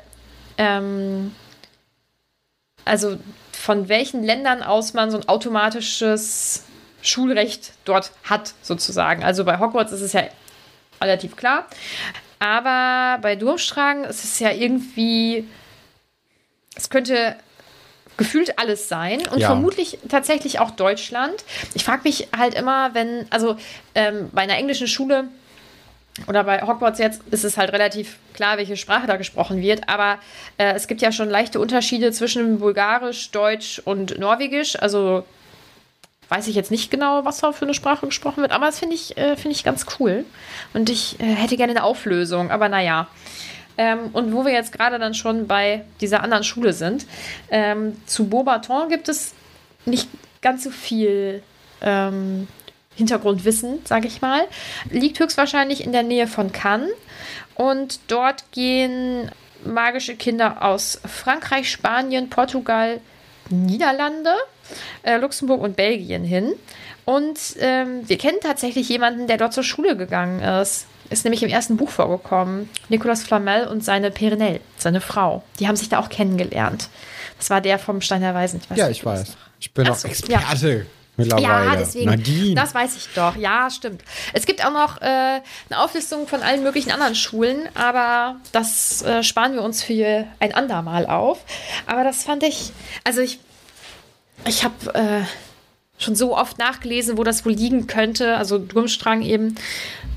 ähm, 0.58 1.36
also 2.86 3.18
von 3.52 3.90
welchen 3.90 4.24
Ländern 4.24 4.64
aus 4.64 4.94
man 4.94 5.12
so 5.12 5.18
ein 5.18 5.28
automatisches 5.28 6.64
Schulrecht 7.02 7.74
dort 7.84 8.12
hat, 8.24 8.54
sozusagen. 8.62 9.24
Also 9.24 9.44
bei 9.44 9.60
Hogwarts 9.60 9.92
ist 9.92 10.02
es 10.02 10.14
ja 10.14 10.24
relativ 11.02 11.36
klar. 11.36 11.68
Aber 12.40 13.20
bei 13.22 13.36
Durmstrang 13.36 14.04
ist 14.04 14.24
es 14.24 14.40
ja 14.40 14.52
irgendwie, 14.52 15.48
es 16.76 16.90
könnte 16.90 17.36
gefühlt 18.18 18.60
alles 18.60 18.88
sein 18.88 19.28
und 19.28 19.40
Ja. 19.40 19.48
vermutlich 19.48 19.98
tatsächlich 20.10 20.60
auch 20.60 20.72
Deutschland. 20.72 21.44
Ich 21.74 21.84
frage 21.84 22.02
mich 22.06 22.30
halt 22.36 22.54
immer, 22.54 22.94
wenn, 22.94 23.26
also 23.30 23.58
ähm, 23.94 24.30
bei 24.32 24.44
einer 24.44 24.56
englischen 24.58 24.88
Schule 24.88 25.26
oder 26.28 26.46
bei 26.46 26.62
Hogwarts 26.62 27.00
jetzt 27.00 27.22
ist 27.32 27.44
es 27.44 27.58
halt 27.58 27.74
relativ 27.74 28.18
klar, 28.34 28.58
welche 28.58 28.78
Sprache 28.78 29.06
da 29.06 29.18
gesprochen 29.18 29.62
wird, 29.62 29.90
aber 29.90 30.18
äh, 30.58 30.74
es 30.74 30.88
gibt 30.88 31.02
ja 31.02 31.12
schon 31.12 31.30
leichte 31.30 31.60
Unterschiede 31.60 32.14
zwischen 32.14 32.60
Bulgarisch, 32.60 33.32
Deutsch 33.32 33.82
und 33.84 34.18
Norwegisch. 34.18 34.82
Also 34.82 35.26
weiß 36.30 36.48
ich 36.48 36.56
jetzt 36.56 36.72
nicht 36.72 36.92
genau, 36.92 37.26
was 37.26 37.40
da 37.40 37.52
für 37.52 37.66
eine 37.66 37.74
Sprache 37.74 38.06
gesprochen 38.06 38.42
wird, 38.42 38.52
aber 38.52 38.68
das 38.68 38.80
finde 38.80 38.96
ich, 38.96 39.18
äh, 39.18 39.36
finde 39.36 39.56
ich 39.56 39.64
ganz 39.64 39.86
cool. 40.00 40.26
Und 40.74 40.90
ich 40.90 41.20
äh, 41.20 41.24
hätte 41.24 41.58
gerne 41.58 41.72
eine 41.72 41.84
Auflösung, 41.84 42.52
aber 42.52 42.70
naja. 42.70 43.08
Ähm, 43.78 44.10
und 44.14 44.34
wo 44.34 44.46
wir 44.46 44.54
jetzt 44.54 44.72
gerade 44.72 45.00
dann 45.00 45.14
schon 45.14 45.48
bei 45.48 45.84
dieser 46.02 46.24
anderen 46.24 46.44
Schule 46.44 46.74
sind, 46.74 47.06
ähm, 47.50 47.98
zu 48.06 48.28
Beaubaton 48.28 48.90
gibt 48.90 49.10
es 49.10 49.34
nicht 49.86 50.10
ganz 50.42 50.64
so 50.64 50.72
viel 50.72 51.44
ähm, 51.82 52.48
Hintergrundwissen, 52.96 53.80
sage 53.84 54.08
ich 54.08 54.22
mal. 54.22 54.42
Liegt 54.90 55.20
höchstwahrscheinlich 55.20 55.84
in 55.84 55.92
der 55.92 56.04
Nähe 56.04 56.28
von 56.28 56.52
Cannes. 56.52 56.92
Und 57.56 58.00
dort 58.08 58.52
gehen 58.52 59.30
magische 59.66 60.16
Kinder 60.16 60.64
aus 60.64 61.00
Frankreich, 61.06 61.70
Spanien, 61.70 62.30
Portugal, 62.30 63.02
Niederlande, 63.50 64.34
äh, 65.04 65.18
Luxemburg 65.18 65.62
und 65.62 65.76
Belgien 65.76 66.24
hin. 66.24 66.54
Und 67.06 67.40
ähm, 67.60 68.02
wir 68.08 68.18
kennen 68.18 68.40
tatsächlich 68.42 68.90
jemanden, 68.90 69.28
der 69.28 69.38
dort 69.38 69.54
zur 69.54 69.64
Schule 69.64 69.96
gegangen 69.96 70.42
ist. 70.42 70.88
Ist 71.12 71.24
nämlich 71.24 71.44
im 71.44 71.50
ersten 71.50 71.78
Buch 71.78 71.90
vorgekommen. 71.92 72.68
Nicolas 72.90 73.22
Flamel 73.24 73.68
und 73.68 73.84
seine 73.86 74.10
Perinelle, 74.10 74.60
seine 74.78 75.02
Frau. 75.02 75.44
Die 75.60 75.68
haben 75.68 75.76
sich 75.76 75.88
da 75.90 76.00
auch 76.00 76.10
kennengelernt. 76.10 76.90
Das 77.38 77.52
war 77.52 77.62
der 77.62 77.78
vom 77.78 78.02
Stein 78.02 78.22
der 78.22 78.34
Weisen. 78.34 78.60
Ich 78.64 78.70
weiß 78.72 78.78
Ja, 78.78 78.88
nicht, 78.88 78.98
ich 79.00 79.06
weiß. 79.06 79.38
Ich 79.60 79.72
bin 79.72 79.88
auch 79.88 79.96
so, 79.96 80.08
Experte 80.08 80.88
mittlerweile. 81.18 81.66
ja, 81.66 81.76
deswegen. 81.76 82.10
Nadine. 82.10 82.56
Das 82.56 82.74
weiß 82.74 82.96
ich 82.98 83.08
doch. 83.14 83.36
Ja, 83.36 83.70
stimmt. 83.70 84.02
Es 84.34 84.46
gibt 84.46 84.66
auch 84.66 84.72
noch 84.72 85.02
äh, 85.02 85.06
eine 85.06 85.42
Auflistung 85.80 86.28
von 86.28 86.42
allen 86.42 86.64
möglichen 86.64 86.92
anderen 86.92 87.16
Schulen, 87.16 87.70
aber 87.76 88.38
das 88.52 89.02
äh, 89.04 89.24
sparen 89.24 89.54
wir 89.54 89.62
uns 89.62 89.84
für 89.84 90.26
ein 90.40 90.54
andermal 90.54 91.06
auf. 91.06 91.40
Aber 91.86 92.04
das 92.04 92.24
fand 92.24 92.44
ich, 92.44 92.72
also 93.04 93.22
ich, 93.22 93.40
ich 94.48 94.64
habe 94.64 94.94
äh, 94.94 95.22
schon 95.98 96.16
so 96.16 96.38
oft 96.38 96.58
nachgelesen, 96.58 97.18
wo 97.18 97.24
das 97.24 97.46
wohl 97.46 97.54
liegen 97.54 97.88
könnte, 97.88 98.38
also 98.38 98.58
Durmstrang 98.58 99.22
eben. 99.22 99.56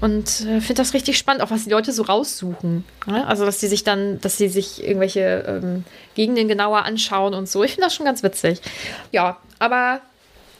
Und 0.00 0.40
äh, 0.40 0.60
finde 0.60 0.74
das 0.74 0.94
richtig 0.94 1.18
spannend, 1.18 1.42
auch 1.42 1.50
was 1.50 1.64
die 1.64 1.70
Leute 1.70 1.92
so 1.92 2.02
raussuchen. 2.02 2.84
Ne? 3.06 3.26
Also, 3.26 3.44
dass 3.44 3.60
sie 3.60 3.68
sich 3.68 3.84
dann, 3.84 4.20
dass 4.20 4.36
sie 4.36 4.48
sich 4.48 4.82
irgendwelche 4.82 5.44
ähm, 5.46 5.84
Gegenden 6.14 6.48
genauer 6.48 6.84
anschauen 6.84 7.34
und 7.34 7.48
so. 7.48 7.64
Ich 7.64 7.72
finde 7.72 7.86
das 7.86 7.94
schon 7.94 8.06
ganz 8.06 8.22
witzig. 8.22 8.60
Ja, 9.12 9.38
aber 9.58 10.00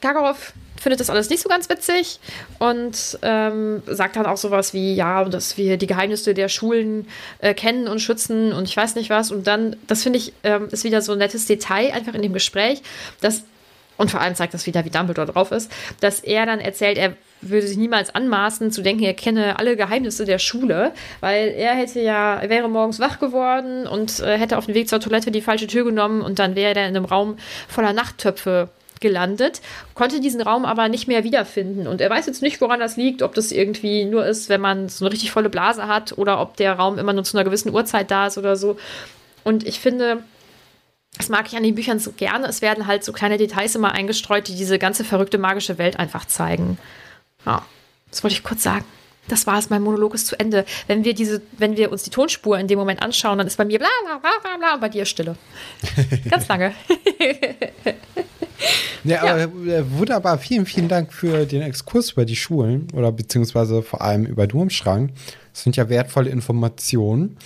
Karkaroff 0.01 0.53
findet 0.81 1.01
das 1.01 1.11
alles 1.11 1.31
nicht 1.31 1.43
so 1.43 1.49
ganz 1.49 1.69
witzig 1.69 2.21
und 2.59 3.19
ähm, 3.23 3.83
sagt 3.87 4.17
dann 4.17 4.27
auch 4.27 4.37
sowas 4.37 4.73
wie, 4.75 4.95
ja, 4.95 5.25
dass 5.25 5.57
wir 5.57 5.77
die 5.77 5.87
Geheimnisse 5.87 6.35
der 6.35 6.49
Schulen 6.49 7.07
äh, 7.39 7.55
kennen 7.55 7.89
und 7.89 8.01
schützen 8.01 8.53
und 8.53 8.69
ich 8.69 8.77
weiß 8.77 8.95
nicht 8.95 9.11
was. 9.11 9.31
Und 9.31 9.47
dann, 9.47 9.77
das 9.87 10.03
finde 10.03 10.19
ich, 10.19 10.33
ähm, 10.45 10.69
ist 10.71 10.85
wieder 10.85 11.03
so 11.03 11.13
ein 11.13 11.19
nettes 11.19 11.47
Detail 11.47 11.93
einfach 11.93 12.15
in 12.15 12.23
dem 12.23 12.33
Gespräch, 12.33 12.83
dass, 13.21 13.43
und 13.97 14.11
vor 14.11 14.21
allem 14.21 14.35
zeigt 14.35 14.55
das 14.55 14.67
wieder, 14.67 14.85
wie 14.85 14.91
Dumbledore 14.91 15.33
drauf 15.33 15.53
ist, 15.53 15.71
dass 16.01 16.21
er 16.21 16.47
dann 16.47 16.61
erzählt, 16.61 16.99
er 16.99 17.15
würde 17.41 17.67
sich 17.67 17.77
niemals 17.77 18.15
anmaßen 18.15 18.73
zu 18.73 18.83
denken, 18.83 19.05
er 19.05 19.15
kenne 19.15 19.59
alle 19.59 19.77
Geheimnisse 19.77 20.25
der 20.25 20.39
Schule, 20.39 20.93
weil 21.21 21.49
er 21.49 21.75
hätte 21.75 22.01
ja, 22.01 22.37
er 22.37 22.51
wäre 22.51 22.69
morgens 22.69 22.99
wach 22.99 23.21
geworden 23.21 23.87
und 23.87 24.21
äh, 24.21 24.39
hätte 24.39 24.59
auf 24.59 24.67
dem 24.67 24.75
Weg 24.75 24.89
zur 24.89 25.01
Toilette 25.01 25.31
die 25.31 25.41
falsche 25.41 25.67
Tür 25.67 25.85
genommen 25.85 26.21
und 26.23 26.39
dann 26.39 26.57
wäre 26.57 26.75
er 26.75 26.89
in 26.89 26.97
einem 26.97 27.05
Raum 27.05 27.37
voller 27.69 27.93
Nachttöpfe 27.93 28.71
gelandet, 29.01 29.61
konnte 29.95 30.21
diesen 30.21 30.41
Raum 30.41 30.65
aber 30.65 30.89
nicht 30.89 31.09
mehr 31.09 31.25
wiederfinden. 31.25 31.87
Und 31.87 32.01
er 32.01 32.11
weiß 32.11 32.27
jetzt 32.27 32.43
nicht, 32.43 32.61
woran 32.61 32.81
das 32.81 32.97
liegt, 32.97 33.23
ob 33.23 33.35
das 33.35 33.53
irgendwie 33.53 34.05
nur 34.05 34.27
ist, 34.27 34.49
wenn 34.49 34.61
man 34.61 34.89
so 34.89 35.05
eine 35.05 35.13
richtig 35.13 35.31
volle 35.31 35.51
Blase 35.51 35.87
hat 35.87 36.17
oder 36.17 36.41
ob 36.41 36.57
der 36.57 36.75
Raum 36.75 36.99
immer 36.99 37.13
nur 37.13 37.25
zu 37.25 37.37
einer 37.37 37.45
gewissen 37.45 37.73
Uhrzeit 37.73 38.11
da 38.11 38.27
ist 38.27 38.39
oder 38.39 38.57
so. 38.57 38.77
Und 39.45 39.67
ich 39.67 39.81
finde, 39.81 40.23
das 41.17 41.29
mag 41.29 41.47
ich 41.49 41.57
an 41.57 41.63
den 41.63 41.75
Büchern 41.75 41.99
so 41.99 42.13
gerne. 42.13 42.47
Es 42.47 42.63
werden 42.63 42.87
halt 42.87 43.05
so 43.05 43.13
kleine 43.13 43.39
Details 43.39 43.75
immer 43.75 43.93
eingestreut, 43.93 44.49
die 44.49 44.55
diese 44.55 44.79
ganze 44.79 45.05
verrückte 45.05 45.39
magische 45.39 45.79
Welt 45.79 45.99
einfach 45.99 46.27
zeigen. 46.27 46.79
Ja, 47.47 47.65
das 48.11 48.23
wollte 48.23 48.35
ich 48.35 48.43
kurz 48.43 48.63
sagen. 48.63 48.85
Das 49.29 49.47
war 49.47 49.59
es, 49.59 49.69
mein 49.69 49.83
Monolog 49.83 50.15
ist 50.15 50.27
zu 50.27 50.41
Ende. 50.41 50.65
Wenn 50.87 51.05
wir 51.05 51.15
diese, 51.15 51.43
wenn 51.59 51.77
wir 51.77 51.93
uns 51.93 52.03
die 52.03 52.11
Tonspur 52.11 52.59
in 52.59 52.67
dem 52.67 52.79
Moment 52.79 53.03
anschauen, 53.03 53.39
dann 53.39 53.47
ist 53.47 53.59
bei 53.59 53.65
mir 53.65 53.79
bla 53.79 53.89
bla 54.05 54.19
bla 54.19 54.31
bla 54.41 54.57
bla 54.57 54.75
und 54.75 54.81
bei 54.81 54.89
dir 54.89 55.05
Stille. 55.05 55.37
Ganz 56.31 56.49
lange. 56.49 56.75
Ja, 59.05 59.23
aber 59.23 59.43
äh, 59.43 59.91
wunderbar. 59.91 60.39
Vielen, 60.39 60.67
vielen 60.67 60.89
Dank 60.89 61.13
für 61.13 61.47
den 61.47 61.63
Exkurs 61.63 62.13
über 62.13 62.25
die 62.25 62.37
Schulen 62.37 62.89
oder 62.93 63.13
beziehungsweise 63.13 63.83
vor 63.83 64.03
allem 64.03 64.27
über 64.27 64.47
Durmstrang. 64.47 65.13
Das 65.53 65.63
sind 65.63 65.77
ja 65.77 65.89
wertvolle 65.89 66.31
Informationen. 66.31 67.37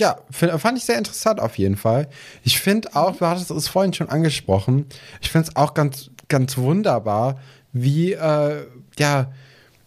Ja, 0.00 0.18
fand 0.30 0.78
ich 0.78 0.84
sehr 0.84 0.98
interessant 0.98 1.40
auf 1.40 1.58
jeden 1.58 1.76
Fall. 1.76 2.08
Ich 2.44 2.60
finde 2.60 2.94
auch, 2.94 3.16
du 3.16 3.26
hattest 3.26 3.50
es 3.50 3.66
vorhin 3.66 3.92
schon 3.92 4.08
angesprochen, 4.08 4.86
ich 5.20 5.30
finde 5.30 5.48
es 5.48 5.56
auch 5.56 5.74
ganz, 5.74 6.10
ganz 6.28 6.56
wunderbar, 6.56 7.40
wie, 7.72 8.12
äh, 8.12 8.64
ja, 8.98 9.32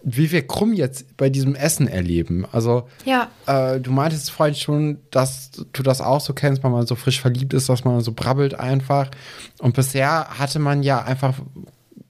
wie 0.03 0.31
wir 0.31 0.47
Krumm 0.47 0.73
jetzt 0.73 1.15
bei 1.17 1.29
diesem 1.29 1.53
Essen 1.55 1.87
erleben. 1.87 2.45
Also, 2.51 2.87
Ja. 3.05 3.29
äh, 3.45 3.79
du 3.79 3.91
meintest 3.91 4.31
vorhin 4.31 4.55
schon, 4.55 4.97
dass 5.11 5.51
du 5.73 5.83
das 5.83 6.01
auch 6.01 6.21
so 6.21 6.33
kennst, 6.33 6.63
wenn 6.63 6.71
man 6.71 6.87
so 6.87 6.95
frisch 6.95 7.21
verliebt 7.21 7.53
ist, 7.53 7.69
dass 7.69 7.83
man 7.83 8.01
so 8.01 8.11
brabbelt 8.11 8.55
einfach. 8.59 9.11
Und 9.59 9.75
bisher 9.75 10.27
hatte 10.39 10.59
man 10.59 10.81
ja 10.83 11.03
einfach 11.03 11.35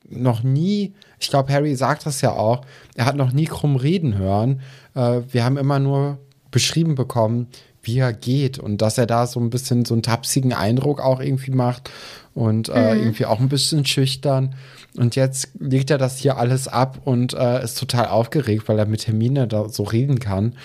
noch 0.09 0.43
nie 0.43 0.93
ich 1.23 1.29
glaube, 1.29 1.53
Harry 1.53 1.75
sagt 1.75 2.07
das 2.07 2.21
ja 2.21 2.31
auch, 2.31 2.61
er 2.95 3.05
hat 3.05 3.15
noch 3.15 3.31
nie 3.31 3.45
krumm 3.45 3.75
reden 3.75 4.17
hören. 4.17 4.61
Äh, 4.95 5.21
wir 5.29 5.43
haben 5.45 5.55
immer 5.55 5.77
nur 5.77 6.17
beschrieben 6.49 6.95
bekommen, 6.95 7.45
wie 7.83 7.99
er 7.99 8.11
geht 8.11 8.57
und 8.57 8.81
dass 8.81 8.97
er 8.97 9.05
da 9.05 9.27
so 9.27 9.39
ein 9.39 9.51
bisschen 9.51 9.85
so 9.85 9.93
einen 9.93 10.01
tapsigen 10.01 10.51
Eindruck 10.51 10.99
auch 10.99 11.19
irgendwie 11.19 11.51
macht 11.51 11.91
und 12.33 12.69
äh, 12.69 12.95
Mhm. 12.95 12.99
irgendwie 13.01 13.25
auch 13.25 13.39
ein 13.39 13.49
bisschen 13.49 13.85
schüchtern. 13.85 14.55
Und 14.97 15.15
jetzt 15.15 15.49
legt 15.59 15.89
er 15.89 15.97
das 15.97 16.17
hier 16.17 16.37
alles 16.37 16.67
ab 16.67 16.99
und 17.05 17.33
äh, 17.33 17.63
ist 17.63 17.79
total 17.79 18.07
aufgeregt, 18.07 18.67
weil 18.67 18.77
er 18.79 18.85
mit 18.85 19.07
Hermine 19.07 19.47
da 19.47 19.69
so 19.69 19.83
reden 19.83 20.19
kann. 20.19 20.55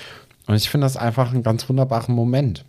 Und 0.47 0.55
ich 0.57 0.69
finde 0.69 0.85
das 0.85 0.97
einfach 0.97 1.33
einen 1.33 1.43
ganz 1.43 1.69
wunderbaren 1.69 2.15
Moment. 2.15 2.65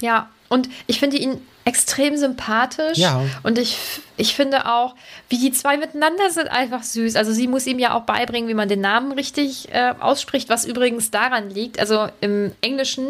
Ja, 0.00 0.28
und 0.48 0.68
ich 0.86 1.00
finde 1.00 1.16
ihn 1.16 1.38
extrem 1.64 2.16
sympathisch. 2.16 2.96
Ja. 2.96 3.22
Und 3.42 3.58
ich, 3.58 3.78
ich 4.16 4.34
finde 4.34 4.66
auch, 4.66 4.94
wie 5.28 5.38
die 5.38 5.52
zwei 5.52 5.76
miteinander 5.76 6.30
sind, 6.30 6.48
einfach 6.48 6.82
süß. 6.82 7.16
Also 7.16 7.32
sie 7.32 7.46
muss 7.46 7.66
ihm 7.66 7.78
ja 7.78 7.94
auch 7.94 8.02
beibringen, 8.04 8.48
wie 8.48 8.54
man 8.54 8.68
den 8.68 8.80
Namen 8.80 9.12
richtig 9.12 9.68
äh, 9.72 9.92
ausspricht, 10.00 10.48
was 10.48 10.64
übrigens 10.64 11.10
daran 11.10 11.50
liegt. 11.50 11.78
Also 11.78 12.08
im 12.20 12.52
Englischen. 12.62 13.06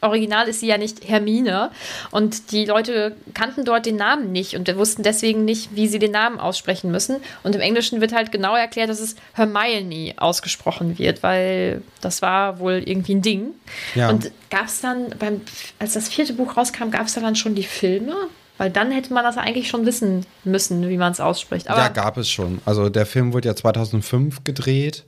Original 0.00 0.48
ist 0.48 0.60
sie 0.60 0.66
ja 0.66 0.78
nicht 0.78 1.08
Hermine 1.08 1.70
und 2.10 2.52
die 2.52 2.64
Leute 2.64 3.14
kannten 3.34 3.64
dort 3.64 3.86
den 3.86 3.96
Namen 3.96 4.32
nicht 4.32 4.54
und 4.56 4.74
wussten 4.76 5.02
deswegen 5.02 5.44
nicht, 5.44 5.74
wie 5.74 5.88
sie 5.88 5.98
den 5.98 6.12
Namen 6.12 6.40
aussprechen 6.40 6.90
müssen. 6.90 7.16
Und 7.42 7.54
im 7.54 7.60
Englischen 7.60 8.00
wird 8.00 8.12
halt 8.12 8.32
genau 8.32 8.56
erklärt, 8.56 8.88
dass 8.88 9.00
es 9.00 9.16
Hermione 9.34 10.14
ausgesprochen 10.16 10.98
wird, 10.98 11.22
weil 11.22 11.82
das 12.00 12.22
war 12.22 12.58
wohl 12.58 12.82
irgendwie 12.84 13.14
ein 13.14 13.22
Ding. 13.22 13.48
Ja. 13.94 14.08
Und 14.08 14.30
gab 14.50 14.66
es 14.66 14.80
dann, 14.80 15.10
beim, 15.18 15.42
als 15.78 15.94
das 15.94 16.08
vierte 16.08 16.32
Buch 16.32 16.56
rauskam, 16.56 16.90
gab 16.90 17.06
es 17.06 17.14
da 17.14 17.20
dann 17.20 17.36
schon 17.36 17.54
die 17.54 17.64
Filme? 17.64 18.14
Weil 18.56 18.70
dann 18.70 18.90
hätte 18.90 19.14
man 19.14 19.24
das 19.24 19.38
eigentlich 19.38 19.68
schon 19.68 19.86
wissen 19.86 20.26
müssen, 20.44 20.86
wie 20.88 20.98
man 20.98 21.12
es 21.12 21.20
ausspricht. 21.20 21.70
Aber 21.70 21.80
ja, 21.80 21.88
gab 21.88 22.18
es 22.18 22.28
schon. 22.28 22.60
Also 22.66 22.90
der 22.90 23.06
Film 23.06 23.32
wurde 23.32 23.48
ja 23.48 23.56
2005 23.56 24.44
gedreht 24.44 25.04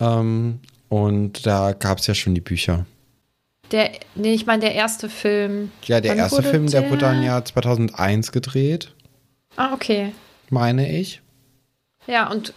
ähm, 0.00 0.60
und 0.90 1.46
da 1.46 1.72
gab 1.72 1.98
es 1.98 2.06
ja 2.06 2.14
schon 2.14 2.34
die 2.34 2.42
Bücher. 2.42 2.84
Der, 3.70 3.90
nee, 4.14 4.34
ich 4.34 4.46
meine, 4.46 4.60
der 4.60 4.74
erste 4.74 5.08
Film. 5.08 5.72
Ja, 5.84 6.00
der 6.00 6.12
Wann 6.12 6.18
erste 6.18 6.42
Film, 6.42 6.66
der, 6.68 6.82
der- 6.82 6.90
wurde 6.90 7.00
dann 7.00 7.22
ja 7.22 7.44
2001 7.44 8.32
gedreht, 8.32 8.92
Ah, 9.56 9.72
okay. 9.72 10.12
meine 10.50 10.90
ich. 10.98 11.20
Ja, 12.06 12.30
und 12.30 12.52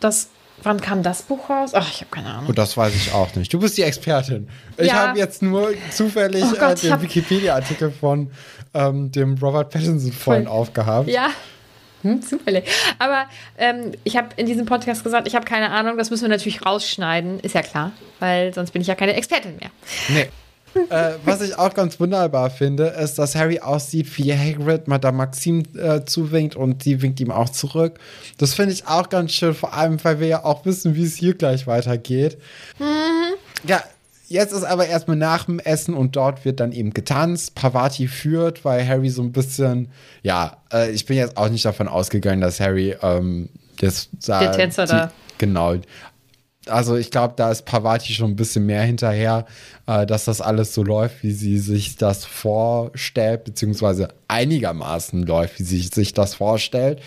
das, 0.00 0.28
wann 0.62 0.80
kam 0.80 1.02
das 1.02 1.22
Buch 1.22 1.50
raus? 1.50 1.72
Ach, 1.74 1.88
ich 1.90 2.00
habe 2.00 2.10
keine 2.10 2.28
Ahnung. 2.28 2.46
Und 2.48 2.58
das 2.58 2.76
weiß 2.76 2.94
ich 2.94 3.12
auch 3.12 3.34
nicht. 3.34 3.52
Du 3.52 3.58
bist 3.58 3.76
die 3.76 3.82
Expertin. 3.82 4.48
Ich 4.76 4.88
Ja. 4.88 5.08
habe 5.08 5.18
jetzt 5.18 5.42
nur 5.42 5.72
zufällig 5.90 6.44
Oh 6.44 6.54
Gott, 6.58 6.82
äh, 6.84 6.88
den 6.90 7.02
Wikipedia-Artikel 7.02 7.90
von 7.90 8.30
ähm, 8.74 9.10
dem 9.12 9.34
Robert 9.38 9.70
Pattinson 9.72 10.12
vorhin 10.12 10.46
aufgehabt. 10.46 11.08
Ja. 11.08 11.28
Hm, 12.02 12.20
zufällig. 12.22 12.64
Aber 12.98 13.26
ähm, 13.58 13.92
ich 14.02 14.16
habe 14.16 14.28
in 14.36 14.46
diesem 14.46 14.66
Podcast 14.66 15.04
gesagt, 15.04 15.28
ich 15.28 15.34
habe 15.36 15.44
keine 15.44 15.70
Ahnung, 15.70 15.98
das 15.98 16.10
müssen 16.10 16.22
wir 16.22 16.30
natürlich 16.30 16.64
rausschneiden, 16.66 17.38
ist 17.40 17.54
ja 17.54 17.62
klar, 17.62 17.92
weil 18.18 18.52
sonst 18.52 18.72
bin 18.72 18.82
ich 18.82 18.88
ja 18.88 18.94
keine 18.96 19.14
Expertin 19.14 19.56
mehr. 19.56 19.70
Nee. 20.08 20.28
Äh, 20.90 21.12
was 21.24 21.40
ich 21.40 21.58
auch 21.58 21.74
ganz 21.74 21.98
wunderbar 22.00 22.50
finde, 22.50 22.86
ist, 22.86 23.18
dass 23.18 23.34
Harry 23.34 23.60
aussieht, 23.60 24.16
wie 24.18 24.32
Hagrid 24.32 24.88
Madame 24.88 25.18
Maxim 25.18 25.62
äh, 25.76 26.04
zuwinkt 26.04 26.56
und 26.56 26.82
sie 26.82 27.02
winkt 27.02 27.20
ihm 27.20 27.30
auch 27.30 27.48
zurück. 27.48 27.98
Das 28.38 28.54
finde 28.54 28.72
ich 28.72 28.86
auch 28.86 29.08
ganz 29.08 29.32
schön, 29.32 29.54
vor 29.54 29.74
allem, 29.74 30.02
weil 30.04 30.20
wir 30.20 30.26
ja 30.26 30.44
auch 30.44 30.64
wissen, 30.64 30.94
wie 30.94 31.04
es 31.04 31.16
hier 31.16 31.34
gleich 31.34 31.66
weitergeht. 31.66 32.38
Ja, 33.66 33.82
jetzt 34.28 34.52
ist 34.52 34.64
aber 34.64 34.86
erstmal 34.86 35.16
nach 35.16 35.44
dem 35.44 35.60
Essen 35.60 35.94
und 35.94 36.16
dort 36.16 36.44
wird 36.44 36.60
dann 36.60 36.72
eben 36.72 36.92
getanzt. 36.92 37.54
Pavati 37.54 38.08
führt, 38.08 38.64
weil 38.64 38.86
Harry 38.86 39.10
so 39.10 39.22
ein 39.22 39.32
bisschen, 39.32 39.88
ja, 40.22 40.56
äh, 40.72 40.90
ich 40.90 41.06
bin 41.06 41.16
jetzt 41.16 41.36
auch 41.36 41.48
nicht 41.48 41.64
davon 41.64 41.88
ausgegangen, 41.88 42.40
dass 42.40 42.60
Harry 42.60 42.96
ähm, 43.02 43.48
das 43.78 44.08
Der 44.26 44.52
Tänzer 44.52 44.86
da. 44.86 45.12
Genau. 45.38 45.76
Also 46.66 46.96
ich 46.96 47.10
glaube, 47.10 47.34
da 47.36 47.50
ist 47.50 47.64
Pavati 47.64 48.14
schon 48.14 48.30
ein 48.30 48.36
bisschen 48.36 48.66
mehr 48.66 48.82
hinterher, 48.82 49.46
äh, 49.86 50.06
dass 50.06 50.24
das 50.26 50.40
alles 50.40 50.74
so 50.74 50.84
läuft, 50.84 51.22
wie 51.22 51.32
sie 51.32 51.58
sich 51.58 51.96
das 51.96 52.24
vorstellt, 52.24 53.44
beziehungsweise 53.44 54.08
einigermaßen 54.28 55.24
läuft, 55.24 55.58
wie 55.58 55.64
sie 55.64 55.80
sich 55.80 56.14
das 56.14 56.34
vorstellt. 56.34 57.00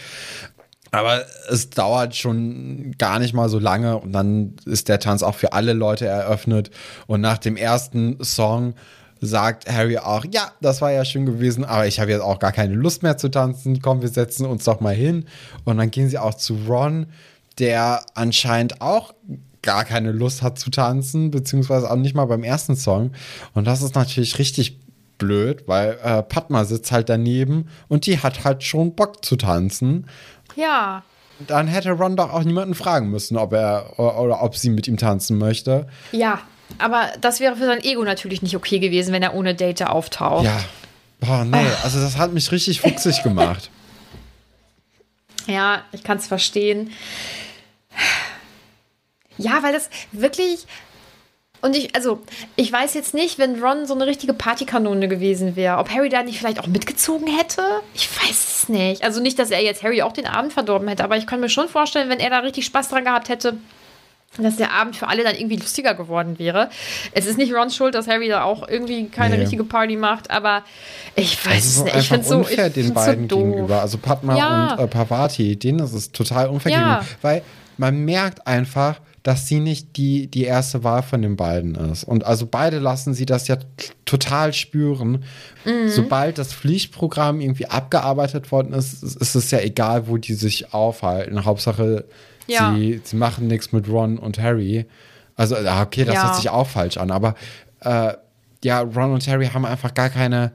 Aber 0.91 1.25
es 1.49 1.69
dauert 1.69 2.15
schon 2.15 2.95
gar 2.97 3.19
nicht 3.19 3.33
mal 3.33 3.49
so 3.49 3.59
lange 3.59 3.97
und 3.97 4.13
dann 4.13 4.55
ist 4.65 4.87
der 4.87 4.99
Tanz 4.99 5.23
auch 5.23 5.35
für 5.35 5.51
alle 5.51 5.73
Leute 5.73 6.05
eröffnet. 6.05 6.71
Und 7.07 7.21
nach 7.21 7.37
dem 7.37 7.57
ersten 7.57 8.23
Song 8.23 8.75
sagt 9.19 9.69
Harry 9.69 9.97
auch, 9.97 10.25
ja, 10.31 10.51
das 10.61 10.81
war 10.81 10.91
ja 10.91 11.03
schön 11.03 11.25
gewesen, 11.25 11.65
aber 11.65 11.87
ich 11.87 11.99
habe 11.99 12.11
jetzt 12.11 12.21
auch 12.21 12.39
gar 12.39 12.51
keine 12.51 12.75
Lust 12.75 13.03
mehr 13.03 13.17
zu 13.17 13.29
tanzen. 13.29 13.81
Komm, 13.81 14.01
wir 14.01 14.09
setzen 14.09 14.45
uns 14.45 14.63
doch 14.63 14.79
mal 14.79 14.93
hin. 14.93 15.25
Und 15.63 15.77
dann 15.77 15.91
gehen 15.91 16.09
sie 16.09 16.17
auch 16.17 16.33
zu 16.33 16.57
Ron, 16.67 17.07
der 17.59 18.05
anscheinend 18.13 18.81
auch 18.81 19.13
gar 19.65 19.83
keine 19.83 20.13
Lust 20.13 20.41
hat 20.41 20.57
zu 20.57 20.69
tanzen, 20.69 21.31
beziehungsweise 21.31 21.91
auch 21.91 21.97
nicht 21.97 22.15
mal 22.15 22.25
beim 22.25 22.43
ersten 22.43 22.77
Song. 22.77 23.11
Und 23.53 23.65
das 23.65 23.81
ist 23.81 23.95
natürlich 23.95 24.39
richtig 24.39 24.79
blöd, 25.17 25.63
weil 25.67 25.97
äh, 26.03 26.23
Padma 26.23 26.63
sitzt 26.63 26.91
halt 26.91 27.09
daneben 27.09 27.67
und 27.89 28.05
die 28.05 28.19
hat 28.19 28.45
halt 28.45 28.63
schon 28.63 28.95
Bock 28.95 29.25
zu 29.25 29.35
tanzen. 29.35 30.07
Ja. 30.55 31.03
Dann 31.47 31.67
hätte 31.67 31.91
Ron 31.91 32.15
doch 32.15 32.31
auch 32.31 32.43
niemanden 32.43 32.75
fragen 32.75 33.09
müssen, 33.09 33.35
ob 33.35 33.51
er 33.51 33.99
oder, 33.99 34.19
oder 34.21 34.43
ob 34.43 34.55
sie 34.55 34.69
mit 34.69 34.87
ihm 34.87 34.95
tanzen 34.95 35.37
möchte. 35.37 35.87
Ja, 36.13 36.39
aber 36.77 37.09
das 37.19 37.41
wäre 37.41 37.57
für 37.57 37.65
sein 37.65 37.83
Ego 37.83 38.03
natürlich 38.03 38.41
nicht 38.41 38.55
okay 38.55 38.79
gewesen, 38.79 39.13
wenn 39.13 39.23
er 39.23 39.33
ohne 39.33 39.53
Date 39.55 39.81
da 39.81 39.87
auftaucht. 39.87 40.45
Ja. 40.45 40.63
Boah, 41.19 41.43
nee, 41.43 41.67
also 41.83 41.99
das 41.99 42.17
hat 42.17 42.33
mich 42.33 42.51
richtig 42.51 42.81
fuchsig 42.81 43.23
gemacht. 43.23 43.69
Ja, 45.47 45.83
ich 45.91 46.03
kann 46.03 46.17
es 46.17 46.25
verstehen. 46.25 46.89
Ja, 49.37 49.61
weil 49.63 49.73
das 49.73 49.89
wirklich. 50.11 50.65
Und 51.61 51.75
ich, 51.75 51.95
also, 51.95 52.21
ich 52.55 52.71
weiß 52.71 52.93
jetzt 52.93 53.13
nicht, 53.15 53.39
wenn 53.39 53.61
Ron 53.63 53.87
so 53.87 53.95
eine 53.95 54.05
richtige 54.05 54.33
Partykanone 54.33 55.07
gewesen 55.07 55.55
wäre, 55.55 55.77
ob 55.77 55.89
Harry 55.89 56.09
da 56.09 56.21
nicht 56.21 56.37
vielleicht 56.37 56.59
auch 56.59 56.67
mitgezogen 56.67 57.27
hätte. 57.27 57.61
Ich 57.95 58.07
weiß 58.21 58.29
es 58.61 58.69
nicht. 58.69 59.03
Also 59.03 59.19
nicht, 59.19 59.39
dass 59.39 59.49
er 59.49 59.63
jetzt 59.63 59.81
Harry 59.81 60.01
auch 60.03 60.11
den 60.13 60.27
Abend 60.27 60.53
verdorben 60.53 60.87
hätte, 60.87 61.03
aber 61.03 61.17
ich 61.17 61.25
kann 61.25 61.39
mir 61.39 61.49
schon 61.49 61.67
vorstellen, 61.67 62.09
wenn 62.09 62.19
er 62.19 62.29
da 62.29 62.39
richtig 62.39 62.65
Spaß 62.65 62.89
dran 62.89 63.05
gehabt 63.05 63.29
hätte, 63.29 63.57
dass 64.37 64.57
der 64.57 64.73
Abend 64.73 64.95
für 64.97 65.07
alle 65.07 65.23
dann 65.23 65.33
irgendwie 65.35 65.55
lustiger 65.55 65.95
geworden 65.95 66.37
wäre. 66.37 66.69
Es 67.13 67.25
ist 67.25 67.37
nicht 67.37 67.53
Rons 67.53 67.75
Schuld, 67.75 67.95
dass 67.95 68.07
Harry 68.07 68.27
da 68.27 68.43
auch 68.43 68.67
irgendwie 68.67 69.07
keine 69.07 69.35
Nee. 69.35 69.41
richtige 69.43 69.63
Party 69.63 69.95
macht, 69.95 70.29
aber 70.29 70.63
ich 71.15 71.43
weiß 71.43 71.63
es 71.65 71.75
so 71.77 71.83
nicht. 71.85 71.95
Ich 71.95 72.07
finde 72.09 72.25
so, 72.27 72.41
ich 72.41 72.49
unfair 72.49 72.69
den 72.69 72.83
find's 72.83 72.93
beiden 73.05 73.29
so 73.29 73.35
doof. 73.37 73.45
gegenüber. 73.45 73.81
Also 73.81 73.97
Padma 73.97 74.37
Ja. 74.37 74.73
und 74.75 74.79
äh, 74.83 74.87
Pavati, 74.87 75.55
denen 75.55 75.79
ist 75.79 75.93
es 75.93 76.11
total 76.11 76.49
unfair 76.49 76.73
Ja. 76.73 76.77
gegenüber. 76.99 77.05
Weil 77.21 77.41
man 77.77 77.95
merkt 78.05 78.45
einfach, 78.45 78.99
dass 79.25 79.47
sie 79.47 79.59
nicht 79.59 79.97
die, 79.97 80.27
die 80.27 80.43
erste 80.43 80.83
Wahl 80.83 81.01
von 81.01 81.23
den 81.23 81.35
beiden 81.35 81.73
ist. 81.73 82.03
Und 82.03 82.23
also 82.23 82.45
beide 82.45 82.77
lassen 82.77 83.15
sie 83.15 83.25
das 83.25 83.47
ja 83.47 83.57
total 84.05 84.53
spüren. 84.53 85.23
Mhm. 85.65 85.89
Sobald 85.89 86.37
das 86.37 86.53
Pflichtprogramm 86.53 87.41
irgendwie 87.41 87.65
abgearbeitet 87.65 88.51
worden 88.51 88.71
ist, 88.73 89.01
ist 89.01 89.33
es 89.33 89.49
ja 89.49 89.59
egal, 89.61 90.07
wo 90.07 90.17
die 90.17 90.35
sich 90.35 90.75
aufhalten. 90.75 91.43
Hauptsache, 91.43 92.05
Ja. 92.45 92.75
sie, 92.75 93.01
sie 93.03 93.15
machen 93.15 93.47
nichts 93.47 93.71
mit 93.71 93.89
Ron 93.89 94.19
und 94.19 94.37
Harry. 94.37 94.85
Also, 95.35 95.57
ja, 95.57 95.81
okay, 95.81 96.05
das 96.05 96.13
Ja. 96.15 96.23
hört 96.27 96.35
sich 96.35 96.49
auch 96.51 96.67
falsch 96.67 96.97
an, 96.97 97.09
aber 97.09 97.33
äh, 97.81 98.13
ja, 98.63 98.81
Ron 98.81 99.11
und 99.13 99.27
Harry 99.27 99.47
haben 99.47 99.65
einfach 99.65 99.95
gar 99.95 100.11
keine 100.11 100.51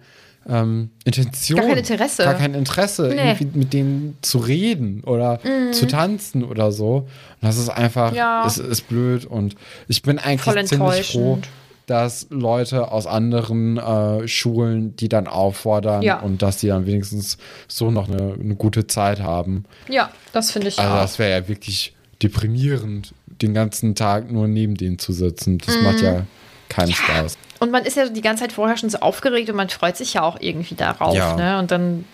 ähm, 0.51 0.91
Intention. 1.05 1.59
Gar 1.61 1.69
kein 1.69 1.79
Interesse. 1.79 2.25
Gar 2.25 2.35
kein 2.35 2.55
Interesse, 2.55 3.03
Nee. 3.09 3.15
Mhm. 3.15 3.19
irgendwie 3.41 3.59
mit 3.59 3.73
denen 3.73 4.17
zu 4.23 4.39
reden 4.39 5.03
oder 5.05 5.41
zu 5.73 5.87
tanzen 5.87 6.45
oder 6.45 6.73
so. 6.73 6.97
Und 6.97 7.09
das 7.41 7.57
ist 7.57 7.69
einfach, 7.69 8.15
Ja. 8.15 8.45
es 8.47 8.59
ist 8.59 8.89
blöd 8.89 9.25
und 9.25 9.55
ich 9.89 10.03
bin 10.03 10.19
eigentlich 10.19 10.67
ziemlich 10.67 11.13
froh, 11.13 11.39
dass 11.87 12.27
Leute 12.31 12.93
aus 12.93 13.07
anderen 13.07 13.77
äh, 13.77 14.29
Schulen 14.29 14.95
die 14.97 15.09
dann 15.09 15.27
auffordern 15.27 16.03
Ja. 16.03 16.21
und 16.21 16.41
dass 16.43 16.59
die 16.59 16.69
dann 16.69 16.87
wenigstens 16.87 17.37
so 17.67 17.91
noch 17.91 18.09
eine, 18.09 18.35
eine 18.35 18.55
gute 18.55 18.87
Zeit 18.87 19.21
haben. 19.21 19.65
Ja, 19.89 20.11
das 20.33 20.53
finde 20.53 20.69
ich 20.69 20.79
Also 20.79 20.93
auch. 20.93 21.01
das 21.01 21.19
wäre 21.19 21.31
ja 21.43 21.49
wirklich 21.49 21.95
deprimierend, 22.23 23.13
den 23.27 23.55
ganzen 23.55 23.95
Tag 23.95 24.31
nur 24.31 24.47
neben 24.47 24.77
denen 24.77 24.99
zu 24.99 25.13
sitzen. 25.13 25.59
Das 25.59 25.77
Mhm. 25.77 25.83
macht 25.83 26.01
ja 26.01 26.27
keinen 26.69 26.93
Spaß. 26.93 27.37
Und 27.61 27.71
man 27.71 27.85
ist 27.85 27.97
ja 27.97 28.09
die 28.09 28.23
ganze 28.23 28.43
Zeit 28.43 28.53
vorher 28.53 28.77
schon 28.77 28.91
so 28.91 28.99
aufgeregt 28.99 29.49
und 29.51 29.57
man 29.57 29.69
freut 29.69 29.97
sich 29.97 30.15
ja 30.15 30.23
auch 30.23 30.39
irgendwie 30.41 30.75
darauf. 30.75 31.15
Ja. 31.15 31.37
Ne? 31.37 31.59
Und 31.59 31.71
dann, 31.71 32.07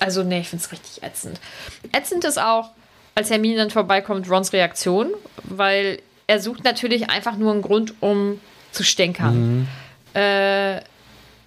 also 0.00 0.22
nee, 0.22 0.40
ich 0.40 0.48
finde 0.48 0.64
es 0.64 0.72
richtig 0.72 1.02
ätzend. 1.02 1.38
Ätzend 1.92 2.24
ist 2.24 2.40
auch, 2.40 2.70
als 3.14 3.30
Hermine 3.30 3.56
dann 3.56 3.70
vorbeikommt, 3.70 4.28
Rons 4.28 4.52
Reaktion, 4.52 5.12
weil 5.44 6.00
er 6.26 6.40
sucht 6.40 6.64
natürlich 6.64 7.08
einfach 7.10 7.36
nur 7.36 7.52
einen 7.52 7.62
Grund, 7.62 7.94
um 8.00 8.40
zu 8.72 8.84
stänkern. 8.84 9.68
Äh, 10.14 10.80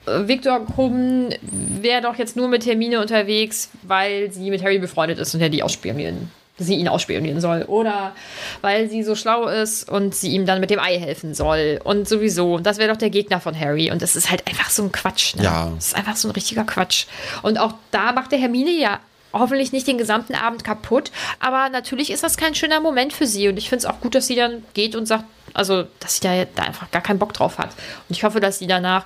Victor 0.05 0.65
Krumm 0.65 1.29
wäre 1.41 2.01
doch 2.01 2.15
jetzt 2.15 2.35
nur 2.35 2.47
mit 2.47 2.65
Hermine 2.65 2.99
unterwegs, 2.99 3.69
weil 3.83 4.31
sie 4.31 4.49
mit 4.49 4.63
Harry 4.63 4.79
befreundet 4.79 5.19
ist 5.19 5.33
und 5.35 5.41
er 5.41 5.49
die 5.49 5.61
ausspionieren, 5.61 6.31
sie 6.59 6.75
ihn 6.75 6.87
ausspionieren 6.87 7.41
soll. 7.41 7.63
Oder 7.63 8.13
weil 8.61 8.89
sie 8.89 9.03
so 9.03 9.15
schlau 9.15 9.47
ist 9.47 9.89
und 9.89 10.15
sie 10.15 10.31
ihm 10.31 10.45
dann 10.45 10.59
mit 10.59 10.69
dem 10.69 10.79
Ei 10.79 10.99
helfen 10.99 11.33
soll. 11.33 11.79
Und 11.83 12.07
sowieso, 12.07 12.59
das 12.59 12.77
wäre 12.77 12.89
doch 12.91 12.97
der 12.97 13.09
Gegner 13.09 13.39
von 13.39 13.57
Harry. 13.59 13.91
Und 13.91 14.01
das 14.01 14.15
ist 14.15 14.29
halt 14.29 14.47
einfach 14.47 14.69
so 14.69 14.83
ein 14.83 14.91
Quatsch. 14.91 15.35
Ne? 15.35 15.43
Ja. 15.43 15.71
Das 15.75 15.87
ist 15.87 15.95
einfach 15.95 16.15
so 16.15 16.27
ein 16.27 16.31
richtiger 16.31 16.63
Quatsch. 16.63 17.05
Und 17.41 17.59
auch 17.59 17.73
da 17.91 18.11
macht 18.11 18.31
der 18.31 18.39
Hermine 18.39 18.71
ja 18.71 18.99
hoffentlich 19.31 19.71
nicht 19.71 19.87
den 19.87 19.97
gesamten 19.97 20.35
Abend 20.35 20.63
kaputt. 20.63 21.11
Aber 21.39 21.69
natürlich 21.69 22.11
ist 22.11 22.23
das 22.23 22.37
kein 22.37 22.55
schöner 22.55 22.79
Moment 22.79 23.13
für 23.13 23.27
sie. 23.27 23.47
Und 23.47 23.57
ich 23.57 23.69
finde 23.69 23.85
es 23.85 23.85
auch 23.85 23.99
gut, 24.01 24.15
dass 24.15 24.27
sie 24.27 24.35
dann 24.35 24.63
geht 24.73 24.95
und 24.95 25.05
sagt, 25.05 25.25
also, 25.53 25.85
dass 25.99 26.15
sie 26.15 26.21
da, 26.21 26.45
da 26.55 26.63
einfach 26.63 26.91
gar 26.91 27.01
keinen 27.01 27.19
Bock 27.19 27.33
drauf 27.33 27.57
hat. 27.57 27.69
Und 28.07 28.15
ich 28.15 28.23
hoffe, 28.23 28.39
dass 28.39 28.59
sie 28.59 28.67
danach 28.67 29.05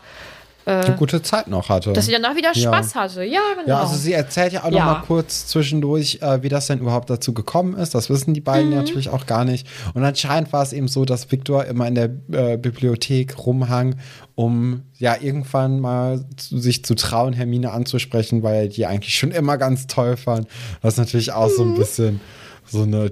eine 0.65 0.95
gute 0.95 1.21
Zeit 1.21 1.47
noch 1.47 1.69
hatte. 1.69 1.93
Dass 1.93 2.05
sie 2.05 2.11
danach 2.11 2.35
wieder 2.35 2.53
Spaß 2.55 2.93
ja. 2.93 3.01
hatte. 3.01 3.23
Ja, 3.23 3.41
genau. 3.55 3.67
Ja, 3.67 3.81
also 3.81 3.95
sie 3.95 4.13
erzählt 4.13 4.53
ja 4.53 4.63
auch 4.63 4.71
Ja. 4.71 4.85
noch 4.85 4.93
mal 4.99 5.01
kurz 5.05 5.47
zwischendurch, 5.47 6.19
äh, 6.21 6.41
wie 6.41 6.49
das 6.49 6.67
denn 6.67 6.79
überhaupt 6.79 7.09
dazu 7.09 7.33
gekommen 7.33 7.75
ist. 7.75 7.93
Das 7.95 8.09
wissen 8.09 8.33
die 8.33 8.41
beiden 8.41 8.69
Mhm. 8.69 8.75
natürlich 8.77 9.09
auch 9.09 9.25
gar 9.25 9.43
nicht. 9.45 9.67
Und 9.93 10.03
anscheinend 10.03 10.53
war 10.53 10.63
es 10.63 10.71
eben 10.73 10.87
so, 10.87 11.05
dass 11.05 11.31
Victor 11.31 11.65
immer 11.65 11.87
in 11.87 11.95
der 11.95 12.09
äh, 12.31 12.57
Bibliothek 12.57 13.37
rumhang, 13.45 13.95
um 14.35 14.83
ja 14.97 15.15
irgendwann 15.19 15.79
mal 15.79 16.23
zu, 16.37 16.57
sich 16.59 16.85
zu 16.85 16.95
trauen, 16.95 17.33
Hermine 17.33 17.71
anzusprechen, 17.71 18.41
weil 18.43 18.55
er 18.63 18.67
die 18.67 18.85
eigentlich 18.85 19.15
schon 19.17 19.31
immer 19.31 19.57
ganz 19.57 19.87
toll 19.87 20.17
fand. 20.17 20.47
Das 20.81 20.93
ist 20.93 20.97
natürlich 20.99 21.31
auch 21.33 21.47
Mhm. 21.49 21.55
so 21.57 21.63
ein 21.63 21.73
bisschen 21.75 22.21
so 22.65 22.83
eine 22.83 23.11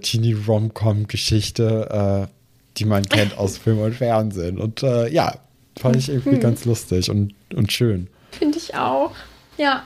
Teenie-Rom-Com-Geschichte, 0.81 2.27
äh, 2.29 2.31
die 2.77 2.85
man 2.85 3.03
kennt 3.07 3.37
aus 3.37 3.57
Film 3.57 3.79
und 3.79 3.93
Fernsehen. 3.95 4.57
Und 4.59 4.83
äh, 4.83 5.09
ja, 5.09 5.35
fand 5.81 5.95
ich 5.95 6.09
irgendwie 6.09 6.39
ganz 6.39 6.65
lustig 6.65 7.09
und, 7.09 7.33
und 7.53 7.71
schön. 7.71 8.07
Finde 8.31 8.57
ich 8.57 8.75
auch. 8.75 9.11
Ja. 9.57 9.83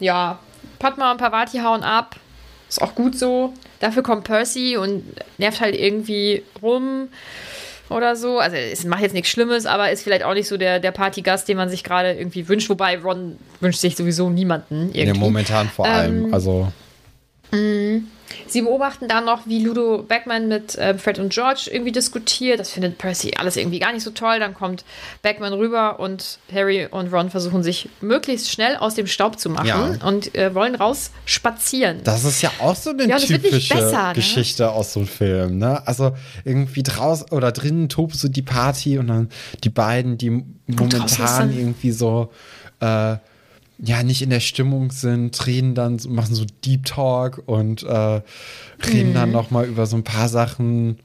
Ja. 0.00 0.38
Padma 0.78 1.12
und 1.12 1.18
Pavati 1.18 1.58
hauen 1.58 1.82
ab. 1.82 2.16
Ist 2.68 2.80
auch 2.80 2.94
gut 2.94 3.16
so. 3.18 3.52
Dafür 3.80 4.02
kommt 4.02 4.24
Percy 4.24 4.76
und 4.76 5.04
nervt 5.38 5.60
halt 5.60 5.74
irgendwie 5.74 6.42
rum 6.62 7.08
oder 7.90 8.16
so. 8.16 8.38
Also 8.38 8.56
es 8.56 8.84
macht 8.84 9.02
jetzt 9.02 9.12
nichts 9.12 9.28
Schlimmes, 9.28 9.66
aber 9.66 9.90
ist 9.90 10.02
vielleicht 10.02 10.24
auch 10.24 10.34
nicht 10.34 10.48
so 10.48 10.56
der, 10.56 10.80
der 10.80 10.92
Partygast, 10.92 11.48
den 11.48 11.56
man 11.56 11.68
sich 11.68 11.84
gerade 11.84 12.12
irgendwie 12.12 12.48
wünscht. 12.48 12.70
Wobei 12.70 12.98
Ron 12.98 13.36
wünscht 13.60 13.80
sich 13.80 13.96
sowieso 13.96 14.30
niemanden 14.30 14.90
irgendwie. 14.94 15.06
Ja, 15.06 15.14
momentan 15.14 15.68
vor 15.68 15.86
allem. 15.86 16.26
Ähm, 16.26 16.34
Also, 16.34 16.72
Sie 18.48 18.62
beobachten 18.62 19.08
dann 19.08 19.26
noch, 19.26 19.46
wie 19.46 19.62
Ludo 19.62 20.02
Beckman 20.02 20.48
mit 20.48 20.74
äh, 20.76 20.96
Fred 20.96 21.18
und 21.18 21.32
George 21.34 21.68
irgendwie 21.70 21.92
diskutiert. 21.92 22.58
Das 22.60 22.70
findet 22.70 22.96
Percy 22.96 23.32
alles 23.36 23.56
irgendwie 23.58 23.78
gar 23.78 23.92
nicht 23.92 24.02
so 24.04 24.10
toll. 24.10 24.38
Dann 24.38 24.54
kommt 24.54 24.84
Beckman 25.20 25.52
rüber 25.52 26.00
und 26.00 26.38
Harry 26.52 26.86
und 26.90 27.12
Ron 27.12 27.28
versuchen 27.28 27.62
sich 27.62 27.90
möglichst 28.00 28.50
schnell 28.50 28.76
aus 28.76 28.94
dem 28.94 29.06
Staub 29.06 29.38
zu 29.38 29.50
machen 29.50 29.66
Ja. 29.66 30.06
und 30.06 30.34
äh, 30.34 30.54
wollen 30.54 30.74
raus 30.74 31.10
spazieren. 31.26 32.00
das 32.04 32.24
ist 32.24 32.40
ja 32.40 32.50
auch 32.58 32.74
so 32.76 32.90
eine 32.90 33.06
Ja, 33.06 33.18
typische 33.18 33.74
besser, 33.74 34.08
ne? 34.08 34.14
Geschichte 34.14 34.70
aus 34.70 34.94
so 34.94 35.00
einem 35.00 35.08
Film, 35.08 35.58
ne? 35.58 35.86
Also 35.86 36.12
irgendwie 36.44 36.82
draußen 36.82 37.28
oder 37.32 37.52
drinnen 37.52 37.90
tobt 37.90 38.14
so 38.14 38.28
die 38.28 38.42
Party 38.42 38.98
und 38.98 39.08
dann 39.08 39.28
die 39.62 39.70
beiden, 39.70 40.16
die 40.16 40.30
momentan 40.66 41.52
irgendwie 41.54 41.92
so 41.92 42.32
äh, 42.80 43.16
ja 43.84 44.02
nicht 44.04 44.22
in 44.22 44.30
der 44.30 44.40
Stimmung 44.40 44.92
sind, 44.92 45.44
reden 45.46 45.74
dann, 45.74 45.98
so- 45.98 46.08
machen 46.08 46.34
so 46.36 46.44
Deep 46.64 46.86
Talk 46.86 47.42
und 47.46 47.82
äh, 47.82 48.20
reden 48.86 49.10
Mhm. 49.10 49.14
dann 49.14 49.32
noch 49.32 49.50
mal 49.50 49.66
über 49.66 49.86
so 49.86 49.96
ein 49.96 50.04
paar 50.04 50.28
Sachen, 50.28 50.98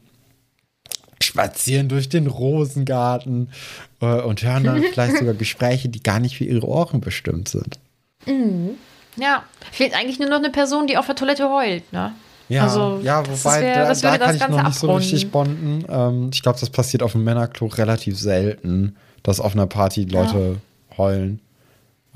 spazieren 1.21 1.89
durch 1.89 2.09
den 2.09 2.28
Rosengarten 2.28 3.49
äh, 4.01 4.21
und 4.21 4.43
hören 4.43 4.63
dann 4.63 4.84
vielleicht 4.93 5.17
sogar 5.17 5.34
Gespräche, 5.34 5.89
die 5.89 6.03
gar 6.03 6.19
nicht 6.19 6.38
für 6.38 6.43
ihre 6.45 6.67
Ohren 6.67 7.01
bestimmt 7.01 7.49
sind. 7.49 7.80
ja, 9.17 9.43
fehlt 9.71 9.95
eigentlich 9.95 10.19
nur 10.19 10.30
noch 10.30 10.38
eine 10.38 10.51
Person, 10.51 10.86
die 10.88 10.97
auf 10.97 11.07
der 11.07 11.15
Toilette 11.15 11.49
heult. 11.49 11.91
Ne? 11.91 12.13
Ja, 12.49 12.63
Also, 12.63 12.99
ja 13.03 13.23
wobei 13.28 13.61
wär- 13.61 13.73
da, 13.84 13.88
das 13.89 14.01
da 14.01 14.17
kann 14.19 14.36
ich 14.36 14.39
Ganze 14.41 14.55
noch 14.57 14.63
nicht 14.65 14.80
so 14.80 14.88
abrunden. 14.88 15.01
richtig 15.09 15.32
bonden. 15.32 15.86
Ähm, 15.89 16.30
ich 16.32 16.43
glaube, 16.43 16.59
das 16.59 16.69
passiert 16.69 17.01
auf 17.01 17.13
dem 17.13 17.23
Männerklo 17.23 17.65
relativ 17.67 18.19
selten, 18.19 18.95
dass 19.23 19.39
auf 19.39 19.53
einer 19.53 19.65
Party 19.67 20.03
Leute 20.05 20.57
heulen. 20.97 21.39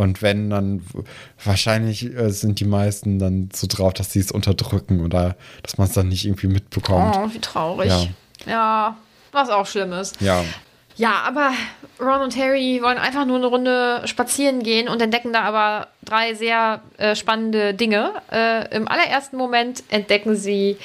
Und 0.02 0.24
wenn, 0.24 0.50
dann 0.50 0.84
wahrscheinlich 1.44 2.06
äh, 2.06 2.32
sind 2.32 2.60
die 2.60 2.66
meisten 2.66 3.20
dann 3.20 3.50
so 3.54 3.68
drauf, 3.68 3.94
dass 3.94 4.12
sie 4.12 4.20
es 4.20 4.32
unterdrücken 4.32 5.06
oder 5.06 5.36
dass 5.62 5.78
man 5.78 5.88
es 5.88 5.94
dann 5.94 6.10
nicht 6.10 6.26
irgendwie 6.26 6.48
mitbekommt. 6.48 7.16
Oh, 7.18 7.30
wie 7.32 7.40
traurig. 7.40 7.92
Ja. 7.92 8.08
ja, 8.52 8.98
was 9.32 9.50
auch 9.50 9.68
schlimm 9.68 9.94
ist. 9.94 10.20
Ja. 10.20 10.44
Ja, 10.98 11.22
aber 11.26 11.52
Ron 12.00 12.22
und 12.22 12.36
Harry 12.36 12.80
wollen 12.82 12.98
einfach 12.98 13.26
nur 13.26 13.38
eine 13.38 13.46
Runde 13.46 14.02
spazieren 14.06 14.64
gehen 14.64 14.90
und 14.90 15.02
entdecken 15.02 15.34
da 15.34 15.42
aber 15.42 15.88
drei 16.04 16.34
sehr 16.34 16.82
äh, 16.98 17.16
spannende 17.16 17.74
Dinge. 17.74 18.12
Äh, 18.32 18.76
Im 18.76 18.88
allerersten 18.88 19.38
Moment 19.38 19.84
entdecken 19.90 20.36
sie 20.36 20.78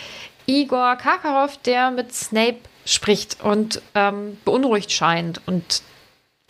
Igor 0.47 0.97
Karkaroff, 0.97 1.57
der 1.59 1.91
mit 1.91 2.15
Snape 2.15 2.59
spricht 2.85 3.43
und 3.43 3.83
ähm, 3.95 4.37
beunruhigt 4.45 4.93
scheint. 4.93 5.41
Und 5.47 5.83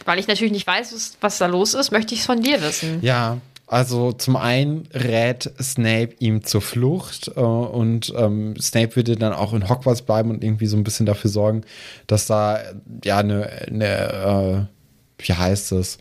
weil 0.06 0.18
ich 0.18 0.28
natürlich 0.28 0.52
nicht 0.52 0.66
weiß, 0.66 1.16
was, 1.20 1.38
da 1.38 1.46
los 1.46 1.74
ist, 1.74 1.92
möchte 1.92 2.14
ich 2.14 2.20
es 2.20 2.26
von 2.26 2.40
dir 2.40 2.62
wissen. 2.62 2.98
Ja, 3.02 3.38
also 3.66 4.12
zum 4.12 4.36
einen 4.36 4.88
rät 4.92 5.50
Snape 5.60 6.10
ihm 6.20 6.44
zur 6.44 6.62
Flucht 6.62 7.32
äh, 7.36 7.40
und 7.40 8.12
ähm, 8.16 8.54
Snape 8.60 8.94
würde 8.94 9.16
dann 9.16 9.32
auch 9.32 9.52
in 9.52 9.68
Hogwarts 9.68 10.02
bleiben 10.02 10.30
und 10.30 10.44
irgendwie 10.44 10.66
so 10.66 10.76
ein 10.76 10.84
bisschen 10.84 11.06
dafür 11.06 11.30
sorgen, 11.30 11.62
dass 12.06 12.26
da 12.26 12.60
ja 13.04 13.18
eine, 13.18 13.50
eine 13.66 14.68
äh, 14.68 15.24
wie 15.24 15.32
heißt 15.32 15.72
es, 15.72 15.98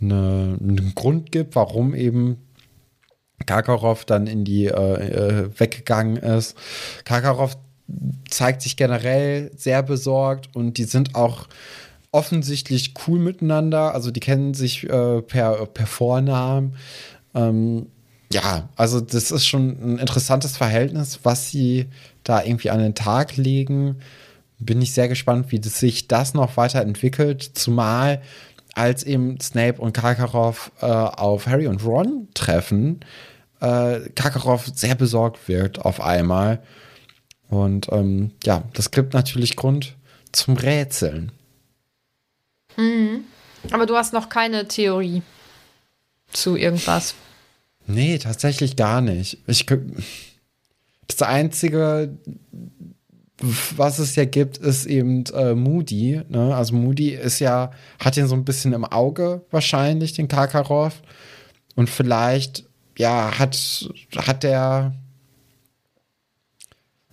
eine, 0.00 0.58
einen 0.60 0.92
Grund 0.94 1.32
gibt, 1.32 1.56
warum 1.56 1.94
eben 1.94 2.36
Karkaroff 3.46 4.04
dann 4.04 4.26
in 4.26 4.44
die 4.44 4.66
äh, 4.66 4.72
äh, 4.72 5.50
weggegangen 5.58 6.16
ist. 6.16 6.56
Karkaroff 7.04 7.56
zeigt 8.28 8.62
sich 8.62 8.76
generell 8.76 9.50
sehr 9.56 9.82
besorgt 9.82 10.54
und 10.54 10.76
die 10.76 10.84
sind 10.84 11.14
auch 11.14 11.48
offensichtlich 12.10 12.94
cool 13.06 13.18
miteinander. 13.18 13.94
Also 13.94 14.10
die 14.10 14.20
kennen 14.20 14.54
sich 14.54 14.84
äh, 14.84 15.22
per, 15.22 15.66
per 15.66 15.86
Vornamen. 15.86 16.76
Ähm, 17.34 17.86
ja, 18.32 18.68
also 18.76 19.00
das 19.00 19.30
ist 19.30 19.46
schon 19.46 19.94
ein 19.94 19.98
interessantes 19.98 20.56
Verhältnis, 20.56 21.20
was 21.22 21.50
sie 21.50 21.86
da 22.24 22.42
irgendwie 22.42 22.70
an 22.70 22.80
den 22.80 22.94
Tag 22.94 23.36
legen. 23.36 23.96
Bin 24.58 24.82
ich 24.82 24.92
sehr 24.92 25.08
gespannt, 25.08 25.50
wie 25.50 25.60
das 25.60 25.78
sich 25.78 26.08
das 26.08 26.34
noch 26.34 26.56
weiterentwickelt. 26.56 27.42
Zumal 27.54 28.20
als 28.74 29.02
eben 29.02 29.40
Snape 29.40 29.80
und 29.80 29.92
Karkaroff 29.92 30.72
äh, 30.80 30.86
auf 30.86 31.46
Harry 31.46 31.66
und 31.66 31.84
Ron 31.84 32.28
treffen, 32.34 33.00
äh, 33.60 34.00
Karkaroff 34.14 34.70
sehr 34.74 34.94
besorgt 34.94 35.48
wirkt 35.48 35.80
auf 35.80 36.00
einmal. 36.00 36.62
Und 37.48 37.90
ähm, 37.92 38.32
ja, 38.44 38.64
das 38.74 38.90
gibt 38.90 39.14
natürlich 39.14 39.56
Grund 39.56 39.96
zum 40.32 40.56
Rätseln. 40.56 41.32
Aber 43.70 43.86
du 43.86 43.96
hast 43.96 44.12
noch 44.12 44.28
keine 44.28 44.68
Theorie 44.68 45.22
zu 46.32 46.56
irgendwas. 46.56 47.14
Nee, 47.86 48.18
tatsächlich 48.18 48.76
gar 48.76 49.00
nicht. 49.00 49.38
Ich, 49.46 49.66
das 51.06 51.22
Einzige, 51.22 52.16
was 53.76 53.98
es 53.98 54.14
ja 54.14 54.24
gibt, 54.24 54.58
ist 54.58 54.86
eben 54.86 55.24
äh, 55.34 55.54
Moody. 55.54 56.22
Ne? 56.28 56.54
Also 56.54 56.74
Moody 56.74 57.10
ist 57.10 57.38
ja, 57.38 57.70
hat 57.98 58.16
ihn 58.16 58.26
so 58.26 58.34
ein 58.34 58.44
bisschen 58.44 58.72
im 58.72 58.84
Auge 58.84 59.42
wahrscheinlich, 59.50 60.12
den 60.12 60.28
Karkaroff. 60.28 61.02
Und 61.74 61.88
vielleicht, 61.88 62.64
ja, 62.98 63.38
hat, 63.38 63.88
hat 64.16 64.42
der, 64.42 64.92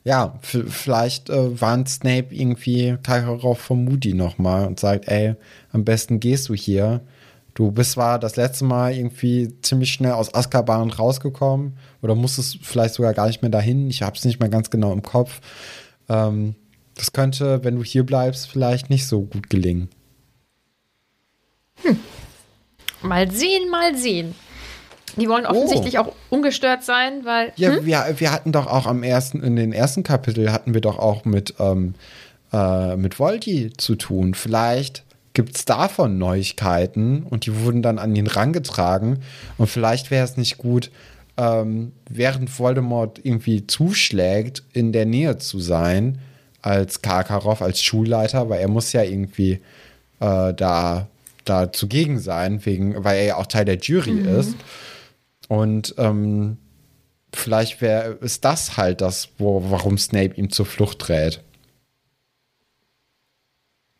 ja, 0.05 0.39
vielleicht 0.41 1.31
äh, 1.31 1.59
warnt 1.59 1.89
Snape 1.89 2.27
irgendwie 2.29 2.95
Karkaroff 3.01 3.59
von 3.59 3.83
Moody 3.83 4.13
nochmal 4.13 4.67
und 4.67 4.79
sagt, 4.79 5.07
ey, 5.07 5.33
am 5.71 5.83
besten 5.83 6.19
gehst 6.19 6.47
du 6.47 6.53
hier. 6.53 7.01
Du 7.55 7.71
bist 7.71 7.93
zwar 7.93 8.19
das 8.19 8.35
letzte 8.35 8.65
Mal 8.65 8.93
irgendwie 8.93 9.59
ziemlich 9.61 9.91
schnell 9.91 10.11
aus 10.11 10.31
Azkaban 10.33 10.91
rausgekommen 10.91 11.77
oder 12.03 12.13
musstest 12.13 12.59
vielleicht 12.61 12.93
sogar 12.93 13.15
gar 13.15 13.25
nicht 13.25 13.41
mehr 13.41 13.49
dahin. 13.49 13.89
Ich 13.89 14.03
hab's 14.03 14.25
nicht 14.25 14.39
mehr 14.39 14.49
ganz 14.49 14.69
genau 14.69 14.93
im 14.93 15.01
Kopf. 15.01 15.41
Ähm, 16.07 16.53
das 16.93 17.11
könnte, 17.11 17.63
wenn 17.63 17.75
du 17.75 17.83
hier 17.83 18.05
bleibst, 18.05 18.47
vielleicht 18.47 18.91
nicht 18.91 19.07
so 19.07 19.21
gut 19.21 19.49
gelingen. 19.49 19.89
Mal 23.01 23.31
sehen, 23.31 23.69
mal 23.71 23.95
sehen. 23.95 24.35
Die 25.17 25.29
wollen 25.29 25.45
offensichtlich 25.45 25.99
auch 25.99 26.13
ungestört 26.29 26.83
sein, 26.83 27.23
weil. 27.23 27.51
Ja, 27.55 27.85
wir, 27.85 28.15
wir 28.17 28.31
hatten 28.31 28.51
doch 28.51 28.67
auch 28.67 28.85
am 28.85 29.03
ersten, 29.03 29.41
in 29.43 29.55
den 29.55 29.73
ersten 29.73 30.03
Kapitel 30.03 30.51
hatten 30.51 30.73
wir 30.73 30.81
doch 30.81 30.99
auch 30.99 31.25
mit, 31.25 31.55
ähm, 31.59 31.95
äh, 32.51 32.95
mit 32.95 33.19
Volti 33.19 33.71
zu 33.77 33.95
tun. 33.95 34.33
Vielleicht 34.33 35.03
gibt 35.33 35.55
es 35.55 35.65
davon 35.65 36.17
Neuigkeiten 36.17 37.23
und 37.23 37.45
die 37.45 37.61
wurden 37.61 37.81
dann 37.81 37.99
an 37.99 38.15
ihn 38.15 38.27
rangetragen. 38.27 39.19
Und 39.57 39.67
vielleicht 39.67 40.09
wäre 40.09 40.25
es 40.25 40.37
nicht 40.37 40.57
gut, 40.57 40.89
ähm, 41.37 41.91
während 42.09 42.57
Voldemort 42.57 43.19
irgendwie 43.23 43.67
zuschlägt, 43.67 44.63
in 44.73 44.91
der 44.93 45.05
Nähe 45.05 45.37
zu 45.37 45.59
sein, 45.59 46.19
als 46.61 47.01
Karkaroff, 47.01 47.61
als 47.61 47.83
Schulleiter, 47.83 48.49
weil 48.49 48.61
er 48.61 48.67
muss 48.67 48.91
ja 48.93 49.03
irgendwie 49.03 49.59
äh, 50.19 50.53
da, 50.53 51.07
da 51.43 51.71
zugegen 51.71 52.17
sein, 52.19 52.65
wegen, 52.65 53.03
weil 53.03 53.19
er 53.19 53.25
ja 53.25 53.35
auch 53.35 53.45
Teil 53.45 53.65
der 53.65 53.77
Jury 53.77 54.19
ist. 54.39 54.55
Und 55.47 55.93
ähm, 55.97 56.57
vielleicht 57.33 57.81
wäre 57.81 58.13
ist 58.21 58.45
das 58.45 58.77
halt 58.77 59.01
das, 59.01 59.29
wo, 59.37 59.69
warum 59.69 59.97
Snape 59.97 60.35
ihm 60.35 60.49
zur 60.51 60.65
Flucht 60.65 61.07
rät. 61.09 61.41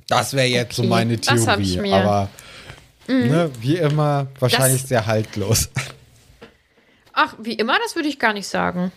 Das 0.08 0.34
wäre 0.34 0.48
jetzt 0.48 0.76
so 0.76 0.84
Okay, 0.84 0.90
meine 0.90 1.14
hab 1.16 1.60
ich 1.60 1.74
Theorie, 1.74 1.94
aber 1.94 2.30
ne, 3.08 3.52
wie 3.60 3.78
immer 3.78 4.28
wahrscheinlich 4.40 4.82
Das- 4.82 4.90
sehr 4.90 5.06
haltlos. 5.06 5.70
Ach, 7.14 7.34
wie 7.40 7.54
immer, 7.54 7.78
das 7.84 7.96
würde 7.96 8.10
ich 8.10 8.20
gar 8.20 8.34
nicht 8.34 8.48
sagen. 8.48 8.92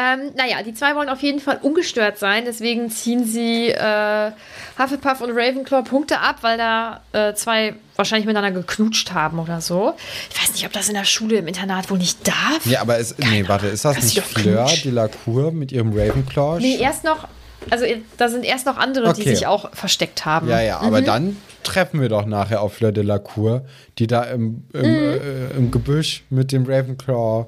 Ähm, 0.00 0.30
naja, 0.36 0.62
die 0.62 0.74
zwei 0.74 0.94
wollen 0.94 1.08
auf 1.08 1.22
jeden 1.22 1.40
Fall 1.40 1.58
ungestört 1.60 2.18
sein, 2.18 2.44
deswegen 2.46 2.88
ziehen 2.88 3.24
sie 3.24 3.70
äh, 3.70 4.30
Hufflepuff 4.78 5.20
und 5.22 5.30
Ravenclaw 5.32 5.82
Punkte 5.82 6.20
ab, 6.20 6.36
weil 6.42 6.56
da 6.56 7.00
äh, 7.12 7.34
zwei 7.34 7.74
wahrscheinlich 7.96 8.26
miteinander 8.26 8.52
geknutscht 8.60 9.12
haben 9.12 9.40
oder 9.40 9.60
so. 9.60 9.94
Ich 10.30 10.40
weiß 10.40 10.52
nicht, 10.52 10.64
ob 10.66 10.72
das 10.72 10.88
in 10.88 10.94
der 10.94 11.04
Schule 11.04 11.38
im 11.38 11.48
Internat 11.48 11.90
wohl 11.90 11.98
nicht 11.98 12.28
darf. 12.28 12.64
Ja, 12.64 12.80
aber 12.80 12.98
es, 12.98 13.16
nee, 13.18 13.42
warte, 13.48 13.66
ist 13.66 13.84
das, 13.84 13.96
Das 13.96 14.04
nicht 14.04 14.20
Fleur 14.20 14.66
Knutsch. 14.66 14.84
Delacour 14.84 15.50
mit 15.50 15.72
ihrem 15.72 15.92
Ravenclaw? 15.92 16.60
Nee, 16.60 16.76
erst 16.78 17.02
noch, 17.02 17.26
also 17.70 17.84
da 18.18 18.28
sind 18.28 18.44
erst 18.44 18.66
noch 18.66 18.76
andere, 18.76 19.12
die 19.14 19.22
Okay. 19.22 19.34
sich 19.34 19.48
auch 19.48 19.74
versteckt 19.74 20.24
haben. 20.24 20.48
Ja, 20.48 20.60
ja, 20.60 20.78
aber 20.78 21.02
dann 21.02 21.36
treffen 21.64 22.00
wir 22.00 22.08
doch 22.08 22.24
nachher 22.24 22.62
auf 22.62 22.74
Fleur 22.74 22.92
Delacour, 22.92 23.62
die 23.98 24.06
da 24.06 24.22
im, 24.22 24.62
im, 24.72 24.92
Mhm. 24.92 24.98
äh, 24.98 25.56
im 25.56 25.70
Gebüsch 25.72 26.22
mit 26.30 26.52
dem 26.52 26.66
Ravenclaw 26.66 27.46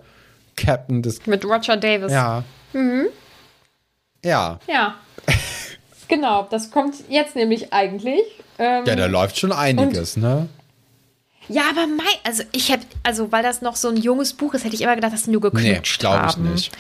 Captain 0.61 1.03
des. 1.03 1.27
Mit 1.27 1.45
Roger 1.45 1.77
Davis. 1.77 2.13
Ja. 2.13 2.45
Mhm. 2.73 3.07
Ja. 4.25 4.59
Ja. 4.69 4.95
genau, 6.09 6.47
das 6.51 6.71
kommt 6.71 6.95
jetzt 7.09 7.37
nämlich 7.37 7.73
eigentlich. 7.73 8.21
Ähm, 8.59 8.85
Ja, 8.87 8.97
da 8.97 9.07
läuft 9.07 9.39
schon 9.39 9.53
einiges, 9.53 10.17
ne? 10.17 10.49
Ja, 11.49 11.63
aber 11.71 11.87
mein, 11.89 12.07
also 12.25 12.43
ich 12.53 12.71
hätte, 12.71 12.87
also 13.03 13.33
weil 13.33 13.43
das 13.43 13.61
noch 13.61 13.75
so 13.75 13.89
ein 13.89 13.97
junges 13.97 14.35
Buch 14.35 14.55
ist, 14.55 14.65
hätte 14.65 14.75
ich 14.77 14.83
immer 14.83 14.95
gedacht, 14.95 15.13
dass 15.13 15.25
die 15.25 15.31
nur 15.31 15.41
Nee, 15.43 15.51
geknutscht 15.51 15.99
glaube 16.01 16.27
ich 16.29 16.33
haben. 16.35 16.53
nicht. 16.53 16.71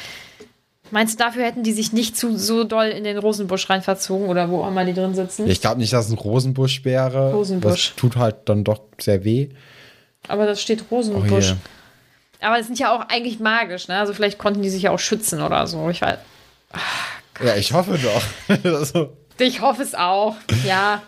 Meinst 0.92 1.18
du, 1.18 1.24
dafür 1.24 1.44
hätten 1.44 1.62
die 1.62 1.72
sich 1.72 1.92
nicht 1.92 2.16
zu 2.16 2.36
so 2.36 2.64
doll 2.64 2.86
in 2.86 3.04
den 3.04 3.16
Rosenbusch 3.18 3.70
rein 3.70 3.80
verzogen 3.82 4.28
oder 4.28 4.50
wo 4.50 4.62
auch 4.62 4.68
immer 4.68 4.84
die 4.84 4.92
drin 4.92 5.14
sitzen? 5.14 5.48
Ich 5.48 5.60
glaube 5.60 5.80
nicht, 5.80 5.92
dass 5.92 6.06
es 6.06 6.12
ein 6.12 6.18
Rosenbusch 6.18 6.84
wäre. 6.84 7.32
Rosenbusch. 7.32 7.88
Das 7.90 7.96
tut 7.96 8.16
halt 8.16 8.36
dann 8.48 8.64
doch 8.64 8.80
sehr 9.00 9.24
weh. 9.24 9.48
Aber 10.28 10.46
das 10.46 10.60
steht 10.60 10.84
Oh 10.90 10.96
Rosenbusch. 10.96 11.50
je. 11.50 11.54
Aber 12.40 12.58
das 12.58 12.66
sind 12.66 12.78
ja 12.78 12.92
auch 12.94 13.08
eigentlich 13.08 13.38
magisch, 13.40 13.88
ne? 13.88 13.98
Also 13.98 14.12
vielleicht 14.14 14.38
konnten 14.38 14.62
die 14.62 14.70
sich 14.70 14.82
ja 14.82 14.90
auch 14.90 14.98
schützen 14.98 15.40
oder 15.42 15.66
so. 15.66 15.90
Ich 15.90 16.00
weiß. 16.00 16.18
Ja, 17.44 17.56
ich 17.56 17.72
hoffe 17.72 17.98
doch. 17.98 18.58
also, 18.64 19.16
Ich 19.38 19.60
hoffe 19.60 19.82
es 19.82 19.94
auch. 19.94 20.36
Ja. 20.66 21.02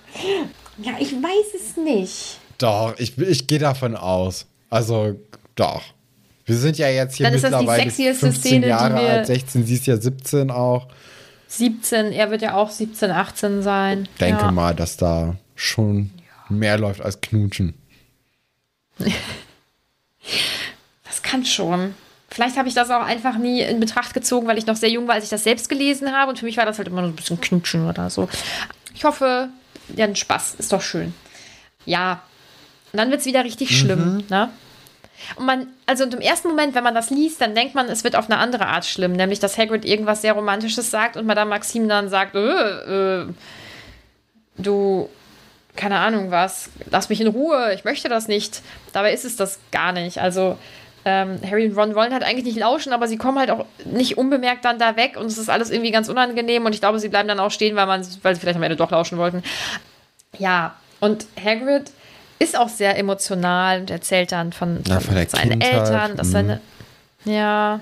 Ja, 0.78 0.92
ich 0.98 1.12
weiß 1.12 1.54
es 1.54 1.76
nicht. 1.76 2.38
doch, 2.58 2.94
ich, 2.98 3.16
ich 3.18 3.46
gehe 3.46 3.58
davon 3.58 3.96
aus. 3.96 4.46
Also, 4.70 5.20
doch. 5.54 5.82
Wir 6.44 6.56
sind 6.56 6.78
ja 6.78 6.88
jetzt 6.88 7.16
hier 7.16 7.26
Dann 7.26 7.34
ist 7.34 7.44
das 7.44 7.50
die 7.50 7.56
mittlerweile 7.58 7.82
sexieste 7.84 8.26
15 8.26 8.40
Szene, 8.42 8.60
die 8.62 8.68
Jahre 8.68 8.94
wir- 8.94 9.10
alt, 9.10 9.26
16, 9.26 9.66
sie 9.66 9.74
ist 9.74 9.86
ja 9.86 9.96
17 9.96 10.50
auch. 10.50 10.88
17, 11.48 12.12
er 12.12 12.30
wird 12.30 12.42
ja 12.42 12.54
auch 12.54 12.70
17, 12.70 13.10
18 13.10 13.62
sein. 13.62 14.08
Denke 14.18 14.42
ja. 14.42 14.50
mal, 14.50 14.74
dass 14.74 14.96
da 14.96 15.36
schon 15.54 16.10
mehr 16.48 16.78
läuft 16.78 17.02
als 17.02 17.20
Knutschen. 17.20 17.74
Das 21.22 21.30
kann 21.30 21.44
schon. 21.44 21.94
Vielleicht 22.30 22.56
habe 22.56 22.68
ich 22.68 22.74
das 22.74 22.90
auch 22.90 23.02
einfach 23.02 23.36
nie 23.36 23.60
in 23.60 23.78
Betracht 23.78 24.14
gezogen, 24.14 24.46
weil 24.46 24.58
ich 24.58 24.66
noch 24.66 24.76
sehr 24.76 24.88
jung 24.88 25.06
war, 25.06 25.16
als 25.16 25.24
ich 25.24 25.30
das 25.30 25.44
selbst 25.44 25.68
gelesen 25.68 26.12
habe. 26.12 26.30
Und 26.30 26.38
für 26.38 26.46
mich 26.46 26.56
war 26.56 26.64
das 26.64 26.78
halt 26.78 26.88
immer 26.88 27.02
so 27.02 27.08
ein 27.08 27.16
bisschen 27.16 27.40
Knutschen 27.40 27.88
oder 27.88 28.08
so. 28.08 28.28
Ich 28.94 29.04
hoffe, 29.04 29.48
ja, 29.94 30.06
ein 30.06 30.16
Spaß. 30.16 30.54
Ist 30.54 30.72
doch 30.72 30.80
schön. 30.80 31.14
Ja. 31.84 32.22
Und 32.92 32.98
dann 32.98 33.10
wird 33.10 33.20
es 33.20 33.26
wieder 33.26 33.44
richtig 33.44 33.76
schlimm, 33.78 34.24
ne? 34.28 34.50
Und 35.36 35.46
man, 35.46 35.68
also 35.86 36.04
und 36.04 36.14
im 36.14 36.20
ersten 36.20 36.48
Moment, 36.48 36.74
wenn 36.74 36.82
man 36.82 36.94
das 36.94 37.10
liest, 37.10 37.40
dann 37.40 37.54
denkt 37.54 37.74
man, 37.74 37.86
es 37.88 38.02
wird 38.02 38.16
auf 38.16 38.28
eine 38.28 38.38
andere 38.38 38.66
Art 38.66 38.84
schlimm, 38.84 39.12
nämlich 39.12 39.38
dass 39.38 39.56
Hagrid 39.56 39.84
irgendwas 39.84 40.22
sehr 40.22 40.32
Romantisches 40.32 40.90
sagt 40.90 41.16
und 41.16 41.26
Madame 41.26 41.50
Maxime 41.50 41.86
dann 41.86 42.08
sagt, 42.08 42.34
äh, 42.34 43.20
äh, 43.20 43.26
du, 44.56 45.08
keine 45.76 45.98
Ahnung 45.98 46.30
was, 46.30 46.70
lass 46.90 47.08
mich 47.08 47.20
in 47.20 47.28
Ruhe, 47.28 47.72
ich 47.72 47.84
möchte 47.84 48.08
das 48.08 48.26
nicht. 48.26 48.62
Dabei 48.92 49.12
ist 49.12 49.24
es 49.24 49.36
das 49.36 49.60
gar 49.70 49.92
nicht. 49.92 50.18
Also 50.18 50.58
ähm, 51.04 51.38
Harry 51.48 51.66
und 51.66 51.76
Ron 51.76 51.94
wollen 51.94 52.12
halt 52.12 52.22
eigentlich 52.22 52.44
nicht 52.44 52.58
lauschen, 52.58 52.92
aber 52.92 53.08
sie 53.08 53.16
kommen 53.16 53.38
halt 53.38 53.50
auch 53.50 53.66
nicht 53.84 54.18
unbemerkt 54.18 54.64
dann 54.64 54.78
da 54.78 54.96
weg 54.96 55.16
und 55.18 55.26
es 55.26 55.38
ist 55.38 55.50
alles 55.50 55.70
irgendwie 55.70 55.90
ganz 55.90 56.08
unangenehm 56.08 56.64
und 56.64 56.74
ich 56.74 56.80
glaube, 56.80 56.98
sie 56.98 57.08
bleiben 57.08 57.28
dann 57.28 57.40
auch 57.40 57.50
stehen, 57.50 57.74
weil, 57.76 57.86
man, 57.86 58.06
weil 58.22 58.34
sie 58.34 58.40
vielleicht 58.40 58.56
am 58.56 58.62
Ende 58.62 58.76
doch 58.76 58.90
lauschen 58.90 59.18
wollten. 59.18 59.42
Ja, 60.38 60.76
und 61.00 61.26
Hagrid 61.42 61.90
ist 62.38 62.56
auch 62.56 62.68
sehr 62.68 62.96
emotional 62.98 63.80
und 63.80 63.90
erzählt 63.90 64.32
dann 64.32 64.52
von, 64.52 64.82
Ja, 64.86 65.00
von 65.00 65.14
der 65.14 65.28
seinen 65.28 65.58
Kindheit, 65.58 65.72
Eltern, 65.72 66.16
dass 66.16 66.28
mhm. 66.28 66.32
seine, 66.32 66.60
ja, 67.24 67.80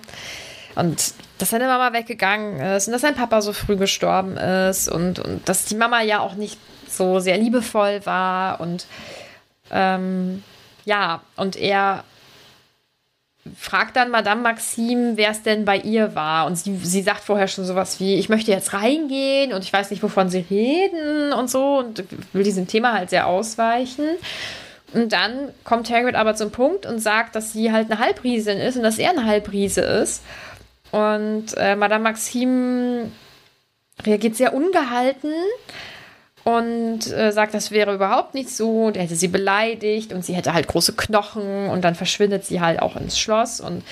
und 0.75 1.13
dass 1.39 1.51
seine 1.51 1.67
Mama 1.67 1.93
weggegangen 1.93 2.61
ist 2.61 2.87
und 2.87 2.93
dass 2.93 3.03
sein 3.03 3.15
Papa 3.15 3.43
so 3.43 3.53
früh 3.53 3.77
gestorben 3.77 4.37
ist 4.37 4.89
und, 4.89 5.19
und 5.19 5.49
dass 5.49 5.67
die 5.67 5.75
Mama 5.75 6.03
ja 6.03 6.21
auch 6.21 6.35
nicht 6.35 6.59
so 6.89 7.21
sehr 7.21 7.39
liebevoll 7.39 8.05
war 8.05 8.61
und 8.61 8.87
ähm, 9.71 10.43
ja, 10.85 11.21
und 11.37 11.57
er 11.57 12.05
fragt 13.57 13.97
dann 13.97 14.11
Madame 14.11 14.43
Maxime, 14.43 15.17
wer 15.17 15.31
es 15.31 15.43
denn 15.43 15.65
bei 15.65 15.79
ihr 15.79 16.15
war. 16.15 16.47
Und 16.47 16.57
sie, 16.57 16.77
sie 16.77 17.03
sagt 17.03 17.25
vorher 17.25 17.49
schon 17.49 17.65
sowas 17.65 17.99
wie, 18.01 18.17
ich 18.17 18.29
möchte 18.29 18.51
jetzt 18.51 18.73
reingehen 18.73 19.53
und 19.53 19.65
ich 19.65 19.73
weiß 19.73 19.91
nicht, 19.91 20.03
wovon 20.03 20.29
sie 20.29 20.45
reden 20.51 21.33
und 21.33 21.51
so 21.51 21.79
und 21.79 22.05
will 22.33 22.45
diesem 22.45 22.67
Thema 22.67 22.93
halt 22.93 23.11
sehr 23.11 23.27
ausweichen. 23.27 24.07
Und 24.93 25.13
dann 25.13 25.51
kommt 25.65 25.91
Hagrid 25.91 26.17
aber 26.17 26.35
zum 26.35 26.51
Punkt 26.51 26.85
und 26.85 26.99
sagt, 26.99 27.35
dass 27.37 27.53
sie 27.53 27.73
halt 27.73 27.91
eine 27.91 28.01
Halbriesin 28.01 28.59
ist 28.59 28.77
und 28.77 28.83
dass 28.83 28.99
er 28.99 29.11
eine 29.11 29.25
Halbriese 29.25 29.81
ist. 29.81 30.23
Und 30.91 31.57
äh, 31.57 31.77
Madame 31.77 32.05
Maxime 32.05 33.11
reagiert 34.05 34.37
sehr 34.37 34.53
ungehalten 34.53 35.33
und 36.45 37.07
äh, 37.13 37.33
sagt, 37.33 37.55
das 37.55 37.71
wäre 37.71 37.95
überhaupt 37.95 38.35
nicht 38.35 38.51
so. 38.51 38.85
Und 38.87 38.97
er 38.97 39.05
hätte 39.05 39.17
sie 39.17 39.29
beleidigt 39.29 40.13
und 40.13 40.25
sie 40.25 40.35
hätte 40.35 40.55
halt 40.55 40.67
große 40.69 40.95
Knochen 40.95 41.69
und 41.69 41.83
dann 41.83 41.95
verschwindet 41.95 42.45
sie 42.45 42.61
halt 42.61 42.81
auch 42.81 42.97
ins 42.97 43.19
Schloss 43.19 43.61
und 43.61 43.83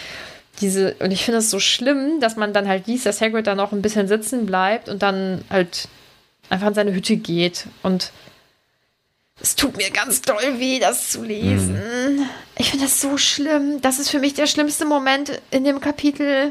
diese 0.60 0.94
und 0.94 1.12
ich 1.12 1.24
finde 1.24 1.38
es 1.38 1.50
so 1.50 1.60
schlimm, 1.60 2.20
dass 2.20 2.36
man 2.36 2.52
dann 2.52 2.66
halt 2.66 2.86
liest, 2.86 3.06
dass 3.06 3.20
Hagrid 3.20 3.46
dann 3.46 3.58
noch 3.58 3.72
ein 3.72 3.82
bisschen 3.82 4.08
sitzen 4.08 4.44
bleibt 4.46 4.88
und 4.88 5.02
dann 5.02 5.44
halt 5.50 5.88
einfach 6.50 6.68
in 6.68 6.74
seine 6.74 6.92
Hütte 6.94 7.16
geht 7.16 7.66
und 7.82 8.12
es 9.40 9.54
tut 9.54 9.76
mir 9.76 9.90
ganz 9.90 10.20
doll 10.22 10.58
weh, 10.58 10.80
das 10.80 11.10
zu 11.10 11.22
lesen. 11.22 11.80
Ich 12.56 12.70
finde 12.70 12.86
das 12.86 13.00
so 13.00 13.16
schlimm. 13.18 13.80
Das 13.80 14.00
ist 14.00 14.10
für 14.10 14.18
mich 14.18 14.34
der 14.34 14.48
schlimmste 14.48 14.84
Moment 14.84 15.40
in 15.52 15.62
dem 15.62 15.80
Kapitel. 15.80 16.50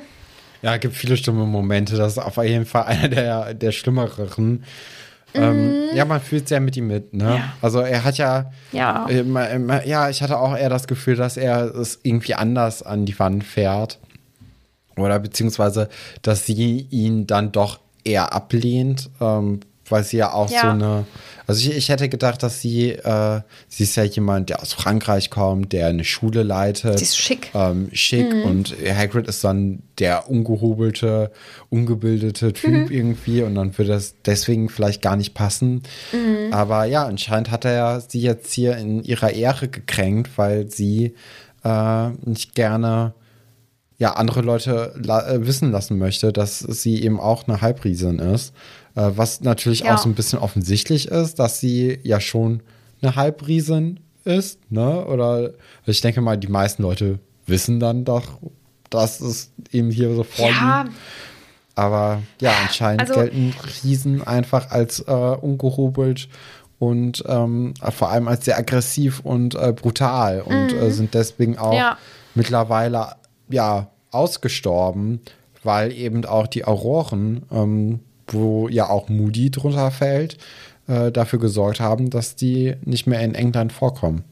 Ja, 0.61 0.75
es 0.75 0.79
gibt 0.79 0.95
viele 0.95 1.17
schlimme 1.17 1.45
Momente. 1.45 1.97
Das 1.97 2.13
ist 2.13 2.17
auf 2.17 2.37
jeden 2.37 2.65
Fall 2.65 2.83
einer 2.83 3.09
der, 3.09 3.53
der 3.53 3.73
schlimmeren. 3.73 4.63
Ähm, 5.37 5.73
ja, 5.95 6.05
man 6.05 6.19
fühlt 6.21 6.47
sehr 6.47 6.59
mit 6.59 6.75
ihm 6.77 6.87
mit, 6.87 7.13
ne? 7.13 7.23
Mhm. 7.25 7.29
Ja. 7.31 7.53
Also 7.61 7.79
er 7.79 8.03
hat 8.03 8.17
ja, 8.17 8.51
Ja. 8.71 9.05
immer, 9.07 9.85
ja, 9.85 10.09
ich 10.09 10.21
hatte 10.21 10.37
auch 10.39 10.55
eher 10.57 10.69
das 10.69 10.87
Gefühl, 10.87 11.15
dass 11.15 11.37
er 11.37 11.73
es 11.75 11.99
irgendwie 12.03 12.33
anders 12.35 12.83
an 12.83 13.05
die 13.05 13.17
Wand 13.19 13.43
fährt. 13.43 13.99
Oder 14.95 15.19
beziehungsweise, 15.19 15.89
dass 16.23 16.45
sie 16.45 16.87
ihn 16.89 17.27
dann 17.27 17.51
doch 17.51 17.79
eher 18.03 18.33
ablehnt, 18.33 19.09
ähm, 19.21 19.59
weil 19.89 20.03
sie 20.03 20.17
ja 20.17 20.33
auch 20.33 20.49
Ja. 20.49 20.61
so 20.61 20.67
eine. 20.67 21.05
Also 21.45 21.61
ich, 21.69 21.77
ich 21.77 21.87
hätte 21.89 22.09
gedacht, 22.09 22.43
dass 22.43 22.59
sie, 22.59 22.91
äh, 22.91 23.39
sie 23.69 23.83
ist 23.83 23.95
ja 23.95 24.03
jemand, 24.03 24.49
der 24.49 24.61
aus 24.61 24.73
Frankreich 24.73 25.29
kommt, 25.29 25.71
der 25.71 25.87
eine 25.87 26.03
Schule 26.03 26.43
leitet. 26.43 26.99
Sie 26.99 27.05
ist 27.05 27.17
schick. 27.17 27.51
Ähm, 27.55 27.87
schick 27.93 28.33
und 28.43 28.75
Hagrid 28.85 29.27
ist 29.27 29.43
dann 29.45 29.81
der 29.97 30.29
ungehobelte, 30.29 31.31
ungebildete 31.69 32.51
Typ 32.51 32.91
irgendwie 32.91 33.43
und 33.43 33.55
dann 33.55 33.77
würde 33.77 33.91
das 33.91 34.15
deswegen 34.25 34.67
vielleicht 34.67 35.01
gar 35.01 35.15
nicht 35.15 35.33
passen. 35.33 35.83
Aber 36.51 36.83
ja, 36.83 37.05
anscheinend 37.05 37.49
hat 37.49 37.63
er 37.63 38.01
sie 38.01 38.19
jetzt 38.21 38.51
hier 38.53 38.75
in 38.75 39.03
ihrer 39.03 39.31
Ehre 39.31 39.69
gekränkt, 39.69 40.31
weil 40.37 40.69
sie 40.69 41.15
äh, 41.63 42.09
nicht 42.25 42.55
gerne 42.55 43.13
ja, 43.99 44.13
andere 44.13 44.41
Leute 44.41 44.93
la 45.01 45.27
äh, 45.27 45.47
wissen 45.47 45.71
lassen 45.71 45.97
möchte, 45.97 46.31
dass 46.31 46.59
sie 46.59 47.01
eben 47.01 47.19
auch 47.19 47.47
eine 47.47 47.61
Halbriesin 47.61 48.19
ist. 48.19 48.53
Äh, 48.97 49.11
was 49.15 49.41
natürlich 49.41 49.81
Ja. 49.81 49.93
auch 49.93 49.99
so 49.99 50.09
ein 50.09 50.15
bisschen 50.15 50.39
offensichtlich 50.39 51.07
ist, 51.09 51.37
dass 51.39 51.59
sie 51.59 51.99
ja 52.03 52.19
schon 52.19 52.61
eine 53.01 53.15
Halbriesin 53.15 53.99
ist, 54.25 54.59
ne? 54.71 55.05
Oder 55.05 55.51
ich 55.85 56.01
denke 56.01 56.19
mal, 56.21 56.37
die 56.37 56.47
meisten 56.47 56.81
Leute 56.81 57.19
wissen 57.45 57.79
dann 57.79 58.03
doch, 58.05 58.23
dass 58.89 59.21
es 59.21 59.51
eben 59.71 59.91
hier 59.91 60.13
so 60.15 60.23
vorliegt. 60.23 60.59
Ja, 60.59 60.85
Aber 61.75 62.23
ja, 62.41 62.53
anscheinend 62.63 63.01
Also- 63.01 63.13
gelten 63.13 63.53
Riesen 63.83 64.25
einfach 64.25 64.71
als 64.71 64.99
äh, 65.01 65.11
ungehobelt 65.11 66.27
und 66.79 67.23
ähm, 67.27 67.75
vor 67.91 68.09
allem 68.09 68.27
als 68.27 68.45
sehr 68.45 68.57
aggressiv 68.57 69.19
und 69.19 69.53
äh, 69.53 69.73
brutal 69.73 70.41
und 70.41 70.73
äh, 70.73 70.89
sind 70.89 71.13
deswegen 71.13 71.57
auch 71.59 71.71
Mhm. 71.73 71.77
Ja. 71.77 71.97
mittlerweile 72.33 73.09
ja 73.49 73.91
ausgestorben, 74.09 75.21
weil 75.63 75.91
eben 75.91 76.25
auch 76.25 76.47
die 76.47 76.65
Auroren, 76.65 77.43
ähm, 77.51 77.99
wo 78.33 78.67
ja 78.67 78.89
auch 78.89 79.09
Moody 79.09 79.51
drunter 79.51 79.91
fällt, 79.91 80.37
äh, 80.87 81.11
dafür 81.11 81.39
gesorgt 81.39 81.79
haben, 81.79 82.09
dass 82.09 82.35
die 82.35 82.75
nicht 82.83 83.07
mehr 83.07 83.21
in 83.21 83.35
England 83.35 83.73
vorkommen. 83.73 84.23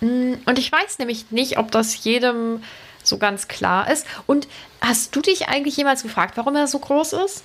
Und 0.00 0.58
ich 0.58 0.70
weiß 0.70 0.98
nämlich 0.98 1.30
nicht, 1.30 1.58
ob 1.58 1.70
das 1.70 2.04
jedem 2.04 2.62
so 3.02 3.18
ganz 3.18 3.48
klar 3.48 3.90
ist. 3.90 4.06
Und 4.26 4.46
hast 4.80 5.14
du 5.16 5.20
dich 5.20 5.48
eigentlich 5.48 5.76
jemals 5.76 6.02
gefragt, 6.02 6.36
warum 6.36 6.54
er 6.56 6.66
so 6.66 6.78
groß 6.78 7.14
ist? 7.14 7.42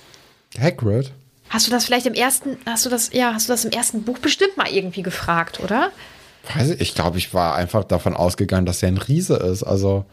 Hagrid? 0.58 1.12
Hast 1.50 1.66
du 1.66 1.70
das 1.70 1.84
vielleicht 1.84 2.06
im 2.06 2.14
ersten, 2.14 2.56
hast 2.66 2.86
du 2.86 2.90
das, 2.90 3.12
ja, 3.12 3.34
hast 3.34 3.48
du 3.48 3.52
das 3.52 3.64
im 3.64 3.72
ersten 3.72 4.02
Buch 4.04 4.18
bestimmt 4.18 4.56
mal 4.56 4.68
irgendwie 4.68 5.02
gefragt, 5.02 5.60
oder? 5.60 5.90
Weiß 6.54 6.70
ich, 6.70 6.80
ich 6.80 6.94
glaube, 6.94 7.18
ich 7.18 7.34
war 7.34 7.54
einfach 7.54 7.84
davon 7.84 8.14
ausgegangen, 8.14 8.66
dass 8.66 8.82
er 8.82 8.88
ein 8.88 8.98
Riese 8.98 9.36
ist. 9.36 9.62
Also. 9.62 10.04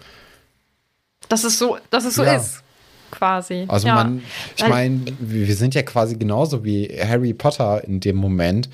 Dass 1.30 1.44
es 1.44 1.60
so, 1.60 1.78
dass 1.90 2.06
es 2.06 2.16
so 2.16 2.24
Ja. 2.24 2.36
ist. 2.36 2.64
Quasi. 3.22 3.66
Also 3.68 3.88
ja. 3.88 3.94
man, 3.94 4.24
ich 4.58 4.68
meine, 4.68 5.02
wir 5.20 5.56
sind 5.56 5.76
ja 5.76 5.84
quasi 5.84 6.16
genauso 6.16 6.64
wie 6.66 6.88
Harry 7.08 7.36
Potter 7.36 7.84
in 7.84 8.00
dem 8.00 8.16
Moment 8.16 8.68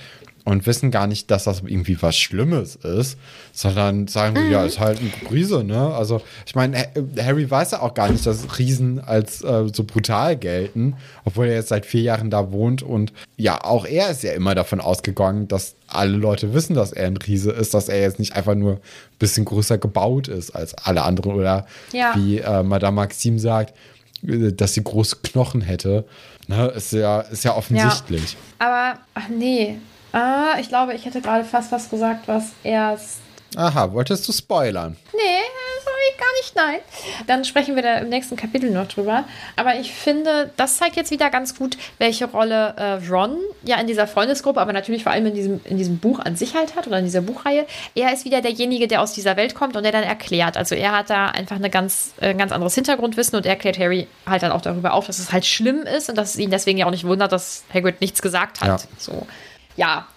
und 0.45 0.65
wissen 0.65 0.89
gar 0.89 1.07
nicht, 1.07 1.29
dass 1.29 1.43
das 1.43 1.61
irgendwie 1.65 2.01
was 2.01 2.15
Schlimmes 2.17 2.77
ist, 2.77 3.17
sondern 3.51 4.07
sagen 4.07 4.35
wir, 4.35 4.43
Mhm. 4.43 4.51
ja, 4.51 4.63
ist 4.65 4.79
halt 4.79 5.01
ein 5.01 5.11
Riese, 5.29 5.65
ne? 5.65 5.93
Also 5.93 6.21
ich 6.45 6.55
meine, 6.55 6.77
Ha- 6.77 6.85
Harry 7.21 7.51
weiß 7.51 7.71
ja 7.71 7.81
auch 7.81 7.93
gar 7.93 8.09
nicht, 8.09 8.25
dass 8.25 8.57
Riesen 8.57 9.01
als 9.01 9.43
äh, 9.43 9.65
so 9.73 9.83
brutal 9.83 10.37
gelten, 10.37 10.95
obwohl 11.25 11.47
er 11.47 11.55
jetzt 11.55 11.67
seit 11.67 11.85
vier 11.85 12.01
Jahren 12.03 12.29
da 12.29 12.53
wohnt 12.53 12.81
und 12.81 13.11
ja, 13.35 13.61
auch 13.65 13.85
er 13.85 14.09
ist 14.09 14.23
ja 14.23 14.31
immer 14.31 14.55
davon 14.55 14.79
ausgegangen, 14.79 15.49
dass 15.49 15.75
alle 15.89 16.15
Leute 16.15 16.53
wissen, 16.53 16.73
dass 16.75 16.93
er 16.93 17.07
ein 17.07 17.17
Riese 17.17 17.51
ist, 17.51 17.73
dass 17.73 17.89
er 17.89 17.99
jetzt 17.99 18.17
nicht 18.19 18.33
einfach 18.37 18.55
nur 18.55 18.75
ein 18.75 18.79
bisschen 19.19 19.43
größer 19.43 19.77
gebaut 19.77 20.29
ist 20.29 20.51
als 20.51 20.73
alle 20.75 21.01
anderen 21.01 21.33
oder 21.33 21.65
Ja. 21.91 22.13
wie 22.15 22.37
äh, 22.37 22.63
Madame 22.63 22.95
Maxime 22.95 23.39
sagt, 23.39 23.73
dass 24.22 24.74
sie 24.74 24.84
große 24.84 25.18
Knochen 25.24 25.61
hätte. 25.61 26.05
Ne, 26.47 26.68
ist 26.68 26.93
ja, 26.93 27.22
ist 27.22 27.43
ja 27.43 27.55
offensichtlich. 27.55 28.38
Aber, 28.59 28.99
ach 29.13 29.28
nee. 29.30 29.78
Ah, 30.13 30.55
ich 30.59 30.70
glaube, 30.70 30.93
ich 30.93 31.05
hätte 31.05 31.22
gerade 31.22 31.43
fast 31.43 31.72
was 31.72 31.89
gesagt, 31.89 32.28
was 32.28 32.51
erst. 32.63 33.20
Aha, 33.55 33.91
wolltest 33.93 34.27
du 34.27 34.33
spoilern? 34.33 34.97
Nee, 35.13 35.41
sorry, 35.83 36.17
gar 36.17 36.33
nicht, 36.37 36.55
nein. 36.55 37.25
Dann 37.27 37.45
sprechen 37.45 37.75
wir 37.75 37.83
da 37.83 37.97
im 37.99 38.09
nächsten 38.09 38.35
Kapitel 38.35 38.69
noch 38.71 38.87
drüber. 38.87 39.23
Aber 39.55 39.75
ich 39.75 39.91
finde, 39.91 40.51
das 40.57 40.77
zeigt 40.77 40.95
jetzt 40.95 41.11
wieder 41.11 41.29
ganz 41.29 41.57
gut, 41.57 41.77
welche 41.97 42.25
Rolle 42.25 42.75
äh, 42.77 43.07
Ron 43.09 43.37
ja 43.63 43.79
in 43.79 43.87
dieser 43.87 44.07
Freundesgruppe, 44.07 44.59
aber 44.59 44.73
natürlich 44.73 45.03
vor 45.03 45.11
allem 45.11 45.27
in 45.27 45.35
diesem, 45.35 45.61
in 45.63 45.77
diesem 45.77 45.97
Buch 45.97 46.19
an 46.19 46.35
sich 46.35 46.55
halt 46.55 46.75
hat 46.75 46.87
oder 46.87 46.99
in 46.99 47.05
dieser 47.05 47.21
Buchreihe. 47.21 47.65
Er 47.95 48.13
ist 48.13 48.25
wieder 48.25 48.41
derjenige, 48.41 48.87
der 48.87 49.01
aus 49.01 49.13
dieser 49.13 49.37
Welt 49.37 49.55
kommt 49.55 49.75
und 49.75 49.83
der 49.83 49.91
dann 49.91 50.03
erklärt. 50.03 50.57
Also 50.57 50.75
er 50.75 50.91
hat 50.91 51.09
da 51.09 51.27
einfach 51.27 51.55
eine 51.55 51.69
ganz, 51.69 52.13
äh, 52.19 52.29
ein 52.29 52.37
ganz 52.37 52.51
anderes 52.51 52.75
Hintergrundwissen 52.75 53.37
und 53.37 53.45
er 53.45 53.53
erklärt 53.53 53.79
Harry 53.79 54.07
halt 54.25 54.43
dann 54.43 54.51
auch 54.51 54.61
darüber 54.61 54.93
auf, 54.93 55.07
dass 55.07 55.19
es 55.19 55.31
halt 55.31 55.45
schlimm 55.45 55.83
ist 55.83 56.09
und 56.09 56.17
dass 56.17 56.31
es 56.31 56.37
ihn 56.37 56.51
deswegen 56.51 56.77
ja 56.77 56.85
auch 56.85 56.91
nicht 56.91 57.05
wundert, 57.05 57.31
dass 57.31 57.63
Hagrid 57.73 58.01
nichts 58.01 58.21
gesagt 58.21 58.61
hat. 58.61 58.81
Ja. 58.81 58.87
So. 58.97 59.27
Ja, 59.75 60.07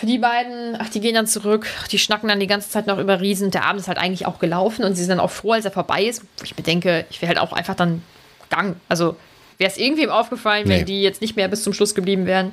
für 0.00 0.06
die 0.06 0.16
beiden, 0.18 0.76
ach, 0.80 0.88
die 0.88 1.00
gehen 1.00 1.14
dann 1.14 1.26
zurück, 1.26 1.66
die 1.92 1.98
schnacken 1.98 2.28
dann 2.30 2.40
die 2.40 2.46
ganze 2.46 2.70
Zeit 2.70 2.86
noch 2.86 2.98
über 2.98 3.20
Riesen. 3.20 3.50
Der 3.50 3.66
Abend 3.66 3.80
ist 3.82 3.86
halt 3.88 3.98
eigentlich 3.98 4.24
auch 4.24 4.38
gelaufen 4.38 4.82
und 4.82 4.94
sie 4.94 5.02
sind 5.02 5.10
dann 5.10 5.20
auch 5.20 5.30
froh, 5.30 5.52
als 5.52 5.66
er 5.66 5.70
vorbei 5.72 6.04
ist. 6.04 6.22
Ich 6.42 6.54
bedenke, 6.54 7.04
ich 7.10 7.20
wäre 7.20 7.28
halt 7.28 7.38
auch 7.38 7.52
einfach 7.52 7.74
dann 7.74 8.02
gegangen. 8.48 8.80
Also 8.88 9.16
wäre 9.58 9.70
es 9.70 9.76
irgendwem 9.76 10.08
aufgefallen, 10.08 10.66
Nee. 10.66 10.78
wenn 10.78 10.86
die 10.86 11.02
jetzt 11.02 11.20
nicht 11.20 11.36
mehr 11.36 11.48
bis 11.48 11.62
zum 11.62 11.74
Schluss 11.74 11.94
geblieben 11.94 12.24
wären. 12.24 12.52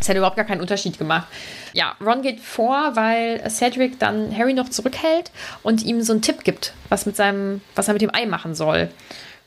Es 0.00 0.08
hätte 0.08 0.18
überhaupt 0.18 0.36
gar 0.36 0.44
keinen 0.44 0.60
Unterschied 0.60 0.96
gemacht. 0.96 1.26
Ja, 1.72 1.96
Ron 2.00 2.22
geht 2.22 2.38
vor, 2.38 2.92
weil 2.94 3.42
Cedric 3.50 3.98
dann 3.98 4.36
Harry 4.36 4.52
noch 4.52 4.68
zurückhält 4.68 5.32
und 5.64 5.82
ihm 5.82 6.02
so 6.02 6.12
einen 6.12 6.22
Tipp 6.22 6.44
gibt, 6.44 6.72
was, 6.88 7.04
mit 7.04 7.16
seinem, 7.16 7.62
was 7.74 7.88
er 7.88 7.94
mit 7.94 8.02
dem 8.02 8.14
Ei 8.14 8.26
machen 8.26 8.54
soll. 8.54 8.90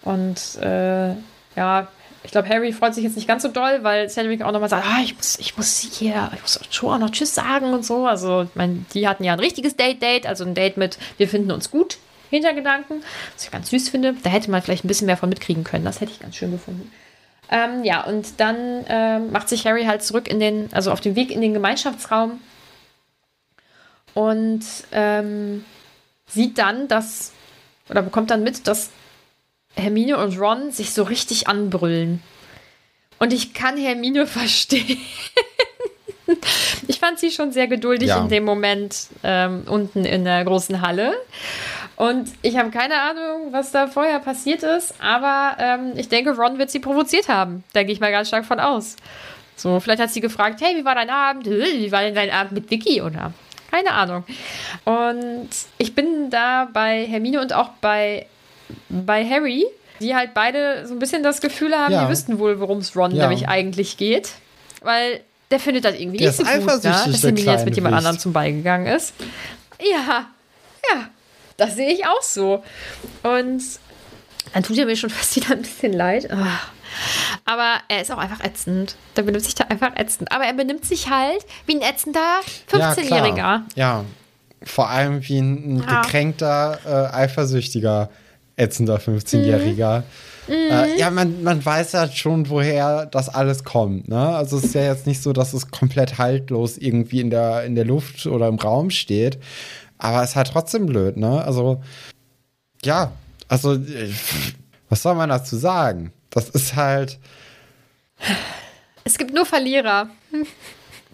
Und 0.03 0.39
äh, 0.61 1.11
ja, 1.55 1.87
ich 2.27 2.33
glaube, 2.33 2.49
Harry 2.49 2.73
freut 2.73 2.93
sich 2.93 3.05
jetzt 3.05 3.15
nicht 3.15 3.27
ganz 3.27 3.41
so 3.41 3.47
doll, 3.47 3.83
weil 3.83 4.09
Cedric 4.09 4.41
auch 4.41 4.51
nochmal 4.51 4.67
sagt, 4.67 4.85
ah, 4.85 4.99
ich 5.01 5.15
muss, 5.15 5.39
ich 5.39 5.55
muss 5.55 5.77
hier, 5.77 6.29
ich 6.35 6.41
muss 6.41 6.59
schon 6.69 6.89
auch 6.89 6.97
noch 6.97 7.09
Tschüss 7.09 7.33
sagen 7.33 7.73
und 7.73 7.85
so. 7.85 8.05
Also, 8.05 8.43
ich 8.43 8.53
meine, 8.53 8.83
die 8.93 9.07
hatten 9.07 9.23
ja 9.23 9.31
ein 9.31 9.39
richtiges 9.39 9.77
Date-Date, 9.77 10.25
also 10.25 10.43
ein 10.43 10.53
Date 10.53 10.75
mit, 10.75 10.97
wir 11.15 11.29
finden 11.29 11.51
uns 11.51 11.71
gut, 11.71 11.99
Hintergedanken, 12.29 13.01
was 13.33 13.45
ich 13.45 13.51
ganz 13.51 13.69
süß 13.69 13.87
finde. 13.87 14.13
Da 14.23 14.29
hätte 14.29 14.51
man 14.51 14.61
vielleicht 14.61 14.83
ein 14.83 14.89
bisschen 14.89 15.05
mehr 15.05 15.15
von 15.15 15.29
mitkriegen 15.29 15.63
können. 15.63 15.85
Das 15.85 16.01
hätte 16.01 16.11
ich 16.11 16.19
ganz 16.19 16.35
schön 16.35 16.51
gefunden. 16.51 16.91
Ähm, 17.49 17.85
ja, 17.85 18.03
und 18.03 18.41
dann 18.41 18.83
ähm, 18.89 19.31
macht 19.31 19.47
sich 19.47 19.65
Harry 19.65 19.85
halt 19.85 20.03
zurück 20.03 20.27
in 20.27 20.41
den, 20.41 20.67
also 20.73 20.91
auf 20.91 20.99
den 20.99 21.15
Weg 21.15 21.31
in 21.31 21.39
den 21.39 21.53
Gemeinschaftsraum 21.53 22.41
und 24.13 24.65
ähm, 24.91 25.63
sieht 26.27 26.57
dann, 26.57 26.89
dass, 26.89 27.31
oder 27.89 28.01
bekommt 28.01 28.31
dann 28.31 28.43
mit, 28.43 28.67
dass 28.67 28.89
Hermine 29.77 30.17
und 30.17 30.37
Ron 30.39 30.71
sich 30.71 30.93
so 30.93 31.03
richtig 31.03 31.47
anbrüllen. 31.47 32.21
Und 33.19 33.31
ich 33.33 33.53
kann 33.53 33.77
Hermine 33.77 34.27
verstehen. 34.27 34.99
ich 36.87 36.99
fand 36.99 37.19
sie 37.19 37.31
schon 37.31 37.51
sehr 37.51 37.67
geduldig 37.67 38.09
Ja. 38.09 38.19
in 38.19 38.29
dem 38.29 38.43
Moment 38.43 39.07
ähm, 39.23 39.63
unten 39.67 40.03
in 40.05 40.25
der 40.25 40.43
großen 40.43 40.81
Halle. 40.81 41.13
Und 41.95 42.29
ich 42.43 42.57
habe 42.57 42.69
keine 42.69 43.01
Ahnung, 43.01 43.51
was 43.51 43.71
da 43.71 43.87
vorher 43.87 44.19
passiert 44.19 44.61
ist, 44.61 44.93
aber 45.01 45.55
ähm, 45.59 45.93
ich 45.95 46.09
denke, 46.09 46.35
Ron 46.35 46.59
wird 46.59 46.69
sie 46.69 46.79
provoziert 46.79 47.27
haben. 47.27 47.63
Da 47.73 47.81
gehe 47.83 47.93
ich 47.93 47.99
mal 47.99 48.11
ganz 48.11 48.27
stark 48.27 48.45
von 48.45 48.59
aus. 48.59 48.95
So, 49.55 49.79
vielleicht 49.79 50.01
hat 50.01 50.11
sie 50.11 50.21
gefragt, 50.21 50.61
hey, 50.61 50.75
wie 50.77 50.85
war 50.85 50.93
dein 50.93 51.09
Abend? 51.09 51.47
Äh, 51.47 51.79
Wie 51.79 51.91
war 51.91 52.01
denn 52.01 52.13
dein 52.13 52.29
Abend 52.29 52.51
mit 52.51 52.69
Vicky? 52.69 53.01
Oder 53.01 53.33
keine 53.71 53.91
Ahnung. 53.93 54.23
Und 54.85 55.49
ich 55.79 55.95
bin 55.95 56.29
da 56.29 56.67
bei 56.71 57.05
Hermine 57.07 57.41
und 57.41 57.53
auch 57.53 57.69
bei, 57.81 58.27
bei 58.89 59.23
Harry, 59.27 59.65
die 59.99 60.15
halt 60.15 60.33
beide 60.33 60.85
so 60.87 60.93
ein 60.93 60.99
bisschen 60.99 61.23
das 61.23 61.41
Gefühl 61.41 61.73
haben, 61.75 61.91
Ja. 61.93 62.05
die 62.05 62.11
wüssten 62.11 62.39
wohl, 62.39 62.59
worum 62.59 62.79
es 62.79 62.95
Ron 62.95 63.11
Ja. 63.15 63.23
nämlich 63.27 63.47
eigentlich 63.47 63.97
geht. 63.97 64.31
Weil 64.81 65.21
der 65.51 65.59
findet 65.59 65.85
das 65.85 65.95
irgendwie 65.95 66.17
Der 66.17 66.27
nicht 66.27 66.37
so 66.37 66.43
gut, 66.43 66.53
ne? 66.65 66.79
dass 66.83 67.23
Hermine 67.23 67.51
jetzt 67.51 67.65
mit 67.65 67.75
jemand 67.75 67.93
Wicht. 67.93 67.97
anderem 67.99 68.19
zum 68.19 68.33
Ball 68.33 68.51
gegangen 68.51 68.85
ist. 68.87 69.13
Ja, 69.79 70.25
ja, 70.91 71.09
das 71.57 71.75
sehe 71.75 71.91
ich 71.91 72.05
auch 72.05 72.21
so. 72.21 72.63
Und 73.23 73.61
dann 74.53 74.63
tut 74.63 74.77
er 74.77 74.85
mir 74.85 74.95
schon 74.95 75.09
fast 75.11 75.35
wieder 75.35 75.51
ein 75.51 75.61
bisschen 75.61 75.93
leid. 75.93 76.29
Ah. 76.31 76.59
Aber 77.45 77.75
er 77.89 78.01
ist 78.01 78.11
auch 78.11 78.17
einfach 78.17 78.43
ätzend. 78.43 78.95
Der 79.15 79.23
benimmt 79.23 79.43
sich 79.45 79.55
da 79.55 79.65
einfach 79.65 79.95
ätzend. 79.95 80.31
Aber 80.31 80.45
er 80.45 80.53
benimmt 80.53 80.85
sich 80.85 81.09
halt 81.09 81.45
wie 81.65 81.75
ein 81.75 81.81
ätzender 81.81 82.39
Ja, 82.73 82.91
15-Jähriger. 82.93 83.33
klar. 83.35 83.65
Ja, 83.75 84.05
vor 84.63 84.89
allem 84.89 85.21
wie 85.27 85.39
ein, 85.39 85.77
ein 85.77 85.83
Ja. 85.87 86.01
gekränkter, 86.01 86.79
äh, 86.85 87.15
eifersüchtiger, 87.15 88.09
ätzender 88.57 88.97
15-Jähriger. 88.97 90.03
Mhm. 90.47 90.53
Äh, 90.53 90.99
ja, 90.99 91.09
man, 91.09 91.43
man 91.43 91.65
weiß 91.65 91.93
ja 91.93 92.09
schon, 92.09 92.49
woher 92.49 93.05
das 93.05 93.29
alles 93.29 93.63
kommt. 93.63 94.07
Ne? 94.07 94.19
Also 94.19 94.57
es 94.57 94.65
ist 94.65 94.75
ja 94.75 94.83
jetzt 94.83 95.07
nicht 95.07 95.21
so, 95.21 95.31
dass 95.33 95.53
es 95.53 95.71
komplett 95.71 96.17
haltlos 96.17 96.77
irgendwie 96.77 97.21
in 97.21 97.29
der, 97.29 97.63
in 97.63 97.75
der 97.75 97.85
Luft 97.85 98.25
oder 98.25 98.47
im 98.47 98.55
Raum 98.55 98.89
steht. 98.89 99.39
Aber 99.97 100.23
es 100.23 100.31
ist 100.31 100.35
halt 100.35 100.49
trotzdem 100.51 100.85
blöd, 100.85 101.17
ne? 101.17 101.43
Also, 101.43 101.81
ja, 102.83 103.11
also, 103.47 103.73
äh, 103.73 104.11
was 104.89 105.01
soll 105.01 105.15
man 105.15 105.29
dazu 105.29 105.55
sagen? 105.55 106.11
Das 106.29 106.49
ist 106.49 106.75
halt, 106.75 107.17
Es 109.03 109.17
gibt 109.17 109.33
nur 109.33 109.45
Verlierer. 109.45 110.09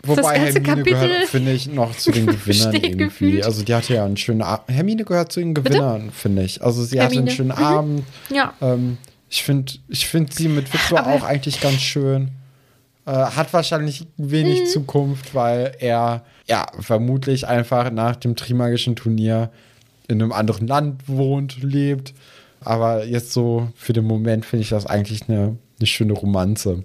Wobei 0.06 0.22
ganze 0.38 0.60
Hermine 0.60 0.62
Kapitel 0.62 0.94
gehört, 1.08 1.30
finde 1.30 1.52
ich, 1.54 1.68
noch 1.68 1.96
zu 1.96 2.12
den 2.12 2.26
Gewinnern 2.28 2.74
irgendwie. 2.74 2.98
gefühlt. 2.98 3.46
Also 3.46 3.64
die 3.64 3.74
hatte 3.74 3.94
ja 3.94 4.06
einen 4.06 4.18
schönen 4.18 4.42
Abend. 4.42 4.70
Hermine 4.76 5.06
gehört 5.06 5.32
zu 5.32 5.40
den 5.40 5.54
Gewinnern, 5.54 6.12
finde 6.12 6.44
ich. 6.44 6.62
Also 6.62 6.84
sie 6.84 7.00
hatte 7.00 7.16
Hermine. 7.16 7.30
einen 7.32 7.36
schönen 7.38 7.50
Mhm. 7.58 7.64
Abend. 7.66 8.04
Ja. 8.30 8.54
Ähm, 8.62 8.98
ich 9.30 9.44
finde 9.44 9.74
ich 9.88 10.06
find 10.08 10.34
sie 10.34 10.48
mit 10.50 10.72
Victor 10.74 11.08
auch 11.08 11.24
eigentlich 11.24 11.62
ganz 11.62 11.82
schön. 11.82 12.30
Äh, 13.06 13.12
hat 13.12 13.52
wahrscheinlich 13.54 14.06
wenig 14.18 14.62
Mhm. 14.62 14.66
Zukunft, 14.68 15.34
weil 15.36 15.74
er 15.80 16.24
ja 16.48 16.68
vermutlich 16.80 17.48
einfach 17.48 17.90
nach 17.92 18.16
dem 18.16 18.36
Trimagischen 18.36 18.96
Turnier 18.96 19.52
in 20.08 20.22
einem 20.22 20.32
anderen 20.34 20.68
Land 20.68 21.08
wohnt, 21.08 21.64
lebt. 21.64 22.14
Aber 22.62 23.06
jetzt 23.06 23.32
so 23.34 23.70
für 23.76 23.94
den 23.94 24.06
Moment 24.06 24.46
finde 24.46 24.64
ich 24.64 24.70
das 24.70 24.86
eigentlich 24.86 25.28
eine, 25.30 25.58
eine 25.80 25.88
schöne 25.88 26.14
Romanze. 26.14 26.84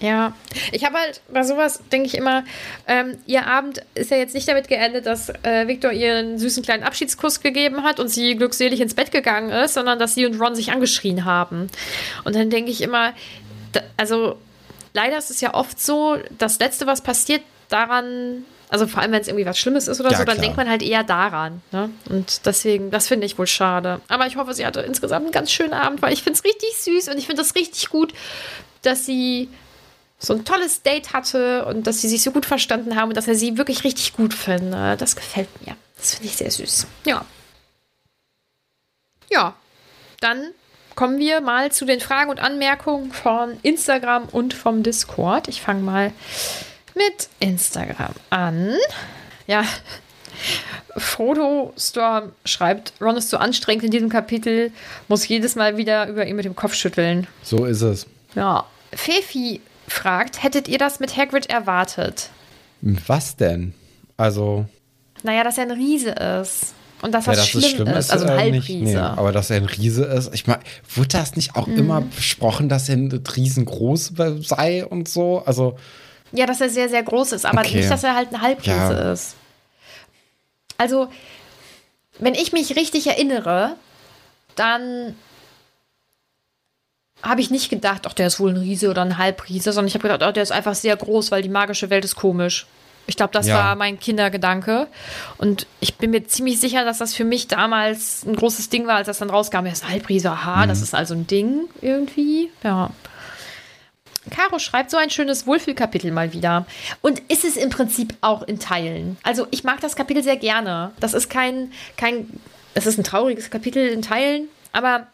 Ja, 0.00 0.32
ich 0.72 0.84
habe 0.84 0.96
halt 0.96 1.20
bei 1.30 1.42
sowas, 1.42 1.80
denke 1.92 2.06
ich 2.06 2.16
immer, 2.16 2.42
ähm, 2.86 3.18
ihr 3.26 3.46
Abend 3.46 3.82
ist 3.94 4.10
ja 4.10 4.16
jetzt 4.16 4.34
nicht 4.34 4.48
damit 4.48 4.66
geendet, 4.68 5.04
dass 5.04 5.28
äh, 5.42 5.68
Victor 5.68 5.92
ihr 5.92 6.16
einen 6.16 6.38
süßen 6.38 6.62
kleinen 6.62 6.84
Abschiedskuss 6.84 7.40
gegeben 7.40 7.82
hat 7.84 8.00
und 8.00 8.08
sie 8.08 8.34
glückselig 8.34 8.80
ins 8.80 8.94
Bett 8.94 9.12
gegangen 9.12 9.50
ist, 9.50 9.74
sondern 9.74 9.98
dass 9.98 10.14
sie 10.14 10.24
und 10.24 10.40
Ron 10.40 10.54
sich 10.54 10.72
angeschrien 10.72 11.26
haben. 11.26 11.68
Und 12.24 12.34
dann 12.34 12.48
denke 12.48 12.70
ich 12.70 12.80
immer, 12.80 13.12
da, 13.72 13.80
also 13.98 14.38
leider 14.94 15.18
ist 15.18 15.30
es 15.30 15.42
ja 15.42 15.52
oft 15.52 15.78
so, 15.80 16.16
das 16.38 16.58
Letzte, 16.58 16.86
was 16.86 17.02
passiert, 17.02 17.42
daran, 17.68 18.44
also 18.70 18.86
vor 18.86 19.02
allem, 19.02 19.12
wenn 19.12 19.20
es 19.20 19.28
irgendwie 19.28 19.46
was 19.46 19.58
Schlimmes 19.58 19.86
ist 19.86 20.00
oder 20.00 20.10
Ja, 20.12 20.16
so, 20.18 20.24
dann 20.24 20.34
klar. 20.36 20.42
denkt 20.44 20.56
man 20.56 20.68
halt 20.68 20.82
eher 20.82 21.04
daran. 21.04 21.60
Ne? 21.72 21.90
Und 22.08 22.46
deswegen, 22.46 22.90
das 22.90 23.06
finde 23.06 23.26
ich 23.26 23.38
wohl 23.38 23.46
schade. 23.46 24.00
Aber 24.08 24.26
ich 24.26 24.36
hoffe, 24.36 24.54
sie 24.54 24.64
hatte 24.64 24.80
insgesamt 24.80 25.26
einen 25.26 25.32
ganz 25.32 25.52
schönen 25.52 25.74
Abend, 25.74 26.00
weil 26.02 26.12
ich 26.12 26.22
finde 26.22 26.38
es 26.38 26.44
richtig 26.44 26.74
süß 26.78 27.08
und 27.08 27.18
ich 27.18 27.26
finde 27.26 27.42
es 27.42 27.54
richtig 27.54 27.90
gut, 27.90 28.12
dass 28.82 29.04
sie 29.06 29.48
so 30.20 30.34
ein 30.34 30.44
tolles 30.44 30.82
Date 30.82 31.12
hatte 31.14 31.64
und 31.64 31.86
dass 31.86 32.02
sie 32.02 32.08
sich 32.08 32.22
so 32.22 32.30
gut 32.30 32.44
verstanden 32.44 32.94
haben 32.94 33.08
und 33.08 33.16
dass 33.16 33.26
er 33.26 33.34
sie 33.34 33.56
wirklich 33.56 33.84
richtig 33.84 34.12
gut 34.12 34.34
findet. 34.34 35.00
Das 35.00 35.16
gefällt 35.16 35.48
mir. 35.66 35.76
Das 35.96 36.14
finde 36.14 36.28
ich 36.28 36.36
sehr 36.36 36.50
süß. 36.50 36.86
Ja. 37.06 37.24
Ja. 39.30 39.54
Dann 40.20 40.50
kommen 40.94 41.18
wir 41.18 41.40
mal 41.40 41.72
zu 41.72 41.86
den 41.86 42.00
Fragen 42.00 42.30
und 42.30 42.38
Anmerkungen 42.38 43.12
von 43.12 43.58
Instagram 43.62 44.26
und 44.26 44.52
vom 44.52 44.82
Discord. 44.82 45.48
Ich 45.48 45.62
fange 45.62 45.80
mal 45.80 46.12
mit 46.94 47.30
Instagram 47.40 48.12
an. 48.28 48.76
Ja. 49.46 49.64
Frodo 50.96 51.72
Storm 51.78 52.32
schreibt, 52.44 52.92
Ron 53.00 53.16
ist 53.16 53.30
zu 53.30 53.38
anstrengend 53.38 53.84
in 53.84 53.90
diesem 53.90 54.08
Kapitel, 54.10 54.72
muss 55.08 55.26
jedes 55.26 55.54
Mal 55.54 55.76
wieder 55.76 56.08
über 56.08 56.26
ihn 56.26 56.36
mit 56.36 56.44
dem 56.44 56.56
Kopf 56.56 56.74
schütteln. 56.74 57.26
So 57.42 57.64
ist 57.64 57.80
es. 57.80 58.06
Ja. 58.34 58.66
Fefi 58.92 59.60
fragt, 59.92 60.42
hättet 60.42 60.68
ihr 60.68 60.78
das 60.78 61.00
mit 61.00 61.16
Hagrid 61.16 61.46
erwartet? 61.50 62.30
Was 63.06 63.36
denn? 63.36 63.74
Also, 64.16 64.66
Naja, 65.22 65.44
dass 65.44 65.58
er 65.58 65.64
ein 65.64 65.70
Riese 65.70 66.10
ist. 66.10 66.72
Und 67.02 67.12
dass 67.12 67.24
Ja, 67.26 67.32
das, 67.32 67.46
schlimm 67.48 67.62
es 67.64 67.70
schlimm 67.70 67.88
ist. 67.88 68.10
Also 68.10 68.26
ein 68.26 68.38
äh, 68.38 68.50
nicht, 68.50 68.68
Halbriese. 68.68 68.84
nee, 68.92 68.96
aber 68.96 69.32
dass 69.32 69.48
er 69.50 69.56
ein 69.56 69.64
Riese 69.64 70.04
ist. 70.04 70.34
Ich 70.34 70.46
meine, 70.46 70.60
wurde 70.94 71.08
das 71.08 71.34
nicht 71.36 71.56
auch 71.56 71.66
Mhm. 71.66 71.76
immer 71.78 72.00
besprochen, 72.02 72.68
dass 72.68 72.88
er 72.90 72.96
ein 72.96 73.10
riesengroß 73.10 74.12
sei 74.42 74.84
und 74.84 75.08
so? 75.08 75.42
Also, 75.46 75.78
Ja, 76.32 76.46
dass 76.46 76.60
er 76.60 76.68
sehr, 76.68 76.88
sehr 76.90 77.02
groß 77.02 77.32
ist, 77.32 77.44
aber 77.46 77.60
Okay. 77.62 77.78
nicht, 77.78 77.90
dass 77.90 78.04
er 78.04 78.14
halt 78.14 78.32
ein 78.32 78.40
Halbriese 78.42 78.70
Ja. 78.76 79.12
ist. 79.12 79.34
Also, 80.76 81.08
wenn 82.18 82.34
ich 82.34 82.52
mich 82.52 82.76
richtig 82.76 83.06
erinnere, 83.06 83.76
dann 84.56 85.14
habe 87.22 87.40
ich 87.40 87.50
nicht 87.50 87.68
gedacht, 87.70 88.02
ach, 88.06 88.12
der 88.14 88.26
ist 88.28 88.40
wohl 88.40 88.50
ein 88.50 88.56
Riese 88.56 88.90
oder 88.90 89.02
ein 89.02 89.18
Halbriese, 89.18 89.72
sondern 89.72 89.88
ich 89.88 89.94
habe 89.94 90.02
gedacht, 90.02 90.22
ach, 90.22 90.32
der 90.32 90.42
ist 90.42 90.52
einfach 90.52 90.74
sehr 90.74 90.96
groß, 90.96 91.30
weil 91.30 91.42
die 91.42 91.48
magische 91.48 91.90
Welt 91.90 92.04
ist 92.04 92.16
komisch. 92.16 92.66
Ich 93.06 93.16
glaube, 93.16 93.32
das 93.32 93.46
Ja. 93.48 93.56
war 93.56 93.76
mein 93.76 93.98
Kindergedanke. 93.98 94.86
Und 95.38 95.66
ich 95.80 95.96
bin 95.96 96.10
mir 96.12 96.26
ziemlich 96.26 96.60
sicher, 96.60 96.84
dass 96.84 96.98
das 96.98 97.14
für 97.14 97.24
mich 97.24 97.48
damals 97.48 98.24
ein 98.24 98.36
großes 98.36 98.68
Ding 98.68 98.86
war, 98.86 98.96
als 98.96 99.06
das 99.06 99.18
dann 99.18 99.30
rauskam. 99.30 99.66
Er 99.66 99.72
ist 99.72 99.84
ein 99.84 99.90
Halbriese, 99.90 100.30
aha, 100.30 100.64
Mhm. 100.64 100.68
das 100.68 100.80
ist 100.82 100.94
also 100.94 101.14
ein 101.14 101.26
Ding 101.26 101.62
irgendwie. 101.80 102.50
Ja. 102.62 102.90
Caro 104.30 104.58
schreibt 104.58 104.90
so 104.90 104.96
ein 104.96 105.10
schönes 105.10 105.46
Wohlfühlkapitel 105.46 106.12
mal 106.12 106.32
wieder. 106.32 106.66
Und 107.00 107.20
ist 107.28 107.44
es 107.44 107.56
im 107.56 107.70
Prinzip 107.70 108.14
auch 108.20 108.42
in 108.42 108.60
Teilen. 108.60 109.16
Also 109.22 109.46
ich 109.50 109.64
mag 109.64 109.80
das 109.80 109.96
Kapitel 109.96 110.22
sehr 110.22 110.36
gerne. 110.36 110.92
Das 111.00 111.14
ist 111.14 111.30
kein, 111.30 111.72
kein, 111.96 112.28
es 112.74 112.86
ist 112.86 112.98
ein 112.98 113.04
trauriges 113.04 113.50
Kapitel 113.50 113.88
in 113.88 114.02
Teilen, 114.02 114.48
aber 114.72 115.06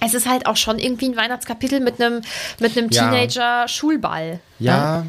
es 0.00 0.14
ist 0.14 0.28
halt 0.28 0.46
auch 0.46 0.56
schon 0.56 0.78
irgendwie 0.78 1.06
ein 1.08 1.16
Weihnachtskapitel 1.16 1.80
mit 1.80 2.00
einem, 2.00 2.22
mit 2.60 2.76
einem 2.76 2.90
Ja. 2.90 3.10
Teenager-Schulball. 3.10 4.40
ja, 4.58 5.06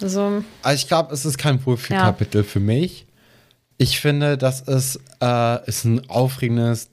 Also, 0.00 0.42
also 0.62 0.74
ich 0.76 0.86
glaube, 0.88 1.12
es 1.14 1.24
ist 1.24 1.38
kein 1.38 1.64
Wohlfühlkapitel 1.66 2.44
für 2.44 2.60
mich. 2.60 3.06
Ich 3.78 4.00
finde, 4.00 4.36
das 4.38 4.60
ist, 4.62 5.00
äh, 5.22 5.68
ist 5.68 5.84
ein 5.84 6.08
aufregendes 6.10 6.90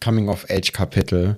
Teenager-Coming-of-Age-Kapitel. 0.00 1.36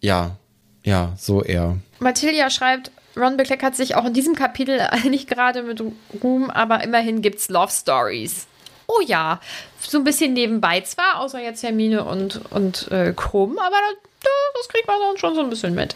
Ja, 0.00 0.36
ja, 0.84 1.12
so 1.16 1.42
eher. 1.42 1.76
Mathilda 1.98 2.50
schreibt, 2.50 2.90
Ron 3.16 3.36
bekleckert 3.36 3.76
sich 3.76 3.94
auch 3.94 4.04
in 4.04 4.12
diesem 4.12 4.34
Kapitel 4.34 4.80
nicht 5.08 5.28
gerade 5.28 5.62
mit 5.62 5.82
Ruhm, 6.22 6.50
aber 6.50 6.82
immerhin 6.82 7.22
gibt's 7.22 7.48
Love 7.48 7.72
Stories. 7.72 8.46
Oh 8.86 9.00
ja, 9.06 9.40
so 9.80 9.98
ein 9.98 10.04
bisschen 10.04 10.32
nebenbei 10.32 10.80
zwar, 10.82 11.20
außer 11.20 11.40
jetzt 11.40 11.62
Hermine 11.62 12.04
und, 12.04 12.40
und 12.50 12.90
äh, 12.90 13.12
Krumm, 13.14 13.58
aber 13.58 13.76
das, 14.20 14.30
das 14.56 14.68
kriegt 14.68 14.86
man 14.86 14.96
dann 15.00 15.18
schon 15.18 15.34
so 15.34 15.40
ein 15.40 15.50
bisschen 15.50 15.74
mit. 15.74 15.94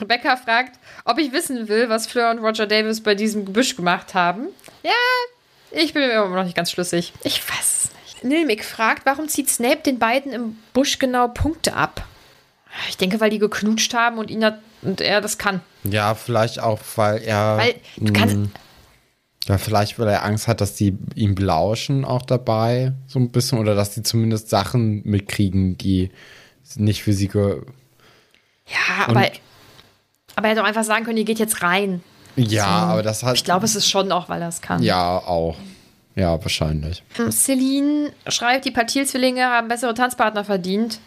Rebecca 0.00 0.36
fragt, 0.36 0.78
ob 1.04 1.18
ich 1.18 1.32
wissen 1.32 1.68
will, 1.68 1.88
was 1.88 2.06
Fleur 2.06 2.30
und 2.30 2.38
Roger 2.38 2.66
Davis 2.66 3.02
bei 3.02 3.14
diesem 3.14 3.44
Gebüsch 3.44 3.76
gemacht 3.76 4.14
haben. 4.14 4.48
Ja, 4.82 4.90
ich 5.70 5.92
bin 5.92 6.06
mir 6.06 6.12
immer 6.12 6.36
noch 6.36 6.44
nicht 6.44 6.56
ganz 6.56 6.70
schlüssig. 6.70 7.12
Ich 7.22 7.46
weiß 7.48 7.84
es 7.84 7.90
nicht. 8.04 8.24
Nilmik 8.24 8.64
fragt, 8.64 9.06
warum 9.06 9.28
zieht 9.28 9.48
Snape 9.48 9.78
den 9.78 9.98
beiden 9.98 10.32
im 10.32 10.58
Busch 10.72 10.98
genau 10.98 11.28
Punkte 11.28 11.74
ab? 11.74 12.04
Ich 12.88 12.96
denke, 12.96 13.20
weil 13.20 13.30
die 13.30 13.38
geknutscht 13.38 13.94
haben 13.94 14.18
und, 14.18 14.30
ihn 14.30 14.44
hat, 14.44 14.58
und 14.82 15.00
er 15.00 15.20
das 15.20 15.38
kann. 15.38 15.60
Ja, 15.84 16.14
vielleicht 16.14 16.60
auch, 16.60 16.78
weil 16.96 17.22
er. 17.22 17.56
Weil 17.56 17.74
du 17.96 18.12
kannst. 18.12 18.36
Ja, 19.48 19.58
vielleicht, 19.58 19.98
weil 19.98 20.08
er 20.08 20.24
Angst 20.24 20.48
hat, 20.48 20.60
dass 20.60 20.74
die 20.74 20.96
ihm 21.14 21.34
belauschen 21.34 22.04
auch 22.04 22.22
dabei, 22.22 22.92
so 23.06 23.18
ein 23.18 23.30
bisschen, 23.30 23.58
oder 23.58 23.74
dass 23.74 23.94
die 23.94 24.02
zumindest 24.02 24.50
Sachen 24.50 25.02
mitkriegen, 25.04 25.78
die 25.78 26.10
nicht 26.76 27.02
für 27.02 27.12
sie 27.12 27.28
ge 27.28 27.62
Ja, 28.66 29.06
aber, 29.06 29.30
aber 30.36 30.46
er 30.46 30.50
hätte 30.50 30.62
auch 30.62 30.66
einfach 30.66 30.84
sagen 30.84 31.04
können, 31.04 31.18
ihr 31.18 31.24
geht 31.24 31.38
jetzt 31.38 31.62
rein. 31.62 32.02
Ja, 32.36 32.66
aber 32.66 33.02
das 33.02 33.22
hat. 33.22 33.34
Ich 33.34 33.44
glaube, 33.44 33.64
es 33.64 33.74
ist 33.74 33.88
schon 33.88 34.12
auch, 34.12 34.28
weil 34.28 34.40
er 34.42 34.48
es 34.48 34.60
kann. 34.60 34.82
Ja, 34.82 35.18
auch. 35.18 35.56
Ja, 36.14 36.40
wahrscheinlich. 36.42 37.02
Celine 37.30 38.12
schreibt, 38.28 38.64
die 38.64 38.70
Partil-Zwillinge 38.70 39.44
haben 39.44 39.68
bessere 39.68 39.94
Tanzpartner 39.94 40.44
verdient. 40.44 41.00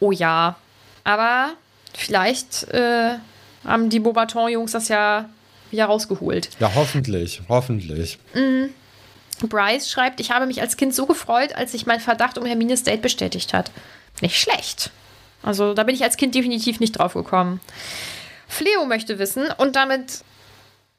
Oh 0.00 0.12
ja. 0.12 0.56
Aber 1.04 1.50
vielleicht 1.94 2.64
äh, 2.68 3.14
haben 3.64 3.88
die 3.88 4.00
Beaubaton-Jungs 4.00 4.72
das 4.72 4.88
ja 4.88 5.28
wieder 5.70 5.86
rausgeholt. 5.86 6.50
Ja, 6.60 6.72
hoffentlich, 6.74 7.42
hoffentlich. 7.48 8.18
Bryce 9.46 9.90
schreibt, 9.90 10.20
ich 10.20 10.30
habe 10.30 10.46
mich 10.46 10.60
als 10.60 10.76
Kind 10.76 10.94
so 10.94 11.06
gefreut, 11.06 11.54
als 11.54 11.72
sich 11.72 11.86
mein 11.86 12.00
Verdacht 12.00 12.38
um 12.38 12.46
Hermines 12.46 12.82
Date 12.82 13.02
bestätigt 13.02 13.54
hat. 13.54 13.70
Nicht 14.20 14.36
schlecht. 14.40 14.90
Also 15.42 15.74
da 15.74 15.84
bin 15.84 15.94
ich 15.94 16.02
als 16.02 16.16
Kind 16.16 16.34
definitiv 16.34 16.80
nicht 16.80 16.92
drauf 16.92 17.14
gekommen. 17.14 17.60
Fleo 18.48 18.86
möchte 18.86 19.18
wissen 19.18 19.46
und 19.58 19.76
damit, 19.76 20.24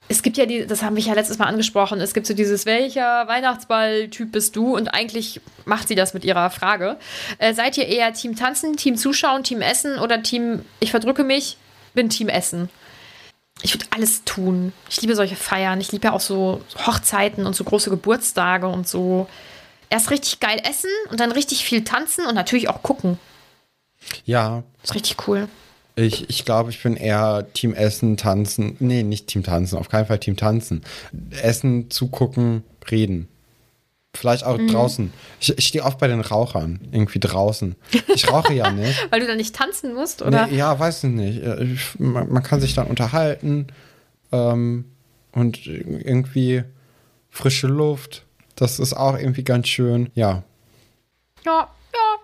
es 0.08 0.22
gibt 0.22 0.38
ja 0.38 0.46
die, 0.46 0.66
das 0.66 0.84
haben 0.84 0.96
wir 0.96 1.04
ja 1.04 1.14
letztes 1.14 1.40
Mal 1.40 1.48
angesprochen, 1.48 2.00
es 2.00 2.14
gibt 2.14 2.28
so 2.28 2.34
dieses, 2.34 2.66
welcher 2.66 3.28
Weihnachtsball-Typ 3.28 4.32
bist 4.32 4.56
du? 4.56 4.76
Und 4.76 4.94
eigentlich 4.94 5.42
macht 5.66 5.88
sie 5.88 5.96
das 5.96 6.14
mit 6.14 6.24
ihrer 6.24 6.50
Frage. 6.52 6.98
Äh, 7.40 7.54
seid 7.54 7.78
ihr 7.78 7.88
eher 7.88 8.14
Team 8.14 8.36
Tanzen, 8.36 8.78
Team 8.78 8.96
Zuschauen, 8.96 9.44
Team 9.44 9.62
Essen 9.62 10.00
oder 10.00 10.24
Team 10.24 10.64
Ich 10.80 10.92
verdrücke 10.92 11.24
mich, 11.24 11.58
bin 11.94 12.10
Team 12.10 12.30
Essen? 12.30 12.70
Ich 13.62 13.74
würde 13.74 13.86
alles 13.92 14.24
tun. 14.24 14.72
Ich 14.90 15.02
liebe 15.02 15.16
solche 15.16 15.36
Feiern. 15.36 15.82
Ich 15.82 15.92
liebe 15.92 16.08
ja 16.08 16.14
auch 16.14 16.22
so 16.22 16.62
Hochzeiten 16.86 17.46
und 17.46 17.56
so 17.56 17.64
große 17.64 17.90
Geburtstage 17.90 18.68
und 18.68 18.88
so. 18.88 19.28
Erst 19.90 20.12
richtig 20.12 20.40
geil 20.40 20.62
essen 20.70 20.90
und 21.10 21.20
dann 21.20 21.32
richtig 21.32 21.66
viel 21.66 21.84
tanzen 21.84 22.26
und 22.26 22.36
natürlich 22.36 22.70
auch 22.70 22.84
gucken. 22.84 23.18
Ja, 24.26 24.64
ist 24.84 24.96
richtig 24.96 25.28
cool. 25.28 25.48
ich, 25.96 26.30
ich 26.30 26.46
glaube, 26.46 26.70
ich 26.70 26.82
bin 26.82 26.96
eher 26.96 27.48
Team 27.54 27.74
Essen, 27.74 28.16
Tanzen. 28.16 28.78
Nee, 28.80 29.04
nicht 29.04 29.28
Team 29.28 29.44
Tanzen, 29.44 29.78
auf 29.78 29.90
keinen 29.90 30.06
Fall 30.06 30.20
Team 30.20 30.38
Tanzen. 30.38 30.84
Essen, 31.42 31.90
zugucken, 31.90 32.64
reden. 32.90 33.28
Vielleicht 34.16 34.44
auch 34.44 34.58
Mhm. 34.58 34.68
draußen. 34.70 35.14
Ich, 35.40 35.56
ich 35.58 35.68
stehe 35.68 35.84
oft 35.84 36.00
bei 36.00 36.08
den 36.08 36.22
Rauchern, 36.22 36.80
irgendwie 36.92 37.20
draußen. 37.20 37.76
Ich 38.14 38.30
rauche 38.32 38.54
ja 38.54 38.72
nicht. 38.72 39.08
Weil 39.12 39.20
du 39.20 39.28
dann 39.28 39.38
nicht 39.38 39.56
tanzen 39.56 39.94
musst, 39.94 40.22
oder? 40.24 40.48
Nee, 40.48 40.56
ja, 40.58 40.78
weiß 40.80 41.04
ich 41.04 41.10
nicht. 41.12 41.42
Ich- 41.44 42.00
Man, 42.00 42.28
man 42.32 42.42
kann 42.44 42.60
sich 42.60 42.74
dann 42.74 42.88
unterhalten 42.88 43.68
ähm, 44.32 44.86
und 45.32 45.66
irgendwie 45.68 46.64
frische 47.30 47.68
Luft. 47.68 48.24
Das 48.56 48.80
ist 48.80 48.94
auch 48.94 49.16
irgendwie 49.18 49.44
ganz 49.44 49.68
schön. 49.68 50.10
Ja. 50.16 50.44
Ja, 51.46 51.70
ja. 51.94 52.18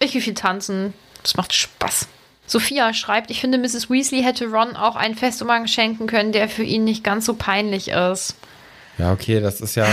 Ich 0.00 0.14
will 0.14 0.20
viel 0.20 0.34
tanzen. 0.34 0.94
Das 1.22 1.36
macht 1.36 1.52
Spaß. 1.54 2.08
Sophia 2.46 2.92
schreibt, 2.94 3.30
ich 3.30 3.40
finde, 3.40 3.58
Mrs. 3.58 3.88
Weasley 3.90 4.22
hätte 4.22 4.46
Ron 4.46 4.74
auch 4.74 4.96
einen 4.96 5.14
Festumhang 5.14 5.66
schenken 5.68 6.06
können, 6.06 6.32
der 6.32 6.48
für 6.48 6.62
ihn 6.64 6.82
nicht 6.84 7.04
ganz 7.04 7.24
so 7.26 7.34
peinlich 7.34 7.88
ist. 7.88 8.34
Ja, 8.98 9.12
okay, 9.12 9.40
das 9.40 9.60
ist 9.60 9.76
ja, 9.76 9.86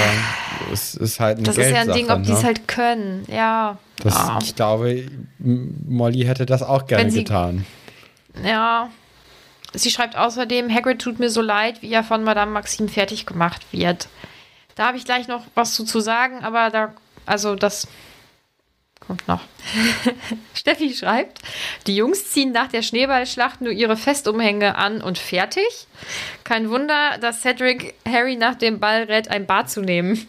es 0.73 0.95
ist 0.95 1.19
halt 1.19 1.37
eine 1.37 1.45
Das 1.45 1.57
ist 1.57 1.69
ja 1.69 1.81
ein 1.81 1.91
Ding, 1.91 2.09
ob 2.09 2.23
die 2.23 2.31
es 2.31 2.39
ne? 2.39 2.45
halt 2.45 2.67
können. 2.67 3.23
Ja. 3.27 3.77
Das, 3.97 4.15
ja. 4.15 4.39
Ich 4.41 4.55
glaube, 4.55 5.05
Molly 5.39 6.23
hätte 6.25 6.45
das 6.45 6.63
auch 6.63 6.87
gerne 6.87 7.11
sie- 7.11 7.19
getan. 7.23 7.65
Ja. 8.43 8.89
Sie 9.73 9.91
schreibt 9.91 10.15
außerdem, 10.15 10.73
Hagrid 10.73 11.01
tut 11.01 11.19
mir 11.19 11.29
so 11.29 11.41
leid, 11.41 11.81
wie 11.81 11.91
er 11.91 12.03
von 12.03 12.23
Madame 12.23 12.51
Maxime 12.51 12.87
fertig 12.87 13.25
gemacht 13.25 13.61
wird. 13.71 14.07
Da 14.75 14.87
habe 14.87 14.97
ich 14.97 15.05
gleich 15.05 15.27
noch 15.27 15.43
was 15.53 15.73
zu, 15.73 15.83
zu 15.83 15.99
sagen, 15.99 16.43
aber 16.43 16.69
da, 16.69 16.93
also 17.25 17.55
das 17.55 17.87
kommt 18.99 19.27
noch. 19.27 19.41
Steffi 20.53 20.93
schreibt, 20.93 21.39
die 21.87 21.95
Jungs 21.95 22.31
ziehen 22.31 22.51
nach 22.51 22.67
der 22.67 22.81
Schneeballschlacht 22.81 23.61
nur 23.61 23.71
ihre 23.71 23.97
Festumhänge 23.97 24.75
an 24.75 25.01
und 25.01 25.17
fertig. 25.17 25.87
Kein 26.43 26.69
Wunder, 26.69 27.17
dass 27.19 27.41
Cedric 27.41 27.93
Harry 28.07 28.35
nach 28.35 28.55
dem 28.55 28.79
Ball 28.79 29.03
rät, 29.03 29.29
ein 29.29 29.45
Bad 29.45 29.69
zu 29.69 29.81
nehmen. 29.81 30.27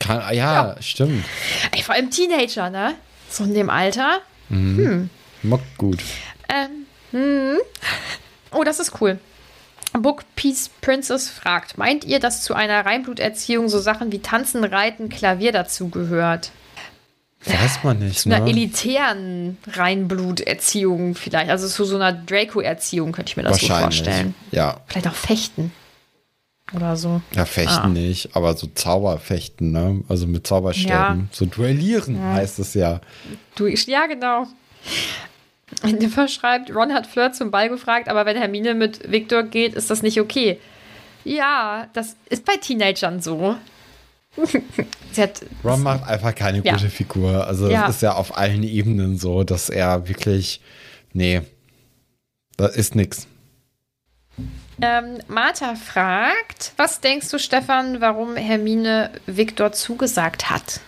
Kann, 0.00 0.20
ah, 0.20 0.32
ja, 0.32 0.76
stimmt. 0.80 1.24
Ey, 1.72 1.82
vor 1.82 1.94
allem 1.94 2.10
Teenager, 2.10 2.68
ne? 2.68 2.94
So 3.30 3.44
in 3.44 3.54
dem 3.54 3.70
Alter. 3.70 4.20
Mockt 5.42 5.78
gut. 5.78 5.98
Ähm, 6.48 6.86
hm. 7.12 7.58
Oh, 8.52 8.64
das 8.64 8.78
ist 8.78 9.00
cool. 9.00 9.18
Book 9.92 10.24
Peace 10.34 10.70
Princess 10.80 11.30
fragt, 11.30 11.78
meint 11.78 12.04
ihr, 12.04 12.18
dass 12.18 12.42
zu 12.42 12.54
einer 12.54 12.84
Reinbluterziehung 12.84 13.68
so 13.68 13.78
Sachen 13.78 14.10
wie 14.10 14.18
Tanzen, 14.18 14.64
Reiten, 14.64 15.08
Klavier 15.08 15.52
dazu 15.52 15.88
gehört? 15.88 16.50
Weiß 17.46 17.80
man 17.82 17.98
nicht, 17.98 18.20
Zu 18.20 18.30
einer 18.30 18.44
ne? 18.44 18.50
elitären 18.50 19.58
Reinbluterziehung 19.70 21.14
vielleicht. 21.14 21.50
Also 21.50 21.68
zu 21.68 21.84
so 21.84 21.96
einer 21.96 22.12
Draco-Erziehung 22.12 23.12
könnte 23.12 23.30
ich 23.30 23.36
mir 23.36 23.42
das 23.42 23.60
so 23.60 23.66
vorstellen. 23.66 24.34
Ja. 24.50 24.80
Vielleicht 24.86 25.08
auch 25.08 25.14
Fechten. 25.14 25.72
Oder 26.74 26.96
so. 26.96 27.20
Ja, 27.34 27.44
fechten 27.44 27.70
Ah. 27.82 27.88
nicht, 27.88 28.34
aber 28.34 28.56
so 28.56 28.66
Zauberfechten, 28.66 29.70
ne? 29.70 30.02
Also 30.08 30.26
mit 30.26 30.46
Zauberstäben. 30.46 30.90
Ja. 30.90 31.18
So 31.30 31.44
duellieren 31.44 32.18
heißt 32.20 32.58
es 32.58 32.72
ja. 32.74 33.00
Du, 33.54 33.66
ja, 33.66 34.06
genau. 34.06 34.46
Niffer 35.82 36.28
schreibt, 36.28 36.74
Ron 36.74 36.92
hat 36.94 37.06
Flirt 37.06 37.36
zum 37.36 37.50
Ball 37.50 37.68
gefragt, 37.68 38.08
aber 38.08 38.24
wenn 38.26 38.36
Hermine 38.36 38.74
mit 38.74 39.10
Victor 39.10 39.42
geht, 39.42 39.74
ist 39.74 39.90
das 39.90 40.02
nicht 40.02 40.20
okay. 40.20 40.58
Ja, 41.24 41.88
das 41.92 42.16
ist 42.30 42.44
bei 42.44 42.56
Teenagern 42.56 43.20
so. 43.20 43.56
Ron 45.64 45.82
macht 45.82 46.04
einfach 46.08 46.34
keine 46.34 46.62
Ja. 46.64 46.72
gute 46.74 46.90
Figur. 46.90 47.46
Also 47.46 47.68
Ja. 47.68 47.88
es 47.88 47.96
ist 47.96 48.02
ja 48.02 48.14
auf 48.14 48.36
allen 48.36 48.62
Ebenen 48.62 49.16
so, 49.18 49.44
dass 49.44 49.68
er 49.70 50.08
wirklich, 50.08 50.60
nee, 51.12 51.42
das 52.56 52.74
ist 52.76 52.94
nix. 52.94 53.26
Ähm, 54.82 55.18
Martha 55.28 55.76
fragt, 55.76 56.72
was 56.76 57.00
denkst 57.00 57.30
du, 57.30 57.38
Stefan, 57.38 58.00
warum 58.00 58.34
Hermine 58.36 59.10
Viktor 59.26 59.70
zugesagt 59.72 60.50
hat? 60.50 60.80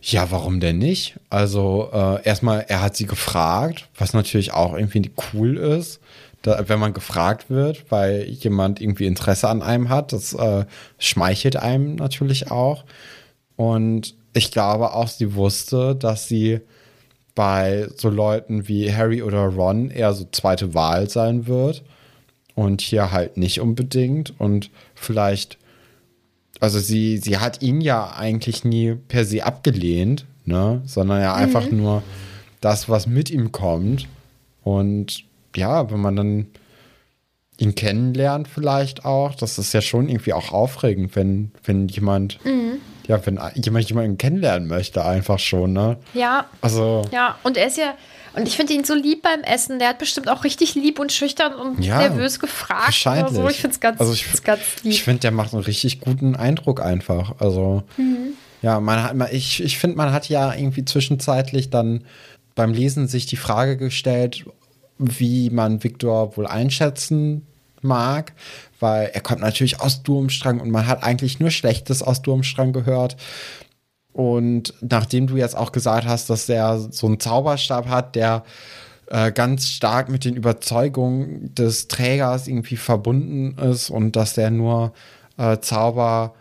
Ja, 0.00 0.32
warum 0.32 0.58
denn 0.58 0.78
nicht? 0.78 1.14
Also 1.30 1.88
äh, 1.92 2.24
erstmal, 2.26 2.64
er 2.66 2.82
hat 2.82 2.96
sie 2.96 3.06
gefragt, 3.06 3.88
was 3.96 4.14
natürlich 4.14 4.52
auch 4.52 4.74
irgendwie 4.74 5.12
cool 5.32 5.56
ist, 5.56 6.00
da, 6.42 6.68
wenn 6.68 6.80
man 6.80 6.92
gefragt 6.92 7.50
wird, 7.50 7.90
weil 7.90 8.24
jemand 8.28 8.80
irgendwie 8.80 9.06
Interesse 9.06 9.48
an 9.48 9.62
einem 9.62 9.88
hat. 9.88 10.12
Das 10.12 10.34
äh, 10.34 10.64
schmeichelt 10.98 11.56
einem 11.56 11.96
natürlich 11.96 12.50
auch. 12.50 12.84
Und 13.56 14.14
ich 14.32 14.50
glaube 14.50 14.92
auch, 14.92 15.08
sie 15.08 15.34
wusste, 15.34 15.94
dass 15.94 16.28
sie 16.28 16.60
bei 17.34 17.88
so 17.96 18.10
Leuten 18.10 18.68
wie 18.68 18.92
Harry 18.92 19.22
oder 19.22 19.46
Ron 19.46 19.90
eher 19.90 20.12
so 20.12 20.26
zweite 20.30 20.74
Wahl 20.74 21.08
sein 21.08 21.46
wird. 21.46 21.82
Und 22.54 22.82
hier 22.82 23.12
halt 23.12 23.38
nicht 23.38 23.60
unbedingt. 23.60 24.38
Und 24.38 24.70
vielleicht 24.94 25.58
also 26.62 26.78
sie, 26.78 27.18
sie 27.18 27.38
hat 27.38 27.60
ihn 27.60 27.80
ja 27.80 28.12
eigentlich 28.12 28.64
nie 28.64 28.94
per 28.94 29.24
se 29.24 29.44
abgelehnt, 29.44 30.26
ne? 30.44 30.80
Sondern 30.84 31.20
ja 31.20 31.34
einfach 31.34 31.68
mhm. 31.68 31.78
nur 31.78 32.02
das, 32.60 32.88
was 32.88 33.08
mit 33.08 33.30
ihm 33.30 33.50
kommt. 33.50 34.06
Und 34.62 35.24
ja, 35.56 35.90
wenn 35.90 36.00
man 36.00 36.16
dann 36.16 36.46
ihn 37.58 37.74
kennenlernt, 37.74 38.48
vielleicht 38.48 39.04
auch, 39.04 39.34
das 39.34 39.58
ist 39.58 39.72
ja 39.72 39.80
schon 39.80 40.08
irgendwie 40.08 40.32
auch 40.32 40.52
aufregend, 40.52 41.14
wenn, 41.14 41.52
wenn 41.64 41.88
jemand, 41.88 42.44
mhm. 42.44 42.78
ja, 43.06 43.24
wenn 43.24 43.38
jemand 43.54 43.88
jemanden 43.88 44.18
kennenlernen 44.18 44.68
möchte, 44.68 45.04
einfach 45.04 45.38
schon, 45.38 45.72
ne? 45.72 45.98
Ja. 46.14 46.46
Also. 46.60 47.02
Ja, 47.12 47.36
und 47.42 47.56
er 47.56 47.68
ist 47.68 47.76
ja, 47.76 47.94
und 48.34 48.48
ich 48.48 48.56
finde 48.56 48.72
ihn 48.72 48.84
so 48.84 48.94
lieb 48.94 49.22
beim 49.22 49.42
Essen. 49.42 49.78
Der 49.78 49.88
hat 49.88 49.98
bestimmt 49.98 50.28
auch 50.28 50.44
richtig 50.44 50.74
lieb 50.74 50.98
und 50.98 51.12
schüchtern 51.12 51.54
und 51.54 51.84
ja, 51.84 51.98
nervös 51.98 52.40
gefragt. 52.40 52.86
Wahrscheinlich. 52.86 53.34
So. 53.34 53.48
Ich 53.48 53.60
finde 53.60 53.74
es 53.74 53.80
ganz, 53.80 54.00
also 54.00 54.12
ich, 54.12 54.42
ganz 54.42 54.62
lieb. 54.82 54.92
Ich 54.92 55.02
finde, 55.02 55.20
der 55.20 55.32
macht 55.32 55.52
einen 55.52 55.62
richtig 55.62 56.00
guten 56.00 56.34
Eindruck 56.34 56.80
einfach. 56.80 57.34
Also, 57.40 57.82
mhm. 57.96 58.32
ja, 58.62 58.80
man 58.80 59.02
hat, 59.02 59.32
ich, 59.32 59.62
ich 59.62 59.78
finde, 59.78 59.96
man 59.96 60.12
hat 60.12 60.28
ja 60.28 60.54
irgendwie 60.54 60.84
zwischenzeitlich 60.84 61.70
dann 61.70 62.04
beim 62.54 62.72
Lesen 62.72 63.06
sich 63.06 63.26
die 63.26 63.36
Frage 63.36 63.76
gestellt, 63.76 64.44
wie 65.02 65.50
man 65.50 65.82
Viktor 65.82 66.36
wohl 66.36 66.46
einschätzen 66.46 67.46
mag, 67.80 68.32
weil 68.80 69.10
er 69.12 69.20
kommt 69.20 69.40
natürlich 69.40 69.80
aus 69.80 70.02
Durmstrang 70.02 70.60
und 70.60 70.70
man 70.70 70.86
hat 70.86 71.02
eigentlich 71.02 71.40
nur 71.40 71.50
Schlechtes 71.50 72.02
aus 72.02 72.22
Durmstrang 72.22 72.72
gehört. 72.72 73.16
Und 74.12 74.74
nachdem 74.80 75.26
du 75.26 75.36
jetzt 75.36 75.56
auch 75.56 75.72
gesagt 75.72 76.06
hast, 76.06 76.28
dass 76.30 76.48
er 76.48 76.78
so 76.78 77.06
einen 77.06 77.18
Zauberstab 77.18 77.88
hat, 77.88 78.14
der 78.14 78.44
äh, 79.06 79.32
ganz 79.32 79.68
stark 79.68 80.08
mit 80.10 80.24
den 80.24 80.36
Überzeugungen 80.36 81.54
des 81.54 81.88
Trägers 81.88 82.46
irgendwie 82.46 82.76
verbunden 82.76 83.58
ist 83.58 83.90
und 83.90 84.16
dass 84.16 84.34
der 84.34 84.50
nur 84.50 84.92
äh, 85.38 85.58
Zauber 85.60 86.34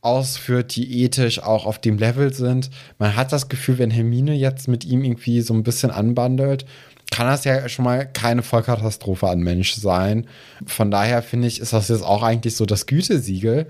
ausführt, 0.00 0.76
die 0.76 1.02
ethisch 1.02 1.42
auch 1.42 1.64
auf 1.64 1.78
dem 1.78 1.96
Level 1.96 2.32
sind. 2.32 2.70
Man 2.98 3.16
hat 3.16 3.32
das 3.32 3.48
Gefühl, 3.48 3.78
wenn 3.78 3.90
Hermine 3.90 4.34
jetzt 4.34 4.68
mit 4.68 4.84
ihm 4.84 5.02
irgendwie 5.02 5.40
so 5.40 5.54
ein 5.54 5.62
bisschen 5.62 5.90
anbandelt, 5.90 6.66
kann 7.10 7.26
das 7.26 7.44
ja 7.44 7.68
schon 7.68 7.84
mal 7.84 8.06
keine 8.06 8.42
Vollkatastrophe 8.42 9.28
an 9.28 9.40
Mensch 9.40 9.74
sein. 9.74 10.26
Von 10.66 10.90
daher 10.90 11.22
finde 11.22 11.48
ich, 11.48 11.60
ist 11.60 11.72
das 11.72 11.88
jetzt 11.88 12.02
auch 12.02 12.22
eigentlich 12.22 12.56
so 12.56 12.66
das 12.66 12.86
Gütesiegel, 12.86 13.66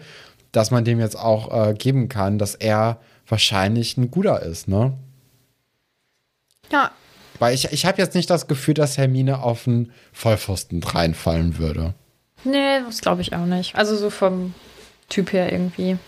dass 0.53 0.70
man 0.70 0.85
dem 0.85 1.01
jetzt 1.01 1.18
auch 1.18 1.68
äh, 1.68 1.74
geben 1.74 2.09
kann, 2.09 2.39
dass 2.39 2.55
er 2.55 3.01
wahrscheinlich 3.26 3.97
ein 3.97 4.11
guter 4.11 4.43
ist, 4.43 4.68
ne? 4.68 4.95
Ja. 6.70 6.91
Weil 7.39 7.55
ich, 7.55 7.72
ich 7.72 7.85
habe 7.85 8.01
jetzt 8.01 8.14
nicht 8.14 8.30
das 8.30 8.47
Gefühl, 8.47 8.74
dass 8.74 8.97
Hermine 8.97 9.43
auf 9.43 9.66
einen 9.66 9.93
Vollpfosten 10.12 10.82
reinfallen 10.82 11.59
würde. 11.59 11.95
Nee, 12.45 12.80
das 12.87 13.01
glaube 13.01 13.22
ich 13.22 13.35
auch 13.35 13.47
nicht. 13.47 13.74
Also 13.74 13.97
so 13.97 14.11
vom 14.11 14.55
Typ 15.09 15.32
her 15.32 15.53
irgendwie. 15.53 15.99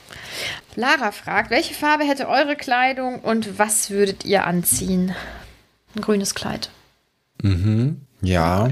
Lara 0.75 1.13
fragt, 1.13 1.51
welche 1.51 1.75
Farbe 1.75 2.05
hätte 2.05 2.29
eure 2.29 2.57
Kleidung 2.57 3.21
und 3.21 3.59
was 3.59 3.91
würdet 3.91 4.25
ihr 4.25 4.47
anziehen? 4.47 5.15
Ein 5.95 6.03
grünes 6.03 6.35
Kleid. 6.35 6.71
Mhm. 7.43 8.03
Ja. 8.23 8.69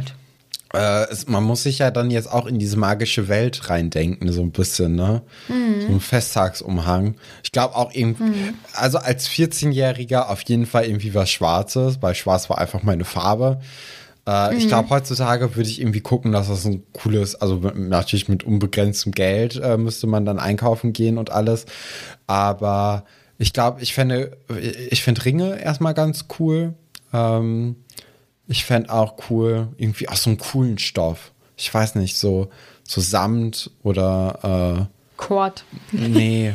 Äh, 0.75 1.09
es, 1.11 1.29
man 1.29 1.45
muss 1.45 1.63
sich 1.63 1.79
ja 1.79 1.91
dann 1.91 2.11
jetzt 2.11 2.31
auch 2.31 2.47
in 2.47 2.59
diese 2.59 2.77
magische 2.77 3.29
Welt 3.29 3.71
reindenken, 3.71 4.33
so 4.33 4.43
ein 4.43 4.51
bisschen, 4.51 4.97
ne? 4.97 5.23
Mhm. 5.49 5.83
So 5.83 5.89
ein 5.89 6.01
Festtagsumhang. 6.01 7.15
Ich 7.45 7.53
glaube 7.53 7.77
auch 7.77 7.93
irgendwie, 7.95 8.25
mhm. 8.25 8.55
also 8.75 8.99
als 8.99 9.29
14-Jähriger 9.29 10.29
auf 10.31 10.43
jeden 10.43 10.67
Fall 10.67 10.87
irgendwie 10.87 11.15
was 11.15 11.31
Schwarzes, 11.31 11.99
weil 12.01 12.15
Schwarz 12.15 12.51
war 12.51 12.59
einfach 12.59 12.83
meine 12.83 13.05
Farbe. 13.05 13.61
Äh, 14.27 14.51
mhm. 14.51 14.59
Ich 14.59 14.69
glaube, 14.69 14.91
heutzutage 14.91 15.55
würde 15.55 15.69
ich 15.69 15.81
irgendwie 15.81 16.01
gucken, 16.01 16.33
dass 16.33 16.49
das 16.49 16.65
ein 16.65 16.83
cooles, 16.93 17.35
also 17.37 17.57
natürlich 17.75 18.29
mit 18.29 18.43
unbegrenztem 18.43 19.13
Geld 19.13 19.57
äh, 19.57 19.77
müsste 19.77 20.07
man 20.07 20.25
dann 20.25 20.39
einkaufen 20.39 20.93
gehen 20.93 21.19
und 21.19 21.31
alles. 21.31 21.67
Aber 22.27 23.05
ich 23.39 23.53
glaube, 23.53 23.83
ich 23.83 23.95
fände, 23.95 24.37
ich 24.91 25.03
finde 25.03 25.25
Ringe 25.25 25.61
erstmal 25.61 25.95
ganz 25.95 26.27
cool. 26.39 26.75
Ähm, 27.13 27.77
ich 28.47 28.65
fände 28.65 28.93
auch 28.93 29.15
cool, 29.31 29.69
irgendwie 29.77 30.09
aus 30.09 30.23
so 30.23 30.31
einem 30.31 30.39
coolen 30.39 30.79
Stoff. 30.79 31.33
Ich 31.57 31.73
weiß 31.73 31.95
nicht, 31.97 32.17
so, 32.17 32.49
so 32.87 33.01
Samt 33.01 33.71
oder 33.83 34.89
äh, 34.89 35.17
Kord. 35.17 35.65
Nee. 35.93 36.55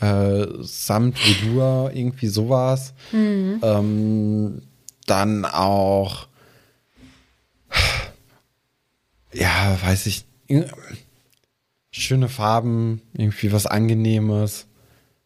äh, 0.00 0.46
Samt, 0.60 1.18
Velour, 1.18 1.90
irgendwie 1.94 2.28
sowas. 2.28 2.94
Mhm. 3.12 3.60
Ähm, 3.62 4.62
dann 5.06 5.44
auch 5.44 6.28
ja, 9.32 9.78
weiß 9.82 10.06
ich, 10.06 10.24
schöne 11.90 12.28
Farben, 12.28 13.02
irgendwie 13.12 13.52
was 13.52 13.66
Angenehmes. 13.66 14.66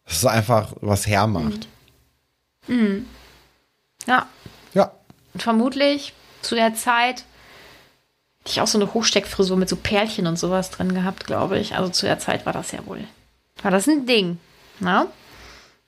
Das 0.05 0.19
ist 0.19 0.27
einfach 0.27 0.75
was 0.81 1.07
hermacht. 1.07 1.69
Mhm. 2.67 2.77
Mhm. 2.77 3.07
Ja, 4.07 4.27
vermutlich 5.43 6.13
zu 6.43 6.55
der 6.55 6.75
Zeit 6.75 7.25
hatte 8.45 8.53
ich 8.53 8.61
auch 8.61 8.67
so 8.67 8.79
eine 8.79 8.93
Hochsteckfrisur 8.93 9.57
mit 9.57 9.69
so 9.71 9.77
Perlchen 9.77 10.27
und 10.27 10.39
sowas 10.39 10.71
drin 10.71 10.95
gehabt, 10.95 11.27
glaube 11.27 11.59
ich. 11.59 11.77
Also 11.77 11.91
zu 11.91 12.05
der 12.05 12.19
Zeit 12.19 12.45
war 12.45 12.53
das 12.53 12.73
ja 12.73 12.85
wohl. 12.87 13.05
War 13.63 13.71
das 13.71 13.89
ein 13.89 14.07
Ding. 14.07 14.39
Na? 14.81 15.07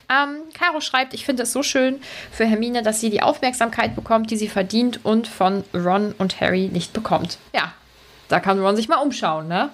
Ähm, 0.09 0.42
Caro 0.55 0.80
schreibt, 0.80 1.14
ich 1.14 1.24
finde 1.24 1.42
es 1.42 1.53
so 1.53 1.62
schön 1.62 1.99
für 2.30 2.47
Hermine, 2.47 2.82
dass 2.82 3.01
sie 3.01 3.11
die 3.11 3.22
Aufmerksamkeit 3.22 3.94
bekommt, 3.94 4.30
die 4.30 4.36
sie 4.36 4.49
verdient 4.49 5.05
und 5.05 5.26
von 5.26 5.64
Ron 5.74 6.14
und 6.16 6.40
Harry 6.40 6.68
nicht 6.72 6.92
bekommt. 6.92 7.38
Ja, 7.55 7.72
da 8.28 8.40
kann 8.40 8.61
Ron 8.61 8.76
sich 8.76 8.88
mal 8.88 9.03
umschauen, 9.03 9.49
ne? 9.49 9.70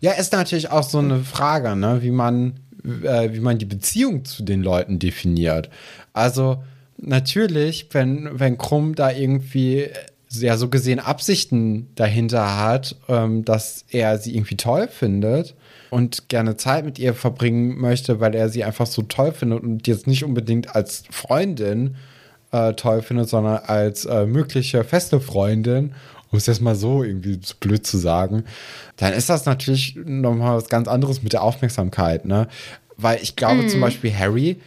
Ja, 0.00 0.12
ist 0.12 0.32
natürlich 0.32 0.70
auch 0.70 0.82
so 0.82 0.98
eine 0.98 1.20
Frage, 1.20 1.74
ne, 1.76 2.02
wie 2.02 2.10
man, 2.10 2.60
äh, 3.02 3.32
wie 3.32 3.40
man 3.40 3.58
die 3.58 3.66
Beziehung 3.66 4.24
zu 4.24 4.42
den 4.42 4.62
Leuten 4.62 4.98
definiert. 4.98 5.68
Also, 6.12 6.62
natürlich, 7.02 7.88
wenn, 7.92 8.28
wenn 8.32 8.58
Krumm 8.58 8.94
da 8.94 9.10
irgendwie 9.10 9.88
ja 10.32 10.56
so 10.56 10.68
gesehen 10.68 11.00
Absichten 11.00 11.88
dahinter 11.96 12.58
hat, 12.58 12.96
ähm, 13.08 13.44
dass 13.44 13.84
er 13.90 14.18
sie 14.18 14.36
irgendwie 14.36 14.56
toll 14.56 14.88
findet 14.88 15.54
und 15.90 16.28
gerne 16.28 16.56
Zeit 16.56 16.84
mit 16.84 16.98
ihr 16.98 17.14
verbringen 17.14 17.78
möchte, 17.78 18.20
weil 18.20 18.34
er 18.34 18.48
sie 18.48 18.62
einfach 18.62 18.86
so 18.86 19.02
toll 19.02 19.32
findet 19.32 19.62
und 19.62 19.86
jetzt 19.88 20.06
nicht 20.06 20.24
unbedingt 20.24 20.74
als 20.76 21.02
Freundin 21.10 21.96
äh, 22.52 22.74
toll 22.74 23.02
findet, 23.02 23.28
sondern 23.28 23.58
als 23.66 24.04
äh, 24.04 24.24
mögliche 24.26 24.84
feste 24.84 25.20
Freundin, 25.20 25.94
um 26.30 26.38
es 26.38 26.46
jetzt 26.46 26.60
mal 26.60 26.76
so 26.76 27.02
irgendwie 27.02 27.40
so 27.42 27.54
blöd 27.58 27.84
zu 27.84 27.98
sagen, 27.98 28.44
dann 28.96 29.12
ist 29.12 29.28
das 29.28 29.46
natürlich 29.46 29.96
nochmal 29.96 30.56
was 30.56 30.68
ganz 30.68 30.86
anderes 30.86 31.22
mit 31.22 31.32
der 31.32 31.42
Aufmerksamkeit, 31.42 32.24
ne? 32.24 32.46
Weil 32.96 33.18
ich 33.22 33.34
glaube 33.34 33.62
mm. 33.62 33.68
zum 33.68 33.80
Beispiel 33.80 34.14
Harry 34.16 34.60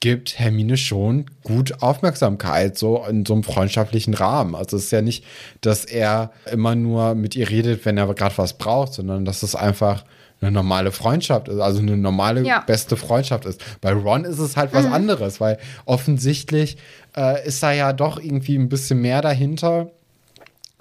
gibt 0.00 0.38
Hermine 0.38 0.76
schon 0.76 1.26
gut 1.42 1.82
Aufmerksamkeit, 1.82 2.78
so 2.78 3.04
in 3.04 3.26
so 3.26 3.34
einem 3.34 3.42
freundschaftlichen 3.42 4.14
Rahmen. 4.14 4.54
Also 4.54 4.76
es 4.76 4.84
ist 4.84 4.90
ja 4.92 5.02
nicht, 5.02 5.24
dass 5.60 5.84
er 5.84 6.30
immer 6.50 6.74
nur 6.74 7.14
mit 7.14 7.34
ihr 7.34 7.48
redet, 7.50 7.84
wenn 7.84 7.98
er 7.98 8.12
gerade 8.14 8.38
was 8.38 8.58
braucht, 8.58 8.92
sondern 8.92 9.24
dass 9.24 9.42
es 9.42 9.54
einfach 9.56 10.04
eine 10.40 10.52
normale 10.52 10.92
Freundschaft 10.92 11.48
ist, 11.48 11.58
also 11.58 11.80
eine 11.80 11.96
normale 11.96 12.44
ja. 12.44 12.60
beste 12.60 12.96
Freundschaft 12.96 13.44
ist. 13.44 13.60
Bei 13.80 13.92
Ron 13.92 14.24
ist 14.24 14.38
es 14.38 14.56
halt 14.56 14.72
was 14.72 14.86
mhm. 14.86 14.92
anderes, 14.92 15.40
weil 15.40 15.58
offensichtlich 15.84 16.76
äh, 17.16 17.44
ist 17.44 17.60
da 17.62 17.72
ja 17.72 17.92
doch 17.92 18.20
irgendwie 18.22 18.56
ein 18.56 18.68
bisschen 18.68 19.00
mehr 19.00 19.20
dahinter, 19.20 19.90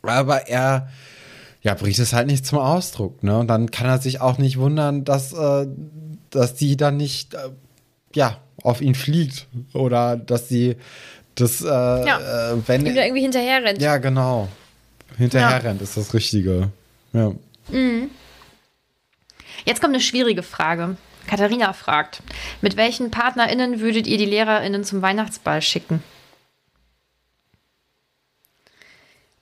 aber 0.03 0.47
er 0.47 0.89
ja, 1.61 1.73
bringt 1.73 1.97
es 1.97 2.13
halt 2.13 2.27
nicht 2.27 2.45
zum 2.45 2.59
Ausdruck, 2.59 3.23
ne? 3.23 3.39
Und 3.39 3.47
dann 3.47 3.71
kann 3.71 3.87
er 3.87 3.97
sich 3.97 4.21
auch 4.21 4.37
nicht 4.37 4.57
wundern, 4.57 5.03
dass, 5.03 5.33
äh, 5.33 5.67
dass 6.29 6.53
die 6.53 6.77
dann 6.77 6.97
nicht, 6.97 7.33
äh, 7.33 7.49
ja, 8.13 8.37
auf 8.67 8.81
ihn 8.81 8.95
fliegt 8.95 9.47
oder 9.73 10.17
dass 10.17 10.49
sie 10.49 10.75
das, 11.35 11.61
äh, 11.61 11.67
ja. 11.67 12.51
äh, 12.51 12.67
wenn. 12.67 12.85
Ihm 12.85 12.97
irgendwie 12.97 13.21
hinterher 13.21 13.63
rennt. 13.63 13.81
Ja, 13.81 13.97
genau. 13.97 14.49
Hinterher 15.17 15.51
ja. 15.51 15.57
rennt 15.57 15.81
ist 15.81 15.95
das 15.95 16.13
Richtige. 16.13 16.69
Ja. 17.13 17.31
Mhm. 17.69 18.09
Jetzt 19.65 19.81
kommt 19.81 19.93
eine 19.93 20.03
schwierige 20.03 20.43
Frage. 20.43 20.97
Katharina 21.27 21.71
fragt: 21.71 22.21
Mit 22.61 22.75
welchen 22.75 23.09
PartnerInnen 23.09 23.79
würdet 23.79 24.05
ihr 24.05 24.17
die 24.17 24.25
LehrerInnen 24.25 24.83
zum 24.83 25.01
Weihnachtsball 25.01 25.61
schicken? 25.61 26.03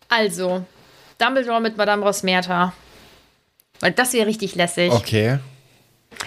Also, 0.07 0.64
Dumbledore 1.18 1.61
mit 1.61 1.77
Madame 1.77 2.06
Rosmerta. 2.06 2.73
Weil 3.80 3.91
das 3.91 4.14
wäre 4.14 4.27
richtig 4.27 4.56
lässig. 4.56 4.91
Okay. 4.91 5.39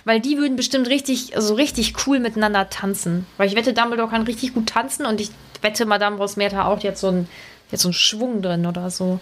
Weil 0.05 0.21
die 0.21 0.37
würden 0.39 0.57
bestimmt 0.57 0.89
richtig, 0.89 1.33
so 1.37 1.55
richtig 1.55 1.95
cool 2.07 2.21
miteinander 2.21 2.69
tanzen. 2.71 3.27
Weil 3.37 3.49
ich 3.49 3.57
wette, 3.57 3.73
Dumbledore 3.73 4.09
kann 4.09 4.23
richtig 4.23 4.55
gut 4.55 4.69
tanzen 4.69 5.07
und 5.07 5.21
ich 5.21 5.31
wette, 5.63 5.87
Madame 5.87 6.17
Rosmerta 6.17 6.67
auch, 6.67 6.79
die 6.79 6.89
hat 6.89 6.99
so 6.99 7.09
einen, 7.09 7.29
hat 7.73 7.79
so 7.79 7.89
einen 7.89 7.95
Schwung 7.95 8.43
drin 8.43 8.67
oder 8.67 8.91
so. 8.91 9.21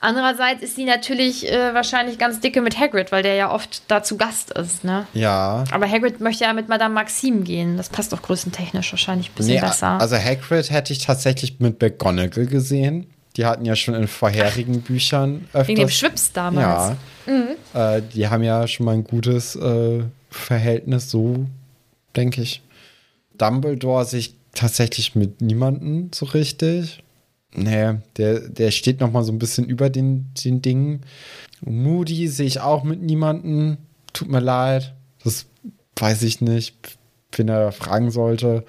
Andererseits 0.00 0.62
ist 0.62 0.76
sie 0.76 0.84
natürlich 0.84 1.50
äh, 1.50 1.74
wahrscheinlich 1.74 2.18
ganz 2.18 2.38
dicke 2.40 2.60
mit 2.60 2.78
Hagrid, 2.78 3.10
weil 3.10 3.22
der 3.22 3.34
ja 3.34 3.50
oft 3.50 3.82
da 3.88 4.02
zu 4.02 4.16
Gast 4.16 4.52
ist, 4.52 4.84
ne? 4.84 5.06
Ja. 5.14 5.64
Aber 5.72 5.90
Hagrid 5.90 6.20
möchte 6.20 6.44
ja 6.44 6.52
mit 6.52 6.68
Madame 6.68 6.94
Maxime 6.94 7.40
gehen. 7.42 7.76
Das 7.76 7.88
passt 7.88 8.12
doch 8.12 8.22
größentechnisch 8.22 8.92
wahrscheinlich 8.92 9.30
ein 9.30 9.34
bisschen 9.34 9.54
Nee, 9.54 9.60
besser. 9.60 10.00
also 10.00 10.16
Hagrid 10.16 10.70
hätte 10.70 10.92
ich 10.92 11.00
tatsächlich 11.00 11.58
mit 11.58 11.80
McGonagall 11.82 12.46
gesehen. 12.46 13.06
Die 13.36 13.46
hatten 13.46 13.64
ja 13.64 13.74
schon 13.74 13.94
in 13.94 14.06
vorherigen 14.06 14.82
Büchern 14.82 15.46
öfters. 15.52 15.68
Wegen 15.68 15.80
dem 15.80 15.88
Schwips 15.88 16.32
damals. 16.32 16.90
Ja. 16.90 16.96
Äh, 17.74 18.02
die 18.14 18.28
haben 18.28 18.42
ja 18.42 18.66
schon 18.66 18.86
mal 18.86 18.92
ein 18.92 19.04
gutes 19.04 19.56
äh, 19.56 20.02
Verhältnis, 20.30 21.10
so 21.10 21.46
denke 22.16 22.42
ich. 22.42 22.62
Dumbledore 23.38 24.04
sich 24.04 24.34
tatsächlich 24.52 25.14
mit 25.14 25.40
niemandem 25.40 26.10
so 26.14 26.26
richtig. 26.26 27.02
Nee, 27.54 27.94
der, 28.16 28.40
der 28.40 28.70
steht 28.70 29.00
noch 29.00 29.10
mal 29.10 29.24
so 29.24 29.32
ein 29.32 29.38
bisschen 29.38 29.64
über 29.66 29.90
den, 29.90 30.30
den 30.44 30.62
Dingen. 30.62 31.00
Moody 31.62 32.28
sehe 32.28 32.46
ich 32.46 32.60
auch 32.60 32.84
mit 32.84 33.02
niemandem. 33.02 33.78
Tut 34.12 34.28
mir 34.28 34.40
leid. 34.40 34.94
Das 35.24 35.46
weiß 35.96 36.22
ich 36.22 36.40
nicht, 36.40 36.76
wen 37.32 37.48
er 37.48 37.72
fragen 37.72 38.10
sollte. 38.10 38.64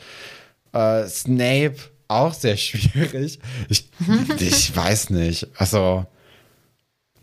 Äh, 0.73 1.07
Snape 1.07 1.75
auch 2.07 2.33
sehr 2.33 2.57
schwierig. 2.57 3.39
Ich, 3.69 3.89
ich 4.39 4.75
weiß 4.75 5.11
nicht. 5.11 5.47
Also, 5.55 6.05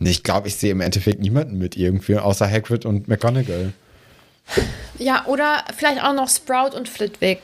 ich 0.06 0.22
glaube, 0.22 0.48
ich 0.48 0.56
sehe 0.56 0.70
im 0.72 0.80
Endeffekt 0.80 1.20
niemanden 1.20 1.58
mit 1.58 1.76
irgendwie, 1.76 2.16
außer 2.16 2.48
Hagrid 2.50 2.84
und 2.86 3.08
McGonagall. 3.08 3.72
Ja, 4.98 5.26
oder 5.26 5.64
vielleicht 5.76 6.02
auch 6.02 6.14
noch 6.14 6.28
Sprout 6.28 6.76
und 6.76 6.88
Flitwick. 6.88 7.40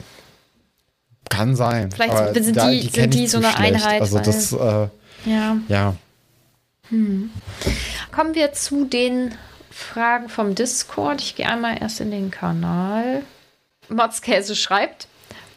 Kann 1.29 1.57
sein. 1.57 1.91
Vielleicht 1.91 2.35
sind 2.45 2.57
da- 2.57 2.71
die- 2.71 2.81
sind 2.89 3.15
die 3.15 3.27
so 3.27 3.39
eine 3.39 3.51
schlecht. 3.51 3.75
Einheit, 3.87 4.01
Also, 4.01 4.19
das, 4.21 4.53
äh, 4.53 4.89
Ja. 5.29 5.57
ja. 5.69 5.95
Kommen 8.13 8.35
wir 8.35 8.53
zu 8.53 8.85
den 8.85 9.35
Fragen 9.71 10.29
vom 10.29 10.55
Discord. 10.55 11.21
Ich 11.21 11.35
gehe 11.35 11.49
einmal 11.49 11.81
erst 11.81 12.01
in 12.01 12.11
den 12.11 12.31
Kanal. 12.31 13.23
Motzkäse 13.89 14.55
schreibt, 14.55 15.09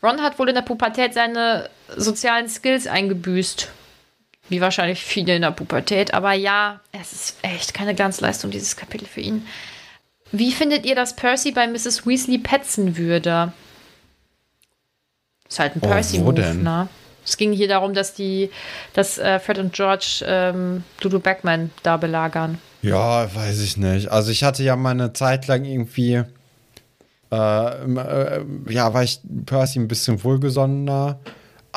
Ron 0.04 0.22
hat 0.22 0.40
wohl 0.40 0.50
in 0.50 0.56
der 0.56 0.62
Pubertät 0.64 1.14
seine 1.14 1.70
sozialen 1.96 2.50
Skills 2.50 2.88
eingebüßt. 2.88 3.70
Wie 4.50 4.62
wahrscheinlich 4.62 5.04
viele 5.04 5.36
in 5.36 5.42
der 5.42 5.52
Pubertät. 5.52 6.14
Aber 6.14 6.34
ja, 6.34 6.80
es 6.94 7.12
ist 7.14 7.38
echt 7.42 7.74
keine 7.74 7.94
Glanzleistung, 7.96 8.50
dieses 8.52 8.76
Kapitel 8.78 9.06
für 9.08 9.22
ihn. 9.22 9.46
Wie 10.32 10.52
findet 10.52 10.86
ihr, 10.86 10.96
dass 10.96 11.16
Percy 11.16 11.52
bei 11.52 11.68
Mrs. 11.68 12.06
Weasley 12.06 12.38
petzen 12.38 12.98
würde? 12.98 13.52
Ist 15.50 15.60
halt 15.60 15.76
ein 15.76 15.82
Oh, 15.82 15.88
wo 15.88 15.90
Percy-Move, 15.92 16.34
denn? 16.34 16.64
ne? 16.64 16.88
Es 17.26 17.36
ging 17.38 17.52
hier 17.52 17.68
darum, 17.68 17.94
dass 17.94 18.14
die, 18.14 18.50
dass 18.94 19.18
äh, 19.18 19.40
Fred 19.40 19.58
und 19.60 19.74
George 19.74 20.24
ähm, 20.26 20.84
Ludo 21.02 21.20
Backman 21.20 21.72
da 21.84 21.98
belagern. 21.98 22.58
Ja, 22.82 23.34
weiß 23.34 23.60
ich 23.62 23.76
nicht. 23.76 24.10
Also 24.10 24.32
ich 24.32 24.44
hatte 24.46 24.64
ja 24.64 24.78
mal 24.78 24.92
eine 24.92 25.12
Zeit 25.12 25.48
lang 25.48 25.66
irgendwie, 25.66 26.24
äh, 27.32 27.36
äh, 27.36 28.46
ja, 28.70 28.94
war 28.94 29.04
ich 29.04 29.20
Percy 29.46 29.80
ein 29.80 29.90
bisschen 29.90 30.24
wohlgesonnener, 30.24 31.20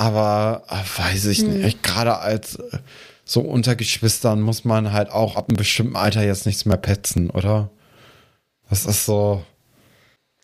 aber 0.00 0.62
äh, 0.68 0.98
weiß 1.00 1.26
ich 1.26 1.38
Hm. 1.40 1.60
nicht. 1.60 1.82
Gerade 1.82 2.18
als 2.18 2.56
äh, 2.56 2.78
so 3.24 3.40
unter 3.42 3.76
Geschwistern 3.76 4.40
muss 4.40 4.64
man 4.64 4.92
halt 4.92 5.10
auch 5.10 5.36
ab 5.36 5.48
einem 5.48 5.56
bestimmten 5.56 5.94
Alter 5.96 6.24
jetzt 6.24 6.46
nichts 6.46 6.64
mehr 6.64 6.78
petzen, 6.78 7.30
oder? 7.30 7.70
Das 8.68 8.86
ist 8.86 9.04
so. 9.04 9.44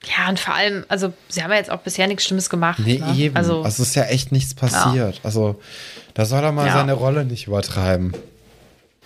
Ja, 0.05 0.29
und 0.29 0.39
vor 0.39 0.55
allem, 0.55 0.85
also 0.89 1.13
sie 1.29 1.43
haben 1.43 1.51
ja 1.51 1.57
jetzt 1.57 1.71
auch 1.71 1.81
bisher 1.81 2.07
nichts 2.07 2.25
Schlimmes 2.27 2.51
gemacht. 2.51 2.79
Nee, 2.85 2.99
ne? 2.99 3.15
eben. 3.17 3.35
Also, 3.37 3.63
Also, 3.63 3.83
es 3.83 3.89
ist 3.89 3.95
ja 3.97 4.05
echt 4.05 4.31
nichts 4.31 4.55
passiert. 4.55 5.21
Also 5.23 5.61
da 6.15 6.27
soll 6.27 6.45
er 6.45 6.53
mal 6.53 6.67
Ja. 6.67 6.75
seine 6.75 6.93
Rolle 6.93 7.25
nicht 7.25 7.47
übertreiben. 7.47 8.13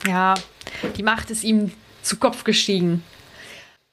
ja, 0.06 0.34
die 0.96 1.02
Macht 1.02 1.30
ist 1.30 1.44
ihm 1.44 1.70
zu 2.02 2.16
Kopf 2.16 2.42
gestiegen. 2.44 3.04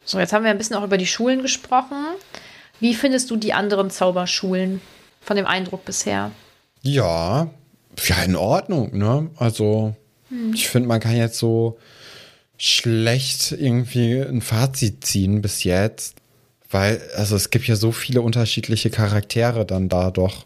So, 0.03 0.17
jetzt 0.19 0.33
haben 0.33 0.43
wir 0.43 0.51
ein 0.51 0.57
bisschen 0.57 0.75
auch 0.77 0.83
über 0.83 0.97
die 0.97 1.05
Schulen 1.07 1.41
gesprochen. 1.43 1.97
Wie 2.79 2.95
findest 2.95 3.29
du 3.29 3.35
die 3.35 3.53
anderen 3.53 3.89
Zauberschulen 3.89 4.81
von 5.21 5.35
dem 5.35 5.45
Eindruck 5.45 5.85
bisher? 5.85 6.31
Ja, 6.91 7.49
ja, 8.05 8.23
in 8.23 8.35
Ordnung, 8.35 8.97
ne? 8.97 9.29
Also, 9.37 9.95
ich 10.53 10.69
finde, 10.69 10.87
man 10.87 10.99
kann 10.99 11.15
jetzt 11.15 11.37
so 11.37 11.77
schlecht 12.57 13.51
irgendwie 13.51 14.19
ein 14.21 14.41
Fazit 14.41 15.03
ziehen 15.05 15.41
bis 15.41 15.63
jetzt, 15.63 16.15
weil, 16.69 17.01
also 17.15 17.35
es 17.35 17.49
gibt 17.49 17.67
ja 17.67 17.75
so 17.75 17.91
viele 17.91 18.21
unterschiedliche 18.21 18.89
Charaktere 18.89 19.65
dann 19.65 19.89
da 19.89 20.11
doch. 20.11 20.45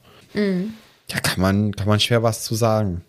Da 1.07 1.19
kann 1.19 1.41
man, 1.41 1.75
kann 1.75 1.87
man 1.87 1.99
schwer 1.99 2.23
was 2.23 2.43
zu 2.43 2.55
sagen. 2.55 3.01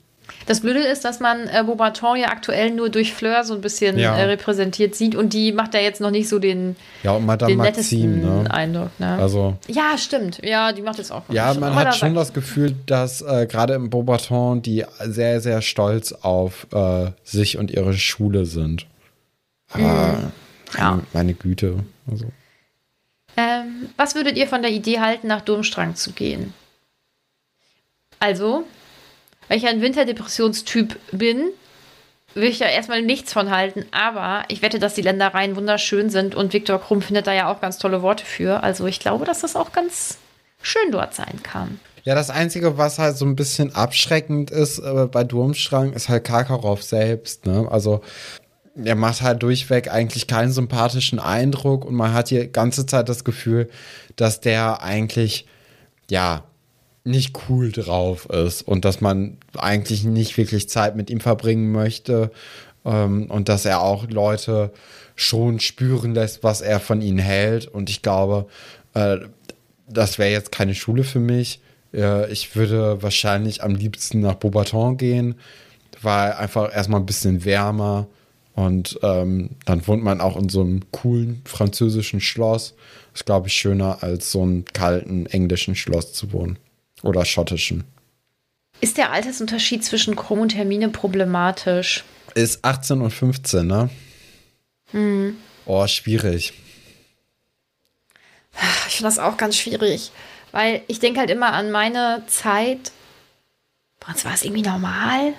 Das 0.47 0.61
Blöde 0.61 0.81
ist, 0.81 1.05
dass 1.05 1.21
man 1.21 1.49
äh, 1.49 1.63
Beaubaton 1.65 2.17
ja 2.19 2.29
aktuell 2.29 2.71
nur 2.71 2.89
durch 2.91 3.13
Fleur 3.15 3.45
so 3.45 3.55
ein 3.55 3.61
bisschen 3.61 3.99
Ja. 3.99 4.17
äh, 4.17 4.25
repräsentiert 4.25 4.95
sieht 4.95 5.15
und 5.15 5.33
die 5.33 5.53
macht 5.53 5.75
da 5.75 5.79
jetzt 5.79 6.01
noch 6.01 6.11
nicht 6.11 6.29
so 6.29 6.39
den, 6.39 6.77
Ja, 7.03 7.13
und 7.13 7.27
Madame 7.27 7.53
den 7.53 7.59
Maxim, 7.59 8.21
nettesten 8.21 8.43
ne? 8.45 8.51
Eindruck. 8.55 8.91
Ne? 8.99 9.19
Also, 9.19 9.57
ja, 9.69 9.97
stimmt. 9.97 10.41
Ja, 10.45 10.73
die 10.73 10.83
macht 10.83 10.99
jetzt 10.99 11.13
auch. 11.13 11.23
ja, 11.31 11.55
man 11.55 11.75
hat 11.75 11.95
schon 11.97 12.15
das 12.15 12.33
Gefühl, 12.33 12.75
dass 12.87 13.23
äh, 13.23 13.47
gerade 13.47 13.75
im 13.75 13.91
Beaubaton 13.91 14.63
die 14.63 14.85
sehr, 15.05 15.41
sehr 15.41 15.63
stolz 15.63 16.13
auf 16.13 16.67
äh, 16.73 17.11
sich 17.25 17.57
und 17.59 17.71
ihre 17.71 17.95
Schule 17.95 18.45
sind. 18.47 18.87
Aber, 19.73 20.33
Ja. 20.77 21.01
meine 21.13 21.35
Güte. 21.35 21.77
Also. 22.11 22.27
Ähm, 23.37 23.89
was 23.97 24.15
würdet 24.15 24.37
ihr 24.37 24.47
von 24.47 24.61
der 24.63 24.71
Idee 24.73 25.01
halten, 25.01 25.27
nach 25.29 25.41
Durmstrang 25.41 25.95
zu 25.95 26.13
gehen? 26.13 26.53
Also, 28.19 28.65
weil 29.53 29.59
ich 29.59 29.67
ein 29.67 29.83
Winterdepressionstyp 29.83 30.99
bin, 31.13 31.51
will 32.33 32.45
ich 32.45 32.59
da 32.59 32.65
erstmal 32.65 33.03
nichts 33.03 33.35
von 33.35 33.51
halten, 33.51 33.85
aber 33.91 34.45
ich 34.49 34.63
wette, 34.63 34.79
dass 34.79 34.95
die 34.95 35.03
Ländereien 35.03 35.57
wunderschön 35.57 36.09
sind 36.09 36.35
und 36.35 36.55
Viktor 36.55 36.81
Krumm 36.81 37.03
findet 37.03 37.27
da 37.27 37.35
ja 37.35 37.53
auch 37.53 37.61
ganz 37.61 37.77
tolle 37.77 38.01
Worte 38.01 38.25
für. 38.25 38.63
Also 38.63 38.87
ich 38.87 38.99
glaube, 38.99 39.27
dass 39.27 39.43
das 39.43 39.55
auch 39.55 39.73
ganz 39.73 40.17
schön 40.63 40.91
dort 40.91 41.15
sein 41.15 41.43
kann. 41.43 41.81
Ja, 42.03 42.15
das 42.15 42.31
Einzige, 42.31 42.79
was 42.79 42.99
halt 42.99 43.19
so 43.19 43.27
ein 43.27 43.37
bisschen 43.37 43.75
abschreckend 43.75 44.51
ist 44.51 44.79
äh, 44.79 45.07
bei 45.13 45.23
Durmstrang, 45.23 45.93
ist 45.93 46.09
halt 46.09 46.25
Karkaroff 46.25 46.83
selbst. 46.83 47.45
Ne? 47.45 47.69
Also 47.71 48.01
er 48.83 48.95
macht 48.95 49.21
halt 49.21 49.43
durchweg 49.43 49.93
eigentlich 49.93 50.27
keinen 50.27 50.51
sympathischen 50.51 51.19
Eindruck 51.19 51.85
und 51.85 51.95
man 51.95 52.15
hat 52.15 52.31
die 52.31 52.51
ganze 52.51 52.87
Zeit 52.87 53.11
das 53.11 53.23
Gefühl, 53.23 53.69
dass 54.17 54.41
der 54.41 54.83
eigentlich, 54.83 55.47
ja, 56.09 56.45
nicht 57.05 57.37
cool 57.49 57.73
drauf 57.73 58.27
ist 58.27 58.63
und 58.63 58.85
dass 58.85 59.01
man 59.01 59.39
eigentlich 59.57 60.05
nicht 60.05 60.37
wirklich 60.37 60.69
Zeit 60.69 60.97
mit 60.97 61.11
ihm 61.11 61.21
verbringen 61.21 61.73
möchte 61.73 62.31
ähm, 62.85 63.27
und 63.31 63.49
dass 63.49 63.65
er 63.65 63.83
auch 63.83 64.09
Leute 64.09 64.73
schon 65.17 65.61
spüren 65.61 66.15
lässt, 66.15 66.43
was 66.43 66.61
er 66.61 66.81
von 66.81 67.03
ihnen 67.03 67.19
hält. 67.19 67.67
Und 67.67 67.91
ich 67.91 68.03
glaube, 68.03 68.47
äh, 68.95 69.19
das 69.89 70.19
wäre 70.19 70.31
jetzt 70.31 70.53
keine 70.53 70.75
Schule 70.75 71.05
für 71.05 71.21
mich. 71.21 71.61
Äh, 71.93 72.31
ich 72.31 72.55
würde 72.57 73.03
wahrscheinlich 73.03 73.63
am 73.63 73.75
liebsten 73.75 74.21
nach 74.21 74.35
Beaubaton 74.35 74.97
gehen, 74.97 75.35
weil 76.01 76.33
einfach 76.33 76.75
erstmal 76.75 77.01
ein 77.01 77.07
bisschen 77.07 77.45
wärmer 77.45 78.07
und 78.55 78.99
ähm, 79.03 79.51
dann 79.65 79.87
wohnt 79.87 80.05
man 80.05 80.21
auch 80.21 80.37
in 80.37 80.49
so 80.49 80.61
einem 80.61 80.83
coolen 80.91 81.41
französischen 81.45 82.21
Schloss. 82.21 82.75
Ist, 83.15 83.27
glaube 83.27 83.49
ich, 83.49 83.55
schöner 83.55 84.03
als 84.03 84.31
so 84.31 84.43
einen 84.43 84.65
kalten 84.67 85.27
englischen 85.27 85.75
Schloss 85.75 86.13
zu 86.13 86.33
wohnen. 86.33 86.59
Oder 87.03 87.25
schottischen. 87.25 87.85
Ist 88.81 88.97
der 88.97 89.13
Altersunterschied 89.13 89.85
zwischen 89.85 90.17
Krumm 90.17 90.41
und 90.41 90.55
Hermine 90.57 90.89
problematisch? 90.89 92.05
Ist 92.35 92.65
18 92.65 93.01
und 93.01 93.11
15, 93.11 93.67
ne? 93.67 93.91
Oh, 95.67 95.87
schwierig. 95.87 96.53
Ich 98.89 98.97
finde 98.97 99.09
das 99.09 99.19
auch 99.19 99.37
ganz 99.37 99.57
schwierig, 99.57 100.11
weil 100.51 100.83
ich 100.87 100.99
denke 100.99 101.21
halt 101.21 101.31
immer 101.31 101.53
an 101.53 101.71
meine 101.71 102.25
Zeit. 102.27 102.93
Bei 104.01 104.13
uns 104.13 104.25
war 104.25 104.35
es 104.35 104.45
irgendwie 104.45 104.63
normal. 104.63 105.33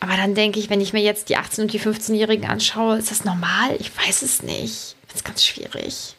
Aber 0.00 0.16
dann 0.16 0.34
denke 0.34 0.60
ich, 0.60 0.70
wenn 0.70 0.80
ich 0.80 0.92
mir 0.92 1.02
jetzt 1.02 1.28
die 1.28 1.36
18- 1.36 1.62
und 1.62 1.72
die 1.72 1.80
15-Jährigen 1.80 2.48
anschaue, 2.48 2.98
ist 2.98 3.10
das 3.10 3.24
normal? 3.24 3.76
Ich 3.78 3.96
weiß 3.96 4.22
es 4.22 4.42
nicht. 4.42 4.96
Ich 5.02 5.08
finde 5.08 5.16
es 5.16 5.24
ganz 5.24 5.44
schwierig. 5.44 6.14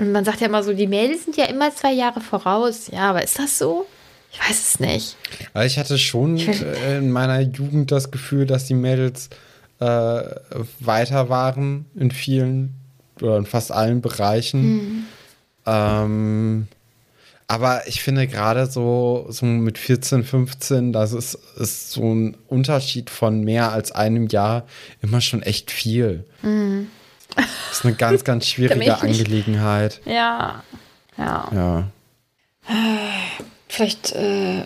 Und 0.00 0.12
man 0.12 0.24
sagt 0.24 0.40
ja 0.40 0.46
immer 0.46 0.62
so, 0.62 0.72
die 0.72 0.86
Mädels 0.86 1.24
sind 1.24 1.36
ja 1.36 1.44
immer 1.44 1.74
zwei 1.74 1.92
Jahre 1.92 2.20
voraus. 2.20 2.88
Ja, 2.92 3.10
aber 3.10 3.22
ist 3.22 3.38
das 3.38 3.58
so? 3.58 3.86
Ich 4.32 4.40
weiß 4.40 4.68
es 4.68 4.80
nicht. 4.80 5.16
Also 5.52 5.66
ich 5.66 5.78
hatte 5.78 5.98
schon 5.98 6.38
äh, 6.38 6.98
in 6.98 7.10
meiner 7.10 7.40
Jugend 7.40 7.90
das 7.92 8.10
Gefühl, 8.10 8.46
dass 8.46 8.64
die 8.64 8.74
Mädels 8.74 9.28
äh, 9.80 9.84
weiter 10.78 11.28
waren 11.28 11.86
in 11.96 12.10
vielen 12.10 12.74
oder 13.20 13.36
in 13.36 13.46
fast 13.46 13.72
allen 13.72 14.00
Bereichen. 14.00 15.06
Ähm, 15.66 16.68
Aber 17.48 17.86
ich 17.88 18.02
finde 18.02 18.26
gerade 18.28 18.66
so, 18.66 19.26
so 19.28 19.44
mit 19.44 19.76
14, 19.78 20.22
15, 20.24 20.92
das 20.92 21.12
ist, 21.12 21.36
ist 21.56 21.90
so 21.90 22.14
ein 22.14 22.36
Unterschied 22.48 23.10
von 23.10 23.42
mehr 23.42 23.72
als 23.72 23.90
einem 23.90 24.28
Jahr 24.28 24.64
immer 25.02 25.20
schon 25.20 25.42
echt 25.42 25.70
viel. 25.72 26.24
Mhm. 26.42 26.86
Das 27.36 27.78
ist 27.78 27.84
eine 27.84 27.94
ganz, 27.94 28.24
ganz 28.24 28.46
schwierige 28.48 28.98
Angelegenheit. 28.98 30.00
Ja. 30.04 30.62
Ja. 31.16 31.48
Ja. 31.52 31.84
Vielleicht, 33.68 34.12
äh, 34.12 34.64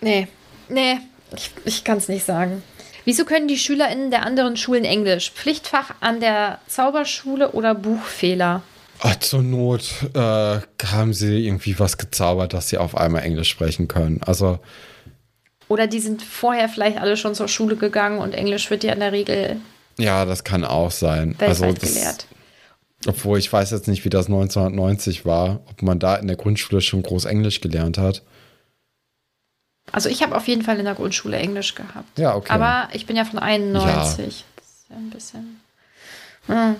nee, 0.00 0.28
nee, 0.68 0.98
ich, 1.34 1.50
ich 1.64 1.84
kann 1.84 1.98
es 1.98 2.08
nicht 2.08 2.24
sagen. 2.24 2.62
Wieso 3.04 3.24
können 3.24 3.48
die 3.48 3.58
SchülerInnen 3.58 4.10
der 4.10 4.24
anderen 4.24 4.56
Schulen 4.56 4.84
Englisch? 4.84 5.32
Pflichtfach 5.32 5.94
an 6.00 6.20
der 6.20 6.60
Zauberschule 6.68 7.52
oder 7.52 7.74
Buchfehler? 7.74 8.62
Oh, 9.02 9.10
zur 9.18 9.42
Not 9.42 9.90
äh, 10.14 10.60
haben 10.84 11.12
sie 11.12 11.44
irgendwie 11.44 11.78
was 11.78 11.98
gezaubert, 11.98 12.52
dass 12.52 12.68
sie 12.68 12.78
auf 12.78 12.96
einmal 12.96 13.24
Englisch 13.24 13.50
sprechen 13.50 13.88
können. 13.88 14.20
Also. 14.24 14.60
Oder 15.66 15.88
die 15.88 15.98
sind 15.98 16.22
vorher 16.22 16.68
vielleicht 16.68 16.98
alle 16.98 17.16
schon 17.16 17.34
zur 17.34 17.48
Schule 17.48 17.76
gegangen 17.76 18.18
und 18.18 18.34
Englisch 18.34 18.70
wird 18.70 18.84
ja 18.84 18.92
in 18.92 19.00
der 19.00 19.10
Regel. 19.10 19.56
Ja, 19.98 20.24
das 20.24 20.44
kann 20.44 20.64
auch 20.64 20.90
sein. 20.90 21.36
Also 21.38 21.72
das, 21.72 21.94
gelehrt. 21.94 22.26
Obwohl 23.06 23.38
ich 23.38 23.52
weiß 23.52 23.70
jetzt 23.70 23.88
nicht, 23.88 24.04
wie 24.04 24.10
das 24.10 24.26
1990 24.26 25.24
war, 25.24 25.60
ob 25.68 25.82
man 25.82 25.98
da 25.98 26.16
in 26.16 26.28
der 26.28 26.36
Grundschule 26.36 26.80
schon 26.80 27.02
groß 27.02 27.24
Englisch 27.24 27.60
gelernt 27.60 27.98
hat. 27.98 28.22
Also 29.90 30.08
ich 30.08 30.22
habe 30.22 30.36
auf 30.36 30.46
jeden 30.46 30.62
Fall 30.62 30.78
in 30.78 30.84
der 30.84 30.94
Grundschule 30.94 31.36
Englisch 31.36 31.74
gehabt. 31.74 32.18
Ja, 32.18 32.34
okay. 32.34 32.52
Aber 32.52 32.88
ich 32.92 33.06
bin 33.06 33.16
ja 33.16 33.24
von 33.24 33.38
91. 33.38 33.84
Ja. 33.84 34.44
Das 34.56 34.66
ist 34.66 34.86
ja 34.88 34.96
ein 34.96 35.10
bisschen. 35.10 35.60
Hm. 36.46 36.76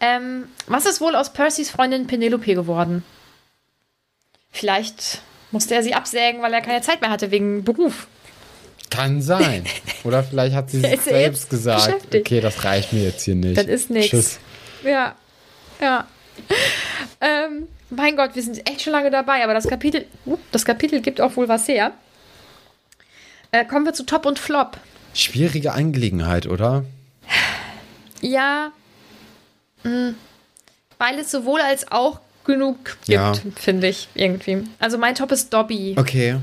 Ähm, 0.00 0.44
was 0.66 0.86
ist 0.86 1.00
wohl 1.00 1.14
aus 1.14 1.32
Percys 1.32 1.70
Freundin 1.70 2.08
Penelope 2.08 2.54
geworden? 2.54 3.04
Vielleicht 4.50 5.22
musste 5.52 5.74
er 5.74 5.82
sie 5.82 5.94
absägen, 5.94 6.42
weil 6.42 6.52
er 6.52 6.60
keine 6.60 6.82
Zeit 6.82 7.00
mehr 7.00 7.10
hatte 7.10 7.30
wegen 7.30 7.62
Beruf. 7.62 8.08
Kann 8.92 9.22
sein. 9.22 9.64
Oder 10.04 10.22
vielleicht 10.22 10.54
hat 10.54 10.70
sie 10.70 10.80
sich 10.80 11.00
selbst 11.00 11.50
gesagt, 11.50 12.14
okay, 12.14 12.40
das 12.40 12.64
reicht 12.64 12.92
mir 12.92 13.04
jetzt 13.04 13.22
hier 13.24 13.34
nicht. 13.34 13.56
Das 13.56 13.66
ist 13.66 13.90
nichts. 13.90 14.38
Ja, 14.84 15.14
ja. 15.80 16.06
Ähm, 17.20 17.68
mein 17.90 18.16
Gott, 18.16 18.34
wir 18.34 18.42
sind 18.42 18.68
echt 18.68 18.82
schon 18.82 18.92
lange 18.92 19.10
dabei, 19.10 19.44
aber 19.44 19.54
das 19.54 19.66
Kapitel, 19.66 20.06
uh, 20.26 20.38
das 20.50 20.64
Kapitel 20.64 21.00
gibt 21.00 21.20
auch 21.20 21.36
wohl 21.36 21.48
was 21.48 21.68
her. 21.68 21.92
Äh, 23.50 23.64
kommen 23.64 23.84
wir 23.84 23.92
zu 23.92 24.04
Top 24.04 24.26
und 24.26 24.38
Flop. 24.38 24.78
Schwierige 25.14 25.72
Angelegenheit, 25.72 26.46
oder? 26.46 26.84
Ja, 28.20 28.72
Mhm. 29.84 30.14
Weil 30.98 31.18
es 31.18 31.30
sowohl 31.30 31.60
als 31.60 31.90
auch 31.90 32.20
genug 32.44 32.84
gibt, 32.84 33.08
ja. 33.08 33.32
finde 33.56 33.88
ich 33.88 34.08
irgendwie. 34.14 34.64
Also 34.78 34.98
mein 34.98 35.14
Top 35.14 35.32
ist 35.32 35.52
Dobby. 35.52 35.94
Okay. 35.98 36.36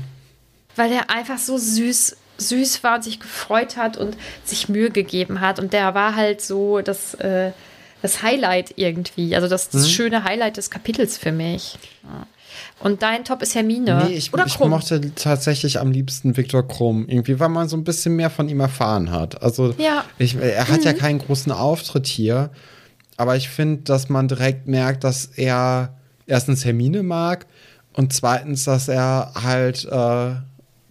Weil 0.76 0.90
der 0.90 1.10
einfach 1.10 1.38
so 1.38 1.58
süß, 1.58 2.16
süß 2.40 2.82
war 2.82 2.96
und 2.96 3.04
sich 3.04 3.20
gefreut 3.20 3.76
hat 3.76 3.96
und 3.96 4.16
sich 4.44 4.68
Mühe 4.68 4.90
gegeben 4.90 5.40
hat. 5.40 5.58
Und 5.58 5.72
der 5.72 5.94
war 5.94 6.16
halt 6.16 6.40
so 6.40 6.80
das, 6.80 7.14
äh, 7.14 7.52
das 8.02 8.22
Highlight 8.22 8.74
irgendwie. 8.76 9.34
Also 9.36 9.48
das, 9.48 9.70
das 9.70 9.82
mhm. 9.82 9.88
schöne 9.88 10.24
Highlight 10.24 10.56
des 10.56 10.70
Kapitels 10.70 11.18
für 11.18 11.32
mich. 11.32 11.78
Ja. 12.02 12.26
Und 12.80 13.02
dein 13.02 13.24
Top 13.24 13.42
ist 13.42 13.54
Hermine. 13.54 14.06
Nee, 14.06 14.14
ich, 14.14 14.32
Oder 14.32 14.46
ich 14.46 14.58
mochte 14.58 15.14
tatsächlich 15.14 15.78
am 15.78 15.92
liebsten 15.92 16.36
Viktor 16.36 16.66
Krumm. 16.66 17.06
Irgendwie, 17.08 17.38
weil 17.38 17.50
man 17.50 17.68
so 17.68 17.76
ein 17.76 17.84
bisschen 17.84 18.16
mehr 18.16 18.30
von 18.30 18.48
ihm 18.48 18.60
erfahren 18.60 19.10
hat. 19.10 19.42
Also 19.42 19.74
ja. 19.78 20.04
ich, 20.18 20.34
er 20.36 20.68
hat 20.68 20.80
mhm. 20.80 20.86
ja 20.86 20.92
keinen 20.94 21.18
großen 21.18 21.52
Auftritt 21.52 22.06
hier 22.06 22.50
aber 23.20 23.36
ich 23.36 23.50
finde, 23.50 23.82
dass 23.82 24.08
man 24.08 24.28
direkt 24.28 24.66
merkt, 24.66 25.04
dass 25.04 25.26
er 25.26 25.94
erstens 26.26 26.64
Hermine 26.64 27.02
mag 27.02 27.44
und 27.92 28.14
zweitens, 28.14 28.64
dass 28.64 28.88
er 28.88 29.32
halt 29.34 29.84
äh, 29.84 30.36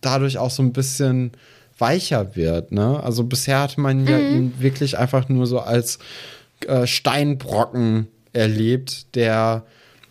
dadurch 0.01 0.37
auch 0.37 0.51
so 0.51 0.63
ein 0.63 0.73
bisschen 0.73 1.31
weicher 1.77 2.35
wird. 2.35 2.71
Ne? 2.71 3.01
Also 3.01 3.23
bisher 3.23 3.61
hatte 3.61 3.79
man 3.79 4.05
ja 4.07 4.17
mhm. 4.17 4.35
ihn 4.35 4.53
wirklich 4.59 4.97
einfach 4.97 5.29
nur 5.29 5.47
so 5.47 5.59
als 5.59 5.99
äh, 6.67 6.85
Steinbrocken 6.85 8.07
erlebt, 8.33 9.15
der 9.15 9.65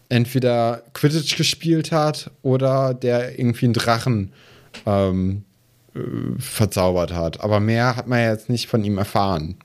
entweder 0.09 0.83
Quidditch 0.95 1.37
gespielt 1.37 1.93
hat 1.93 2.31
oder 2.43 2.95
der 2.95 3.39
irgendwie 3.39 3.67
einen 3.67 3.75
Drachen 3.75 4.33
ähm, 4.87 5.45
äh, 5.95 6.01
verzaubert 6.39 7.13
hat. 7.13 7.41
Aber 7.41 7.61
mehr 7.61 7.97
hat 7.97 8.07
man 8.07 8.21
ja 8.21 8.31
jetzt 8.31 8.49
nicht 8.49 8.69
von 8.69 8.83
ihm 8.85 8.99
erfahren. 8.99 9.57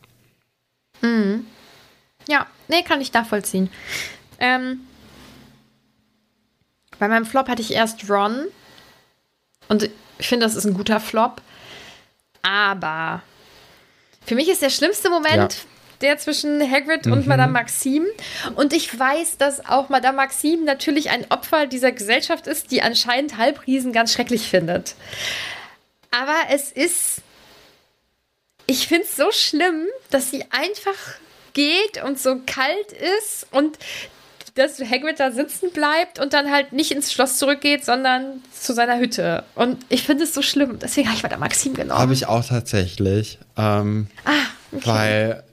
Mhm. 1.02 1.46
Ja, 2.28 2.48
nee, 2.68 2.82
kann 2.84 3.02
ich 3.02 3.14
nachvollziehen. 3.14 3.70
Ähm, 4.40 4.82
bei 7.00 7.08
meinem 7.08 7.26
Flop 7.26 7.48
hatte 7.48 7.62
ich 7.62 7.74
erst 7.74 8.10
Ron. 8.10 8.46
Und 9.68 9.90
ich 10.18 10.28
finde, 10.28 10.46
das 10.46 10.56
ist 10.56 10.66
ein 10.66 10.74
guter 10.74 11.00
Flop. 11.00 11.42
Aber 12.42 13.22
für 14.26 14.36
mich 14.36 14.50
ist 14.50 14.62
der 14.62 14.70
schlimmste 14.70 15.10
Moment 15.10 15.54
ja. 15.54 15.60
der 16.02 16.18
zwischen 16.18 16.62
Hagrid 16.70 17.06
mhm. 17.06 17.14
und 17.14 17.28
Madame 17.28 17.54
Maxime. 17.54 18.08
Und 18.56 18.74
ich 18.74 18.98
weiß, 18.98 19.38
dass 19.38 19.66
auch 19.66 19.90
Madame 19.90 20.18
Maxime 20.18 20.64
natürlich 20.64 21.10
ein 21.10 21.26
Opfer 21.30 21.68
dieser 21.68 21.92
Gesellschaft 21.92 22.48
ist, 22.48 22.72
die 22.72 22.82
anscheinend 22.82 23.38
Halbriesen 23.38 23.94
ganz 23.94 24.14
schrecklich 24.14 24.50
findet. 24.50 24.96
Aber 26.12 26.36
es 26.50 26.72
ist. 26.72 27.22
Ich 28.66 28.88
finde 28.88 29.04
es 29.04 29.18
so 29.18 29.30
schlimm, 29.32 29.88
dass 30.10 30.32
sie 30.32 30.46
einfach 30.52 30.96
geht 31.54 32.02
und 32.04 32.18
so 32.18 32.40
kalt 32.46 32.94
ist 32.94 33.46
und 33.52 33.78
dass 34.56 34.80
Hagrid 34.80 35.20
da 35.20 35.32
sitzen 35.32 35.72
bleibt 35.74 36.20
und 36.20 36.34
dann 36.34 36.52
halt 36.52 36.74
nicht 36.74 36.92
ins 36.92 37.12
Schloss 37.12 37.38
zurückgeht, 37.38 37.84
sondern 37.84 38.42
zu 38.54 38.74
seiner 38.74 39.00
Hütte. 39.00 39.44
Und 39.56 39.78
ich 39.90 40.04
finde 40.04 40.26
es 40.26 40.34
so 40.34 40.42
schlimm. 40.42 40.78
Deswegen 40.80 41.08
habe 41.08 41.18
ich 41.18 41.24
mal 41.24 41.30
da 41.30 41.38
Maxim 41.38 41.74
genommen. 41.74 42.00
Habe 42.00 42.14
ich 42.14 42.28
auch 42.28 42.46
tatsächlich. 42.46 43.40
Ähm, 43.58 44.08
ah, 44.26 44.32
okay. 44.72 44.86
Weil, 44.86 45.44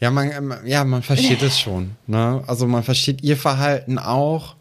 ja, 0.00 0.10
man, 0.10 0.60
ja, 0.64 0.84
man 0.84 1.02
versteht 1.02 1.42
es 1.42 1.60
schon. 1.60 1.92
Ne? 2.08 2.42
Also 2.48 2.66
man 2.66 2.82
versteht 2.82 3.22
ihr 3.22 3.36
Verhalten 3.36 3.98
auch. 3.98 4.56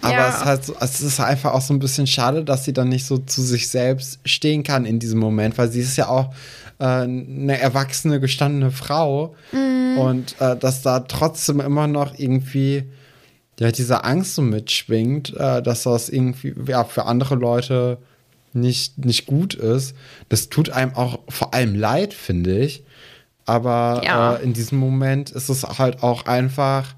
Aber 0.00 0.12
ja. 0.12 0.28
es, 0.28 0.36
ist 0.36 0.44
halt 0.44 0.64
so, 0.64 0.76
es 0.80 1.00
ist 1.00 1.20
einfach 1.20 1.54
auch 1.54 1.60
so 1.60 1.74
ein 1.74 1.78
bisschen 1.78 2.06
schade, 2.06 2.44
dass 2.44 2.64
sie 2.64 2.72
dann 2.72 2.88
nicht 2.88 3.06
so 3.06 3.18
zu 3.18 3.42
sich 3.42 3.68
selbst 3.68 4.20
stehen 4.24 4.62
kann 4.62 4.84
in 4.84 4.98
diesem 4.98 5.18
Moment, 5.18 5.56
weil 5.56 5.70
sie 5.70 5.80
ist 5.80 5.96
ja 5.96 6.08
auch 6.08 6.32
äh, 6.78 6.84
eine 6.84 7.58
erwachsene, 7.58 8.20
gestandene 8.20 8.70
Frau. 8.70 9.34
Mhm. 9.50 9.98
Und 9.98 10.40
äh, 10.40 10.56
dass 10.56 10.82
da 10.82 11.00
trotzdem 11.00 11.60
immer 11.60 11.88
noch 11.88 12.16
irgendwie 12.16 12.84
ja, 13.60 13.70
diese 13.70 14.04
Angst 14.04 14.34
so 14.34 14.42
mitschwingt, 14.42 15.34
äh, 15.36 15.62
dass 15.62 15.84
das 15.84 16.08
irgendwie 16.08 16.54
ja, 16.66 16.84
für 16.84 17.06
andere 17.06 17.36
Leute 17.36 17.98
nicht, 18.52 18.98
nicht 19.04 19.26
gut 19.26 19.54
ist. 19.54 19.94
Das 20.28 20.48
tut 20.48 20.70
einem 20.70 20.94
auch 20.94 21.20
vor 21.28 21.54
allem 21.54 21.74
leid, 21.74 22.14
finde 22.14 22.58
ich. 22.58 22.84
Aber 23.46 24.02
ja. 24.04 24.36
äh, 24.36 24.42
in 24.42 24.52
diesem 24.52 24.78
Moment 24.78 25.30
ist 25.30 25.48
es 25.48 25.62
halt 25.64 26.02
auch 26.02 26.26
einfach. 26.26 26.94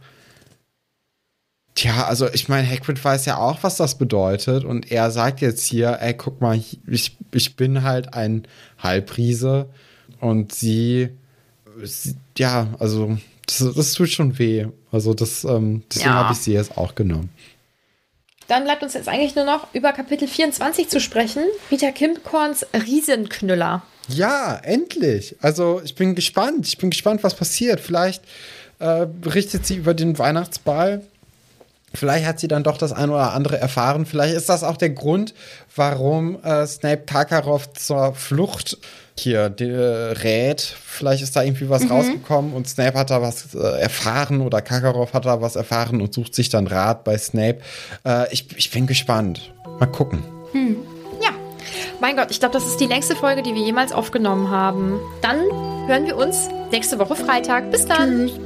Tja, 1.75 2.07
also 2.07 2.33
ich 2.33 2.49
meine, 2.49 2.67
Hagrid 2.67 3.05
weiß 3.05 3.27
ja 3.27 3.37
auch, 3.37 3.63
was 3.63 3.77
das 3.77 3.99
bedeutet. 3.99 4.65
Und 4.65 4.91
er 4.91 5.11
sagt 5.11 5.41
jetzt 5.43 5.65
hier, 5.65 5.99
ey, 6.01 6.15
guck 6.15 6.41
mal, 6.41 6.57
ich, 6.57 7.17
ich 7.33 7.57
bin 7.57 7.83
halt 7.83 8.15
ein 8.15 8.47
Halbriese. 8.79 9.69
Und 10.21 10.55
sie, 10.55 11.11
sie 11.83 12.17
ja, 12.39 12.69
also 12.79 13.19
das, 13.47 13.75
das, 13.75 13.93
tut 13.93 14.11
schon 14.11 14.39
weh. 14.39 14.67
Also 14.93 15.15
das, 15.15 15.45
ähm, 15.45 15.83
deswegen 15.91 16.11
ja. 16.11 16.15
habe 16.15 16.33
ich 16.33 16.39
sie 16.41 16.53
jetzt 16.53 16.77
auch 16.77 16.95
genommen. 16.95 17.31
Dann 18.49 18.65
bleibt 18.65 18.83
uns 18.83 18.95
jetzt 18.95 19.09
eigentlich 19.09 19.35
nur 19.35 19.45
noch 19.45 19.73
über 19.75 19.93
Kapitel 19.93 20.29
24 20.29 20.89
zu 20.89 21.01
sprechen. 21.01 21.45
Rita 21.71 21.91
Kimkorns 21.91 22.65
Riesenknüller. 22.75 23.83
Ja, 24.09 24.57
endlich. 24.63 25.35
Also 25.41 25.81
ich 25.85 25.97
bin 25.97 26.15
gespannt. 26.15 26.67
Ich 26.69 26.79
bin 26.79 26.91
gespannt, 26.91 27.25
was 27.25 27.35
passiert. 27.35 27.81
Vielleicht 27.81 28.23
äh, 28.79 29.07
berichtet 29.07 29.67
sie 29.67 29.77
über 29.77 29.95
den 29.95 30.19
Weihnachtsball 30.19 31.03
Vielleicht 31.97 32.27
hat 32.27 32.39
sie 32.39 32.49
dann 32.49 32.63
doch 32.63 32.79
das 32.79 32.93
eine 32.93 33.13
oder 33.13 33.33
andere 33.33 33.59
erfahren. 33.59 34.07
Vielleicht 34.07 34.35
ist 34.35 34.49
das 34.49 34.63
auch 34.63 34.77
der 34.77 34.91
Grund, 34.91 35.35
warum 35.75 36.43
äh, 36.43 36.67
Snape 36.67 37.03
Karkaroff 37.07 37.73
zur 37.73 38.15
Flucht 38.15 38.79
hier 39.19 39.49
die, 39.49 39.65
äh, 39.65 40.13
rät. 40.13 40.61
Vielleicht 40.61 41.23
ist 41.23 41.37
da 41.37 41.43
irgendwie 41.43 41.69
was 41.69 41.85
mhm. 41.85 41.93
rausgekommen 41.93 42.53
und 42.53 42.69
Snape 42.69 42.99
hat 42.99 43.11
da 43.11 43.23
was 43.23 43.55
äh, 43.55 43.81
erfahren 43.81 44.41
oder 44.41 44.61
Karkaroff 44.61 45.15
hat 45.15 45.25
da 45.25 45.41
was 45.41 45.57
erfahren 45.57 46.01
und 46.01 46.13
sucht 46.13 46.35
sich 46.35 46.49
dann 46.49 46.67
Rat 46.67 47.05
bei 47.05 47.17
Snape. 47.17 47.59
Äh, 48.05 48.33
ich, 48.33 48.47
ich 48.57 48.71
bin 48.71 48.87
gespannt. 48.87 49.53
Mal 49.79 49.87
gucken. 49.87 50.23
Hm. 50.53 50.77
Ja. 51.23 51.31
Mein 52.01 52.17
Gott, 52.17 52.31
ich 52.31 52.41
glaube, 52.41 52.53
das 52.53 52.67
ist 52.67 52.79
die 52.79 52.87
längste 52.87 53.17
Folge, 53.17 53.43
die 53.43 53.55
wir 53.55 53.63
jemals 53.63 53.93
aufgenommen 53.93 54.51
haben. 54.51 55.01
Dann 55.23 55.41
hören 55.87 56.07
wir 56.07 56.17
uns 56.17 56.49
nächste 56.71 56.99
Woche 56.99 57.17
Freitag. 57.17 57.71
Bis 57.71 57.87
dann. 57.87 58.29
Tschüss. 58.29 58.46